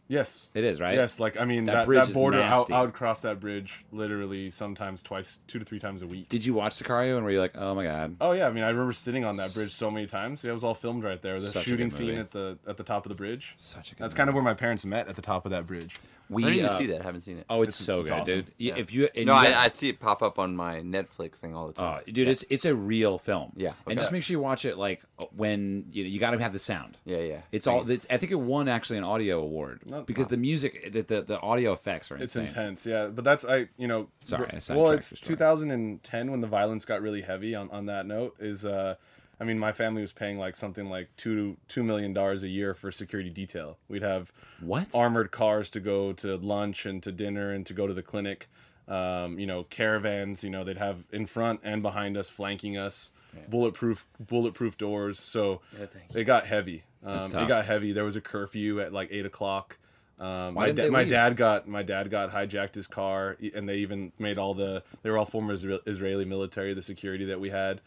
Yes. 0.10 0.50
It 0.56 0.64
is, 0.64 0.82
right? 0.82 0.96
Yes, 0.96 1.20
like 1.20 1.40
I 1.40 1.46
mean 1.46 1.66
That 1.66 1.88
that, 1.88 2.08
that, 2.08 2.14
border, 2.14 2.42
I, 2.42 2.82
would 2.82 2.94
cross 2.94 3.22
that 3.22 3.40
bridge 3.40 3.86
literally 3.92 4.50
sometimes 4.50 5.04
twice, 5.04 5.40
two 5.48 5.60
to 5.60 5.66
three 5.66 5.78
times 5.78 6.02
a 6.02 6.08
week. 6.08 6.28
Did 6.30 6.44
you 6.44 6.56
watch 6.56 6.80
Sicario 6.80 7.16
and 7.16 7.24
were 7.24 7.32
you 7.32 7.40
like, 7.40 7.56
oh 7.56 7.76
my 7.76 7.84
god? 7.84 8.18
Oh 8.20 8.32
yeah, 8.32 8.48
I 8.48 8.52
mean 8.52 8.64
I 8.64 8.70
remember 8.70 8.92
sitting 8.92 9.24
on 9.24 9.38
that 9.38 9.54
bridge 9.54 9.72
so 9.72 9.92
many 9.92 10.08
times. 10.08 10.44
It 10.44 10.52
was 10.52 10.64
all 10.64 10.74
filmed 10.74 11.04
right 11.04 11.22
there. 11.22 11.40
The 11.40 11.52
Such 11.52 11.68
a 11.68 11.70
shooting 11.70 11.92
scene 11.92 12.18
at 12.18 12.32
the 12.32 12.58
at 12.68 12.76
the 12.76 12.84
top 12.84 13.06
of 13.06 13.10
the 13.10 13.16
bridge. 13.16 13.54
Such 13.58 13.92
a 13.92 13.96
good 13.96 14.04
That's 14.04 14.14
movie. 14.14 14.18
kind 14.18 14.30
of 14.30 14.34
where 14.36 14.44
my 14.44 14.56
parents 14.56 14.84
met 14.84 15.08
at 15.08 15.16
the 15.16 15.22
top 15.22 15.46
of 15.46 15.52
that 15.52 15.68
bridge. 15.68 15.96
We 16.30 16.44
I 16.44 16.50
didn't 16.50 16.58
even 16.60 16.70
uh, 16.70 16.78
see 16.78 16.86
that. 16.88 17.02
I 17.02 17.04
haven't 17.06 17.22
seen 17.22 17.38
it. 17.40 17.46
Oh, 17.50 17.64
it's, 17.64 17.82
It's- 17.82 17.86
so 17.86 18.02
it's 18.02 18.10
good, 18.12 18.20
awesome. 18.20 18.36
dude. 18.36 18.46
Y- 18.48 18.54
Yeah. 18.58 18.76
If 18.78 18.94
you 18.94 19.10
no, 19.16 19.22
you 19.24 19.32
I, 19.34 19.50
got- 19.50 19.66
I 19.66 19.68
see 19.70 19.90
it 19.90 20.00
pop 20.00 20.22
up 20.22 20.38
on 20.38 20.56
my 20.56 20.82
Netflix 20.82 21.38
thing 21.38 21.56
all 21.56 21.68
the 21.72 21.82
Oh, 21.82 21.86
time. 21.86 22.02
dude, 22.12 22.28
it's 22.28 22.46
it's 22.50 22.66
a 22.66 22.76
real 22.76 23.18
film. 23.18 23.52
Yeah, 23.56 23.74
and 23.88 23.98
just 23.98 24.12
make 24.12 24.22
sure 24.24 24.34
you 24.34 24.40
watch 24.40 24.64
it 24.66 24.78
like 24.78 25.02
when 25.36 25.86
you 25.92 26.04
know, 26.04 26.10
you 26.10 26.20
got 26.20 26.32
to 26.32 26.40
have 26.40 26.54
the 26.54 26.60
sound. 26.60 26.98
yeah, 27.06 27.18
yeah. 27.18 27.42
It's 27.52 27.66
all. 27.68 27.90
It's, 27.90 28.06
I 28.10 28.18
think 28.18 28.32
it 28.32 28.36
won 28.40 28.68
actually 28.68 28.98
an 29.00 29.04
audio 29.04 29.40
award 29.42 29.82
No- 29.86 30.04
because 30.04 30.28
the 30.28 30.38
music, 30.38 30.92
the, 30.94 31.02
the 31.02 31.22
the 31.24 31.40
audio 31.42 31.74
effects 31.74 32.12
are 32.12 32.16
intense. 32.16 32.36
It's 32.36 32.54
intense, 32.54 32.86
yeah. 32.86 33.08
But 33.08 33.24
that's 33.24 33.44
I, 33.44 33.68
you 33.78 33.88
know, 33.88 34.08
Sorry, 34.26 34.48
I 34.52 34.74
well, 34.76 34.92
it's 34.92 35.12
2010 35.60 36.32
when 36.32 36.40
the 36.40 36.48
violence 36.48 36.86
got 36.86 37.02
really 37.02 37.22
heavy. 37.22 37.56
On 37.56 37.70
on 37.72 37.88
that 37.88 38.06
note, 38.06 38.36
is 38.40 38.66
uh, 38.66 38.96
I 39.40 39.46
mean, 39.46 39.58
my 39.58 39.72
family 39.72 40.02
was 40.02 40.12
paying 40.12 40.38
like 40.38 40.56
something 40.56 40.90
like 40.90 41.10
two 41.16 41.58
two 41.68 41.84
million 41.84 42.14
dollars 42.14 42.44
a 42.44 42.48
year 42.50 42.74
for 42.74 42.92
security 42.92 43.30
detail. 43.30 43.78
We'd 43.88 44.02
have 44.02 44.32
What? 44.60 44.94
armored 44.94 45.32
cars 45.32 45.70
to 45.72 45.80
go 45.80 46.12
to 46.14 46.36
lunch 46.38 46.86
and 46.86 47.02
to 47.04 47.12
dinner 47.12 47.52
and 47.54 47.66
to 47.68 47.74
go 47.74 47.88
to 47.88 47.94
the 47.94 48.04
clinic. 48.04 48.50
Um, 48.88 49.38
you 49.40 49.46
know, 49.46 49.64
caravans. 49.64 50.44
You 50.44 50.50
know, 50.50 50.64
they'd 50.64 50.78
have 50.78 51.06
in 51.12 51.26
front 51.26 51.62
and 51.64 51.82
behind 51.82 52.18
us, 52.18 52.30
flanking 52.30 52.78
us, 52.78 53.12
bulletproof 53.50 54.06
bulletproof 54.20 54.78
doors. 54.78 55.20
So 55.20 55.62
Yeah, 55.78 55.86
it 56.14 56.24
got 56.26 56.46
heavy. 56.46 56.84
Um, 57.06 57.26
it 57.34 57.48
got 57.48 57.66
heavy. 57.66 57.94
There 57.94 58.04
was 58.04 58.16
a 58.18 58.22
curfew 58.22 58.82
at 58.82 58.92
like 58.92 59.10
eight 59.12 59.26
o'clock. 59.26 59.78
Um, 60.20 60.54
Why 60.56 60.66
my, 60.66 60.72
da- 60.74 60.90
my 60.90 61.04
dad 61.06 61.38
got 61.38 61.66
my 61.66 61.82
dad 61.82 62.10
got 62.12 62.32
hijacked 62.32 62.76
his 62.76 62.88
car, 62.88 63.38
and 63.56 63.70
they 63.70 63.78
even 63.78 64.12
made 64.20 64.38
all 64.38 64.54
the 64.54 64.84
they 65.02 65.10
were 65.10 65.18
all 65.18 65.26
former 65.26 65.54
Isra- 65.54 65.80
Israeli 65.86 66.26
military, 66.26 66.74
the 66.74 66.82
security 66.82 67.24
that 67.26 67.40
we 67.40 67.52
had, 67.52 67.80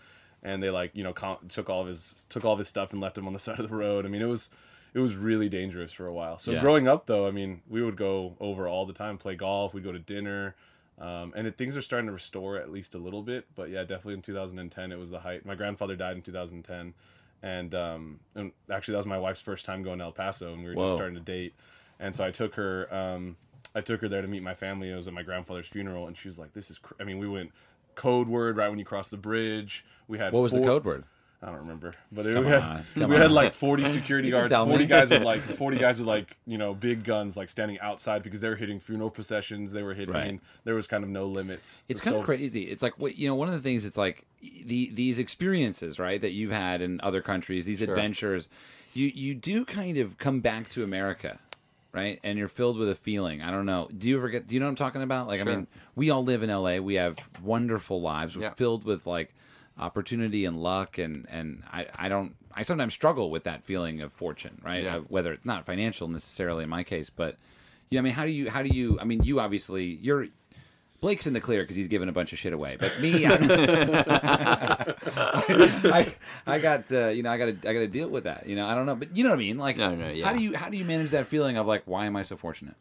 and 0.42 0.62
they 0.62 0.70
like 0.70 0.90
you 0.94 1.04
know 1.04 1.12
com- 1.12 1.38
took 1.48 1.68
all 1.70 1.80
of 1.82 1.86
his 1.86 2.26
took 2.28 2.44
all 2.44 2.52
of 2.52 2.58
his 2.58 2.68
stuff 2.68 2.92
and 2.92 3.00
left 3.00 3.16
him 3.18 3.26
on 3.26 3.32
the 3.32 3.38
side 3.46 3.58
of 3.58 3.68
the 3.68 3.74
road. 3.74 4.04
I 4.06 4.08
mean, 4.08 4.22
it 4.22 4.26
was 4.28 4.50
it 4.94 4.98
was 4.98 5.16
really 5.16 5.48
dangerous 5.48 5.92
for 5.92 6.06
a 6.06 6.12
while. 6.12 6.38
So 6.38 6.52
Yeah. 6.52 6.60
growing 6.60 6.86
up, 6.86 7.06
though, 7.06 7.26
I 7.26 7.30
mean, 7.30 7.62
we 7.68 7.82
would 7.82 7.96
go 7.96 8.36
over 8.40 8.68
all 8.68 8.84
the 8.84 8.92
time, 8.92 9.16
play 9.16 9.34
golf. 9.36 9.72
We'd 9.72 9.84
go 9.84 9.92
to 9.92 9.98
dinner. 9.98 10.54
Um, 10.98 11.32
and 11.34 11.46
it, 11.46 11.56
things 11.56 11.76
are 11.76 11.82
starting 11.82 12.06
to 12.08 12.12
restore 12.12 12.58
at 12.58 12.70
least 12.70 12.94
a 12.94 12.98
little 12.98 13.22
bit, 13.22 13.46
but 13.56 13.70
yeah, 13.70 13.80
definitely 13.80 14.14
in 14.14 14.22
2010 14.22 14.92
it 14.92 14.98
was 14.98 15.10
the 15.10 15.18
height. 15.20 15.46
My 15.46 15.54
grandfather 15.54 15.96
died 15.96 16.16
in 16.16 16.22
2010, 16.22 16.92
and 17.42 17.74
um, 17.74 18.20
and 18.34 18.52
actually 18.70 18.92
that 18.92 18.98
was 18.98 19.06
my 19.06 19.18
wife's 19.18 19.40
first 19.40 19.64
time 19.64 19.82
going 19.82 19.98
to 19.98 20.04
El 20.04 20.12
Paso, 20.12 20.52
and 20.52 20.62
we 20.62 20.68
were 20.68 20.74
Whoa. 20.74 20.84
just 20.84 20.94
starting 20.94 21.16
to 21.16 21.22
date, 21.22 21.54
and 21.98 22.14
so 22.14 22.24
I 22.24 22.30
took 22.30 22.54
her, 22.56 22.92
um, 22.94 23.36
I 23.74 23.80
took 23.80 24.02
her 24.02 24.08
there 24.08 24.20
to 24.22 24.28
meet 24.28 24.42
my 24.42 24.54
family. 24.54 24.90
It 24.90 24.94
was 24.94 25.08
at 25.08 25.14
my 25.14 25.22
grandfather's 25.22 25.66
funeral, 25.66 26.06
and 26.06 26.16
she 26.16 26.28
was 26.28 26.38
like, 26.38 26.52
"This 26.52 26.70
is," 26.70 26.78
cr-. 26.78 26.94
I 27.00 27.04
mean, 27.04 27.18
we 27.18 27.26
went 27.26 27.52
code 27.94 28.28
word 28.28 28.56
right 28.56 28.68
when 28.68 28.78
you 28.78 28.84
cross 28.84 29.08
the 29.08 29.16
bridge. 29.16 29.84
We 30.08 30.18
had 30.18 30.32
What 30.32 30.42
was 30.42 30.52
the 30.52 30.60
code 30.60 30.84
word? 30.84 31.04
I 31.44 31.46
don't 31.46 31.56
remember, 31.56 31.92
but 32.12 32.24
it, 32.24 32.38
we 32.38 32.46
had 32.46 32.62
on, 32.62 33.08
we 33.08 33.16
had 33.16 33.32
like 33.32 33.52
forty 33.52 33.84
security 33.88 34.30
guards, 34.30 34.52
forty 34.52 34.78
me. 34.78 34.86
guys 34.86 35.10
with 35.10 35.22
like 35.22 35.40
forty 35.58 35.76
guys 35.76 35.98
with 35.98 36.06
like 36.06 36.36
you 36.46 36.56
know 36.56 36.72
big 36.72 37.02
guns 37.02 37.36
like 37.36 37.48
standing 37.48 37.80
outside 37.80 38.22
because 38.22 38.40
they 38.40 38.48
were 38.48 38.54
hitting 38.54 38.78
funeral 38.78 39.10
processions. 39.10 39.72
They 39.72 39.82
were 39.82 39.92
hitting. 39.92 40.14
Right. 40.14 40.40
there 40.62 40.76
was 40.76 40.86
kind 40.86 41.02
of 41.02 41.10
no 41.10 41.26
limits. 41.26 41.82
It's 41.88 42.00
It 42.00 42.04
kind 42.04 42.16
of 42.16 42.24
crazy. 42.24 42.64
It's 42.64 42.80
like 42.80 42.96
what 42.96 43.16
you 43.16 43.26
know. 43.26 43.34
One 43.34 43.48
of 43.48 43.54
the 43.54 43.60
things 43.60 43.84
it's 43.84 43.96
like 43.96 44.24
the 44.40 44.90
these 44.94 45.18
experiences, 45.18 45.98
right, 45.98 46.20
that 46.20 46.30
you've 46.30 46.52
had 46.52 46.80
in 46.80 47.00
other 47.02 47.20
countries, 47.20 47.64
these 47.64 47.82
adventures, 47.82 48.48
you 48.94 49.08
you 49.12 49.34
do 49.34 49.64
kind 49.64 49.96
of 49.96 50.18
come 50.18 50.38
back 50.38 50.68
to 50.70 50.84
America, 50.84 51.40
right, 51.92 52.18
and 52.24 52.38
you're 52.38 52.48
filled 52.48 52.78
with 52.78 52.88
a 52.88 52.94
feeling. 52.94 53.42
I 53.42 53.50
don't 53.50 53.66
know. 53.66 53.88
Do 53.96 54.08
you 54.08 54.16
ever 54.16 54.28
get? 54.28 54.46
Do 54.46 54.54
you 54.54 54.60
know 54.60 54.66
what 54.66 54.70
I'm 54.70 54.76
talking 54.76 55.02
about? 55.02 55.26
Like, 55.28 55.40
I 55.40 55.44
mean, 55.44 55.66
we 55.94 56.10
all 56.10 56.24
live 56.24 56.42
in 56.42 56.50
LA. 56.50 56.78
We 56.78 56.94
have 56.94 57.18
wonderful 57.42 58.00
lives. 58.00 58.36
We're 58.36 58.42
Yeah. 58.44 58.54
filled 58.54 58.84
with 58.84 59.06
like 59.06 59.34
opportunity 59.78 60.44
and 60.44 60.62
luck, 60.62 60.98
and 60.98 61.26
and 61.30 61.62
I 61.70 61.86
I 61.96 62.08
don't. 62.08 62.34
I 62.54 62.62
sometimes 62.64 62.92
struggle 62.94 63.30
with 63.30 63.44
that 63.44 63.64
feeling 63.64 64.00
of 64.02 64.12
fortune, 64.12 64.60
right? 64.62 64.82
Yeah. 64.84 64.96
Uh, 64.96 65.00
whether 65.00 65.32
it's 65.32 65.44
not 65.46 65.64
financial 65.64 66.06
necessarily 66.08 66.64
in 66.64 66.68
my 66.70 66.84
case, 66.84 67.08
but 67.10 67.36
yeah, 67.90 68.00
I 68.00 68.02
mean, 68.02 68.12
how 68.12 68.24
do 68.26 68.30
you 68.30 68.50
how 68.50 68.62
do 68.62 68.68
you? 68.68 68.98
I 69.00 69.04
mean, 69.04 69.22
you 69.22 69.40
obviously 69.40 69.84
you're 69.86 70.26
Blake's 71.02 71.26
in 71.26 71.32
the 71.32 71.40
clear 71.40 71.64
because 71.64 71.74
he's 71.74 71.88
giving 71.88 72.08
a 72.08 72.12
bunch 72.12 72.32
of 72.32 72.38
shit 72.38 72.52
away. 72.52 72.76
But 72.78 72.98
me, 73.00 73.26
I'm, 73.26 73.42
I, 75.92 76.14
I 76.46 76.58
got 76.60 76.90
uh, 76.92 77.08
you 77.08 77.24
know 77.24 77.30
I 77.30 77.38
got 77.38 77.46
to 77.46 77.68
I 77.68 77.72
got 77.74 77.80
to 77.80 77.88
deal 77.88 78.08
with 78.08 78.22
that. 78.24 78.46
You 78.46 78.54
know 78.54 78.66
I 78.66 78.76
don't 78.76 78.86
know, 78.86 78.94
but 78.94 79.14
you 79.14 79.24
know 79.24 79.30
what 79.30 79.36
I 79.36 79.38
mean. 79.40 79.58
Like, 79.58 79.76
No, 79.76 79.96
no, 79.96 80.08
yeah. 80.08 80.24
How 80.24 80.32
do 80.32 80.40
you 80.40 80.56
how 80.56 80.70
do 80.70 80.76
you 80.76 80.84
manage 80.84 81.10
that 81.10 81.26
feeling 81.26 81.56
of 81.56 81.66
like 81.66 81.82
why 81.86 82.06
am 82.06 82.14
I 82.14 82.22
so 82.22 82.36
fortunate? 82.36 82.76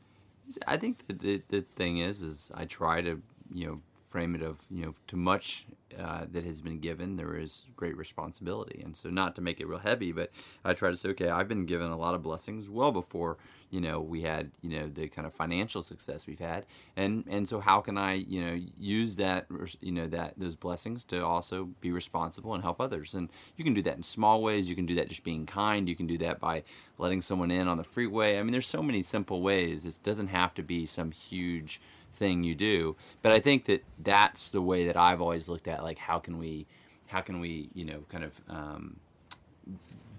I 0.68 0.78
think 0.78 1.08
the, 1.08 1.14
the 1.14 1.42
the 1.50 1.62
thing 1.76 1.98
is, 1.98 2.22
is 2.22 2.52
I 2.54 2.66
try 2.66 3.02
to 3.02 3.20
you 3.52 3.68
know 3.68 3.82
frame 4.12 4.36
it 4.36 4.42
of 4.42 4.60
you 4.70 4.86
know 4.86 4.94
to 5.08 5.16
much 5.16 5.66
uh, 5.98 6.26
that 6.32 6.44
has 6.44 6.62
been 6.62 6.80
given 6.80 7.16
there 7.16 7.38
is 7.38 7.66
great 7.76 7.96
responsibility, 7.98 8.82
and 8.84 8.96
so 8.96 9.10
not 9.10 9.36
to 9.36 9.42
make 9.42 9.60
it 9.60 9.68
real 9.68 9.80
heavy, 9.80 10.12
but 10.12 10.32
I 10.66 10.74
try 10.74 10.90
to 10.90 10.98
say, 10.98 11.10
okay, 11.10 11.30
I've 11.30 11.48
been 11.48 11.66
given 11.66 11.92
a 11.92 11.98
lot 11.98 12.14
of 12.14 12.22
blessings 12.22 12.70
well 12.70 12.92
before 12.92 13.38
you 13.70 13.80
know 13.80 14.02
we 14.02 14.22
had 14.22 14.52
you 14.62 14.78
know 14.78 14.90
the 14.90 15.08
kind 15.08 15.26
of 15.26 15.34
financial 15.34 15.82
success 15.82 16.28
we've 16.28 16.40
had, 16.40 16.66
and 16.98 17.24
and 17.28 17.48
so 17.48 17.60
how 17.62 17.80
can 17.80 17.98
I 17.98 18.14
you 18.16 18.44
know 18.44 18.60
use 18.78 19.16
that 19.16 19.48
you 19.80 19.94
know 19.94 20.08
that 20.08 20.34
those 20.38 20.58
blessings 20.58 21.06
to 21.06 21.26
also 21.26 21.70
be 21.80 21.92
responsible 21.92 22.54
and 22.54 22.62
help 22.62 22.82
others, 22.82 23.16
and 23.16 23.30
you 23.56 23.64
can 23.64 23.74
do 23.74 23.82
that 23.84 23.96
in 23.96 24.04
small 24.04 24.42
ways. 24.44 24.70
You 24.70 24.76
can 24.76 24.86
do 24.86 24.96
that 24.96 25.08
just 25.08 25.24
being 25.24 25.46
kind. 25.46 25.88
You 25.88 25.96
can 25.96 26.08
do 26.08 26.18
that 26.20 26.40
by 26.40 26.64
letting 26.98 27.22
someone 27.22 27.50
in 27.50 27.70
on 27.70 27.78
the 27.78 27.84
freeway. 27.84 28.38
I 28.38 28.44
mean, 28.44 28.52
there's 28.52 28.68
so 28.68 28.84
many 28.84 29.02
simple 29.04 29.42
ways. 29.42 29.86
It 29.86 30.00
doesn't 30.04 30.28
have 30.28 30.54
to 30.56 30.64
be 30.64 30.86
some 30.86 31.12
huge 31.12 31.80
thing 32.14 32.44
you 32.44 32.56
do. 32.56 32.96
But 33.22 33.32
I 33.32 33.40
think 33.40 33.66
that 33.66 33.84
that's 34.00 34.50
the 34.50 34.62
way 34.62 34.86
that 34.86 34.98
I've 34.98 35.22
always 35.22 35.50
looked 35.50 35.68
at 35.68 35.84
like 35.84 35.98
how 35.98 36.20
can 36.20 36.38
we, 36.38 36.68
how 37.08 37.22
can 37.22 37.40
we, 37.40 37.70
you 37.74 37.86
know, 37.86 38.04
kind 38.10 38.24
of 38.24 38.42
um, 38.50 39.00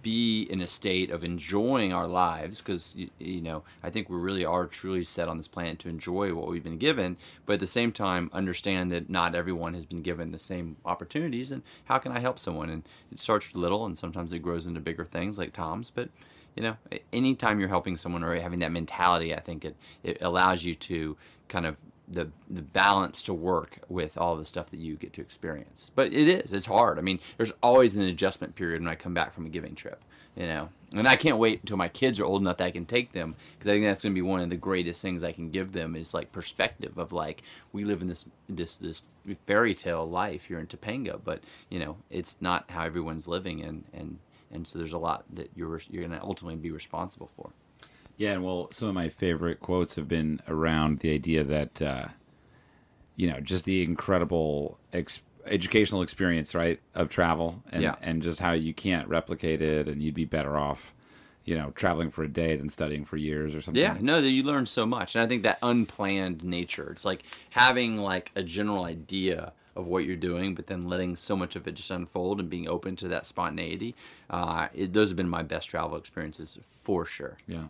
be 0.03 0.43
in 0.51 0.61
a 0.61 0.67
state 0.67 1.11
of 1.11 1.25
enjoying 1.25 1.93
our 1.93 2.07
lives 2.07 2.61
because 2.61 2.95
you, 2.97 3.09
you 3.19 3.41
know 3.41 3.63
I 3.83 3.91
think 3.91 4.11
we 4.11 4.17
really 4.17 4.45
are 4.45 4.67
truly 4.67 5.05
set 5.05 5.29
on 5.29 5.37
this 5.37 5.49
planet 5.49 5.79
to 5.81 5.89
enjoy 5.89 6.35
what 6.35 6.49
we've 6.49 6.63
been 6.63 6.79
given, 6.79 7.17
but 7.47 7.55
at 7.55 7.61
the 7.61 7.67
same 7.67 7.93
time 7.93 8.29
understand 8.33 8.91
that 8.93 9.09
not 9.09 9.35
everyone 9.35 9.75
has 9.75 9.87
been 9.87 10.03
given 10.03 10.33
the 10.33 10.39
same 10.39 10.77
opportunities. 10.85 11.53
And 11.53 11.63
how 11.85 11.99
can 11.99 12.13
I 12.13 12.19
help 12.19 12.39
someone? 12.39 12.71
And 12.71 12.83
it 13.11 13.19
starts 13.19 13.49
with 13.49 13.57
little, 13.57 13.87
and 13.87 13.97
sometimes 13.97 14.33
it 14.33 14.41
grows 14.41 14.67
into 14.67 14.81
bigger 14.81 15.05
things 15.05 15.39
like 15.39 15.53
Toms. 15.53 15.91
But 15.91 16.09
you 16.57 16.63
know, 16.63 16.77
anytime 17.13 17.61
you're 17.61 17.69
helping 17.69 17.97
someone 17.97 18.23
or 18.23 18.35
having 18.35 18.59
that 18.59 18.73
mentality, 18.73 19.35
I 19.35 19.41
think 19.41 19.65
it 19.65 19.77
it 20.03 20.19
allows 20.21 20.65
you 20.65 20.75
to 20.75 21.17
kind 21.53 21.67
of 21.67 21.77
the 22.09 22.31
the 22.51 22.63
balance 22.63 23.23
to 23.25 23.35
work 23.35 23.79
with 23.91 24.19
all 24.19 24.37
the 24.37 24.47
stuff 24.47 24.71
that 24.73 24.81
you 24.81 24.97
get 24.97 25.15
to 25.15 25.23
experience. 25.23 25.93
But 25.95 26.09
it 26.09 26.29
is 26.29 26.55
it's 26.55 26.67
hard. 26.67 26.99
I 26.99 27.03
mean, 27.03 27.21
there's 27.39 27.53
always 27.63 27.97
an 27.99 28.05
adjustment 28.05 28.57
period 28.57 28.83
when 28.83 28.91
I 28.91 28.97
come 28.97 29.15
back 29.15 29.35
from 29.35 29.47
a 29.47 29.51
giving 29.51 29.77
trip. 29.77 30.05
you 30.37 30.47
know. 30.47 30.71
And 30.95 31.09
I 31.09 31.17
can't 31.17 31.39
wait 31.39 31.61
until 31.63 31.79
my 31.79 31.89
kids 31.89 32.21
are 32.21 32.27
old 32.27 32.43
enough 32.43 32.59
that 32.59 32.67
I 32.67 32.73
can 32.73 32.87
take 32.87 33.13
them 33.13 33.37
because 33.55 33.69
I 33.71 33.75
think 33.75 33.87
that's 33.87 34.03
going 34.05 34.15
to 34.15 34.23
be 34.23 34.23
one 34.23 34.41
of 34.43 34.51
the 34.51 34.57
greatest 34.57 35.03
things 35.03 35.25
I 35.25 35.33
can 35.33 35.51
give 35.51 35.73
them 35.73 35.97
is 35.97 36.15
like 36.15 36.33
perspective 36.33 36.99
of 36.99 37.13
like 37.13 37.43
we 37.73 37.85
live 37.85 38.03
in 38.03 38.09
this 38.09 38.27
this 38.49 38.77
this 38.77 39.05
fairy 39.47 39.75
tale 39.75 40.09
life 40.09 40.47
here 40.47 40.61
in 40.61 40.67
Topanga, 40.69 41.21
but 41.25 41.45
you 41.71 41.81
know 41.81 41.97
it's 42.11 42.37
not 42.41 42.71
how 42.71 42.85
everyone's 42.85 43.29
living, 43.29 43.63
and 43.63 43.85
and 43.95 44.19
and 44.53 44.67
so 44.67 44.79
there's 44.79 44.95
a 44.95 44.99
lot 44.99 45.25
that 45.35 45.51
you're 45.57 45.81
you're 45.91 46.07
going 46.07 46.19
to 46.19 46.25
ultimately 46.25 46.61
be 46.61 46.73
responsible 46.73 47.31
for. 47.37 47.51
Yeah, 48.23 48.35
and 48.35 48.45
well, 48.45 48.69
some 48.71 48.87
of 48.87 48.95
my 48.95 49.09
favorite 49.09 49.59
quotes 49.59 49.97
have 49.97 50.07
been 50.07 50.41
around 50.47 51.01
the 51.01 51.13
idea 51.13 51.43
that, 51.43 51.83
uh, 51.83 52.05
you 53.17 53.29
know, 53.29 53.41
just 53.41 53.65
the 53.65 53.83
incredible 53.83 54.79
ex- 54.93 55.23
educational 55.45 56.03
experience, 56.03 56.55
right, 56.55 56.79
of 56.95 57.09
travel, 57.09 57.65
and 57.73 57.83
Yeah. 57.83 57.97
and 58.01 58.23
just 58.23 58.39
how 58.39 58.53
you 58.53 58.73
can't 58.75 59.09
replicate 59.09 59.61
it, 59.61 59.89
and 59.89 60.01
you'd 60.01 60.15
be 60.15 60.25
better 60.25 60.57
off, 60.57 60.95
you 61.45 61.57
know, 61.57 61.73
traveling 61.75 62.13
for 62.13 62.23
a 62.23 62.29
day 62.29 62.55
than 62.55 62.69
studying 62.69 63.05
for 63.05 63.17
years 63.17 63.57
or 63.57 63.61
something. 63.61 63.83
Yeah, 63.83 63.97
no, 64.01 64.21
that 64.21 64.31
you 64.31 64.45
learn 64.45 64.67
so 64.67 64.87
much, 64.87 65.17
and 65.17 65.25
I 65.25 65.27
think 65.27 65.43
that 65.43 65.59
unplanned 65.61 66.45
nature. 66.45 66.93
It's 66.93 67.05
like 67.05 67.25
having 67.51 67.97
like 67.97 68.31
a 68.37 68.45
general 68.45 68.85
idea 68.85 69.53
of 69.75 69.89
what 69.89 70.05
you're 70.05 70.15
doing, 70.15 70.55
but 70.55 70.69
then 70.69 70.89
letting 70.89 71.17
so 71.17 71.35
much 71.35 71.57
of 71.57 71.67
it 71.67 71.73
just 71.73 71.91
unfold 71.91 72.39
and 72.39 72.49
being 72.49 72.69
open 72.69 72.95
to 72.95 73.09
that 73.09 73.27
spontaneity. 73.27 73.97
Uh, 74.31 74.69
it, 74.73 74.93
those 74.93 75.09
have 75.09 75.17
been 75.17 75.29
my 75.29 75.43
best 75.43 75.69
travel 75.69 75.97
experiences 75.97 76.61
for 76.71 77.05
sure. 77.05 77.37
Yeah. 77.49 77.67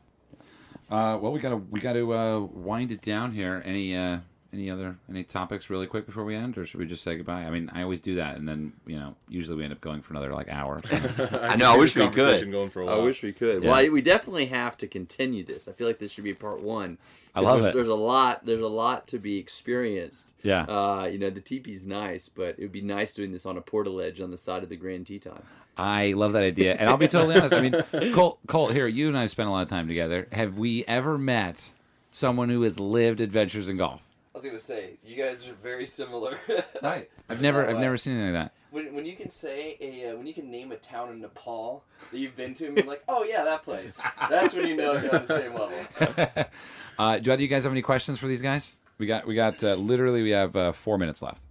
Uh, 0.93 1.17
well, 1.17 1.33
we 1.33 1.41
gotta 1.41 1.57
we 1.57 1.81
gotta 1.81 2.07
uh, 2.07 2.41
wind 2.41 2.93
it 2.93 3.01
down 3.01 3.33
here. 3.33 3.63
Any 3.65 3.97
uh, 3.97 4.19
any 4.53 4.71
other 4.71 4.99
any 5.09 5.25
topics 5.25 5.71
really 5.71 5.87
quick 5.87 6.05
before 6.05 6.23
we 6.23 6.37
end, 6.37 6.59
or 6.59 6.67
should 6.67 6.79
we 6.79 6.85
just 6.85 7.03
say 7.03 7.17
goodbye? 7.17 7.45
I 7.45 7.51
mean, 7.51 7.71
I 7.73 7.81
always 7.83 8.03
do 8.03 8.17
that, 8.17 8.37
and 8.37 8.47
then 8.47 8.75
you 8.87 8.99
know, 8.99 9.17
usually 9.27 9.57
we 9.57 9.65
end 9.65 9.73
up 9.73 9.81
going 9.81 10.03
for 10.03 10.13
another 10.13 10.35
like 10.35 10.51
hour. 10.51 10.83
so. 10.87 11.41
I 11.43 11.57
know. 11.57 11.73
I 11.73 11.79
wish 11.79 11.97
we 11.97 12.07
could. 12.11 12.53
going 12.53 12.69
for 12.69 12.83
a 12.83 12.87
I 12.87 12.97
while. 12.97 13.05
wish 13.05 13.23
we 13.23 13.33
could. 13.33 13.63
Yeah. 13.63 13.71
Well, 13.71 13.79
I, 13.79 13.89
we 13.89 14.03
definitely 14.03 14.45
have 14.47 14.77
to 14.79 14.87
continue 14.87 15.43
this. 15.45 15.67
I 15.67 15.73
feel 15.73 15.87
like 15.87 15.99
this 15.99 16.13
should 16.13 16.25
be 16.25 16.35
part 16.35 16.61
one. 16.61 16.99
I 17.35 17.41
love 17.41 17.63
there's, 17.63 17.73
it. 17.73 17.77
There's 17.77 17.89
a 17.89 17.95
lot. 17.95 18.45
There's 18.45 18.61
a 18.61 18.69
lot 18.69 19.07
to 19.09 19.19
be 19.19 19.39
experienced. 19.39 20.35
Yeah. 20.43 20.65
Uh, 20.65 21.09
you 21.11 21.19
know, 21.19 21.31
the 21.31 21.41
teepee's 21.41 21.87
nice, 21.87 22.29
but 22.29 22.57
it 22.59 22.61
would 22.61 22.73
be 22.73 22.83
nice 22.83 23.15
doing 23.15 23.33
this 23.33 23.47
on 23.47 23.57
a 23.57 23.63
portaledge 23.63 24.23
on 24.23 24.31
the 24.31 24.37
side 24.37 24.63
of 24.63 24.69
the 24.69 24.77
Grand 24.77 25.07
Teton. 25.07 25.43
I 25.77 26.13
love 26.13 26.35
that 26.35 26.43
idea, 26.43 26.75
and 26.75 26.89
I'll 26.89 26.97
be 26.97 27.09
totally 27.09 27.37
honest. 27.37 27.55
I 27.55 27.61
mean, 27.61 28.13
Colt, 28.15 28.39
Colt, 28.47 28.73
here, 28.73 28.87
you 28.87 29.09
and 29.09 29.17
I 29.17 29.23
have 29.23 29.31
spent 29.31 29.49
a 29.49 29.53
lot 29.53 29.63
of 29.63 29.69
time 29.69 29.89
together. 29.89 30.29
Have 30.33 30.59
we 30.59 30.85
ever 30.87 31.17
met 31.17 31.71
someone 32.11 32.49
who 32.51 32.63
has 32.63 32.79
lived 32.79 33.21
adventures 33.21 33.69
in 33.69 33.79
golf? 33.79 34.01
I 34.35 34.39
was 34.39 34.45
gonna 34.47 34.61
say 34.61 34.95
you 35.05 35.17
guys 35.17 35.47
are 35.47 35.55
very 35.63 35.87
similar. 35.87 36.39
Right. 36.83 37.11
I've 37.29 37.41
never, 37.41 37.67
I've 37.69 37.79
never 37.79 37.97
seen 37.97 38.15
anything 38.15 38.35
like 38.35 38.45
that. 38.45 38.53
When, 38.71 38.95
when 38.95 39.07
you 39.07 39.15
can 39.15 39.29
say 39.29 39.77
a 39.81 40.11
uh, 40.11 40.17
when 40.17 40.27
you 40.27 40.35
can 40.35 40.51
name 40.51 40.73
a 40.73 40.77
town 40.77 41.11
in 41.11 41.21
Nepal 41.21 41.85
that 42.11 42.19
you've 42.19 42.37
been 42.37 42.55
to 42.55 42.67
and 42.67 42.75
be 42.75 42.83
like, 42.83 43.03
oh 43.09 43.25
yeah, 43.25 43.45
that 43.45 43.63
place. 43.63 43.99
That's 44.31 44.55
when 44.55 44.67
you 44.67 44.77
know 44.77 44.95
you're 44.95 45.15
on 45.15 45.27
the 45.27 45.39
same 45.39 45.55
level. 45.55 45.79
that. 45.99 46.51
Uh, 46.99 47.19
do 47.19 47.31
either 47.31 47.35
of 47.35 47.41
you 47.41 47.49
guys 47.49 47.65
have 47.65 47.73
any 47.73 47.83
questions 47.83 48.19
for 48.19 48.27
these 48.27 48.43
guys? 48.43 48.77
We 48.99 49.07
got, 49.07 49.27
we 49.27 49.35
got, 49.35 49.65
uh, 49.65 49.75
literally, 49.75 50.23
we 50.23 50.31
have 50.31 50.55
uh, 50.55 50.73
four 50.73 50.99
minutes 50.99 51.23
left. 51.23 51.43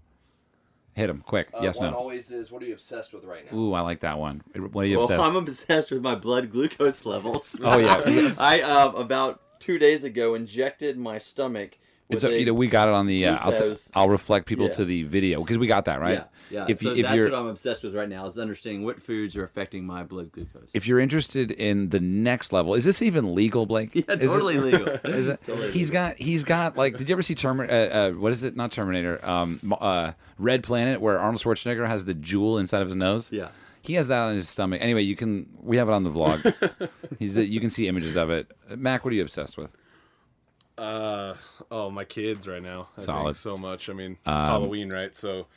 Hit 0.94 1.08
them 1.08 1.24
quick. 1.26 1.48
Uh, 1.54 1.62
yes, 1.64 1.78
one 1.78 1.92
no. 1.92 1.98
always 1.98 2.32
is. 2.32 2.52
What 2.52 2.62
are 2.62 2.66
you 2.66 2.74
obsessed 2.74 3.14
with 3.14 3.24
right 3.24 3.50
now? 3.50 3.58
Ooh, 3.58 3.74
I 3.74 3.82
like 3.82 4.02
that 4.02 4.18
one. 4.18 4.42
What 4.56 4.84
are 4.84 4.86
you 4.86 4.98
Well, 4.98 5.06
obsessed? 5.06 5.24
I'm 5.24 5.36
obsessed 5.38 5.92
with 5.92 6.02
my 6.02 6.16
blood 6.16 6.52
glucose 6.52 7.06
levels. 7.06 7.60
Oh, 7.64 7.78
yeah. 7.78 8.34
I 8.38 8.62
um, 8.62 8.96
about 8.96 9.42
two 9.60 9.78
days 9.78 10.04
ago 10.04 10.36
injected 10.36 10.98
my 10.98 11.18
stomach. 11.18 11.78
It's 12.12 12.24
a, 12.24 12.38
you 12.40 12.46
know 12.46 12.54
we 12.54 12.68
got 12.68 12.88
it 12.88 12.94
on 12.94 13.08
the. 13.08 13.28
Uh, 13.28 13.38
I'll, 13.42 13.52
t-. 13.76 13.82
I'll 13.96 14.10
reflect 14.10 14.46
people 14.46 14.66
Yeah. 14.68 14.74
to 14.74 14.86
the 14.86 15.04
video 15.04 15.40
because 15.42 15.58
we 15.58 15.68
got 15.68 15.86
that 15.86 16.00
right. 16.02 16.24
Yeah, 16.50 16.66
yeah. 16.66 16.66
If 16.70 16.80
so 16.80 16.92
if 16.92 17.04
that's 17.04 17.24
what 17.24 17.34
I'm 17.34 17.48
obsessed 17.48 17.84
with 17.84 17.96
right 17.96 18.10
now 18.10 18.26
is 18.26 18.38
understanding 18.38 18.84
what 18.84 19.02
foods 19.02 19.36
are 19.36 19.44
affecting 19.44 19.86
my 19.86 20.04
blood 20.04 20.32
glucose. 20.32 20.70
if 20.74 20.88
you're 20.88 21.00
interested 21.00 21.52
in 21.52 21.90
the 21.90 22.00
next 22.00 22.52
level, 22.54 22.74
is 22.76 22.84
this 22.86 23.02
even 23.02 23.34
legal, 23.36 23.66
Blake? 23.66 23.92
yeah, 23.96 24.04
Is 24.10 24.24
it- 24.24 24.28
totally 24.28 24.58
legal. 24.60 24.88
Is 25.06 25.28
it? 25.28 25.40
Totally 25.46 25.72
He's 25.72 25.90
got 25.92 26.18
he's 26.18 26.44
got 26.44 26.78
like. 26.78 26.98
Did 26.98 27.10
you 27.10 27.14
ever 27.16 27.22
see 27.24 27.36
Terminator? 27.36 27.74
Uh, 27.74 27.98
uh, 27.98 28.12
what 28.14 28.32
is 28.32 28.44
it? 28.44 28.56
Not 28.56 28.72
Terminator. 28.72 29.20
Um, 29.28 29.60
uh, 29.80 30.12
Red 30.38 30.64
Planet, 30.64 31.00
where 31.02 31.20
Arnold 31.20 31.42
Schwarzenegger 31.42 31.88
has 31.88 32.06
the 32.06 32.14
jewel 32.14 32.58
inside 32.58 32.82
of 32.82 32.88
his 32.88 32.96
nose. 32.96 33.32
Yeah. 33.32 33.50
He 33.84 33.96
has 33.96 34.08
that 34.10 34.20
on 34.22 34.36
his 34.36 34.48
stomach. 34.48 34.80
Anyway, 34.82 35.02
you 35.02 35.16
can 35.16 35.48
we 35.60 35.78
have 35.78 35.90
it 35.90 35.92
on 35.94 36.04
the 36.04 36.12
vlog. 36.12 36.90
He's 37.20 37.36
you 37.36 37.60
can 37.60 37.72
see 37.72 37.88
images 37.88 38.16
of 38.16 38.30
it. 38.30 38.52
Mac, 38.76 39.04
what 39.04 39.12
are 39.12 39.16
you 39.16 39.24
obsessed 39.24 39.58
with? 39.58 39.72
Uh 40.78 41.36
oh, 41.70 41.90
my 41.92 42.06
kids 42.06 42.48
right 42.48 42.62
now. 42.64 42.88
I 42.98 43.02
Solid. 43.02 43.24
Think 43.24 43.36
so 43.38 43.58
much. 43.58 43.90
I 43.90 43.94
mean, 43.94 44.14
it's 44.14 44.28
Um, 44.28 44.42
Halloween, 44.42 44.92
right? 44.92 45.16
So 45.16 45.48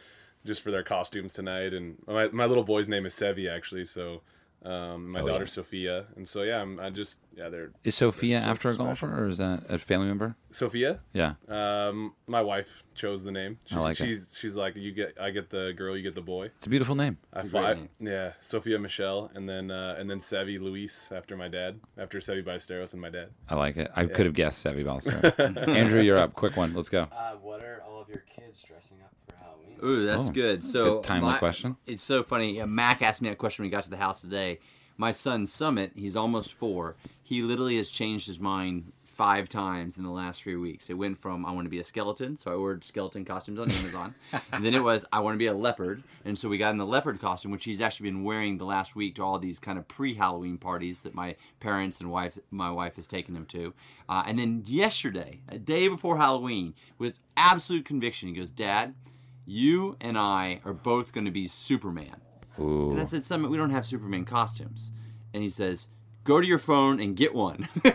just 0.45 0.63
for 0.63 0.71
their 0.71 0.83
costumes 0.83 1.33
tonight, 1.33 1.73
and 1.73 1.97
my 2.07 2.29
my 2.29 2.47
little 2.47 2.65
boy's 2.65 2.89
name 2.89 3.07
is 3.07 3.15
Sevi 3.15 3.51
actually. 3.51 3.85
So 3.85 4.21
um, 4.65 5.11
my 5.11 5.21
Oh, 5.21 5.27
daughter 5.27 5.45
yeah. 5.45 5.49
Sophia, 5.51 6.05
and 6.17 6.27
so 6.27 6.43
yeah, 6.43 6.61
I'm, 6.63 6.81
I 6.81 6.91
just 6.91 7.19
yeah, 7.37 7.49
they're 7.49 7.71
Is 7.85 7.95
Sophia 7.95 8.41
so 8.41 8.47
after 8.47 8.69
a 8.69 8.73
special. 8.75 8.87
golfer 8.87 9.25
or 9.25 9.29
is 9.29 9.39
that 9.39 9.65
a 9.69 9.79
family 9.79 10.07
member? 10.07 10.37
Sophia. 10.53 11.01
Yeah. 11.13 11.35
Um, 11.49 12.15
my 12.27 12.41
wife 12.43 12.83
chose 12.95 13.25
the 13.25 13.33
name. 13.33 13.59
She's, 13.65 13.77
like 13.77 14.01
it. 14.01 14.07
she's 14.07 14.37
she's 14.41 14.57
like 14.57 14.77
you 14.77 14.93
get 14.93 15.17
I 15.21 15.31
get 15.31 15.51
the 15.51 15.73
girl, 15.77 15.97
you 15.97 16.03
get 16.03 16.15
the 16.15 16.21
boy. 16.23 16.47
It's 16.57 16.67
a 16.67 16.71
beautiful 16.71 16.95
name. 16.95 17.19
I 17.33 17.41
a 17.41 17.43
great 17.43 17.53
fi- 17.53 17.75
name. 17.75 17.89
yeah, 18.01 18.33
Sophia 18.41 18.79
Michelle, 18.79 19.31
and 19.35 19.49
then 19.49 19.71
uh, 19.71 19.97
and 19.99 20.09
then 20.09 20.21
Sevi 20.21 20.61
Luis 20.61 21.11
after 21.13 21.37
my 21.37 21.49
dad, 21.49 21.81
after 21.99 22.19
Seve 22.21 22.45
Ballesteros 22.45 22.93
and 22.93 23.03
my 23.03 23.11
dad. 23.11 23.31
I 23.49 23.57
like 23.57 23.77
it. 23.77 23.91
I 23.97 24.07
could 24.07 24.27
have 24.27 24.35
guessed 24.35 24.65
Sevi 24.65 24.85
Ballester. 24.85 25.69
Andrew, 25.69 26.01
you're 26.01 26.19
up. 26.19 26.35
Quick 26.35 26.57
one. 26.57 26.73
Let's 26.75 26.89
go. 26.89 27.09
Uh, 27.13 27.33
what 27.43 27.63
are 27.63 27.83
all 27.87 28.01
of 28.01 28.09
your 28.09 28.25
kids 28.35 28.63
dressing 28.63 28.99
up 29.03 29.11
for 29.29 29.35
Halloween? 29.37 29.44
Ooh, 29.83 30.05
that's 30.07 30.29
Oh, 30.29 30.33
good. 30.33 30.63
So 30.63 30.95
good 30.97 31.03
timely 31.05 31.31
my- 31.33 31.39
question. 31.39 31.77
It's 31.87 32.03
so 32.03 32.23
funny. 32.23 32.63
Mac 32.65 33.03
asked 33.03 33.23
me 33.23 33.29
that 33.29 33.39
question 33.39 33.63
when 33.63 33.71
we 33.71 33.73
got 33.73 33.85
to 33.85 33.91
the 33.91 33.97
house 33.97 34.21
today. 34.21 34.59
My 34.97 35.11
son 35.11 35.45
Summit, 35.47 35.93
he's 35.97 36.15
almost 36.17 36.55
four. 36.55 36.97
He 37.23 37.43
literally 37.43 37.77
has 37.79 37.91
changed 37.91 38.27
his 38.27 38.39
mind 38.39 38.93
five 39.05 39.49
times 39.49 39.97
in 39.97 40.03
the 40.05 40.11
last 40.11 40.43
three 40.43 40.57
weeks. 40.57 40.91
It 40.91 40.95
went 40.95 41.19
from 41.19 41.45
I 41.47 41.53
want 41.53 41.67
to 41.67 41.71
be 41.71 41.79
a 41.79 41.85
skeleton, 41.85 42.37
so 42.37 42.51
I 42.51 42.55
ordered 42.55 42.83
skeleton 42.85 43.25
costumes 43.25 43.59
on 43.61 43.71
Amazon, 43.71 44.15
and 44.53 44.65
then 44.65 44.75
it 44.75 44.83
was 44.83 45.05
I 45.13 45.21
want 45.21 45.35
to 45.35 45.39
be 45.39 45.47
a 45.47 45.55
leopard, 45.55 46.03
and 46.25 46.37
so 46.37 46.49
we 46.49 46.59
got 46.59 46.71
in 46.71 46.79
the 46.79 46.87
leopard 46.87 47.21
costume, 47.21 47.53
which 47.53 47.65
he's 47.65 47.81
actually 47.81 48.11
been 48.11 48.25
wearing 48.25 48.59
the 48.59 48.65
last 48.65 48.97
week 48.97 49.15
to 49.17 49.23
all 49.23 49.39
these 49.39 49.59
kind 49.61 49.79
of 49.79 49.87
pre-Halloween 49.87 50.59
parties 50.59 51.03
that 51.05 51.15
my 51.15 51.37
parents 51.61 52.01
and 52.01 52.11
wife, 52.11 52.39
my 52.51 52.71
wife, 52.71 52.97
has 52.97 53.07
taken 53.07 53.37
him 53.37 53.47
to. 53.47 53.73
Uh, 54.09 54.25
and 54.27 54.37
then 54.39 54.63
yesterday, 54.67 55.41
a 55.49 55.59
day 55.59 55.87
before 55.87 56.17
Halloween, 56.17 56.75
with 56.99 57.21
absolute 57.37 57.85
conviction, 57.85 58.29
he 58.29 58.35
goes, 58.35 58.51
"Dad, 58.51 58.95
you 59.47 59.97
and 60.01 60.17
I 60.19 60.61
are 60.65 60.73
both 60.75 61.13
going 61.13 61.25
to 61.27 61.31
be 61.31 61.47
Superman." 61.49 62.17
Ooh. 62.59 62.93
And 62.93 63.01
I 63.01 63.05
said, 63.05 63.25
Summit, 63.25 63.51
we 63.51 63.57
don't 63.57 63.71
have 63.71 63.85
Superman 63.85 64.25
costumes. 64.25 64.93
And 65.33 65.43
he 65.43 65.51
says, 65.51 65.89
go 66.23 66.41
to 66.41 66.47
your 66.47 66.59
phone 66.59 67.01
and 67.01 67.17
get 67.17 67.35
one. 67.35 67.69
and 67.85 67.93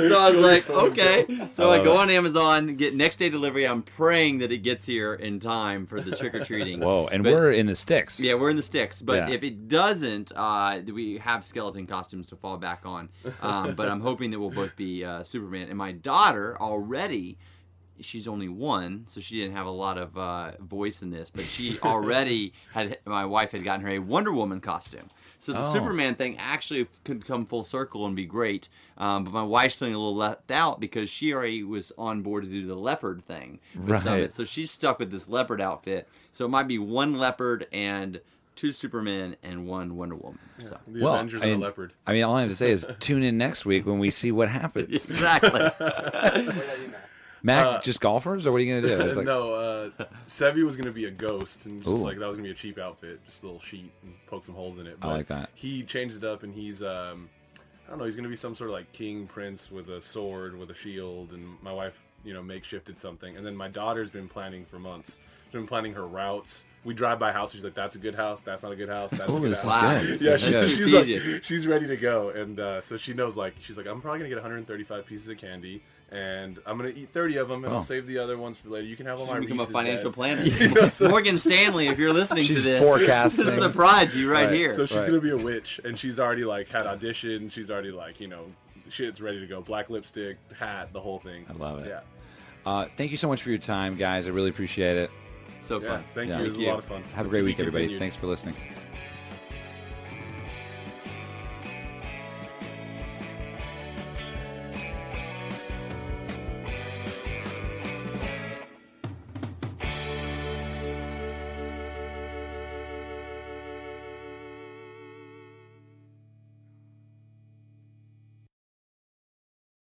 so 0.00 0.20
I 0.20 0.30
was 0.30 0.44
like, 0.44 0.68
okay. 0.68 1.26
So 1.50 1.70
I 1.70 1.80
I, 1.80 1.84
go 1.84 1.96
on 1.96 2.10
Amazon, 2.10 2.76
get 2.76 2.94
next 2.94 3.16
day 3.16 3.28
delivery. 3.28 3.66
I'm 3.66 3.82
praying 3.82 4.38
that 4.38 4.52
it 4.52 4.58
gets 4.58 4.86
here 4.86 5.14
in 5.14 5.40
time 5.40 5.86
for 5.86 6.00
the 6.00 6.14
trick 6.16 6.34
or 6.34 6.44
treating. 6.44 6.80
Whoa, 6.84 7.06
and 7.06 7.22
But- 7.22 7.32
we're 7.32 7.52
in 7.52 7.66
the 7.66 7.76
sticks. 7.76 8.20
Yeah, 8.20 8.34
we're 8.34 8.50
in 8.50 8.56
the 8.56 8.62
sticks. 8.62 9.00
But 9.00 9.28
Yeah. 9.28 9.34
if 9.34 9.42
it 9.42 9.68
doesn't, 9.68 10.32
uh, 10.34 10.80
we 10.92 11.18
have 11.18 11.44
skeleton 11.44 11.86
costumes 11.86 12.26
to 12.26 12.36
fall 12.36 12.56
back 12.56 12.82
on. 12.84 13.08
Um, 13.40 13.74
but 13.74 13.88
I'm 13.88 14.00
hoping 14.00 14.30
that 14.30 14.40
we'll 14.40 14.50
both 14.50 14.76
be 14.76 15.04
uh, 15.04 15.22
Superman. 15.22 15.68
And 15.68 15.78
my 15.78 15.92
daughter 15.92 16.60
already, 16.60 17.38
she's 18.00 18.26
only 18.28 18.48
one, 18.48 19.04
so 19.06 19.20
she 19.20 19.40
didn't 19.40 19.56
have 19.56 19.66
a 19.66 19.70
lot 19.70 19.98
of 19.98 20.16
uh, 20.18 20.52
voice 20.60 21.02
in 21.02 21.10
this. 21.10 21.30
But 21.30 21.44
she 21.44 21.78
already 21.82 22.52
had, 22.72 22.98
my 23.06 23.24
wife 23.24 23.52
had 23.52 23.64
gotten 23.64 23.84
her 23.84 23.92
a 23.92 23.98
Wonder 23.98 24.32
Woman 24.32 24.60
costume. 24.60 25.08
So 25.40 25.52
the 25.52 25.58
Oh. 25.60 25.72
Superman 25.72 26.14
thing 26.14 26.36
actually 26.38 26.86
could 27.04 27.26
come 27.26 27.44
full 27.46 27.64
circle 27.64 28.06
and 28.06 28.16
be 28.16 28.24
great. 28.24 28.68
Um, 28.96 29.24
but 29.24 29.32
my 29.32 29.42
wife's 29.42 29.74
feeling 29.74 29.94
a 29.94 29.98
little 29.98 30.16
left 30.16 30.50
out 30.50 30.80
because 30.80 31.10
she 31.10 31.34
already 31.34 31.62
was 31.64 31.92
on 31.98 32.22
board 32.22 32.44
to 32.44 32.50
do 32.50 32.66
the 32.66 32.74
leopard 32.74 33.22
thing 33.24 33.60
with 33.74 33.90
Right. 33.90 34.02
Summit. 34.02 34.32
So 34.32 34.44
she's 34.44 34.70
stuck 34.70 34.98
with 34.98 35.10
this 35.10 35.28
leopard 35.28 35.60
outfit. 35.60 36.08
So 36.32 36.44
it 36.46 36.48
might 36.48 36.66
be 36.68 36.78
one 36.78 37.18
leopard 37.18 37.66
and 37.72 38.20
two 38.56 38.70
Supermen 38.72 39.36
and 39.42 39.66
one 39.66 39.96
Wonder 39.96 40.14
Woman. 40.14 40.38
So 40.60 40.78
The 40.86 41.02
Well, 41.02 41.14
Avengers 41.14 41.42
I 41.42 41.46
and 41.46 41.52
mean- 41.54 41.60
the 41.60 41.66
Leopard. 41.66 41.92
I 42.06 42.12
mean, 42.12 42.22
all 42.24 42.36
I 42.36 42.40
have 42.42 42.50
to 42.50 42.56
say 42.56 42.70
is 42.70 42.86
tune 43.00 43.22
in 43.24 43.36
next 43.36 43.66
week 43.66 43.84
when 43.84 43.98
we 43.98 44.10
see 44.10 44.30
what 44.32 44.48
happens. 44.48 44.88
exactly. 45.08 45.60
What 47.44 47.52
about 47.52 47.60
you, 47.60 47.64
Matt? 47.64 47.64
Mac, 47.72 47.80
Uh, 47.80 47.82
just 47.82 48.00
golfers, 48.00 48.46
or 48.46 48.52
what 48.52 48.60
are 48.60 48.64
you 48.64 48.80
gonna 48.80 48.96
do? 48.96 49.14
Like, 49.16 49.26
no, 49.26 49.54
uh, 49.54 49.90
Sevi 50.28 50.64
was 50.64 50.76
gonna 50.76 50.92
be 50.92 51.04
a 51.04 51.10
ghost, 51.10 51.66
and 51.66 51.82
just 51.82 51.88
Ooh. 51.88 52.02
like 52.02 52.18
that 52.18 52.26
was 52.26 52.36
gonna 52.36 52.48
be 52.48 52.52
a 52.52 52.54
cheap 52.54 52.78
outfit, 52.78 53.20
just 53.26 53.42
a 53.42 53.46
little 53.46 53.60
sheet 53.60 53.92
and 54.02 54.14
poke 54.26 54.44
some 54.44 54.54
holes 54.54 54.78
in 54.78 54.86
it. 54.86 54.96
I 55.02 55.08
like 55.08 55.26
that. 55.28 55.50
He 55.54 55.82
changed 55.82 56.16
it 56.16 56.24
up, 56.24 56.42
and 56.42 56.54
he's 56.54 56.82
um, 56.82 57.28
I 57.86 57.90
don't 57.90 57.98
know, 57.98 58.04
he's 58.04 58.16
gonna 58.16 58.28
be 58.28 58.36
some 58.36 58.54
sort 58.54 58.70
of 58.70 58.74
like 58.74 58.90
king 58.92 59.26
prince 59.26 59.70
with 59.70 59.88
a 59.90 60.00
sword 60.00 60.56
with 60.56 60.70
a 60.70 60.74
shield, 60.74 61.32
and 61.32 61.60
my 61.62 61.72
wife, 61.72 61.94
you 62.24 62.32
know, 62.32 62.42
makeshifted 62.42 62.98
something, 62.98 63.36
and 63.36 63.44
then 63.46 63.54
my 63.56 63.68
daughter's 63.68 64.10
been 64.10 64.28
planning 64.28 64.64
for 64.64 64.78
months. 64.78 65.18
She's 65.46 65.52
been 65.52 65.66
planning 65.66 65.92
her 65.94 66.06
routes, 66.06 66.64
we 66.84 66.94
drive 66.94 67.18
by 67.18 67.30
a 67.30 67.32
house. 67.32 67.52
She's 67.52 67.64
like, 67.64 67.74
"That's 67.74 67.94
a 67.94 67.98
good 67.98 68.14
house. 68.14 68.40
That's 68.40 68.62
not 68.62 68.72
a 68.72 68.76
good 68.76 68.88
house. 68.88 69.10
That's 69.10 69.28
a 69.28 69.32
Ooh, 69.32 69.40
good 69.40 69.52
this 69.52 69.58
is 69.58 69.64
house." 69.64 69.82
Wow. 69.82 70.00
good. 70.02 70.20
Yeah, 70.20 70.36
she's, 70.36 70.50
good. 70.50 70.70
she's 70.70 70.92
like, 71.32 71.44
she's 71.44 71.66
ready 71.66 71.86
to 71.86 71.96
go, 71.96 72.30
and 72.30 72.60
uh, 72.60 72.80
so 72.80 72.96
she 72.96 73.14
knows 73.14 73.36
like 73.36 73.54
she's 73.60 73.76
like, 73.76 73.86
I'm 73.86 74.00
probably 74.00 74.20
gonna 74.20 74.28
get 74.28 74.36
135 74.36 75.06
pieces 75.06 75.28
of 75.28 75.38
candy, 75.38 75.82
and 76.14 76.58
I'm 76.66 76.76
gonna 76.76 76.90
eat 76.90 77.10
30 77.12 77.36
of 77.38 77.48
them, 77.48 77.64
and 77.64 77.72
Oh. 77.72 77.76
I'll 77.76 77.82
save 77.82 78.06
the 78.06 78.18
other 78.18 78.38
ones 78.38 78.56
for 78.56 78.68
later. 78.68 78.86
You 78.86 78.96
can 78.96 79.06
have 79.06 79.18
all 79.20 79.26
my 79.26 79.40
become 79.40 79.60
a 79.60 79.66
financial 79.66 80.10
bed." 80.10 80.14
planner. 80.14 80.42
You 80.44 80.68
know, 80.70 80.88
so- 80.88 81.08
Morgan 81.08 81.38
Stanley, 81.38 81.88
if 81.88 81.98
you're 81.98 82.12
listening 82.12 82.44
to 82.46 82.60
this, 82.60 82.80
forecasting. 82.82 83.44
this 83.46 83.54
is 83.54 83.60
the 83.60 83.68
prodigy 83.70 84.24
right, 84.24 84.44
Right. 84.46 84.54
here. 84.54 84.74
So 84.74 84.86
she's 84.86 84.98
Right. 84.98 85.06
gonna 85.08 85.20
be 85.20 85.30
a 85.30 85.36
witch, 85.36 85.80
and 85.84 85.98
she's 85.98 86.20
already 86.20 86.44
like 86.44 86.68
had 86.68 86.86
audition. 86.86 87.50
She's 87.50 87.70
already 87.70 87.90
like 87.90 88.20
you 88.20 88.28
know, 88.28 88.44
shit's 88.88 89.20
ready 89.20 89.40
to 89.40 89.46
go. 89.46 89.60
Black 89.60 89.90
lipstick, 89.90 90.36
hat, 90.58 90.92
the 90.92 91.00
whole 91.00 91.18
thing. 91.18 91.44
I 91.50 91.52
love 91.54 91.80
it. 91.80 91.88
Yeah, 91.88 92.00
Uh, 92.64 92.86
thank 92.96 93.10
you 93.10 93.16
so 93.16 93.28
much 93.28 93.42
for 93.42 93.50
your 93.50 93.58
time, 93.58 93.96
guys. 93.96 94.26
I 94.26 94.30
really 94.30 94.50
appreciate 94.50 94.96
it. 94.96 95.10
so 95.60 95.80
yeah. 95.80 95.88
fun. 95.88 96.04
Thank 96.14 96.28
Yeah. 96.28 96.38
you. 96.38 96.44
It 96.44 96.48
was 96.48 96.56
Thank 96.58 96.66
a 96.68 96.70
lot 96.70 96.78
of 96.78 96.84
fun. 96.84 97.02
Have 97.14 97.26
a 97.26 97.28
great 97.30 97.40
be 97.40 97.46
week, 97.46 97.58
everybody. 97.58 97.84
continued. 97.84 97.98
Thanks 98.00 98.14
for 98.16 98.26
listening. 98.26 98.54